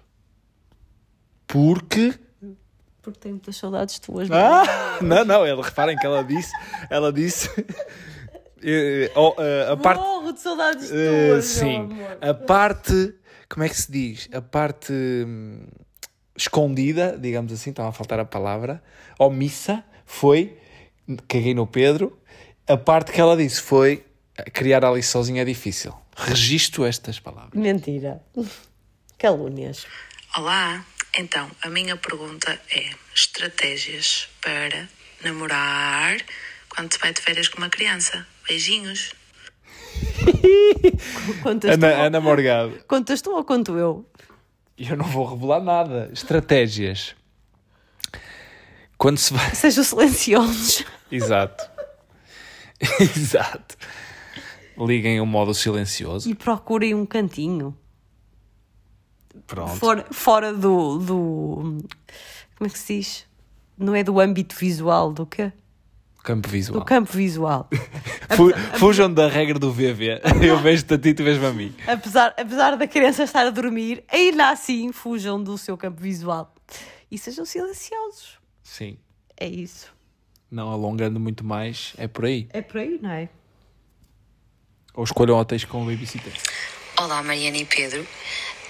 Porque. 1.46 2.18
Porque 3.10 3.20
tenho 3.20 3.34
muitas 3.34 3.56
saudades 3.56 3.98
tuas. 3.98 4.30
Ah, 4.30 4.98
não, 5.02 5.24
não, 5.24 5.46
ela, 5.46 5.62
reparem 5.62 5.96
que 5.96 6.06
ela 6.06 6.22
disse. 6.22 6.52
Ela 6.88 7.12
disse. 7.12 7.48
oh, 9.14 9.34
eh, 9.38 9.72
a 9.72 9.76
parte. 9.76 10.00
Morro 10.00 10.32
de 10.32 10.40
saudades 10.40 10.88
tuas, 10.88 11.44
sim, 11.44 11.86
meu 11.86 12.06
amor. 12.06 12.18
a 12.20 12.34
parte. 12.34 13.14
Como 13.48 13.64
é 13.64 13.68
que 13.68 13.76
se 13.76 13.90
diz? 13.90 14.28
A 14.32 14.40
parte 14.40 14.92
hum, 14.92 15.66
escondida, 16.36 17.18
digamos 17.18 17.52
assim, 17.52 17.70
estava 17.70 17.88
a 17.88 17.92
faltar 17.92 18.20
a 18.20 18.24
palavra, 18.24 18.82
omissa, 19.18 19.84
foi. 20.06 20.56
Caguei 21.26 21.54
no 21.54 21.66
Pedro. 21.66 22.16
A 22.68 22.76
parte 22.76 23.12
que 23.12 23.20
ela 23.20 23.36
disse 23.36 23.60
foi. 23.60 24.04
Criar 24.52 24.84
ali 24.84 25.02
sozinha 25.02 25.42
é 25.42 25.44
difícil. 25.44 25.92
Registro 26.16 26.84
estas 26.84 27.18
palavras. 27.20 27.52
Mentira. 27.54 28.22
Calúnias. 29.18 29.86
Olá, 30.36 30.84
então 31.16 31.50
a 31.62 31.68
minha 31.68 31.96
pergunta 31.96 32.60
é: 32.70 32.90
estratégias 33.14 34.28
para 34.40 34.88
namorar 35.24 36.16
quando 36.68 36.92
se 36.92 36.98
vai 36.98 37.12
de 37.12 37.20
férias 37.20 37.48
com 37.48 37.58
uma 37.58 37.68
criança? 37.68 38.26
Beijinhos. 38.46 39.12
Contas 41.42 41.76
tu, 41.76 41.84
Ana, 41.84 42.02
Ana 42.04 42.20
Morgado. 42.20 42.82
contas 42.86 43.20
tu 43.20 43.32
ou 43.32 43.44
conto 43.44 43.76
eu? 43.76 44.06
Eu 44.78 44.96
não 44.96 45.04
vou 45.04 45.26
revelar 45.26 45.60
nada. 45.60 46.08
Estratégias. 46.12 47.14
Quando 48.96 49.18
se 49.18 49.32
vai. 49.32 49.54
Sejam 49.54 49.84
silenciosos. 49.84 50.84
Exato. 51.12 51.68
Exato. 53.00 53.76
Liguem 54.78 55.20
o 55.20 55.26
modo 55.26 55.52
silencioso. 55.52 56.30
e 56.30 56.34
procurem 56.34 56.94
um 56.94 57.04
cantinho. 57.04 57.76
Pronto. 59.46 59.76
Fora, 59.76 60.06
fora 60.10 60.52
do, 60.52 60.98
do. 60.98 61.54
Como 62.56 62.66
é 62.66 62.68
que 62.68 62.78
se 62.78 62.96
diz? 62.98 63.26
Não 63.78 63.94
é 63.94 64.02
do 64.04 64.20
âmbito 64.20 64.54
visual, 64.56 65.12
do 65.12 65.24
quê? 65.24 65.52
Campo 66.22 66.48
Do 66.48 66.52
visual. 66.52 66.84
campo 66.84 67.10
visual. 67.12 67.68
Fu- 68.36 68.52
Fujam 68.78 69.12
da 69.12 69.26
regra 69.28 69.58
do 69.58 69.72
VV. 69.72 70.20
Eu 70.46 70.58
vejo-te 70.58 70.92
a 70.94 70.98
ti, 70.98 71.14
tu 71.14 71.24
vês-me 71.24 71.46
a 71.46 71.52
mim. 71.52 71.74
apesar, 71.86 72.34
apesar 72.38 72.76
da 72.76 72.86
criança 72.86 73.22
estar 73.24 73.46
a 73.46 73.50
dormir, 73.50 74.04
ainda 74.06 74.50
assim 74.50 74.92
fujam 74.92 75.42
do 75.42 75.56
seu 75.56 75.78
campo 75.78 76.00
visual. 76.02 76.52
E 77.10 77.16
sejam 77.16 77.46
silenciosos. 77.46 78.38
Sim. 78.62 78.98
É 79.38 79.48
isso. 79.48 79.90
Não 80.50 80.68
alongando 80.70 81.18
muito 81.18 81.42
mais, 81.42 81.94
é 81.96 82.06
por 82.06 82.26
aí. 82.26 82.48
É 82.52 82.60
por 82.60 82.78
aí, 82.78 82.98
não 83.00 83.10
é? 83.10 83.28
Ou 84.94 85.04
escolham 85.04 85.38
hotéis 85.38 85.64
com 85.64 85.86
babysitter. 85.86 86.32
Olá, 86.98 87.22
Mariana 87.22 87.56
e 87.56 87.64
Pedro. 87.64 88.06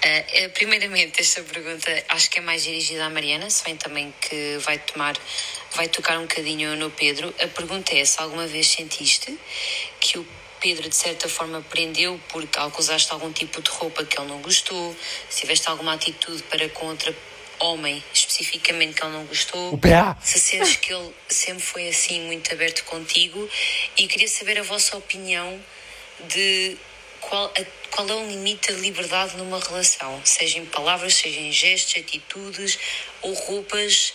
Uh, 0.03 0.49
primeiramente, 0.49 1.21
esta 1.21 1.43
pergunta 1.43 2.03
acho 2.09 2.29
que 2.29 2.39
é 2.39 2.41
mais 2.41 2.63
dirigida 2.63 3.05
à 3.05 3.09
Mariana, 3.09 3.49
se 3.51 3.63
bem 3.63 3.77
também 3.77 4.11
que 4.19 4.57
vai 4.59 4.79
tomar, 4.79 5.15
vai 5.75 5.87
tocar 5.87 6.17
um 6.17 6.23
bocadinho 6.23 6.75
no 6.75 6.89
Pedro. 6.89 7.33
A 7.39 7.47
pergunta 7.47 7.93
é 7.95 8.03
se 8.03 8.19
alguma 8.19 8.47
vez 8.47 8.67
sentiste 8.67 9.37
que 9.99 10.17
o 10.17 10.25
Pedro 10.59 10.89
de 10.89 10.95
certa 10.95 11.29
forma 11.29 11.61
prendeu 11.61 12.19
porque 12.29 12.57
algo 12.57 12.79
usaste 12.79 13.11
algum 13.11 13.31
tipo 13.31 13.61
de 13.61 13.69
roupa 13.69 14.03
que 14.03 14.19
ele 14.19 14.27
não 14.27 14.41
gostou, 14.41 14.95
se 15.29 15.41
tiveste 15.41 15.67
alguma 15.69 15.93
atitude 15.93 16.41
para 16.43 16.67
com 16.69 16.87
outro 16.87 17.15
homem 17.59 18.03
especificamente 18.11 18.95
que 18.95 19.03
ele 19.03 19.13
não 19.13 19.25
gostou. 19.25 19.73
O 19.73 19.77
PA! 19.77 20.17
Se 20.21 20.39
sentes 20.39 20.77
que 20.77 20.91
ele 20.91 21.13
sempre 21.29 21.63
foi 21.63 21.87
assim 21.87 22.21
muito 22.21 22.51
aberto 22.51 22.83
contigo 22.85 23.47
e 23.97 24.07
queria 24.07 24.27
saber 24.27 24.59
a 24.59 24.63
vossa 24.63 24.97
opinião 24.97 25.59
de 26.27 26.77
qual, 27.21 27.45
a- 27.45 27.89
qual 27.95 28.07
é 28.09 28.13
o 28.15 28.27
limite 28.27 28.71
da 28.73 28.77
liberdade 28.79 29.37
numa 29.37 29.59
relação, 29.59 30.19
seja 30.25 30.57
em 30.59 30.65
palavras, 30.65 31.13
seja 31.15 31.39
em 31.39 31.51
gestos, 31.51 32.01
atitudes 32.03 32.77
ou 33.21 33.33
roupas, 33.33 34.13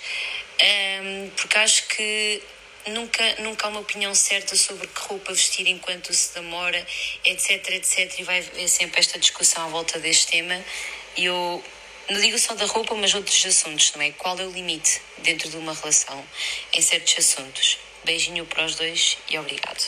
Ahm, 0.59 1.28
porque 1.36 1.59
acho 1.59 1.86
que 1.88 2.42
nunca, 2.88 3.22
nunca 3.42 3.66
há 3.66 3.68
uma 3.70 3.80
opinião 3.80 4.14
certa 4.14 4.57
sobre 4.57 4.86
que 4.86 5.00
roupa 5.00 5.34
vestir 5.34 5.66
enquanto 5.66 6.14
se 6.14 6.34
namora, 6.34 6.78
etc, 7.26 7.50
etc, 7.72 8.18
e 8.18 8.22
vai 8.22 8.38
haver 8.38 8.66
sempre 8.66 8.98
esta 9.00 9.18
discussão 9.18 9.66
à 9.66 9.68
volta 9.68 9.98
deste 9.98 10.28
tema, 10.28 10.59
e 11.14 11.26
eu 11.26 11.62
não 12.09 12.18
digo 12.22 12.38
só 12.38 12.54
da 12.54 12.64
roupa, 12.64 12.94
mas 12.94 13.12
outros 13.12 13.44
assuntos, 13.44 13.92
é? 13.98 14.12
Qual 14.12 14.38
é 14.40 14.46
o 14.46 14.50
limite 14.50 14.98
dentro 15.18 15.50
de 15.50 15.59
uma 15.59 15.74
relação 15.74 16.24
em 16.72 16.80
certos 16.80 17.16
assuntos? 17.18 17.76
Beijinho 18.02 18.46
para 18.46 18.64
os 18.64 18.76
dois 18.76 19.18
e 19.28 19.36
obrigado. 19.38 19.84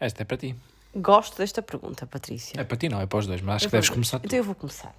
Esta 0.00 0.22
é 0.22 0.24
para 0.24 0.38
ti. 0.38 0.54
Gosto 0.94 1.36
desta 1.38 1.62
pergunta, 1.62 2.06
Patrícia. 2.06 2.60
É 2.60 2.64
para 2.64 2.76
ti, 2.76 2.88
não, 2.88 3.00
é 3.00 3.06
para 3.06 3.18
os 3.18 3.26
dois, 3.26 3.40
mas 3.40 3.56
acho 3.56 3.66
Eu 3.66 3.70
que 3.70 3.72
deves 3.76 3.88
vou- 3.88 3.94
começar 3.96 4.18
tu. 4.18 4.26
Então 4.26 4.38
eu 4.38 4.44
vou 4.44 4.54
começar. 4.54 4.94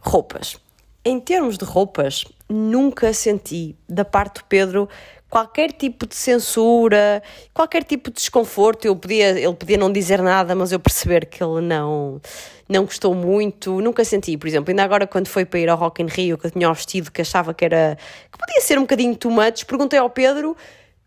Roupas. 0.00 0.56
Em 1.04 1.18
termos 1.20 1.56
de 1.58 1.64
roupas, 1.64 2.24
nunca 2.48 3.12
senti 3.12 3.76
da 3.88 4.04
parte 4.04 4.40
do 4.40 4.44
Pedro 4.46 4.88
qualquer 5.28 5.72
tipo 5.72 6.06
de 6.06 6.14
censura, 6.14 7.22
qualquer 7.52 7.82
tipo 7.84 8.10
de 8.10 8.16
desconforto. 8.16 8.86
Eu 8.86 8.94
podia, 8.96 9.30
ele 9.38 9.54
podia 9.54 9.76
não 9.76 9.90
dizer 9.92 10.22
nada, 10.22 10.54
mas 10.54 10.72
eu 10.72 10.78
perceber 10.80 11.26
que 11.26 11.42
ele 11.42 11.60
não, 11.60 12.20
não 12.68 12.84
gostou 12.84 13.14
muito. 13.14 13.80
Nunca 13.80 14.04
senti, 14.04 14.36
por 14.38 14.46
exemplo, 14.46 14.70
ainda 14.70 14.82
agora 14.84 15.06
quando 15.06 15.26
foi 15.28 15.44
para 15.44 15.58
ir 15.58 15.68
ao 15.68 15.76
Rock 15.76 16.02
in 16.02 16.06
Rio, 16.06 16.38
que 16.38 16.46
eu 16.46 16.50
tinha 16.50 16.70
o 16.70 16.74
vestido 16.74 17.10
que 17.10 17.20
achava 17.20 17.52
que 17.52 17.64
era 17.64 17.98
que 18.30 18.38
podia 18.38 18.60
ser 18.60 18.78
um 18.78 18.82
bocadinho 18.82 19.16
too 19.16 19.30
much, 19.30 19.64
perguntei 19.66 19.98
ao 19.98 20.08
Pedro 20.08 20.56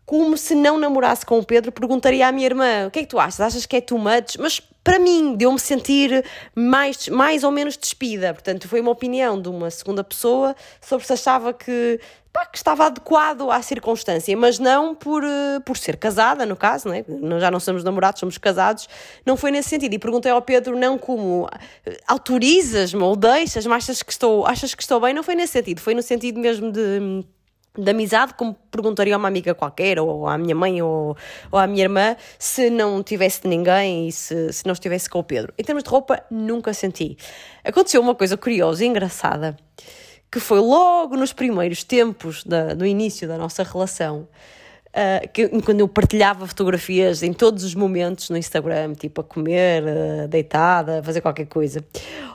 como 0.08 0.38
se 0.38 0.54
não 0.54 0.78
namorasse 0.78 1.26
com 1.26 1.38
o 1.38 1.44
Pedro, 1.44 1.70
perguntaria 1.70 2.26
à 2.26 2.32
minha 2.32 2.46
irmã: 2.46 2.86
o 2.86 2.90
que 2.90 3.00
é 3.00 3.02
que 3.02 3.08
tu 3.08 3.18
achas? 3.18 3.40
Achas 3.42 3.66
que 3.66 3.76
é 3.76 3.80
too 3.82 3.98
much? 3.98 4.38
Mas 4.38 4.58
para 4.82 4.98
mim, 4.98 5.34
deu-me 5.36 5.58
sentir 5.58 6.24
mais, 6.54 7.08
mais 7.10 7.44
ou 7.44 7.50
menos 7.50 7.76
despida. 7.76 8.32
Portanto, 8.32 8.66
foi 8.66 8.80
uma 8.80 8.90
opinião 8.90 9.38
de 9.38 9.50
uma 9.50 9.70
segunda 9.70 10.02
pessoa 10.02 10.56
sobre 10.80 11.06
se 11.06 11.12
achava 11.12 11.52
que, 11.52 12.00
pá, 12.32 12.46
que 12.46 12.56
estava 12.56 12.86
adequado 12.86 13.50
à 13.50 13.60
circunstância, 13.60 14.34
mas 14.34 14.58
não 14.58 14.94
por, 14.94 15.22
eh, 15.22 15.60
por 15.62 15.76
ser 15.76 15.98
casada, 15.98 16.46
no 16.46 16.56
caso, 16.56 16.90
é? 16.90 17.04
Nós 17.06 17.42
já 17.42 17.50
não 17.50 17.60
somos 17.60 17.84
namorados, 17.84 18.20
somos 18.20 18.38
casados. 18.38 18.88
Não 19.26 19.36
foi 19.36 19.50
nesse 19.50 19.68
sentido. 19.68 19.92
E 19.92 19.98
perguntei 19.98 20.32
ao 20.32 20.40
Pedro: 20.40 20.74
não 20.74 20.96
como 20.96 21.46
eh, 21.84 21.98
autorizas-me 22.06 23.02
ou 23.02 23.14
deixas-me, 23.14 23.74
achas 23.74 24.02
que, 24.02 24.10
estou, 24.10 24.46
achas 24.46 24.74
que 24.74 24.82
estou 24.82 25.00
bem? 25.00 25.12
Não 25.12 25.22
foi 25.22 25.34
nesse 25.34 25.52
sentido, 25.52 25.82
foi 25.82 25.92
no 25.92 26.02
sentido 26.02 26.40
mesmo 26.40 26.72
de 26.72 27.26
de 27.78 27.90
amizade, 27.90 28.34
como 28.34 28.54
perguntaria 28.70 29.14
a 29.14 29.18
uma 29.18 29.28
amiga 29.28 29.54
qualquer, 29.54 30.00
ou 30.00 30.26
à 30.26 30.36
minha 30.36 30.54
mãe, 30.54 30.82
ou, 30.82 31.16
ou 31.50 31.58
à 31.58 31.66
minha 31.66 31.84
irmã, 31.84 32.16
se 32.38 32.68
não 32.68 33.02
tivesse 33.02 33.46
ninguém 33.46 34.08
e 34.08 34.12
se, 34.12 34.52
se 34.52 34.66
não 34.66 34.72
estivesse 34.72 35.08
com 35.08 35.20
o 35.20 35.24
Pedro. 35.24 35.52
Em 35.56 35.62
termos 35.62 35.84
de 35.84 35.90
roupa, 35.90 36.22
nunca 36.30 36.74
senti. 36.74 37.16
Aconteceu 37.64 38.00
uma 38.00 38.14
coisa 38.14 38.36
curiosa 38.36 38.84
e 38.84 38.88
engraçada, 38.88 39.56
que 40.30 40.40
foi 40.40 40.58
logo 40.58 41.16
nos 41.16 41.32
primeiros 41.32 41.84
tempos 41.84 42.42
da, 42.44 42.74
do 42.74 42.84
início 42.84 43.28
da 43.28 43.38
nossa 43.38 43.62
relação, 43.62 44.28
ah, 44.94 45.26
que, 45.28 45.48
quando 45.62 45.80
eu 45.80 45.88
partilhava 45.88 46.46
fotografias 46.46 47.22
em 47.22 47.32
todos 47.32 47.64
os 47.64 47.74
momentos 47.74 48.30
no 48.30 48.36
Instagram, 48.36 48.94
tipo 48.94 49.20
a 49.20 49.24
comer, 49.24 49.84
ah, 49.86 50.26
deitada, 50.26 51.02
fazer 51.02 51.20
qualquer 51.20 51.46
coisa. 51.46 51.84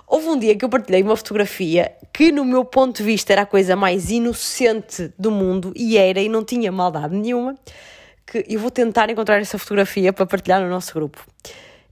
Houve 0.07 0.27
um 0.27 0.37
dia 0.37 0.55
que 0.55 0.63
eu 0.63 0.69
partilhei 0.69 1.01
uma 1.01 1.15
fotografia 1.15 1.91
que, 2.13 2.31
no 2.31 2.45
meu 2.45 2.63
ponto 2.63 2.97
de 2.97 3.03
vista, 3.03 3.33
era 3.33 3.41
a 3.41 3.45
coisa 3.45 3.75
mais 3.75 4.11
inocente 4.11 5.11
do 5.17 5.31
mundo 5.31 5.73
e 5.75 5.97
era, 5.97 6.19
e 6.19 6.29
não 6.29 6.43
tinha 6.43 6.71
maldade 6.71 7.15
nenhuma. 7.15 7.55
Que 8.25 8.45
eu 8.47 8.59
vou 8.59 8.71
tentar 8.71 9.09
encontrar 9.09 9.41
essa 9.41 9.57
fotografia 9.57 10.13
para 10.13 10.25
partilhar 10.25 10.61
no 10.61 10.69
nosso 10.69 10.93
grupo. 10.93 11.25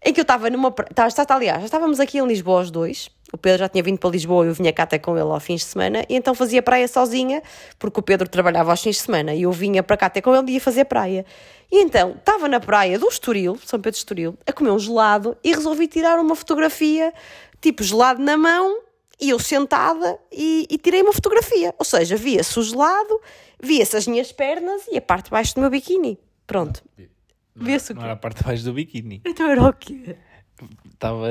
Em 0.03 0.11
que 0.11 0.19
eu 0.19 0.23
estava 0.23 0.49
numa. 0.49 0.71
Tá, 0.71 1.07
está, 1.07 1.25
aliás, 1.29 1.59
já 1.59 1.65
estávamos 1.65 1.99
aqui 1.99 2.17
em 2.17 2.25
Lisboa 2.25 2.61
os 2.61 2.71
dois. 2.71 3.09
O 3.31 3.37
Pedro 3.37 3.59
já 3.59 3.69
tinha 3.69 3.83
vindo 3.83 3.99
para 3.99 4.09
Lisboa 4.09 4.45
e 4.45 4.49
eu 4.49 4.53
vinha 4.53 4.73
cá 4.73 4.83
até 4.83 4.97
com 4.97 5.15
ele 5.15 5.29
aos 5.29 5.43
fins 5.43 5.61
de 5.61 5.67
semana. 5.67 6.03
E 6.09 6.15
então 6.15 6.33
fazia 6.33 6.61
praia 6.61 6.87
sozinha, 6.87 7.41
porque 7.77 7.99
o 7.99 8.03
Pedro 8.03 8.27
trabalhava 8.27 8.71
aos 8.71 8.81
fins 8.81 8.95
de 8.97 9.03
semana. 9.03 9.33
E 9.33 9.43
eu 9.43 9.51
vinha 9.51 9.83
para 9.83 9.95
cá 9.95 10.07
até 10.07 10.19
com 10.21 10.35
ele 10.35 10.51
e 10.51 10.53
ia 10.55 10.61
fazer 10.61 10.85
praia. 10.85 11.25
E 11.71 11.81
então 11.81 12.15
estava 12.17 12.47
na 12.49 12.59
praia 12.59 12.99
do 12.99 13.07
Estoril, 13.07 13.57
São 13.63 13.79
Pedro 13.79 13.97
Estoril, 13.97 14.37
a 14.45 14.51
comer 14.51 14.71
um 14.71 14.79
gelado 14.79 15.37
e 15.43 15.53
resolvi 15.53 15.87
tirar 15.87 16.19
uma 16.19 16.35
fotografia, 16.35 17.13
tipo 17.61 17.83
gelado 17.83 18.21
na 18.21 18.35
mão, 18.35 18.81
e 19.19 19.29
eu 19.29 19.39
sentada 19.39 20.19
e, 20.31 20.65
e 20.69 20.77
tirei 20.79 21.03
uma 21.03 21.13
fotografia. 21.13 21.73
Ou 21.77 21.85
seja, 21.85 22.15
via-se 22.15 22.59
o 22.59 22.63
gelado, 22.63 23.21
via-se 23.61 23.95
as 23.95 24.07
minhas 24.07 24.31
pernas 24.31 24.81
e 24.91 24.97
a 24.97 25.01
parte 25.01 25.25
de 25.25 25.31
baixo 25.31 25.53
do 25.53 25.61
meu 25.61 25.69
biquíni. 25.69 26.19
Pronto. 26.47 26.83
Via-se 27.61 27.91
o 27.91 27.95
Não 27.95 28.01
quê? 28.01 28.05
era 28.05 28.13
a 28.13 28.17
parte 28.17 28.37
de 28.39 28.43
baixo 28.43 28.63
do 28.63 28.73
biquíni. 28.73 29.21
Então 29.25 29.47
era 29.49 29.61
o 29.63 29.73
quê? 29.73 30.15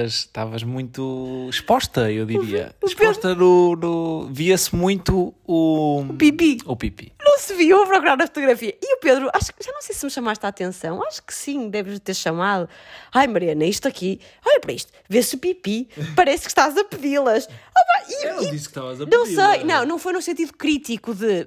Estavas 0.04 0.64
muito 0.64 1.46
exposta, 1.48 2.10
eu 2.10 2.26
diria. 2.26 2.74
o 2.82 2.86
Exposta 2.86 3.34
no. 3.34 3.76
no... 3.76 4.28
Via-se 4.32 4.74
muito 4.74 5.32
o. 5.46 6.04
Pipi. 6.18 6.58
O 6.66 6.74
pipi. 6.74 7.12
Se 7.40 7.54
viu, 7.54 7.78
vou 7.78 7.86
procurar 7.86 8.20
a 8.20 8.26
fotografia. 8.26 8.76
E 8.82 8.94
o 8.96 8.98
Pedro, 9.00 9.30
acho 9.32 9.52
que 9.52 9.64
já 9.64 9.72
não 9.72 9.80
sei 9.80 9.94
se 9.94 10.04
me 10.04 10.10
chamaste 10.10 10.44
a 10.44 10.48
atenção, 10.50 11.02
acho 11.06 11.22
que 11.22 11.34
sim, 11.34 11.68
deves 11.70 11.98
ter 12.00 12.14
chamado. 12.14 12.68
Ai, 13.12 13.26
Mariana, 13.26 13.64
isto 13.64 13.88
aqui, 13.88 14.20
olha 14.46 14.60
para 14.60 14.72
isto, 14.72 14.92
vê-se 15.08 15.34
o 15.34 15.38
pipi, 15.38 15.88
parece 16.14 16.42
que 16.42 16.48
estás 16.48 16.76
a 16.76 16.84
pedi-las. 16.84 17.48
Ah, 17.74 17.80
pá, 17.82 18.04
e- 18.08 18.26
e- 18.44 18.50
disse 18.50 18.64
que 18.64 18.70
estavas 18.70 19.00
a 19.00 19.06
não 19.06 19.24
sei, 19.24 19.64
não, 19.64 19.86
não 19.86 19.98
foi 19.98 20.12
no 20.12 20.20
sentido 20.22 20.52
crítico 20.52 21.14
de. 21.14 21.46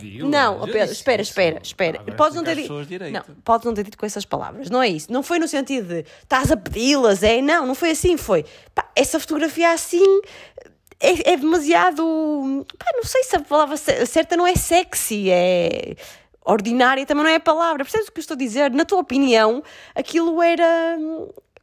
Pediu, 0.00 0.28
não, 0.28 0.60
oh 0.62 0.66
Pedro, 0.66 0.92
espera, 0.92 1.20
espera, 1.22 1.60
espera. 1.62 1.98
Agora 2.00 2.16
podes 2.16 2.36
não 2.36 2.44
ter 2.44 2.56
dito. 2.56 2.68
Não, 3.12 3.22
podes 3.44 3.66
não 3.66 3.74
ter 3.74 3.82
dito 3.84 3.98
com 3.98 4.06
essas 4.06 4.24
palavras, 4.24 4.70
não 4.70 4.82
é 4.82 4.88
isso. 4.88 5.12
Não 5.12 5.22
foi 5.22 5.38
no 5.38 5.46
sentido 5.46 5.88
de 5.88 6.04
estás 6.22 6.50
a 6.50 6.56
pedi-las, 6.56 7.22
é? 7.22 7.42
Não, 7.42 7.66
não 7.66 7.74
foi 7.74 7.90
assim, 7.90 8.16
foi. 8.16 8.44
Pá, 8.74 8.88
essa 8.96 9.20
fotografia 9.20 9.72
assim 9.72 10.20
é, 11.04 11.32
é 11.32 11.36
demasiado. 11.36 12.66
Pá, 12.78 12.86
não 12.94 13.04
sei 13.04 13.22
se 13.24 13.36
a 13.36 13.40
palavra 13.40 13.76
ce- 13.76 14.06
certa 14.06 14.36
não 14.36 14.46
é 14.46 14.54
sexy, 14.56 15.30
é. 15.30 15.94
Ordinária 16.44 17.06
também 17.06 17.24
não 17.24 17.30
é 17.30 17.36
a 17.36 17.40
palavra. 17.40 17.84
Percebes 17.84 18.08
o 18.08 18.12
que 18.12 18.18
eu 18.18 18.22
estou 18.22 18.34
a 18.34 18.38
dizer? 18.38 18.70
Na 18.70 18.84
tua 18.84 19.00
opinião, 19.00 19.62
aquilo 19.94 20.42
era. 20.42 20.96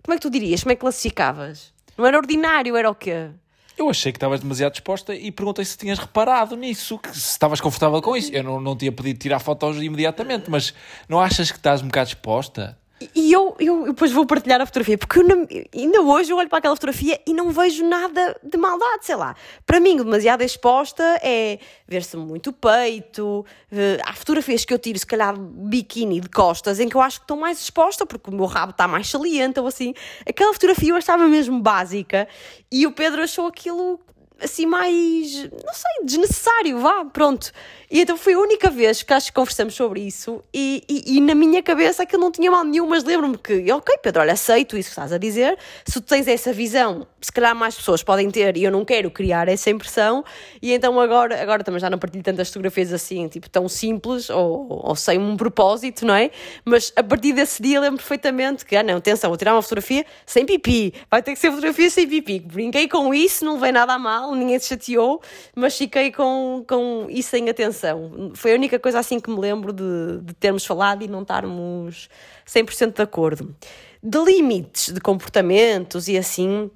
Como 0.04 0.14
é 0.14 0.16
que 0.16 0.22
tu 0.22 0.30
dirias? 0.30 0.62
Como 0.64 0.72
é 0.72 0.76
que 0.76 0.82
classificavas? 0.82 1.72
Não 1.98 2.06
era 2.06 2.18
ordinário, 2.18 2.76
era 2.76 2.90
o 2.90 2.96
quê? 2.96 3.30
Eu 3.78 3.90
achei 3.90 4.12
que 4.12 4.18
estavas 4.18 4.40
demasiado 4.42 4.72
disposta 4.74 5.14
e 5.16 5.32
perguntei 5.32 5.64
se 5.66 5.78
tinhas 5.78 5.98
reparado 6.00 6.56
nisso, 6.56 6.98
que 7.00 7.10
se 7.12 7.32
estavas 7.32 7.62
confortável 7.62 8.02
com 8.02 8.16
isso. 8.16 8.32
Eu 8.32 8.44
não, 8.44 8.60
não 8.60 8.76
tinha 8.76 8.92
pedido 8.92 9.20
tirar 9.20 9.40
fotos 9.40 9.78
imediatamente, 9.82 10.50
mas 10.50 10.74
não 11.08 11.20
achas 11.20 11.52
que 11.52 11.58
estás 11.58 11.82
um 11.82 11.86
bocado 11.88 12.08
disposta? 12.08 12.78
E 13.16 13.32
eu, 13.32 13.56
eu, 13.60 13.86
depois 13.86 14.12
vou 14.12 14.26
partilhar 14.26 14.62
a 14.62 14.66
fotografia, 14.66 14.98
porque 14.98 15.22
não- 15.24 15.48
ainda 15.76 16.02
hoje 16.02 16.32
eu 16.32 16.38
olho 16.38 16.50
para 16.50 16.60
aquela 16.60 16.76
fotografia 16.76 17.20
e 17.26 17.34
não 17.34 17.50
vejo 17.50 17.86
nada 17.88 18.38
de 18.44 18.58
maldade, 18.58 19.06
sei 19.06 19.16
lá. 19.16 19.36
Para 19.66 19.80
mim, 19.80 19.98
demasiado 19.98 20.42
exposta 20.42 21.04
é 21.24 21.60
ver-se 21.88 22.16
muito 22.18 22.52
peito. 22.54 23.46
eh, 23.72 23.98
há 24.06 24.14
fotografias 24.14 24.66
que 24.66 24.74
eu 24.74 24.80
tiro, 24.80 25.00
se 25.00 25.06
calhar, 25.06 25.36
biquíni 25.38 26.20
de 26.20 26.30
costas, 26.30 26.80
em 26.80 26.90
que 26.90 26.96
eu 26.96 27.02
acho 27.02 27.20
que 27.20 27.24
estou 27.24 27.38
mais 27.38 27.60
exposta, 27.60 28.06
porque 28.06 28.30
o 28.30 28.34
meu 28.34 28.46
rabo 28.46 28.72
está 28.72 28.88
mais 28.88 29.10
saliente 29.10 29.60
ou 29.60 29.68
assim. 29.68 29.94
Aquela 30.28 30.54
fotografia 30.54 30.90
eu 30.90 30.96
achava 30.96 31.28
mesmo 31.28 31.60
básica 31.62 32.28
e 32.72 32.86
o 32.86 32.92
Pedro 32.92 33.22
achou 33.24 33.48
aquilo 33.48 34.00
assim 34.42 34.66
mais, 34.66 35.44
não 35.44 35.74
sei, 35.74 36.06
desnecessário, 36.06 36.80
vá, 36.80 37.06
pronto. 37.06 37.52
E 37.90 38.02
então 38.02 38.18
foi 38.18 38.34
a 38.34 38.40
única 38.40 38.70
vez 38.70 39.04
que 39.04 39.14
acho 39.14 39.28
que 39.28 39.34
conversamos 39.34 39.74
sobre 39.74 40.02
isso 40.02 40.44
e, 40.54 40.84
e, 40.88 41.18
e 41.18 41.22
na 41.22 41.36
minha 41.36 41.62
cabeça 41.62 42.04
aquilo 42.04 42.22
não 42.22 42.32
tinha 42.32 42.50
mal 42.50 42.64
nenhum, 42.64 42.88
mas 42.88 43.04
lembro-me 43.04 43.38
que, 43.38 43.72
ok, 43.72 43.98
Pedro, 44.02 44.22
olha, 44.22 44.34
aceito 44.34 44.78
isso 44.78 44.90
que 44.90 44.94
estás 44.94 45.12
a 45.12 45.18
dizer, 45.18 45.58
se 45.86 45.94
tu 45.94 46.02
tens 46.02 46.28
essa 46.28 46.54
visão, 46.54 47.08
se 47.22 47.32
calhar 47.32 47.56
mais 47.56 47.76
pessoas 47.76 48.04
podem 48.04 48.30
ter 48.32 48.58
e 48.58 48.64
eu 48.64 48.72
não 48.72 48.84
quero 48.84 49.12
criar 49.12 49.48
essa 49.48 49.70
impressão 49.70 50.24
e 50.62 50.74
então 50.74 51.00
agora, 51.00 51.42
agora 51.42 51.64
também 51.64 51.80
já 51.80 51.90
não 51.90 51.98
partilho 51.98 52.24
tantas 52.24 52.48
fotografias 52.48 52.92
assim, 52.92 53.28
tipo, 53.28 53.50
tão 53.50 53.70
simples 53.70 54.30
ou, 54.30 54.68
ou 54.70 54.96
sem 54.96 55.20
um 55.20 55.38
propósito, 55.38 56.06
não 56.06 56.16
é? 56.16 56.32
Mas 56.66 56.92
a 56.96 57.04
partir 57.04 57.34
desse 57.34 57.62
dia 57.62 57.80
lembro 57.80 57.98
perfeitamente 57.98 58.66
que, 58.66 58.76
ah 58.76 58.84
não, 58.84 58.98
atenção, 58.98 59.30
vou 59.30 59.38
tirar 59.38 59.54
uma 59.54 59.62
fotografia 59.62 60.06
sem 60.26 60.46
pipi, 60.46 60.94
vai 61.10 61.22
ter 61.22 61.34
que 61.34 61.40
ser 61.40 61.50
fotografia 61.50 61.90
sem 61.90 62.08
pipi. 62.08 62.40
Brinquei 62.40 62.88
com 62.88 63.14
isso, 63.14 63.46
não 63.46 63.60
veio 63.60 63.74
nada 63.74 63.94
a 63.94 64.00
mal, 64.00 64.34
ninguém 64.36 64.58
se 64.58 64.70
chateou, 64.70 65.22
mas 65.56 65.78
fiquei 65.78 66.12
com, 66.12 66.66
com 66.68 67.06
isso 67.10 67.36
em 67.36 67.50
atenção. 67.50 68.32
Foi 68.34 68.52
a 68.52 68.56
única 68.56 68.80
coisa 68.80 69.00
assim 69.00 69.20
que 69.20 69.30
me 69.30 69.40
lembro 69.40 69.72
de, 69.72 70.22
de 70.24 70.34
termos 70.34 70.66
falado 70.66 71.04
e 71.04 71.08
não 71.08 71.22
estarmos 71.22 72.10
100% 72.48 72.96
de 72.96 73.02
acordo. 73.02 73.56
De 74.04 74.18
limites 74.24 74.92
de 74.92 75.00
comportamentos 75.00 76.08
e 76.08 76.18
assim. 76.18 76.72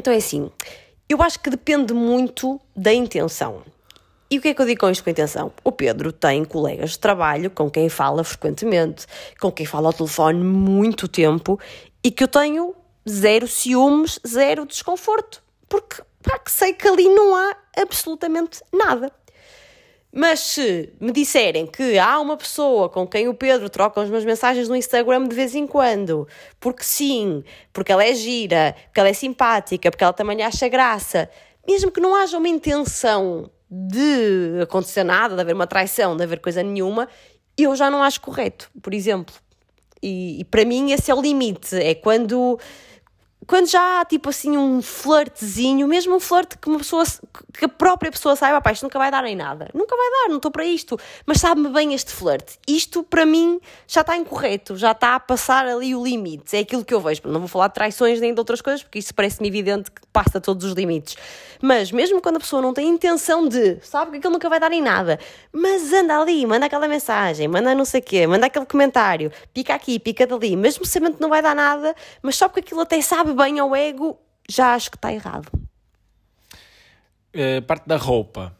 Então 0.00 0.14
é 0.14 0.16
assim, 0.16 0.50
eu 1.06 1.20
acho 1.20 1.38
que 1.40 1.50
depende 1.50 1.92
muito 1.92 2.58
da 2.74 2.90
intenção. 2.90 3.62
E 4.30 4.38
o 4.38 4.40
que 4.40 4.48
é 4.48 4.54
que 4.54 4.62
eu 4.62 4.64
digo 4.64 4.80
com 4.80 4.88
isto 4.88 5.04
com 5.04 5.10
intenção? 5.10 5.52
O 5.62 5.70
Pedro 5.70 6.10
tem 6.10 6.42
colegas 6.42 6.92
de 6.92 6.98
trabalho 6.98 7.50
com 7.50 7.70
quem 7.70 7.90
fala 7.90 8.24
frequentemente, 8.24 9.06
com 9.38 9.52
quem 9.52 9.66
fala 9.66 9.88
ao 9.88 9.92
telefone 9.92 10.42
muito 10.42 11.06
tempo 11.06 11.60
e 12.02 12.10
que 12.10 12.24
eu 12.24 12.28
tenho 12.28 12.74
zero 13.06 13.46
ciúmes, 13.46 14.18
zero 14.26 14.64
desconforto. 14.64 15.42
Porque 15.68 16.02
pá, 16.22 16.38
que 16.38 16.50
sei 16.50 16.72
que 16.72 16.88
ali 16.88 17.06
não 17.06 17.36
há 17.36 17.54
absolutamente 17.76 18.62
nada. 18.72 19.12
Mas 20.12 20.40
se 20.40 20.92
me 21.00 21.12
disserem 21.12 21.66
que 21.66 21.96
há 21.98 22.18
uma 22.18 22.36
pessoa 22.36 22.88
com 22.88 23.06
quem 23.06 23.28
o 23.28 23.34
Pedro 23.34 23.70
troca 23.70 24.00
as 24.02 24.08
minhas 24.08 24.24
mensagens 24.24 24.68
no 24.68 24.74
Instagram 24.74 25.28
de 25.28 25.36
vez 25.36 25.54
em 25.54 25.68
quando, 25.68 26.26
porque 26.58 26.82
sim, 26.82 27.44
porque 27.72 27.92
ela 27.92 28.04
é 28.04 28.12
gira, 28.12 28.74
porque 28.86 28.98
ela 28.98 29.08
é 29.08 29.12
simpática, 29.12 29.88
porque 29.88 30.02
ela 30.02 30.12
também 30.12 30.42
acha 30.42 30.68
graça, 30.68 31.30
mesmo 31.66 31.92
que 31.92 32.00
não 32.00 32.16
haja 32.16 32.38
uma 32.38 32.48
intenção 32.48 33.48
de 33.70 34.60
acontecer 34.60 35.04
nada, 35.04 35.36
de 35.36 35.40
haver 35.42 35.54
uma 35.54 35.66
traição, 35.66 36.16
de 36.16 36.24
haver 36.24 36.40
coisa 36.40 36.60
nenhuma, 36.60 37.08
eu 37.56 37.76
já 37.76 37.88
não 37.88 38.02
acho 38.02 38.20
correto, 38.20 38.68
por 38.82 38.92
exemplo. 38.92 39.34
E, 40.02 40.40
e 40.40 40.44
para 40.44 40.64
mim 40.64 40.90
esse 40.90 41.10
é 41.10 41.14
o 41.14 41.20
limite, 41.20 41.76
é 41.76 41.94
quando 41.94 42.58
quando 43.50 43.68
já 43.68 44.00
há 44.00 44.04
tipo 44.04 44.28
assim 44.28 44.56
um 44.56 44.80
flirtzinho, 44.80 45.88
mesmo 45.88 46.14
um 46.14 46.20
flerte 46.20 46.56
que 46.56 46.68
uma 46.68 46.78
pessoa 46.78 47.02
que 47.52 47.64
a 47.64 47.68
própria 47.68 48.08
pessoa 48.08 48.36
saiba, 48.36 48.60
pá, 48.60 48.70
isto 48.70 48.84
nunca 48.84 48.96
vai 48.96 49.10
dar 49.10 49.24
em 49.24 49.34
nada. 49.34 49.68
Nunca 49.74 49.96
vai 49.96 50.08
dar, 50.08 50.28
não 50.28 50.36
estou 50.36 50.52
para 50.52 50.64
isto. 50.64 50.96
Mas 51.26 51.40
sabe-me 51.40 51.68
bem 51.68 51.92
este 51.92 52.12
flerte. 52.12 52.60
Isto 52.64 53.02
para 53.02 53.26
mim 53.26 53.60
já 53.88 54.02
está 54.02 54.16
incorreto, 54.16 54.76
já 54.76 54.92
está 54.92 55.16
a 55.16 55.20
passar 55.20 55.66
ali 55.66 55.96
o 55.96 56.04
limite. 56.04 56.56
É 56.56 56.60
aquilo 56.60 56.84
que 56.84 56.94
eu 56.94 57.00
vejo. 57.00 57.22
Não 57.24 57.40
vou 57.40 57.48
falar 57.48 57.66
de 57.66 57.74
traições 57.74 58.20
nem 58.20 58.32
de 58.32 58.38
outras 58.38 58.60
coisas, 58.60 58.84
porque 58.84 59.00
isso 59.00 59.12
parece-me 59.12 59.48
evidente 59.48 59.90
que 59.90 60.00
passa 60.12 60.40
todos 60.40 60.64
os 60.64 60.74
limites. 60.74 61.16
Mas 61.60 61.92
mesmo 61.92 62.22
quando 62.22 62.36
a 62.36 62.40
pessoa 62.40 62.62
não 62.62 62.72
tem 62.72 62.88
intenção 62.88 63.46
de, 63.46 63.78
sabe 63.82 64.12
que 64.12 64.16
aquilo 64.18 64.32
nunca 64.32 64.48
vai 64.48 64.58
dar 64.58 64.72
em 64.72 64.80
nada, 64.80 65.18
mas 65.52 65.92
anda 65.92 66.18
ali, 66.18 66.46
manda 66.46 66.66
aquela 66.66 66.88
mensagem, 66.88 67.46
manda 67.48 67.74
não 67.74 67.84
sei 67.84 68.00
o 68.00 68.02
quê, 68.02 68.26
manda 68.26 68.46
aquele 68.46 68.64
comentário, 68.64 69.30
pica 69.52 69.74
aqui, 69.74 69.98
pica 69.98 70.26
dali, 70.26 70.56
mesmo 70.56 70.86
sabendo 70.86 71.16
que 71.16 71.20
não 71.20 71.28
vai 71.28 71.42
dar 71.42 71.54
nada, 71.54 71.94
mas 72.22 72.36
só 72.36 72.48
porque 72.48 72.60
aquilo 72.60 72.80
até 72.80 73.00
sabe 73.02 73.32
bem 73.40 73.58
ao 73.58 73.74
ego, 73.74 74.18
já 74.48 74.74
acho 74.74 74.90
que 74.90 74.98
está 74.98 75.12
errado. 75.12 75.48
Uh, 77.34 77.62
parte 77.66 77.86
da 77.86 77.96
roupa. 77.96 78.54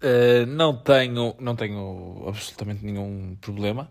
Uh, 0.00 0.46
não 0.46 0.76
tenho, 0.76 1.34
não 1.40 1.56
tenho 1.56 2.24
absolutamente 2.28 2.84
nenhum 2.84 3.36
problema. 3.40 3.90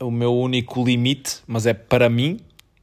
O 0.00 0.10
meu 0.10 0.32
único 0.32 0.84
limite, 0.84 1.42
mas 1.48 1.66
é 1.66 1.74
para 1.74 2.08
mim, 2.08 2.38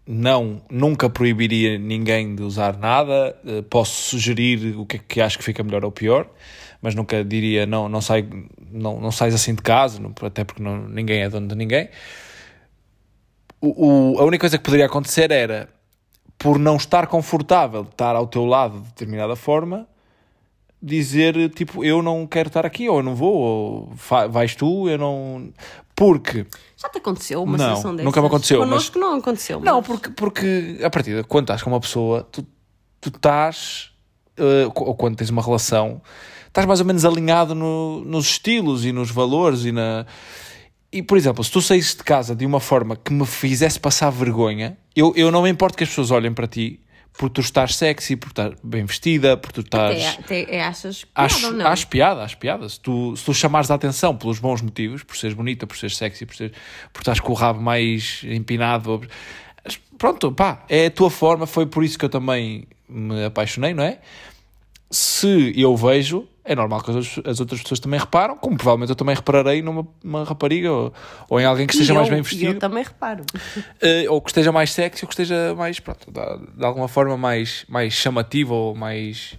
não, 0.06 0.62
nunca 0.70 1.10
proibiria 1.10 1.78
ninguém 1.78 2.36
de 2.36 2.44
usar 2.44 2.78
nada. 2.78 3.38
Uh, 3.46 3.64
posso 3.64 4.10
sugerir 4.10 4.78
o 4.78 4.86
que 4.86 4.98
é 4.98 5.00
que 5.00 5.22
acho 5.22 5.38
que 5.38 5.44
fica 5.44 5.64
melhor 5.64 5.86
ou 5.86 5.92
pior, 5.92 6.30
mas 6.82 6.96
nunca 6.96 7.24
diria 7.24 7.66
não, 7.66 7.88
não 7.88 8.02
sai, 8.02 8.28
não, 8.70 9.00
não 9.00 9.12
sais 9.12 9.34
assim 9.34 9.56
de 9.56 9.62
casa, 9.62 10.02
não, 10.02 10.14
até 10.22 10.44
porque 10.44 10.62
não, 10.62 10.86
ninguém 10.90 11.22
é 11.22 11.30
dono 11.30 11.48
de 11.48 11.56
ninguém. 11.56 11.88
O, 13.62 14.16
o, 14.16 14.20
a 14.20 14.24
única 14.26 14.42
coisa 14.42 14.58
que 14.58 14.64
poderia 14.64 14.86
acontecer 14.86 15.32
era 15.32 15.79
por 16.40 16.58
não 16.58 16.78
estar 16.78 17.06
confortável 17.08 17.84
de 17.84 17.90
estar 17.90 18.16
ao 18.16 18.26
teu 18.26 18.46
lado 18.46 18.80
de 18.80 18.88
determinada 18.88 19.36
forma, 19.36 19.86
dizer 20.82 21.50
tipo, 21.50 21.84
eu 21.84 22.02
não 22.02 22.26
quero 22.26 22.48
estar 22.48 22.66
aqui, 22.66 22.88
ou 22.88 22.98
eu 22.98 23.04
não 23.04 23.14
vou, 23.14 23.36
ou 23.36 23.94
vais 24.30 24.56
tu, 24.56 24.88
eu 24.90 24.98
não. 24.98 25.52
Porque. 25.94 26.48
Já 26.78 26.88
te 26.88 26.98
aconteceu 26.98 27.44
uma 27.44 27.58
não, 27.58 27.66
situação 27.66 27.92
dessas? 27.92 28.06
Nunca 28.06 28.22
me 28.22 28.28
aconteceu. 28.28 28.60
Connosco 28.60 28.98
mas... 28.98 29.10
não 29.10 29.18
aconteceu. 29.18 29.60
Mas... 29.60 29.66
Não, 29.66 29.84
porque, 29.84 30.10
porque 30.12 30.80
a 30.82 30.90
partir 30.90 31.18
de 31.18 31.24
quando 31.26 31.44
estás 31.44 31.62
com 31.62 31.70
uma 31.70 31.80
pessoa, 31.82 32.26
tu, 32.32 32.46
tu 33.02 33.10
estás. 33.10 33.92
Uh, 34.40 34.72
ou 34.74 34.96
quando 34.96 35.18
tens 35.18 35.30
uma 35.30 35.42
relação, 35.42 36.02
estás 36.48 36.66
mais 36.66 36.80
ou 36.80 36.86
menos 36.86 37.04
alinhado 37.04 37.54
no, 37.54 38.00
nos 38.06 38.28
estilos 38.28 38.86
e 38.86 38.94
nos 38.94 39.12
valores 39.12 39.66
e 39.66 39.74
na 39.74 40.06
e, 40.92 41.04
por 41.04 41.18
exemplo, 41.18 41.44
se 41.44 41.52
tu 41.52 41.62
saísse 41.62 41.98
de 41.98 42.04
casa 42.04 42.36
de 42.36 42.46
uma 42.46 42.60
forma 42.60 42.96
que 42.96 43.14
me 43.14 43.26
fizesse 43.26 43.80
passar 43.80 44.10
vergonha, 44.10 44.78
eu, 44.96 45.14
eu 45.16 45.32
não 45.32 45.44
me 45.44 45.50
importo 45.50 45.78
que 45.78 45.84
as 45.84 45.90
pessoas 45.90 46.12
olhem 46.12 46.34
para 46.34 46.48
ti 46.48 46.80
por 47.18 47.30
tu 47.30 47.42
estar 47.42 47.70
sexy, 47.70 48.16
por 48.16 48.30
estar 48.30 48.54
bem 48.64 48.86
vestida, 48.86 49.36
por 49.36 49.52
tu 49.52 49.62
estás. 49.62 50.18
Até, 50.20 50.44
até 50.44 50.64
achas 50.64 51.04
piada 51.04 51.26
acho, 51.26 51.46
ou 51.48 51.54
não? 51.54 51.68
Acho 51.68 51.88
piada, 51.88 52.24
acho 52.24 52.38
piada. 52.38 52.70
Se 52.70 52.80
tu, 52.80 53.16
se 53.16 53.26
tu 53.26 53.34
chamares 53.34 53.70
a 53.70 53.76
atenção 53.76 54.16
pelos 54.16 54.40
bons 54.40 54.62
motivos, 54.62 55.04
por 55.04 55.18
seres 55.18 55.36
bonita, 55.36 55.68
por 55.68 55.78
seres 55.78 55.98
sexy, 55.98 56.26
por, 56.26 56.36
ser, 56.36 56.54
por 56.94 57.02
estás 57.02 57.20
com 57.20 57.32
o 57.32 57.36
rabo 57.36 57.62
mais 57.62 58.22
empinado, 58.24 59.02
pronto, 59.98 60.32
pá, 60.32 60.64
é 60.70 60.86
a 60.86 60.92
tua 60.92 61.10
forma, 61.10 61.46
foi 61.46 61.66
por 61.66 61.84
isso 61.84 62.00
que 62.00 62.06
eu 62.06 62.10
também 62.10 62.68
me 62.88 63.26
apaixonei, 63.26 63.74
não 63.74 63.84
é? 63.84 64.00
Se 64.92 65.54
eu 65.56 65.76
vejo 65.76 66.28
é 66.50 66.56
normal 66.56 66.82
que 66.82 66.90
as, 66.90 67.20
as, 67.26 67.40
outras 67.40 67.62
pessoas 67.62 67.80
também 67.80 68.00
reparam, 68.00 68.36
como 68.36 68.58
provavelmente 68.58 68.90
eu 68.90 68.96
também 68.96 69.14
repararei 69.14 69.62
numa 69.62 70.24
rapariga 70.26 70.72
ou, 70.72 70.94
ou, 71.30 71.40
em 71.40 71.46
alguém 71.46 71.68
que 71.68 71.74
esteja 71.74 71.92
eu, 71.92 71.98
mais 71.98 72.10
bem 72.10 72.24
vestido. 72.24 72.54
Eu 72.54 72.60
também 72.60 72.84
reparo. 72.84 73.24
Uh, 73.24 74.10
ou 74.12 74.20
que 74.20 74.32
esteja 74.32 74.52
mais 74.52 74.72
sexy, 74.72 75.06
ou 75.06 75.08
que 75.08 75.14
esteja 75.14 75.54
mais, 75.56 75.80
pronto, 75.80 76.12
de, 76.12 76.58
de, 76.58 76.66
alguma 76.66 76.88
forma 76.88 77.16
mais, 77.16 77.66
mais 77.70 77.94
chamativo 77.94 78.56
ou 78.56 78.76
mais. 78.76 79.38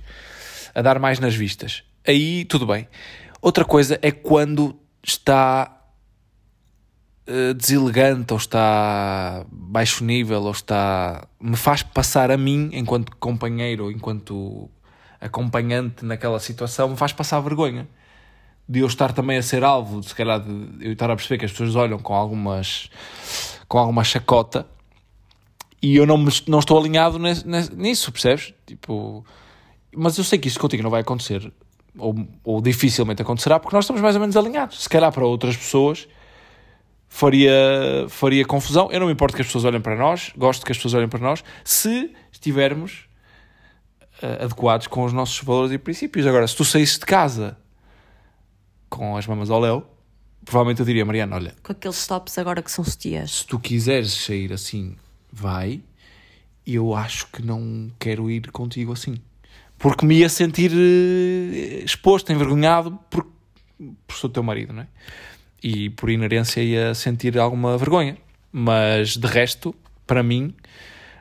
a 0.73 0.83
dar 0.83 1.01
mais 1.01 1.19
nas 1.19 1.35
vistas. 1.35 1.83
Aí 2.07 2.45
tudo 2.45 2.65
bem. 2.65 2.87
Outra 3.43 3.65
coisa 3.65 3.99
é 4.03 4.13
quando 4.13 4.79
está 5.03 5.83
uh, 7.27 7.55
deselegante 7.55 8.33
ou 8.33 8.39
está 8.39 9.45
baixo 9.51 10.05
nível 10.05 10.43
ou 10.43 10.53
está. 10.53 11.27
me 11.41 11.57
faz 11.57 11.83
passar 11.83 12.31
a 12.31 12.37
mim, 12.37 12.71
enquanto 12.73 13.17
companheiro 13.17 13.87
ou 13.87 13.91
enquanto 13.91 14.71
acompanhante 15.21 16.05
naquela 16.05 16.41
situação 16.41 16.89
me 16.89 16.97
faz 16.97 17.13
passar 17.13 17.41
vergonha. 17.41 17.89
De 18.69 18.81
eu 18.81 18.87
estar 18.87 19.13
também 19.13 19.37
a 19.37 19.43
ser 19.43 19.65
alvo, 19.65 20.03
se 20.03 20.15
calhar, 20.15 20.41
de 20.41 20.87
eu 20.87 20.93
estar 20.93 21.11
a 21.11 21.17
perceber 21.17 21.39
que 21.39 21.45
as 21.45 21.51
pessoas 21.51 21.75
olham 21.75 21.99
com 21.99 22.15
algumas. 22.15 22.89
com 23.69 23.79
alguma 23.79 24.05
chacota 24.05 24.67
e 25.83 25.97
eu 25.97 26.07
não, 26.07 26.19
me, 26.19 26.31
não 26.47 26.59
estou 26.59 26.79
alinhado 26.79 27.19
nisso, 27.19 28.13
percebes? 28.13 28.53
Tipo, 28.67 29.25
mas 29.97 30.19
eu 30.19 30.25
sei 30.25 30.39
que 30.39 30.47
isso 30.47 30.61
contigo 30.61 30.83
não 30.83 30.91
vai 30.91 31.01
acontecer, 31.01 31.51
ou, 31.97 32.15
ou 32.45 32.61
dificilmente 32.61 33.23
acontecerá, 33.23 33.59
porque 33.59 33.75
nós 33.75 33.85
estamos 33.85 34.03
mais 34.03 34.15
ou 34.15 34.21
menos 34.21 34.37
alinhados. 34.37 34.83
Se 34.83 34.89
calhar 34.89 35.11
para 35.11 35.25
outras 35.25 35.57
pessoas 35.57 36.07
faria, 37.09 38.07
faria 38.09 38.45
confusão. 38.45 38.91
Eu 38.93 39.01
não 39.01 39.07
me 39.07 39.13
importo 39.13 39.35
que 39.35 39.41
as 39.41 39.49
pessoas 39.49 39.65
olhem 39.65 39.81
para 39.81 39.97
nós, 39.97 40.33
gosto 40.37 40.67
que 40.67 40.73
as 40.73 40.79
pessoas 40.79 40.95
olhem 40.95 41.09
para 41.09 41.21
nós, 41.21 41.43
se 41.65 42.15
estivermos 42.31 43.09
uh, 44.23 44.45
adequados 44.45 44.87
com 44.87 45.05
os 45.05 45.13
nossos 45.13 45.43
valores 45.43 45.73
e 45.73 45.79
princípios. 45.79 46.27
Agora, 46.27 46.47
se 46.47 46.57
tu 46.57 46.65
saísses 46.65 46.99
de 46.99 47.07
casa 47.07 47.57
com 48.89 49.17
as 49.17 49.27
mamas 49.27 49.51
ao 49.51 49.61
léu, 49.61 49.87
provavelmente 50.45 50.81
eu 50.81 50.87
diria, 50.87 51.05
Mariana, 51.05 51.37
olha... 51.37 51.55
Com 51.63 51.73
aqueles 51.73 52.07
tops 52.07 52.39
agora 52.39 52.63
que 52.63 52.71
são 52.71 52.85
sutiãs. 52.85 53.31
Se 53.39 53.47
tu 53.47 53.59
quiseres 53.59 54.13
sair 54.13 54.53
assim, 54.53 54.97
vai. 55.33 55.81
Eu 56.67 56.95
acho 56.95 57.27
que 57.29 57.43
não 57.43 57.91
quero 57.99 58.31
ir 58.31 58.51
contigo 58.51 58.93
assim. 58.93 59.17
Porque 59.79 60.05
me 60.05 60.17
ia 60.17 60.29
sentir 60.29 60.71
uh, 60.73 61.85
exposto, 61.85 62.33
envergonhado, 62.33 62.99
por, 63.09 63.27
por 64.07 64.17
ser 64.17 64.29
teu 64.29 64.43
marido, 64.43 64.73
não 64.73 64.83
é? 64.83 64.87
E 65.63 65.91
por 65.91 66.11
inerência 66.11 66.61
ia 66.61 66.95
sentir 66.95 67.39
alguma 67.39 67.77
vergonha. 67.79 68.17
Mas, 68.53 69.17
de 69.17 69.27
resto, 69.27 69.75
para 70.07 70.23
mim, 70.23 70.55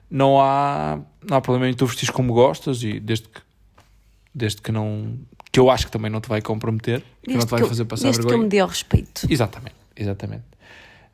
não 0.10 0.42
há, 0.42 1.00
não 1.24 1.38
há 1.38 1.42
problema 1.42 1.70
em 1.70 1.74
tu 1.74 1.86
vestir 1.86 2.12
como 2.12 2.34
gostas 2.34 2.82
e 2.84 3.00
desde 3.00 3.28
que, 3.28 3.42
desde 4.34 4.62
que 4.62 4.72
não. 4.72 5.18
que 5.52 5.60
eu 5.60 5.70
acho 5.70 5.86
que 5.86 5.92
também 5.92 6.10
não 6.10 6.20
te 6.20 6.28
vai 6.28 6.42
comprometer, 6.42 7.04
que 7.22 7.34
não 7.34 7.46
te 7.46 7.50
vai 7.50 7.64
fazer 7.64 7.86
passar 7.86 8.06
desde 8.06 8.22
vergonha. 8.22 8.38
que 8.38 8.40
eu 8.40 8.44
me 8.44 8.50
dê 8.50 8.60
ao 8.60 8.68
respeito. 8.68 9.28
Exatamente, 9.30 9.76
exatamente. 9.96 10.44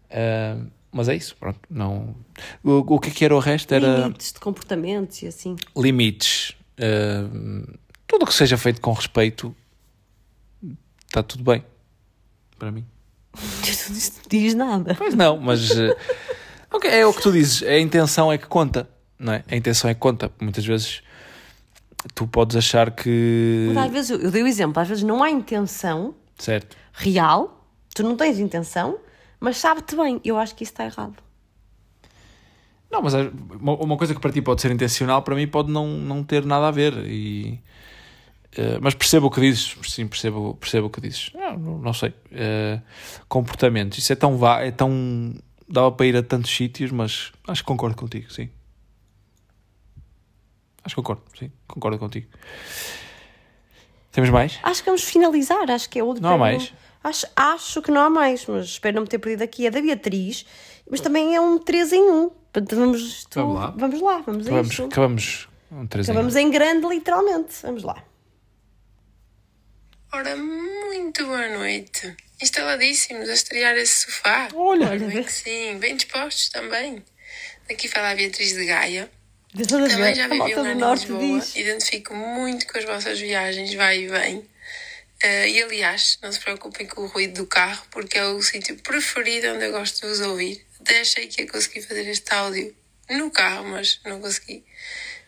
Uh, 0.10 0.68
mas 0.92 1.10
é 1.10 1.16
isso, 1.16 1.36
pronto. 1.38 1.60
Não... 1.70 2.16
O, 2.64 2.96
o 2.96 3.00
que, 3.00 3.10
é 3.10 3.12
que 3.12 3.26
era 3.26 3.36
o 3.36 3.40
resto? 3.40 3.74
Era... 3.74 3.98
Limites 3.98 4.32
de 4.32 4.40
comportamentos 4.40 5.22
e 5.24 5.28
assim. 5.28 5.58
Limites. 5.76 6.56
Uh, 6.80 7.78
tudo 8.08 8.24
o 8.24 8.26
que 8.26 8.34
seja 8.34 8.58
feito 8.58 8.80
com 8.80 8.94
respeito 8.94 9.54
está 11.06 11.22
tudo 11.22 11.44
bem 11.44 11.64
para 12.58 12.72
mim. 12.72 12.86
Tu 13.36 13.92
não 13.92 14.00
diz 14.30 14.54
nada. 14.54 14.96
Pois 14.96 15.14
não, 15.14 15.38
mas 15.38 15.70
eh, 16.72 16.76
ok, 16.76 16.90
é 16.90 17.06
o 17.06 17.14
que 17.14 17.22
tu 17.22 17.32
dizes, 17.32 17.64
a 17.64 17.80
intenção 17.80 18.32
é 18.32 18.38
que 18.38 18.48
conta, 18.48 18.90
não 19.20 19.34
é? 19.34 19.44
A 19.50 19.56
intenção 19.56 19.90
é 19.90 19.94
que 19.94 20.00
conta. 20.00 20.32
Muitas 20.40 20.66
vezes 20.66 21.02
tu 22.14 22.28
podes 22.28 22.56
achar 22.56 22.92
que. 22.92 23.72
Mas 23.74 23.86
às 23.86 23.92
vezes, 23.92 24.10
eu 24.12 24.32
dei 24.32 24.44
o 24.44 24.48
exemplo, 24.48 24.82
às 24.82 24.88
vezes 24.88 25.04
não 25.04 25.24
há 25.24 25.30
intenção 25.30 26.14
Certo. 26.38 26.76
real, 26.94 27.66
tu 27.94 28.04
não 28.04 28.16
tens 28.16 28.40
intenção, 28.40 28.98
mas 29.40 29.58
sabe-te 29.58 29.96
bem. 29.96 30.20
Eu 30.24 30.38
acho 30.38 30.56
que 30.56 30.64
isso 30.64 30.74
está 30.74 30.86
errado. 30.86 31.16
Não, 32.92 33.02
mas 33.02 33.14
é- 33.14 33.32
uma 33.60 33.98
coisa 33.98 34.14
que 34.14 34.22
para 34.22 34.32
ti 34.32 34.42
pode 34.42 34.62
ser 34.62 34.72
intencional, 34.72 35.22
para 35.22 35.36
mim 35.36 35.48
pode 35.48 35.72
não, 35.72 35.88
não 35.88 36.24
ter 36.24 36.46
nada 36.46 36.68
a 36.68 36.72
ver. 36.72 36.94
E, 37.06 37.60
eh, 38.56 38.78
mas 38.82 38.94
percebo 38.94 39.28
o 39.28 39.32
que 39.32 39.42
dizes, 39.42 39.76
sim, 39.84 40.08
percebo, 40.08 40.56
percebo 40.60 40.88
o 40.88 40.90
que 40.90 41.02
dizes. 41.02 41.32
Não, 41.34 41.58
não, 41.58 41.94
sei. 41.94 42.14
Eh, 42.32 42.80
comportamentos, 43.28 43.98
isso 43.98 44.14
é 44.14 44.16
tão 44.16 44.40
é 44.60 44.72
tão. 44.72 45.34
Dava 45.68 45.92
para 45.92 46.06
ir 46.06 46.16
a 46.18 46.24
tantos 46.24 46.56
sítios, 46.56 46.92
mas 46.92 47.32
acho 47.48 47.64
que 47.64 47.68
concordo 47.68 47.96
contigo, 47.96 48.32
sim. 48.32 48.50
Acho 50.84 50.96
que 50.96 51.02
concordo, 51.02 51.24
sim, 51.38 51.52
concordo 51.68 51.98
contigo. 51.98 52.28
Temos 54.12 54.30
mais? 54.30 54.60
Acho 54.64 54.82
que 54.82 54.86
vamos 54.90 55.04
finalizar, 55.04 55.70
acho 55.72 55.90
que 55.90 56.00
é 56.00 56.04
o 56.04 56.08
último. 56.08 56.28
Não 56.28 56.36
há 56.36 56.38
mais? 56.38 56.72
Acho, 57.04 57.28
acho 57.36 57.82
que 57.82 57.92
não 57.92 58.02
há 58.02 58.10
mais, 58.10 58.46
mas 58.46 58.66
espero 58.66 58.96
não 58.96 59.02
me 59.04 59.08
ter 59.08 59.20
perdido 59.20 59.44
aqui. 59.44 59.68
É 59.68 59.72
da 59.72 59.82
Beatriz, 59.82 60.46
mas 60.90 61.02
também 61.02 61.36
é 61.36 61.42
um 61.42 61.58
3 61.60 61.92
em 61.94 62.02
1. 62.10 62.30
Portanto, 62.30 62.76
vamos, 62.76 63.26
tu- 63.26 63.40
Vamos 63.42 63.56
lá. 63.56 63.70
Vamos 63.76 64.02
lá, 64.02 64.18
vamos 64.26 64.46
a 64.48 64.50
Acabamos, 64.50 64.72
isto. 64.72 64.86
acabamos 64.86 65.50
um 65.72 65.86
três 65.88 66.08
em 66.08 66.12
um. 66.12 66.14
Acabamos 66.14 66.36
em 66.36 66.50
grande, 66.50 66.88
literalmente. 66.88 67.54
Vamos 67.64 67.84
lá. 67.84 68.02
Ora, 70.14 70.36
muito 70.38 71.26
boa 71.26 71.50
noite. 71.58 72.16
Instaladíssimos 72.42 73.30
a 73.30 73.34
estrear 73.34 73.76
esse 73.78 74.06
sofá. 74.06 74.50
Olha. 74.54 74.88
Ora, 74.88 75.00
bem 75.00 75.24
que 75.24 75.32
sim, 75.32 75.78
bem 75.80 75.96
dispostos 75.96 76.50
também. 76.50 77.04
Daqui 77.68 77.88
fala 77.88 78.12
a 78.12 78.16
Beatriz 78.16 78.54
de 78.54 78.66
Gaia. 78.66 79.10
A 79.58 79.66
Também 79.66 80.14
já 80.14 80.28
vivi 80.28 80.56
um 80.56 80.60
ano 80.60 80.86
em 80.86 80.92
Lisboa. 80.94 81.40
diz. 81.40 81.56
Identifico 81.56 82.14
muito 82.14 82.68
com 82.68 82.78
as 82.78 82.84
vossas 82.84 83.20
viagens, 83.20 83.74
vai 83.74 84.02
e 84.02 84.08
vem. 84.08 84.46
Eh, 85.24 85.50
e 85.50 85.64
aliás, 85.64 86.20
não 86.22 86.32
se 86.32 86.40
preocupem 86.40 86.86
com 86.86 87.02
o 87.02 87.08
ruído 87.08 87.36
do 87.36 87.48
carro, 87.48 87.86
porque 87.90 88.18
é 88.18 88.26
o 88.26 88.42
sítio 88.42 88.76
preferido 88.78 89.54
onde 89.54 89.66
eu 89.66 89.72
gosto 89.72 90.02
de 90.02 90.08
vos 90.08 90.20
ouvir. 90.20 90.66
Até 90.82 91.00
achei 91.00 91.28
que 91.28 91.42
ia 91.42 91.48
conseguir 91.48 91.82
fazer 91.84 92.06
este 92.08 92.34
áudio 92.34 92.76
no 93.10 93.32
carro, 93.32 93.66
mas 93.66 94.00
não 94.06 94.20
consegui. 94.20 94.66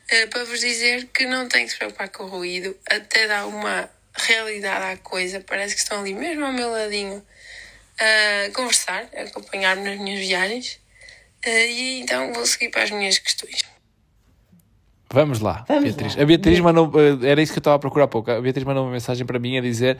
Eh, 0.09 0.27
para 0.27 0.43
vos 0.43 0.59
dizer 0.59 1.07
que 1.13 1.25
não 1.25 1.47
tem 1.47 1.65
que 1.65 1.71
se 1.71 1.77
preocupar 1.77 2.09
com 2.09 2.23
o 2.23 2.27
ruído, 2.27 2.77
até 2.89 3.27
dá 3.27 3.45
uma 3.45 3.89
realidade 4.17 4.85
à 4.85 4.97
coisa. 4.97 5.39
Parece 5.47 5.75
que 5.75 5.81
estão 5.81 5.99
ali 6.01 6.13
mesmo 6.13 6.45
ao 6.45 6.53
meu 6.53 6.69
ladinho 6.71 7.23
a 7.99 8.51
conversar, 8.53 9.07
a 9.15 9.21
acompanhar-me 9.21 9.83
nas 9.83 9.99
minhas 9.99 10.19
viagens. 10.19 10.79
Eh, 11.43 11.67
e 11.71 12.01
então 12.01 12.33
vou 12.33 12.45
seguir 12.45 12.69
para 12.69 12.83
as 12.83 12.91
minhas 12.91 13.17
questões. 13.17 13.61
Vamos 15.09 15.39
lá, 15.39 15.63
Vamos 15.67 15.85
Beatriz. 15.85 16.15
lá. 16.15 16.23
A 16.23 16.25
Beatriz 16.25 16.59
mandou, 16.59 16.91
eh, 16.99 17.29
era 17.31 17.41
isso 17.41 17.53
que 17.53 17.59
eu 17.59 17.61
estava 17.61 17.77
a 17.77 17.79
procurar 17.79 18.05
há 18.05 18.07
pouco. 18.07 18.29
A 18.29 18.41
Beatriz 18.41 18.65
mandou 18.65 18.83
uma 18.83 18.91
mensagem 18.91 19.25
para 19.25 19.39
mim 19.39 19.57
a 19.57 19.61
dizer: 19.61 19.97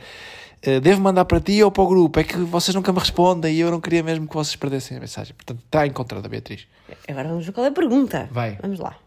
Devo 0.82 1.00
mandar 1.00 1.24
para 1.24 1.40
ti 1.40 1.62
ou 1.62 1.70
para 1.70 1.82
o 1.82 1.86
grupo? 1.88 2.20
É 2.20 2.24
que 2.24 2.36
vocês 2.36 2.74
nunca 2.74 2.92
me 2.92 2.98
respondem 2.98 3.54
e 3.54 3.60
eu 3.60 3.70
não 3.70 3.80
queria 3.80 4.02
mesmo 4.02 4.28
que 4.28 4.34
vocês 4.34 4.56
perdessem 4.56 4.96
a 4.96 5.00
mensagem. 5.00 5.34
Portanto, 5.34 5.62
está 5.64 5.86
encontrada, 5.86 6.28
Beatriz. 6.28 6.66
Agora 7.08 7.28
vamos 7.28 7.46
ver 7.46 7.52
qual 7.52 7.64
é 7.64 7.68
a 7.68 7.72
pergunta. 7.72 8.28
Vai. 8.30 8.58
Vamos 8.60 8.80
lá. 8.80 8.98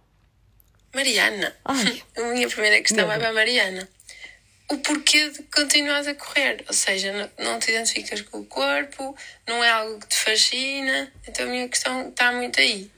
Mariana. 0.96 1.54
Ai. 1.66 2.02
A 2.18 2.22
minha 2.34 2.48
primeira 2.50 2.82
questão 2.82 3.00
Meu 3.00 3.08
vai 3.08 3.20
para 3.20 3.30
a 3.30 3.34
Mariana. 3.34 3.88
O 4.72 4.78
porquê 4.78 5.30
de 5.32 5.44
continuares 5.44 6.08
a 6.08 6.16
correr? 6.16 6.64
Ou 6.66 6.74
seja, 6.74 7.30
não, 7.38 7.60
te 7.60 7.70
identificas 7.72 8.22
com 8.22 8.40
o 8.40 8.46
corpo, 8.46 9.14
não 9.46 9.62
é 9.62 9.70
algo 9.70 10.00
que 10.00 10.08
te 10.08 10.16
fascina, 10.16 11.12
então 11.28 11.46
a 11.46 11.50
minha 11.50 11.68
questão 11.68 12.08
está 12.08 12.32
muito 12.32 12.58
aí. 12.58 12.90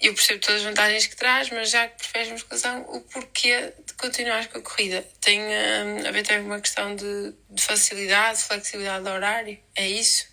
Eu 0.00 0.14
percebo 0.14 0.40
todas 0.40 0.62
as 0.62 0.66
vantagens 0.66 1.06
que 1.06 1.14
traz, 1.14 1.50
mas 1.50 1.68
já 1.68 1.86
que 1.86 1.98
preferes 1.98 2.30
musculação, 2.30 2.80
o 2.88 3.02
porquê 3.02 3.74
de 3.84 3.92
continuares 3.92 4.46
com 4.46 4.56
a 4.56 4.62
corrida? 4.62 5.06
Tem 5.20 5.38
hum, 5.38 6.08
a 6.08 6.10
ver 6.12 6.22
também 6.22 6.44
com 6.44 6.48
uma 6.48 6.60
questão 6.62 6.96
de, 6.96 7.34
de 7.50 7.62
facilidade, 7.62 8.42
flexibilidade 8.42 9.04
de 9.04 9.10
horário? 9.10 9.58
É 9.74 9.86
isso? 9.86 10.26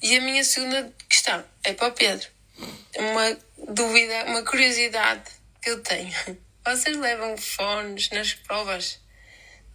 E 0.00 0.16
a 0.16 0.22
minha 0.22 0.42
segunda 0.42 0.90
questão 1.06 1.44
é 1.62 1.74
para 1.74 1.88
o 1.88 1.92
Pedro. 1.92 2.26
Uma 2.96 3.38
dúvida, 3.74 4.24
uma 4.24 4.42
curiosidade 4.42 5.30
que 5.60 5.68
eu 5.68 5.82
tenho. 5.82 6.14
Vocês 6.64 6.96
levam 6.96 7.36
fones 7.36 8.08
nas 8.08 8.32
provas? 8.32 9.04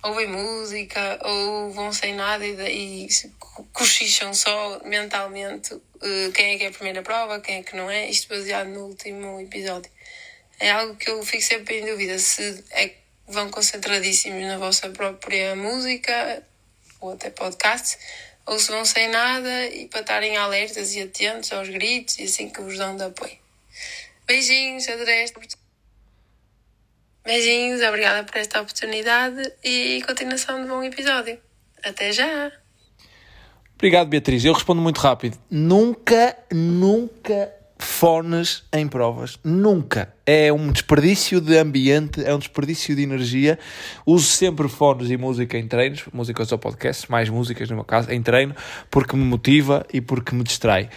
Ouvem 0.03 0.27
música 0.27 1.19
ou 1.23 1.71
vão 1.71 1.93
sem 1.93 2.15
nada 2.15 2.43
e, 2.45 3.07
co- 3.37 3.63
cochicham 3.71 4.33
só 4.33 4.81
mentalmente 4.83 5.73
eh, 6.01 6.31
quem 6.33 6.55
é 6.55 6.57
que 6.57 6.63
é 6.63 6.67
a 6.69 6.71
primeira 6.71 7.03
prova, 7.03 7.39
quem 7.39 7.57
é 7.57 7.63
que 7.63 7.75
não 7.75 7.89
é? 7.89 8.09
Isto 8.09 8.29
baseado 8.29 8.67
no 8.69 8.87
último 8.87 9.39
episódio. 9.39 9.91
É 10.59 10.71
algo 10.71 10.95
que 10.95 11.09
eu 11.09 11.23
fico 11.23 11.43
sempre 11.43 11.79
em 11.79 11.85
dúvida 11.85 12.17
se 12.17 12.63
é 12.71 12.95
vão 13.27 13.49
concentradíssimos 13.49 14.41
na 14.43 14.57
vossa 14.57 14.89
própria 14.89 15.55
música 15.55 16.43
ou 16.99 17.13
até 17.13 17.29
podcast, 17.29 17.97
ou 18.45 18.59
se 18.59 18.69
vão 18.71 18.83
sem 18.83 19.07
nada 19.07 19.67
e 19.67 19.87
para 19.87 20.01
estarem 20.01 20.35
alertas 20.35 20.93
e 20.95 21.01
atentos 21.01 21.51
aos 21.51 21.69
gritos 21.69 22.19
e 22.19 22.23
assim 22.23 22.49
que 22.49 22.61
vos 22.61 22.77
dão 22.77 22.97
de 22.97 23.03
apoio. 23.03 23.37
Beijinhos, 24.25 24.87
adorei 24.87 25.23
esta. 25.23 25.39
Beijinhos, 27.23 27.81
obrigada 27.81 28.23
por 28.23 28.37
esta 28.37 28.61
oportunidade 28.61 29.41
e 29.63 30.01
continuação 30.07 30.61
de 30.61 30.67
bom 30.67 30.83
episódio. 30.83 31.37
Até 31.83 32.11
já! 32.11 32.51
Obrigado, 33.75 34.07
Beatriz. 34.07 34.43
Eu 34.43 34.53
respondo 34.53 34.81
muito 34.81 34.99
rápido. 34.99 35.37
Nunca, 35.49 36.35
nunca 36.51 37.51
fones 37.77 38.63
em 38.71 38.87
provas. 38.87 39.39
Nunca. 39.43 40.13
É 40.25 40.53
um 40.53 40.71
desperdício 40.71 41.41
de 41.41 41.57
ambiente, 41.57 42.23
é 42.23 42.33
um 42.33 42.39
desperdício 42.39 42.95
de 42.95 43.01
energia. 43.01 43.57
Uso 44.05 44.27
sempre 44.27 44.69
fones 44.69 45.09
e 45.09 45.17
música 45.17 45.57
em 45.57 45.67
treinos, 45.67 46.03
músicas 46.13 46.51
ou 46.51 46.57
podcasts, 46.57 47.07
mais 47.07 47.27
músicas 47.29 47.69
no 47.69 47.75
meu 47.75 47.85
caso, 47.85 48.11
em 48.11 48.21
treino, 48.21 48.55
porque 48.89 49.15
me 49.15 49.23
motiva 49.23 49.85
e 49.91 49.99
porque 49.99 50.33
me 50.35 50.43
distrai. 50.43 50.89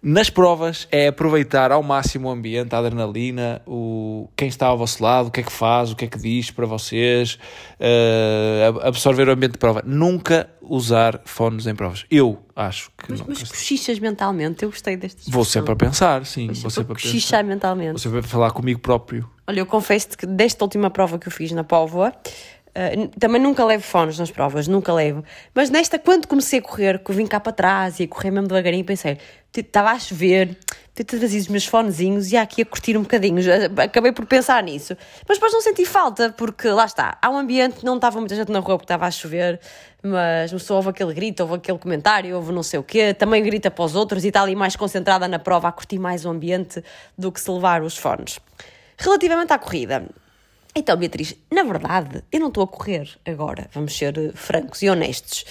Nas 0.00 0.30
provas 0.30 0.86
é 0.92 1.08
aproveitar 1.08 1.72
ao 1.72 1.82
máximo 1.82 2.28
o 2.28 2.30
ambiente, 2.30 2.74
a 2.74 2.78
adrenalina, 2.78 3.60
o, 3.66 4.28
quem 4.36 4.46
está 4.48 4.66
ao 4.66 4.78
vosso 4.78 5.02
lado, 5.02 5.26
o 5.28 5.30
que 5.30 5.40
é 5.40 5.42
que 5.42 5.50
faz, 5.52 5.90
o 5.90 5.96
que 5.96 6.04
é 6.04 6.08
que 6.08 6.18
diz 6.18 6.50
para 6.52 6.66
vocês, 6.66 7.38
eh, 7.80 8.72
absorver 8.82 9.28
o 9.28 9.32
ambiente 9.32 9.52
de 9.52 9.58
prova. 9.58 9.82
Nunca 9.84 10.48
usar 10.62 11.20
fones 11.24 11.66
em 11.66 11.74
provas. 11.74 12.04
Eu 12.10 12.38
acho 12.54 12.90
que 12.96 13.10
Mas, 13.10 13.22
mas 13.22 13.42
cochichas 13.50 13.98
mentalmente, 13.98 14.62
eu 14.62 14.70
gostei 14.70 14.96
desta 14.96 15.20
Vou 15.30 15.44
sempre 15.44 15.72
a 15.72 15.76
pensar, 15.76 16.24
sim. 16.24 16.46
Vou 16.52 16.70
Sempre 16.70 16.92
a 16.92 16.96
pensar. 16.96 17.42
mentalmente. 17.44 17.90
Vou 17.92 17.98
sempre 17.98 18.18
a 18.20 18.22
falar 18.22 18.50
comigo 18.52 18.78
próprio. 18.80 19.28
Olha, 19.46 19.60
eu 19.60 19.66
confesso 19.66 20.16
que 20.16 20.26
desta 20.26 20.64
última 20.64 20.90
prova 20.90 21.18
que 21.18 21.26
eu 21.26 21.32
fiz 21.32 21.50
na 21.52 21.64
Póvoa, 21.64 22.12
n- 22.94 23.08
também 23.18 23.40
nunca 23.40 23.64
levo 23.64 23.82
fones 23.82 24.18
nas 24.18 24.30
provas, 24.30 24.68
nunca 24.68 24.92
levo. 24.92 25.24
Mas 25.54 25.70
nesta, 25.70 25.98
quando 25.98 26.26
comecei 26.28 26.58
a 26.58 26.62
correr, 26.62 26.98
que 27.02 27.10
eu 27.10 27.14
vim 27.14 27.26
cá 27.26 27.40
para 27.40 27.52
trás 27.52 27.98
e 27.98 28.04
a 28.04 28.08
correr 28.08 28.30
mesmo 28.30 28.46
devagarinho, 28.46 28.84
pensei, 28.84 29.14
"T- 29.16 29.22
estava 29.54 29.90
a 29.90 29.98
chover, 29.98 30.56
trazido 31.04 31.42
os 31.42 31.48
meus 31.48 31.66
fonezinhos 31.66 32.32
e 32.32 32.36
aqui 32.36 32.62
a 32.62 32.66
curtir 32.66 32.96
um 32.96 33.02
bocadinho. 33.02 33.40
Acabei 33.82 34.12
por 34.12 34.26
pensar 34.26 34.62
nisso. 34.62 34.96
Mas 35.26 35.38
depois 35.38 35.52
não 35.52 35.60
senti 35.60 35.84
falta, 35.84 36.32
porque 36.36 36.68
lá 36.68 36.84
está, 36.84 37.16
há 37.20 37.30
um 37.30 37.38
ambiente, 37.38 37.84
não 37.84 37.96
estava 37.96 38.18
muita 38.18 38.34
gente 38.34 38.50
na 38.50 38.58
rua 38.58 38.76
porque 38.76 38.84
estava 38.84 39.06
a 39.06 39.10
chover, 39.10 39.60
mas 40.02 40.52
uma 40.52 40.58
pessoa 40.58 40.78
ouve 40.78 40.90
aquele 40.90 41.14
grito, 41.14 41.40
ouve 41.40 41.54
aquele 41.54 41.78
comentário, 41.78 42.34
ouve 42.36 42.52
não 42.52 42.62
sei 42.62 42.78
o 42.78 42.82
quê, 42.82 43.14
também 43.14 43.42
grita 43.42 43.70
para 43.70 43.84
os 43.84 43.94
outros 43.94 44.24
e 44.24 44.28
está 44.28 44.42
ali 44.42 44.54
mais 44.54 44.76
concentrada 44.76 45.26
na 45.28 45.38
prova 45.38 45.68
a 45.68 45.72
curtir 45.72 45.98
mais 45.98 46.24
o 46.24 46.30
ambiente 46.30 46.82
do 47.16 47.30
que 47.30 47.40
se 47.40 47.50
levar 47.50 47.82
os 47.82 47.96
fones. 47.96 48.38
Relativamente 48.96 49.52
à 49.52 49.58
corrida, 49.58 50.04
então, 50.78 50.96
Beatriz, 50.96 51.34
na 51.50 51.64
verdade, 51.64 52.22
eu 52.30 52.38
não 52.38 52.48
estou 52.48 52.62
a 52.62 52.66
correr 52.68 53.08
agora, 53.26 53.68
vamos 53.72 53.96
ser 53.96 54.16
eh, 54.16 54.30
francos 54.32 54.80
e 54.80 54.88
honestos. 54.88 55.44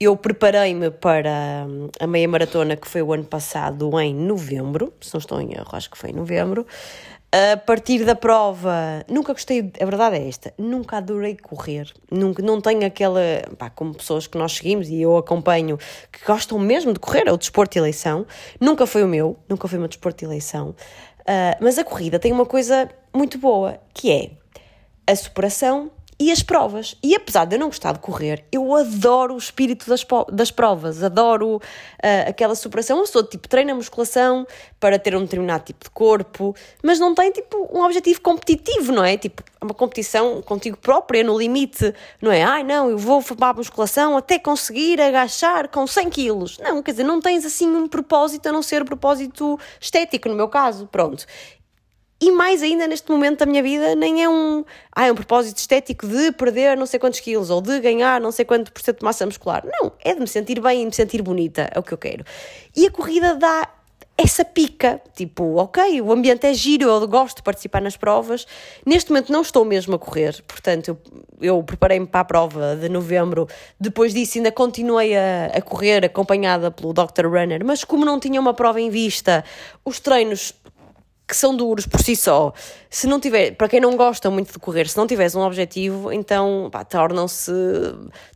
Eu 0.00 0.16
preparei-me 0.16 0.92
para 0.92 1.66
hum, 1.68 1.88
a 1.98 2.06
meia 2.06 2.28
maratona 2.28 2.76
que 2.76 2.86
foi 2.86 3.02
o 3.02 3.12
ano 3.12 3.24
passado, 3.24 3.98
em 4.00 4.14
novembro, 4.14 4.92
se 5.00 5.12
não 5.12 5.18
estou 5.18 5.40
em 5.40 5.52
erro, 5.54 5.68
acho 5.72 5.90
que 5.90 5.98
foi 5.98 6.10
em 6.10 6.12
novembro. 6.12 6.64
A 7.32 7.56
partir 7.56 8.04
da 8.04 8.14
prova, 8.14 9.04
nunca 9.08 9.32
gostei, 9.32 9.70
a 9.80 9.84
verdade 9.84 10.16
é 10.16 10.28
esta, 10.28 10.54
nunca 10.56 10.98
adorei 10.98 11.36
correr, 11.36 11.92
nunca, 12.10 12.42
não 12.42 12.60
tenho 12.60 12.86
aquela, 12.86 13.20
pá, 13.58 13.68
como 13.68 13.92
pessoas 13.92 14.26
que 14.26 14.38
nós 14.38 14.52
seguimos 14.52 14.88
e 14.88 15.02
eu 15.02 15.16
acompanho, 15.16 15.76
que 16.10 16.24
gostam 16.24 16.58
mesmo 16.58 16.92
de 16.92 17.00
correr, 17.00 17.26
é 17.26 17.32
o 17.32 17.36
desporto 17.36 17.72
de 17.72 17.80
eleição, 17.80 18.24
nunca 18.58 18.86
foi 18.86 19.02
o 19.02 19.08
meu, 19.08 19.36
nunca 19.48 19.68
foi 19.68 19.78
o 19.78 19.80
meu 19.80 19.88
desporto 19.88 20.20
de 20.20 20.24
eleição, 20.24 20.74
Ah, 21.26 21.58
mas 21.60 21.78
a 21.78 21.84
corrida 21.84 22.18
tem 22.18 22.32
uma 22.32 22.46
coisa 22.46 22.88
muito 23.14 23.36
boa, 23.36 23.78
que 23.92 24.10
é 24.10 24.30
a 25.06 25.14
superação 25.14 25.90
e 26.20 26.32
as 26.32 26.42
provas. 26.42 26.96
E 27.02 27.14
apesar 27.14 27.44
de 27.44 27.54
eu 27.54 27.60
não 27.60 27.68
gostar 27.68 27.92
de 27.92 28.00
correr, 28.00 28.44
eu 28.50 28.74
adoro 28.74 29.34
o 29.34 29.38
espírito 29.38 29.88
das, 29.88 30.04
das 30.32 30.50
provas, 30.50 31.02
adoro 31.02 31.60
ah, 32.02 32.28
aquela 32.28 32.54
superação. 32.54 32.98
Eu 32.98 33.06
sou 33.06 33.22
tipo, 33.22 33.48
treino 33.48 33.72
a 33.72 33.74
musculação 33.74 34.46
para 34.80 34.98
ter 34.98 35.14
um 35.14 35.22
determinado 35.22 35.64
tipo 35.64 35.84
de 35.84 35.90
corpo, 35.90 36.54
mas 36.82 36.98
não 36.98 37.14
tem 37.14 37.30
tipo 37.30 37.68
um 37.72 37.82
objetivo 37.84 38.20
competitivo, 38.20 38.92
não 38.92 39.04
é? 39.04 39.16
Tipo, 39.16 39.42
é 39.60 39.64
uma 39.64 39.74
competição 39.74 40.42
contigo 40.42 40.76
própria, 40.76 41.22
no 41.22 41.38
limite, 41.38 41.94
não 42.20 42.32
é? 42.32 42.42
Ai 42.42 42.64
não, 42.64 42.90
eu 42.90 42.98
vou 42.98 43.22
para 43.22 43.48
a 43.48 43.54
musculação 43.54 44.16
até 44.16 44.38
conseguir 44.38 45.00
agachar 45.00 45.68
com 45.68 45.86
100 45.86 46.10
quilos. 46.10 46.58
Não, 46.58 46.82
quer 46.82 46.92
dizer, 46.92 47.04
não 47.04 47.20
tens 47.20 47.44
assim 47.44 47.68
um 47.68 47.86
propósito 47.86 48.48
a 48.48 48.52
não 48.52 48.62
ser 48.62 48.82
o 48.82 48.84
propósito 48.84 49.58
estético, 49.80 50.28
no 50.28 50.34
meu 50.34 50.48
caso, 50.48 50.86
pronto. 50.86 51.24
E 52.20 52.32
mais 52.32 52.62
ainda 52.62 52.86
neste 52.88 53.10
momento 53.10 53.38
da 53.40 53.46
minha 53.46 53.62
vida, 53.62 53.94
nem 53.94 54.24
é 54.24 54.28
um, 54.28 54.64
ah, 54.94 55.06
é 55.06 55.12
um 55.12 55.14
propósito 55.14 55.58
estético 55.58 56.06
de 56.06 56.32
perder 56.32 56.76
não 56.76 56.84
sei 56.84 56.98
quantos 56.98 57.20
quilos 57.20 57.48
ou 57.48 57.60
de 57.60 57.78
ganhar 57.78 58.20
não 58.20 58.32
sei 58.32 58.44
quanto 58.44 58.72
por 58.72 58.82
cento 58.82 58.98
de 58.98 59.04
massa 59.04 59.24
muscular. 59.24 59.64
Não, 59.64 59.92
é 60.04 60.14
de 60.14 60.20
me 60.20 60.26
sentir 60.26 60.60
bem 60.60 60.82
e 60.82 60.86
me 60.86 60.92
sentir 60.92 61.22
bonita, 61.22 61.70
é 61.72 61.78
o 61.78 61.82
que 61.82 61.94
eu 61.94 61.98
quero. 61.98 62.24
E 62.76 62.86
a 62.86 62.90
corrida 62.90 63.34
dá 63.36 63.68
essa 64.20 64.44
pica, 64.44 65.00
tipo, 65.14 65.54
ok, 65.54 66.02
o 66.02 66.10
ambiente 66.10 66.44
é 66.44 66.52
giro, 66.52 66.88
eu 66.88 67.06
gosto 67.06 67.36
de 67.36 67.42
participar 67.44 67.80
nas 67.80 67.96
provas. 67.96 68.48
Neste 68.84 69.10
momento 69.10 69.30
não 69.30 69.42
estou 69.42 69.64
mesmo 69.64 69.94
a 69.94 69.98
correr, 69.98 70.42
portanto, 70.42 70.88
eu, 70.88 70.98
eu 71.40 71.62
preparei-me 71.62 72.04
para 72.04 72.20
a 72.20 72.24
prova 72.24 72.74
de 72.74 72.88
novembro. 72.88 73.46
Depois 73.78 74.12
disso, 74.12 74.38
ainda 74.38 74.50
continuei 74.50 75.16
a, 75.16 75.52
a 75.54 75.62
correr, 75.62 76.04
acompanhada 76.04 76.68
pelo 76.68 76.92
Dr. 76.92 77.26
Runner, 77.26 77.64
mas 77.64 77.84
como 77.84 78.04
não 78.04 78.18
tinha 78.18 78.40
uma 78.40 78.52
prova 78.52 78.80
em 78.80 78.90
vista, 78.90 79.44
os 79.84 80.00
treinos 80.00 80.52
que 81.28 81.36
são 81.36 81.54
duros 81.54 81.86
por 81.86 82.00
si 82.00 82.16
só, 82.16 82.54
se 82.88 83.06
não 83.06 83.20
tiver, 83.20 83.54
para 83.54 83.68
quem 83.68 83.80
não 83.80 83.94
gosta 83.98 84.30
muito 84.30 84.50
de 84.50 84.58
correr, 84.58 84.88
se 84.88 84.96
não 84.96 85.06
tiveres 85.06 85.34
um 85.34 85.42
objetivo, 85.42 86.10
então 86.10 86.70
tornam-se 86.88 87.52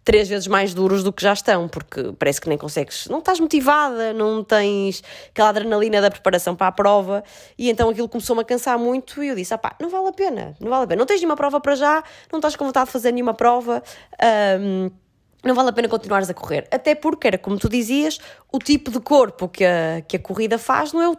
três 0.05 0.29
vezes 0.29 0.47
mais 0.47 0.75
duros 0.75 1.03
do 1.03 1.11
que 1.11 1.23
já 1.23 1.33
estão, 1.33 1.67
porque 1.69 2.13
parece 2.19 2.39
que 2.39 2.51
nem 2.51 2.59
consegues, 2.59 3.09
não 3.09 3.21
estás 3.21 3.41
motivada, 3.41 4.13
não 4.13 4.45
tens 4.45 5.03
aquela 5.31 5.49
adrenalina 5.49 6.03
da 6.03 6.11
preparação 6.11 6.55
para 6.55 6.67
a 6.67 6.73
prova, 6.73 7.25
e 7.57 7.71
então 7.71 7.89
aquilo 7.89 8.11
começou-me 8.11 8.43
a 8.43 8.45
cansar 8.45 8.79
muito 8.79 9.25
e 9.25 9.29
eu 9.29 9.35
disse, 9.35 9.55
ah 9.55 9.59
pá, 9.59 9.75
não 9.81 9.89
vale 9.89 10.09
a 10.09 10.13
pena, 10.13 10.55
não 10.61 10.69
vale 10.69 10.85
a 10.85 10.87
pena, 10.87 10.99
não 10.99 11.07
tens 11.07 11.21
nenhuma 11.21 11.37
prova 11.37 11.61
para 11.61 11.75
já, 11.75 12.05
não 12.31 12.41
estás 12.41 12.55
com 12.57 12.67
vontade 12.67 12.87
de 12.87 12.93
fazer 12.93 13.11
nenhuma 13.13 13.33
prova, 13.33 13.83
hum, 14.61 14.91
não 15.43 15.55
vale 15.55 15.71
a 15.71 15.73
pena 15.73 15.89
continuares 15.89 16.31
a 16.31 16.35
correr. 16.35 16.69
Até 16.71 16.95
porque 16.95 17.27
era, 17.27 17.39
como 17.39 17.59
tu 17.59 17.69
dizias, 17.69 18.19
o 18.53 18.59
tipo 18.59 18.91
de 18.91 19.01
corpo 19.01 19.49
que 19.49 19.65
a, 19.65 20.03
que 20.07 20.17
a 20.17 20.19
corrida 20.19 20.59
faz 20.59 20.93
não 20.93 21.03
é 21.03 21.09
o, 21.09 21.17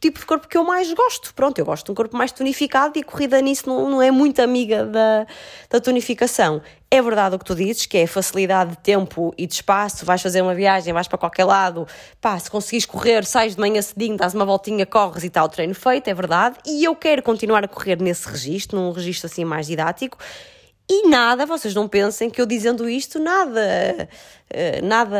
tipo 0.00 0.18
de 0.18 0.26
corpo 0.26 0.48
que 0.48 0.56
eu 0.56 0.64
mais 0.64 0.92
gosto. 0.92 1.34
Pronto, 1.34 1.58
eu 1.58 1.64
gosto 1.64 1.84
de 1.84 1.92
um 1.92 1.94
corpo 1.94 2.16
mais 2.16 2.32
tonificado 2.32 2.98
e 2.98 3.02
a 3.02 3.04
corrida 3.04 3.40
nisso 3.40 3.68
não, 3.68 3.90
não 3.90 4.02
é 4.02 4.10
muito 4.10 4.40
amiga 4.40 4.86
da, 4.86 5.26
da 5.68 5.80
tonificação. 5.80 6.62
É 6.90 7.02
verdade 7.02 7.34
o 7.34 7.38
que 7.38 7.44
tu 7.44 7.54
dizes, 7.54 7.84
que 7.84 7.98
é 7.98 8.06
facilidade 8.06 8.70
de 8.70 8.78
tempo 8.78 9.34
e 9.36 9.46
de 9.46 9.54
espaço, 9.54 10.06
vais 10.06 10.22
fazer 10.22 10.40
uma 10.40 10.54
viagem, 10.54 10.92
vais 10.92 11.08
para 11.08 11.18
qualquer 11.18 11.44
lado, 11.44 11.86
pá, 12.20 12.38
se 12.38 12.48
conseguires 12.48 12.86
correr, 12.86 13.24
sais 13.24 13.56
de 13.56 13.60
manhã 13.60 13.82
cedinho, 13.82 14.16
dás 14.16 14.34
uma 14.34 14.44
voltinha, 14.44 14.86
corres 14.86 15.24
e 15.24 15.26
está 15.26 15.44
o 15.44 15.48
treino 15.48 15.74
feito, 15.74 16.08
é 16.08 16.14
verdade, 16.14 16.56
e 16.64 16.84
eu 16.84 16.94
quero 16.94 17.22
continuar 17.22 17.64
a 17.64 17.68
correr 17.68 18.00
nesse 18.00 18.28
registro, 18.28 18.78
num 18.78 18.92
registro 18.92 19.26
assim 19.26 19.44
mais 19.44 19.66
didático, 19.66 20.16
e 20.88 21.08
nada, 21.08 21.44
vocês 21.44 21.74
não 21.74 21.88
pensem 21.88 22.30
que 22.30 22.40
eu 22.40 22.46
dizendo 22.46 22.88
isto, 22.88 23.18
nada, 23.18 24.08
eh, 24.50 24.80
nada, 24.82 25.18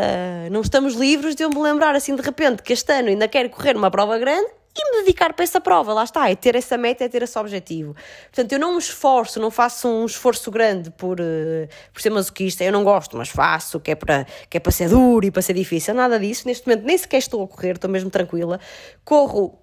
não 0.51 0.61
estamos 0.61 0.95
livres 0.95 1.35
de 1.35 1.43
eu 1.43 1.51
me 1.51 1.61
lembrar 1.61 1.97
assim 1.97 2.15
de 2.15 2.23
repente 2.23 2.63
que 2.63 2.73
este 2.73 2.93
ano 2.93 3.09
ainda 3.09 3.27
quero 3.27 3.51
correr 3.51 3.77
uma 3.77 3.91
prova 3.91 4.17
grande 4.19 4.49
e 4.79 4.91
me 4.93 5.03
dedicar 5.03 5.33
para 5.33 5.43
essa 5.43 5.61
prova, 5.61 5.93
lá 5.93 6.05
está, 6.05 6.31
é 6.31 6.37
ter 6.37 6.55
essa 6.55 6.77
meta, 6.77 7.03
é 7.03 7.09
ter 7.09 7.23
esse 7.23 7.39
objetivo. 7.39 7.97
Portanto, 8.27 8.53
eu 8.53 8.59
não 8.59 8.73
me 8.73 8.79
esforço, 8.79 9.41
não 9.41 9.51
faço 9.51 9.89
um 9.89 10.05
esforço 10.05 10.51
grande 10.51 10.91
por, 10.91 11.19
eh, 11.19 11.69
por 11.93 12.01
ser 12.01 12.11
masoquista, 12.11 12.63
eu 12.63 12.71
não 12.71 12.85
gosto, 12.85 13.17
mas 13.17 13.29
faço, 13.29 13.81
que 13.81 13.91
é, 13.91 13.95
para, 13.95 14.27
que 14.49 14.59
é 14.59 14.61
para 14.61 14.71
ser 14.71 14.91
duro 14.91 15.25
e 15.27 15.31
para 15.31 15.43
ser 15.43 15.55
difícil, 15.55 15.95
nada 15.95 16.21
disso. 16.21 16.47
Neste 16.47 16.67
momento 16.67 16.85
nem 16.85 16.97
sequer 16.97 17.19
estou 17.19 17.43
a 17.43 17.49
correr, 17.49 17.77
estou 17.77 17.91
mesmo 17.91 18.11
tranquila. 18.11 18.61
Corro 19.05 19.59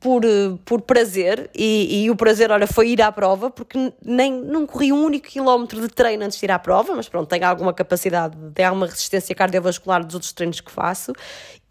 por, 0.00 0.24
eh, 0.24 0.56
por 0.64 0.80
prazer 0.82 1.50
e, 1.54 2.04
e 2.04 2.10
o 2.10 2.16
prazer, 2.16 2.50
olha, 2.50 2.66
foi 2.66 2.90
ir 2.90 3.02
à 3.02 3.10
prova 3.10 3.50
porque 3.50 3.92
nem, 4.04 4.32
não 4.32 4.66
corri 4.66 4.92
um 4.92 5.04
único 5.04 5.28
quilómetro 5.28 5.80
de 5.80 5.88
treino 5.88 6.24
antes 6.24 6.38
de 6.38 6.44
ir 6.44 6.50
à 6.50 6.58
prova, 6.58 6.94
mas 6.94 7.08
pronto, 7.08 7.28
tenho 7.28 7.46
alguma 7.46 7.72
capacidade, 7.72 8.36
tenho 8.54 8.68
alguma 8.68 8.86
resistência 8.86 9.34
cardiovascular 9.34 10.04
dos 10.04 10.14
outros 10.14 10.32
treinos 10.32 10.60
que 10.60 10.70
faço 10.70 11.12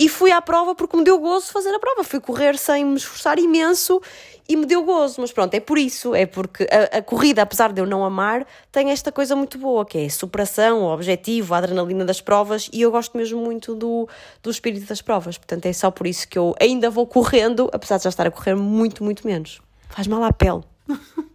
e 0.02 0.10
fui 0.10 0.32
à 0.32 0.42
prova 0.42 0.74
porque 0.74 0.98
me 0.98 1.04
deu 1.04 1.20
gozo 1.20 1.52
fazer 1.52 1.70
a 1.70 1.78
prova, 1.78 2.04
fui 2.04 2.20
correr 2.20 2.58
sem 2.58 2.84
me 2.84 2.96
esforçar 2.96 3.38
imenso 3.38 4.02
e 4.50 4.56
me 4.56 4.66
deu 4.66 4.84
gozo, 4.84 5.22
mas 5.22 5.32
pronto, 5.32 5.54
é 5.54 5.60
por 5.60 5.78
isso, 5.78 6.16
é 6.16 6.26
porque 6.26 6.68
a, 6.72 6.98
a 6.98 7.02
corrida, 7.04 7.44
apesar 7.44 7.72
de 7.72 7.80
eu 7.80 7.86
não 7.86 8.04
amar, 8.04 8.44
tem 8.72 8.90
esta 8.90 9.12
coisa 9.12 9.36
muito 9.36 9.60
boa, 9.60 9.86
que 9.86 10.00
é 10.00 10.06
a 10.08 10.10
superação, 10.10 10.82
o 10.82 10.92
objetivo, 10.92 11.54
a 11.54 11.60
adrenalina 11.60 12.04
das 12.04 12.20
provas, 12.20 12.68
e 12.74 12.82
eu 12.82 12.90
gosto 12.90 13.16
mesmo 13.16 13.40
muito 13.44 13.76
do, 13.76 14.10
do 14.42 14.50
espírito 14.50 14.88
das 14.88 15.04
provas, 15.04 15.38
portanto 15.38 15.68
é 15.68 15.74
só 15.74 15.92
por 15.92 16.08
isso 16.08 16.28
que 16.28 16.40
eu 16.40 16.56
ainda 16.60 16.90
vou 16.90 17.06
correndo, 17.06 17.70
apesar 17.72 17.98
de 17.98 18.06
já 18.06 18.10
estar 18.10 18.26
a 18.26 18.32
correr 18.32 18.56
muito, 18.56 19.04
muito 19.04 19.28
menos. 19.28 19.62
Faz 19.88 20.08
mal 20.08 20.24
à 20.24 20.34
pele. 20.34 20.64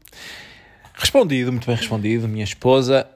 Respondido, 0.99 1.53
muito 1.53 1.67
bem 1.67 1.77
respondido, 1.77 2.27
minha 2.27 2.43
esposa. 2.43 3.07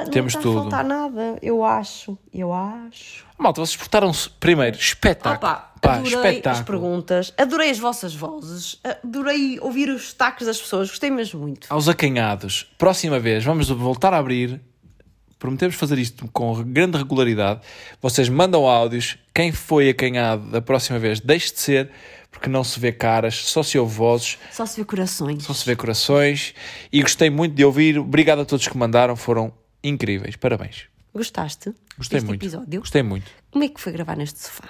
Que 0.00 0.04
não, 0.04 0.10
Temos 0.10 0.32
está 0.32 0.42
tudo. 0.42 0.58
a 0.58 0.62
faltar 0.62 0.84
nada, 0.84 1.38
eu 1.42 1.64
acho, 1.64 2.18
eu 2.32 2.52
acho. 2.52 3.24
Malta, 3.38 3.60
vocês 3.60 3.76
portaram-se 3.76 4.28
primeiro, 4.30 4.76
espetáculo. 4.76 5.36
Opa, 5.52 5.70
Pá, 5.80 5.94
adorei 5.96 6.12
espetáculo. 6.14 6.50
as 6.60 6.62
perguntas, 6.62 7.34
adorei 7.38 7.70
as 7.70 7.78
vossas 7.78 8.14
vozes, 8.14 8.80
adorei 9.02 9.58
ouvir 9.60 9.88
os 9.90 10.02
destaques 10.02 10.46
das 10.46 10.60
pessoas, 10.60 10.88
gostei 10.88 11.10
mesmo 11.10 11.40
muito. 11.40 11.66
Aos 11.70 11.88
acanhados, 11.88 12.66
próxima 12.78 13.18
vez 13.20 13.44
vamos 13.44 13.68
voltar 13.68 14.12
a 14.14 14.18
abrir. 14.18 14.60
Prometemos 15.38 15.74
fazer 15.74 15.98
isto 15.98 16.26
com 16.32 16.54
grande 16.62 16.96
regularidade. 16.96 17.60
Vocês 18.00 18.30
mandam 18.30 18.66
áudios. 18.66 19.18
Quem 19.34 19.52
foi 19.52 19.90
acanhado 19.90 20.50
da 20.50 20.62
próxima 20.62 20.98
vez, 20.98 21.20
deixe 21.20 21.52
de 21.52 21.60
ser, 21.60 21.90
porque 22.30 22.48
não 22.48 22.64
se 22.64 22.80
vê 22.80 22.90
caras, 22.92 23.34
só 23.34 23.62
se 23.62 23.78
ouve 23.78 23.94
vozes, 23.94 24.38
Só 24.50 24.64
se 24.64 24.80
vê 24.80 24.86
corações. 24.86 25.44
só 25.44 25.52
se 25.52 25.66
vê 25.66 25.76
corações. 25.76 26.54
E 26.90 27.02
gostei 27.02 27.28
muito 27.28 27.54
de 27.54 27.62
ouvir. 27.62 27.98
Obrigado 27.98 28.40
a 28.40 28.44
todos 28.46 28.66
que 28.66 28.78
mandaram, 28.78 29.16
foram 29.16 29.52
incríveis. 29.84 30.34
Parabéns. 30.36 30.86
Gostaste 31.14 31.72
Gostei 31.96 32.16
deste 32.18 32.26
muito. 32.26 32.42
episódio? 32.42 32.80
Gostei 32.80 33.02
muito. 33.04 33.30
Como 33.52 33.62
é 33.64 33.68
que 33.68 33.80
foi 33.80 33.92
gravar 33.92 34.16
neste 34.16 34.40
sofá? 34.40 34.68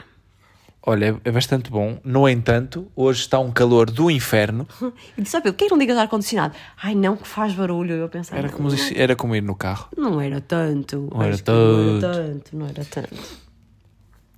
Olha, 0.86 1.19
é 1.24 1.31
bastante 1.32 1.70
bom. 1.70 1.99
No 2.05 2.28
entanto, 2.28 2.93
hoje 2.95 3.20
está 3.20 3.39
um 3.39 3.51
calor 3.51 3.91
do 3.91 4.11
inferno. 4.11 4.69
E 5.16 5.24
sabe, 5.24 5.51
por 5.51 5.55
que 5.57 5.69
não 5.70 5.78
ligas 5.78 5.97
ar-condicionado? 5.97 6.55
Ai 6.82 6.95
não, 6.95 7.16
que 7.16 7.27
faz 7.27 7.55
barulho. 7.55 7.95
Eu 7.95 8.09
pensava, 8.11 8.39
Era 8.39 8.51
como, 8.51 8.69
não, 8.69 8.77
se- 8.77 8.99
era 9.01 9.16
como 9.16 9.35
ir 9.35 9.43
no 9.43 9.55
carro. 9.55 9.89
não 9.97 10.20
era 10.20 10.43
tanto. 10.43 11.09
Não 11.11 11.23
era 11.23 11.36
que 11.39 11.43
Não 11.51 12.01
tanto. 12.01 12.05
era 12.07 12.15
tanto, 12.15 12.57
não 12.59 12.66
era 12.66 12.85
tanto. 12.85 13.16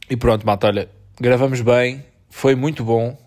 E 0.09 0.16
pronto, 0.16 0.47
malta, 0.47 0.69
olha, 0.69 0.89
gravamos 1.20 1.61
bem, 1.62 2.05
foi 2.31 2.55
muito 2.55 2.85
bom 2.85 3.19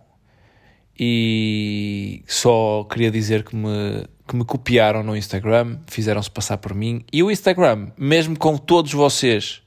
e 0.98 2.24
só 2.28 2.86
queria 2.86 3.10
dizer 3.12 3.44
que 3.44 3.56
me, 3.56 4.06
que 4.30 4.36
me 4.36 4.46
copiaram 4.46 5.02
no 5.02 5.18
Instagram, 5.18 5.80
fizeram-se 5.88 6.30
passar 6.30 6.60
por 6.60 6.76
mim 6.76 7.04
e 7.12 7.24
o 7.24 7.32
Instagram, 7.32 7.88
mesmo 7.98 8.38
com 8.38 8.58
todos 8.58 8.94
vocês 8.94 9.64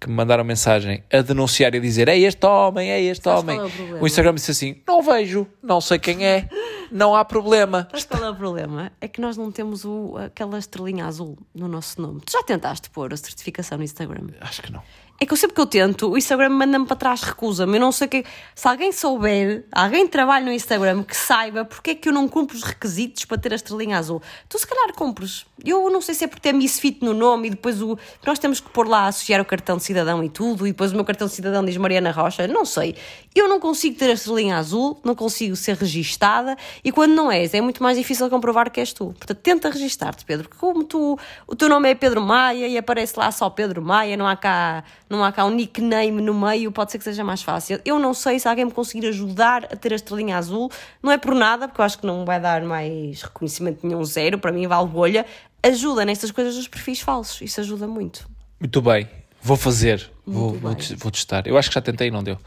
que 0.00 0.08
me 0.08 0.14
mandaram 0.14 0.44
mensagem 0.44 1.04
a 1.12 1.20
denunciar 1.20 1.74
e 1.74 1.76
a 1.76 1.80
dizer 1.80 2.08
é 2.08 2.18
este 2.18 2.46
homem, 2.46 2.90
é 2.90 3.02
este 3.02 3.24
Sabes 3.24 3.42
homem, 3.42 3.58
é 3.58 3.62
o 3.96 4.02
o 4.02 4.06
Instagram 4.06 4.34
disse 4.34 4.50
assim, 4.50 4.80
não 4.88 5.02
vejo, 5.02 5.46
não 5.62 5.82
sei 5.82 5.98
quem 5.98 6.24
é, 6.24 6.48
não 6.90 7.14
há 7.14 7.22
problema. 7.22 7.86
Mas 7.92 8.04
qual 8.04 8.24
é 8.24 8.30
o 8.30 8.34
problema? 8.34 8.90
É 8.98 9.06
que 9.08 9.20
nós 9.20 9.36
não 9.36 9.52
temos 9.52 9.84
o, 9.84 10.16
aquela 10.16 10.58
estrelinha 10.58 11.04
azul 11.04 11.36
no 11.54 11.68
nosso 11.68 12.00
nome. 12.00 12.22
Tu 12.24 12.32
já 12.32 12.42
tentaste 12.42 12.88
pôr 12.88 13.12
a 13.12 13.16
certificação 13.18 13.76
no 13.76 13.84
Instagram? 13.84 14.28
Acho 14.40 14.62
que 14.62 14.72
não. 14.72 14.82
É 15.18 15.24
que 15.24 15.32
eu 15.32 15.36
sempre 15.36 15.54
que 15.54 15.60
eu 15.60 15.66
tento, 15.66 16.10
o 16.10 16.18
Instagram 16.18 16.50
manda-me 16.50 16.86
para 16.86 16.96
trás, 16.96 17.22
recusa-me. 17.22 17.76
Eu 17.76 17.80
não 17.80 17.92
sei 17.92 18.06
que. 18.06 18.24
Se 18.54 18.68
alguém 18.68 18.92
souber, 18.92 19.64
alguém 19.72 20.06
trabalha 20.06 20.44
no 20.44 20.52
Instagram 20.52 21.02
que 21.02 21.16
saiba 21.16 21.64
porque 21.64 21.92
é 21.92 21.94
que 21.94 22.08
eu 22.08 22.12
não 22.12 22.28
cumpro 22.28 22.56
os 22.56 22.62
requisitos 22.62 23.24
para 23.24 23.38
ter 23.38 23.52
a 23.52 23.56
estrelinha 23.56 23.96
azul. 23.96 24.20
Tu 24.48 24.58
se 24.58 24.66
calhar 24.66 24.92
cumpres. 24.94 25.46
Eu 25.64 25.88
não 25.90 26.02
sei 26.02 26.14
se 26.14 26.24
é 26.24 26.26
porque 26.26 26.42
tem 26.42 26.52
Misfit 26.52 27.02
no 27.02 27.14
nome 27.14 27.48
e 27.48 27.50
depois 27.50 27.80
o. 27.80 27.98
Nós 28.26 28.38
temos 28.38 28.60
que 28.60 28.68
pôr 28.68 28.86
lá 28.86 29.06
associar 29.06 29.40
o 29.40 29.44
cartão 29.44 29.78
de 29.78 29.84
cidadão 29.84 30.22
e 30.22 30.28
tudo, 30.28 30.66
e 30.66 30.70
depois 30.72 30.92
o 30.92 30.94
meu 30.94 31.04
cartão 31.04 31.26
de 31.26 31.32
cidadão 31.32 31.64
diz 31.64 31.76
Mariana 31.78 32.10
Rocha. 32.10 32.46
Não 32.46 32.64
sei. 32.64 32.94
Eu 33.34 33.48
não 33.48 33.58
consigo 33.58 33.98
ter 33.98 34.10
a 34.10 34.14
estrelinha 34.14 34.58
azul, 34.58 35.00
não 35.02 35.14
consigo 35.14 35.56
ser 35.56 35.76
registada 35.76 36.56
e 36.84 36.92
quando 36.92 37.12
não 37.12 37.30
és, 37.30 37.54
é 37.54 37.60
muito 37.60 37.82
mais 37.82 37.96
difícil 37.96 38.28
comprovar 38.28 38.70
que 38.70 38.80
és 38.80 38.92
tu. 38.92 39.14
Portanto, 39.18 39.38
tenta 39.38 39.70
registar-te, 39.70 40.24
Pedro, 40.24 40.48
porque 40.48 40.60
como 40.60 40.84
tu, 40.84 41.18
o 41.46 41.56
teu 41.56 41.68
nome 41.68 41.90
é 41.90 41.94
Pedro 41.94 42.20
Maia 42.20 42.66
e 42.66 42.78
aparece 42.78 43.18
lá 43.18 43.30
só 43.30 43.50
Pedro 43.50 43.82
Maia, 43.82 44.16
não 44.16 44.26
há 44.26 44.36
cá, 44.36 44.84
não 45.08 45.22
há 45.24 45.30
cá 45.32 45.44
um 45.44 45.50
nickname 45.50 46.20
no 46.20 46.34
meio, 46.34 46.72
pode 46.72 46.90
ser 46.92 46.98
que 46.98 47.04
seja 47.04 47.22
mais 47.22 47.42
fácil. 47.42 47.80
Eu 47.84 47.98
não 47.98 48.12
sei 48.12 48.38
se 48.38 48.48
alguém 48.48 48.64
me 48.64 48.72
conseguir 48.72 49.06
ajudar 49.08 49.64
a 49.64 49.76
ter 49.76 49.92
a 49.92 49.96
estrelinha 49.96 50.36
azul, 50.36 50.70
não 51.02 51.12
é 51.12 51.18
por 51.18 51.34
nada, 51.34 51.68
porque 51.68 51.80
eu 51.80 51.84
acho 51.84 51.98
que 51.98 52.06
não 52.06 52.24
vai 52.24 52.40
dar 52.40 52.62
mais 52.62 53.22
reconhecimento 53.22 53.86
nenhum 53.86 54.04
zero, 54.04 54.38
para 54.38 54.52
mim 54.52 54.66
vale 54.66 54.88
bolha. 54.88 55.24
Ajuda 55.62 56.04
nestas 56.04 56.30
coisas 56.30 56.54
dos 56.54 56.68
perfis 56.68 57.00
falsos, 57.00 57.40
isso 57.40 57.60
ajuda 57.60 57.86
muito. 57.86 58.28
Muito 58.58 58.80
bem, 58.82 59.08
vou 59.42 59.56
fazer, 59.56 60.10
vou, 60.26 60.52
vou, 60.54 60.76
vou 60.98 61.10
testar. 61.10 61.46
Eu 61.46 61.56
acho 61.58 61.68
que 61.68 61.74
já 61.74 61.80
tentei 61.80 62.08
e 62.08 62.10
não 62.10 62.22
deu. 62.22 62.38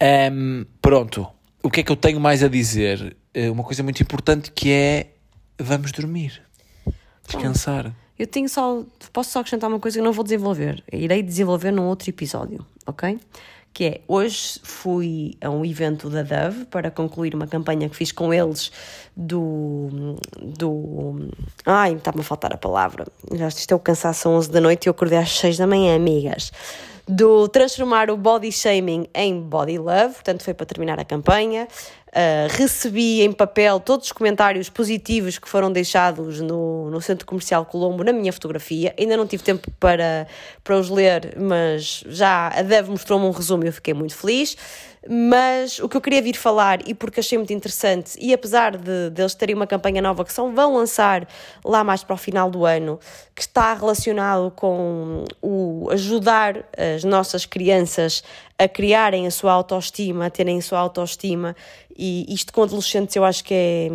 Ahm, 0.00 0.64
pronto, 0.80 1.26
o 1.62 1.70
que 1.70 1.80
é 1.80 1.82
que 1.82 1.92
eu 1.92 1.96
tenho 1.96 2.18
mais 2.20 2.42
a 2.42 2.48
dizer? 2.48 3.16
Eh, 3.34 3.50
Uma 3.50 3.62
coisa 3.62 3.82
muito 3.82 4.02
importante 4.02 4.50
que 4.50 4.70
é 4.72 5.06
vamos 5.58 5.92
dormir. 5.92 6.42
Descansar. 7.26 7.92
Eu 8.20 8.26
tenho 8.26 8.50
só. 8.50 8.84
Posso 9.14 9.30
só 9.30 9.40
acrescentar 9.40 9.70
uma 9.70 9.80
coisa 9.80 9.98
que 9.98 10.04
não 10.04 10.12
vou 10.12 10.22
desenvolver. 10.22 10.84
Irei 10.92 11.22
desenvolver 11.22 11.70
num 11.70 11.86
outro 11.86 12.10
episódio, 12.10 12.66
ok? 12.86 13.18
Que 13.72 13.84
é, 13.86 14.00
hoje 14.06 14.60
fui 14.62 15.38
a 15.40 15.48
um 15.48 15.64
evento 15.64 16.10
da 16.10 16.22
Dove 16.22 16.66
para 16.66 16.90
concluir 16.90 17.34
uma 17.34 17.46
campanha 17.46 17.88
que 17.88 17.96
fiz 17.96 18.12
com 18.12 18.34
eles 18.34 18.70
do. 19.16 20.16
do 20.38 21.30
ai, 21.64 21.94
está-me 21.94 22.20
a 22.20 22.22
faltar 22.22 22.52
a 22.52 22.58
palavra. 22.58 23.06
Já 23.32 23.48
isto 23.48 23.74
é 23.74 23.78
cansaço 23.78 24.28
às 24.28 24.34
11 24.34 24.50
da 24.50 24.60
noite 24.60 24.84
e 24.84 24.88
eu 24.88 24.90
acordei 24.90 25.16
às 25.16 25.30
6 25.38 25.56
da 25.56 25.66
manhã, 25.66 25.96
amigas 25.96 26.52
do 27.10 27.48
transformar 27.48 28.08
o 28.08 28.16
body 28.16 28.52
shaming 28.52 29.08
em 29.12 29.40
body 29.40 29.78
love, 29.78 30.14
portanto 30.14 30.44
foi 30.44 30.54
para 30.54 30.64
terminar 30.64 31.00
a 31.00 31.04
campanha. 31.04 31.66
Uh, 32.10 32.50
recebi 32.56 33.22
em 33.22 33.30
papel 33.30 33.78
todos 33.78 34.06
os 34.06 34.12
comentários 34.12 34.68
positivos 34.68 35.38
que 35.38 35.48
foram 35.48 35.70
deixados 35.70 36.40
no, 36.40 36.90
no 36.90 37.00
Centro 37.00 37.24
Comercial 37.24 37.64
Colombo 37.64 38.02
na 38.02 38.12
minha 38.12 38.32
fotografia. 38.32 38.92
Ainda 38.98 39.16
não 39.16 39.28
tive 39.28 39.44
tempo 39.44 39.70
para, 39.78 40.26
para 40.64 40.76
os 40.76 40.90
ler, 40.90 41.36
mas 41.38 42.02
já 42.08 42.48
a 42.48 42.62
Dev 42.62 42.88
mostrou-me 42.88 43.26
um 43.26 43.30
resumo 43.30 43.62
e 43.62 43.68
eu 43.68 43.72
fiquei 43.72 43.94
muito 43.94 44.16
feliz. 44.16 44.56
Mas 45.08 45.78
o 45.78 45.88
que 45.88 45.96
eu 45.96 46.00
queria 46.00 46.20
vir 46.20 46.36
falar, 46.36 46.86
e 46.86 46.94
porque 46.94 47.20
achei 47.20 47.38
muito 47.38 47.52
interessante, 47.52 48.18
e 48.20 48.34
apesar 48.34 48.76
de, 48.76 49.10
de 49.10 49.22
eles 49.22 49.34
terem 49.34 49.54
uma 49.54 49.66
campanha 49.66 50.02
nova 50.02 50.24
que 50.24 50.32
são, 50.32 50.54
vão 50.54 50.74
lançar 50.74 51.26
lá 51.64 51.82
mais 51.82 52.04
para 52.04 52.14
o 52.14 52.18
final 52.18 52.50
do 52.50 52.66
ano, 52.66 53.00
que 53.34 53.40
está 53.40 53.72
relacionado 53.72 54.50
com 54.50 55.24
o 55.40 55.88
ajudar 55.90 56.68
as 56.76 57.02
nossas 57.02 57.46
crianças 57.46 58.22
a 58.58 58.68
criarem 58.68 59.26
a 59.26 59.30
sua 59.30 59.52
autoestima, 59.52 60.26
a 60.26 60.30
terem 60.30 60.58
a 60.58 60.62
sua 60.62 60.78
autoestima, 60.78 61.56
e 61.96 62.26
isto 62.32 62.52
com 62.52 62.62
adolescentes 62.62 63.14
eu 63.14 63.24
acho 63.24 63.44
que 63.44 63.54
é, 63.54 63.88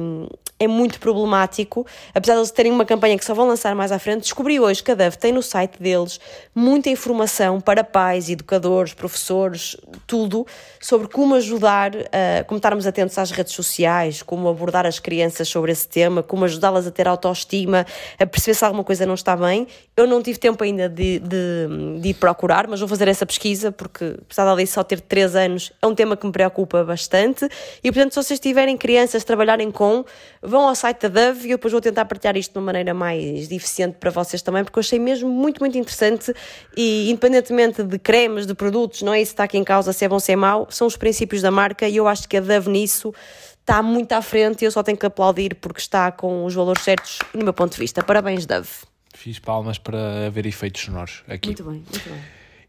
é 0.60 0.68
muito 0.68 1.00
problemático, 1.00 1.86
apesar 2.14 2.34
de 2.34 2.40
eles 2.40 2.52
terem 2.52 2.72
uma 2.72 2.86
campanha 2.86 3.18
que 3.18 3.26
só 3.26 3.34
vão 3.34 3.48
lançar 3.48 3.76
mais 3.76 3.92
à 3.92 3.98
frente, 4.00 4.22
descobri 4.22 4.60
hoje 4.60 4.84
que 4.84 4.92
a 4.92 4.96
DEV 4.96 5.16
tem 5.18 5.32
no 5.32 5.42
site 5.42 5.82
deles 5.82 6.20
muita 6.54 6.90
informação 6.90 7.60
para 7.60 7.84
pais, 7.84 8.30
educadores, 8.30 8.94
professores, 8.94 9.76
tudo, 10.06 10.46
sobre 10.80 10.95
como 11.12 11.36
ajudar, 11.36 11.96
uh, 11.96 12.46
como 12.48 12.58
estarmos 12.58 12.88
atentos 12.88 13.18
às 13.18 13.32
redes 13.32 13.54
sociais, 13.54 14.22
como 14.22 14.48
abordar 14.48 14.86
as 14.86 15.00
crianças 15.00 15.48
sobre 15.48 15.72
esse 15.72 15.88
tema, 15.88 16.24
como 16.24 16.46
ajudá-las 16.46 16.88
a 16.88 16.92
ter 16.92 17.08
autoestima, 17.08 17.86
a 18.20 18.26
perceber 18.26 18.56
se 18.56 18.66
alguma 18.66 18.84
coisa 18.84 19.06
não 19.06 19.14
está 19.14 19.36
bem. 19.36 19.68
Eu 19.96 20.08
não 20.08 20.22
tive 20.22 20.40
tempo 20.40 20.64
ainda 20.64 20.90
de, 20.90 21.20
de, 21.20 22.00
de 22.00 22.10
ir 22.10 22.14
procurar, 22.16 22.68
mas 22.68 22.80
vou 22.80 22.90
fazer 22.90 23.08
essa 23.08 23.26
pesquisa, 23.26 23.72
porque 23.72 24.16
apesar 24.22 24.48
Alice 24.48 24.74
só 24.74 24.84
ter 24.84 25.02
3 25.02 25.36
anos, 25.36 25.72
é 25.82 25.88
um 25.88 25.96
tema 25.96 26.18
que 26.18 26.26
me 26.26 26.32
preocupa 26.32 26.84
bastante, 26.84 27.48
e 27.84 27.92
portanto 27.92 28.14
se 28.14 28.24
vocês 28.24 28.40
tiverem 28.40 28.78
crianças 28.78 29.24
trabalharem 29.24 29.72
com 29.72 30.06
vão 30.42 30.68
ao 30.68 30.76
site 30.76 31.08
da 31.08 31.32
Dove 31.32 31.48
e 31.48 31.52
eu 31.52 31.58
depois 31.58 31.72
vou 31.72 31.82
tentar 31.82 32.06
partilhar 32.06 32.38
isto 32.38 32.52
de 32.52 32.60
uma 32.60 32.66
maneira 32.66 32.94
mais 32.94 33.52
eficiente 33.52 33.98
para 34.00 34.12
vocês 34.12 34.42
também, 34.42 34.64
porque 34.64 34.78
eu 34.78 34.82
achei 34.82 35.00
mesmo 35.00 35.30
muito, 35.30 35.60
muito 35.60 35.78
interessante 35.78 36.34
e 36.76 37.10
independentemente 37.10 37.84
de 37.84 37.98
cremes, 37.98 38.46
de 38.46 38.54
produtos, 38.54 39.02
não 39.02 39.14
é 39.14 39.22
isso 39.22 39.32
que 39.32 39.34
está 39.34 39.44
aqui 39.44 39.58
em 39.58 39.64
causa, 39.64 39.92
se 39.94 40.06
é 40.06 40.10
bom, 40.10 40.20
se 40.20 40.32
é 40.32 40.36
mau, 40.36 40.68
são 40.70 40.85
os 40.86 40.98
princípios 40.98 41.42
da 41.42 41.52
marca 41.52 41.88
e 41.88 41.98
eu 41.98 42.08
acho 42.08 42.28
que 42.28 42.38
a 42.38 42.42
Dove 42.42 42.70
nisso 42.70 43.14
está 43.60 43.82
muito 43.82 44.12
à 44.14 44.22
frente 44.22 44.62
e 44.62 44.66
eu 44.66 44.72
só 44.72 44.84
tenho 44.84 44.98
que 44.98 45.06
aplaudir 45.06 45.56
porque 45.56 45.80
está 45.80 46.12
com 46.12 46.46
os 46.46 46.54
valores 46.54 46.84
certos 46.84 47.20
no 47.34 47.44
meu 47.44 47.54
ponto 47.54 47.74
de 47.74 47.80
vista. 47.80 48.04
Parabéns, 48.04 48.46
Dove. 48.46 48.70
Fiz 49.14 49.40
palmas 49.40 49.78
para 49.78 50.28
haver 50.28 50.46
efeitos 50.46 50.82
sonoros 50.82 51.24
aqui. 51.28 51.50
Muito 51.50 51.64
bem, 51.64 51.74
muito 51.74 52.10
bem. 52.10 52.22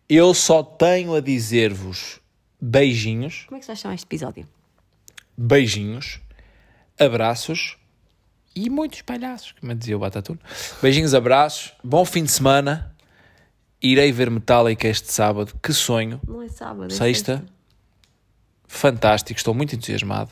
Eu 0.09 0.33
só 0.33 0.63
tenho 0.63 1.15
a 1.15 1.21
dizer-vos 1.21 2.21
beijinhos. 2.61 3.45
Como 3.47 3.57
é 3.57 3.59
que 3.59 3.67
se 3.67 3.69
vai 3.69 3.77
chamar 3.77 3.95
este 3.95 4.07
episódio? 4.07 4.49
Beijinhos 5.37 6.21
abraços 6.99 7.77
e 8.55 8.71
muitos 8.71 9.03
palhaços, 9.03 9.55
como 9.61 9.75
dizia 9.75 9.97
o 9.97 10.01
Batatuno. 10.01 10.41
Beijinhos, 10.81 11.15
abraços, 11.15 11.73
bom 11.85 12.05
fim 12.05 12.25
de 12.25 12.31
semana. 12.31 12.95
Irei 13.83 14.11
ver 14.11 14.31
Metallica 14.31 14.89
este 14.89 15.13
sábado, 15.13 15.53
que 15.63 15.73
sonho. 15.73 16.21
Não 16.27 16.43
é 16.43 16.49
sábado, 16.49 16.87
é 16.87 16.91
Sexta. 16.91 17.45
Fantástico, 18.67 19.39
estou 19.39 19.55
muito 19.55 19.75
entusiasmado. 19.75 20.31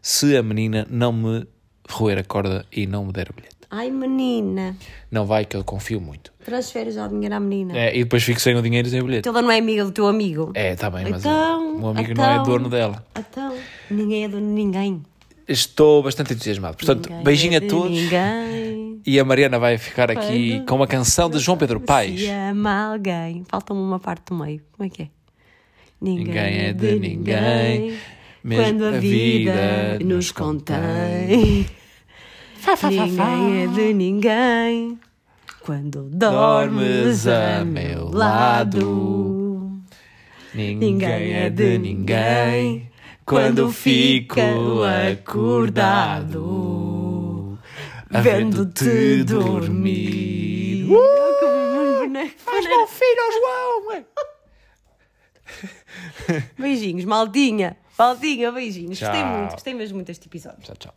Se 0.00 0.36
a 0.36 0.42
menina 0.42 0.86
não 0.90 1.12
me 1.12 1.46
roer 1.90 2.18
a 2.18 2.24
corda 2.24 2.64
e 2.72 2.86
não 2.86 3.06
me 3.06 3.12
der 3.12 3.30
o 3.30 3.34
bilhete. 3.34 3.54
Ai, 3.70 3.90
menina. 3.90 4.76
Não 5.10 5.26
vai, 5.26 5.44
que 5.44 5.56
eu 5.56 5.64
confio 5.64 6.00
muito. 6.00 6.32
Transfere 6.44 6.90
já 6.92 7.06
o 7.06 7.08
dinheiro 7.08 7.34
à 7.34 7.40
menina. 7.40 7.76
É, 7.76 7.96
e 7.96 8.04
depois 8.04 8.22
fico 8.22 8.40
sem 8.40 8.54
o 8.54 8.62
dinheiro 8.62 8.86
e 8.86 8.90
sem 8.90 9.00
o 9.00 9.04
bilhete. 9.04 9.28
Ela 9.28 9.42
não 9.42 9.50
é 9.50 9.58
amiga 9.58 9.84
do 9.84 9.90
teu 9.90 10.06
amigo. 10.06 10.52
É, 10.54 10.74
está 10.74 10.88
bem, 10.90 11.06
mas 11.10 11.20
Então, 11.20 11.74
o 11.74 11.78
meu 11.80 11.88
amigo 11.88 12.14
não 12.14 12.24
é 12.24 12.32
então, 12.34 12.44
dono 12.44 12.68
dela. 12.68 13.04
Então, 13.18 13.56
ninguém 13.90 14.24
é 14.24 14.28
dono 14.28 14.46
de 14.46 14.52
ninguém. 14.52 15.02
Estou 15.48 16.02
bastante 16.02 16.32
entusiasmado. 16.32 16.76
Portanto, 16.76 17.08
Ninguém 17.08 17.24
beijinho 17.24 17.54
é 17.54 17.56
a 17.56 17.68
todos. 17.68 17.90
Ninguém. 17.98 19.02
E 19.04 19.18
a 19.18 19.24
Mariana 19.24 19.58
vai 19.58 19.76
ficar 19.76 20.10
aqui 20.10 20.52
Quando 20.52 20.66
com 20.66 20.76
uma 20.76 20.86
canção 20.86 21.28
de 21.28 21.38
João 21.38 21.58
Pedro 21.58 21.80
Paes. 21.80 22.20
Se 22.20 22.30
ama 22.30 22.92
alguém. 22.92 23.44
Falta-me 23.48 23.80
uma 23.80 23.98
parte 23.98 24.22
do 24.26 24.34
meio. 24.36 24.62
Como 24.72 24.86
é 24.86 24.90
que 24.90 25.02
é? 25.02 25.08
Ninguém 26.04 26.58
é 26.66 26.72
de 26.74 26.98
ninguém, 26.98 27.98
mesmo 28.44 28.64
Quando 28.64 28.84
a 28.84 28.90
vida 28.98 29.98
nos 30.04 30.30
contém. 30.32 31.66
Ninguém 32.90 33.62
é 33.62 33.66
de 33.66 33.94
ninguém. 33.94 34.98
Quando 35.60 36.02
dormes 36.10 37.26
a 37.26 37.64
meu 37.64 38.10
lado. 38.10 39.72
Ninguém 40.54 41.32
é 41.32 41.48
de 41.48 41.78
ninguém 41.78 42.90
quando 43.24 43.72
fico 43.72 44.38
acordado, 45.10 46.38
vendo-te 48.10 49.24
dormir. 49.24 50.86
Que 50.86 50.86
boneco. 50.86 52.34
Faz 52.36 52.66
bom 52.66 52.86
filho 52.86 53.20
ao 53.24 53.32
João! 53.32 54.04
Beijinhos, 56.58 57.04
maldinha. 57.04 57.76
Maldinha, 57.98 58.50
beijinhos. 58.50 58.98
Gostei 59.00 59.20
Tchau. 59.22 59.38
muito, 59.38 59.52
gostei 59.52 59.74
mesmo 59.74 59.96
muito 59.96 60.06
deste 60.08 60.26
episódio. 60.26 60.62
Tchau, 60.62 60.76
tchau. 60.76 60.94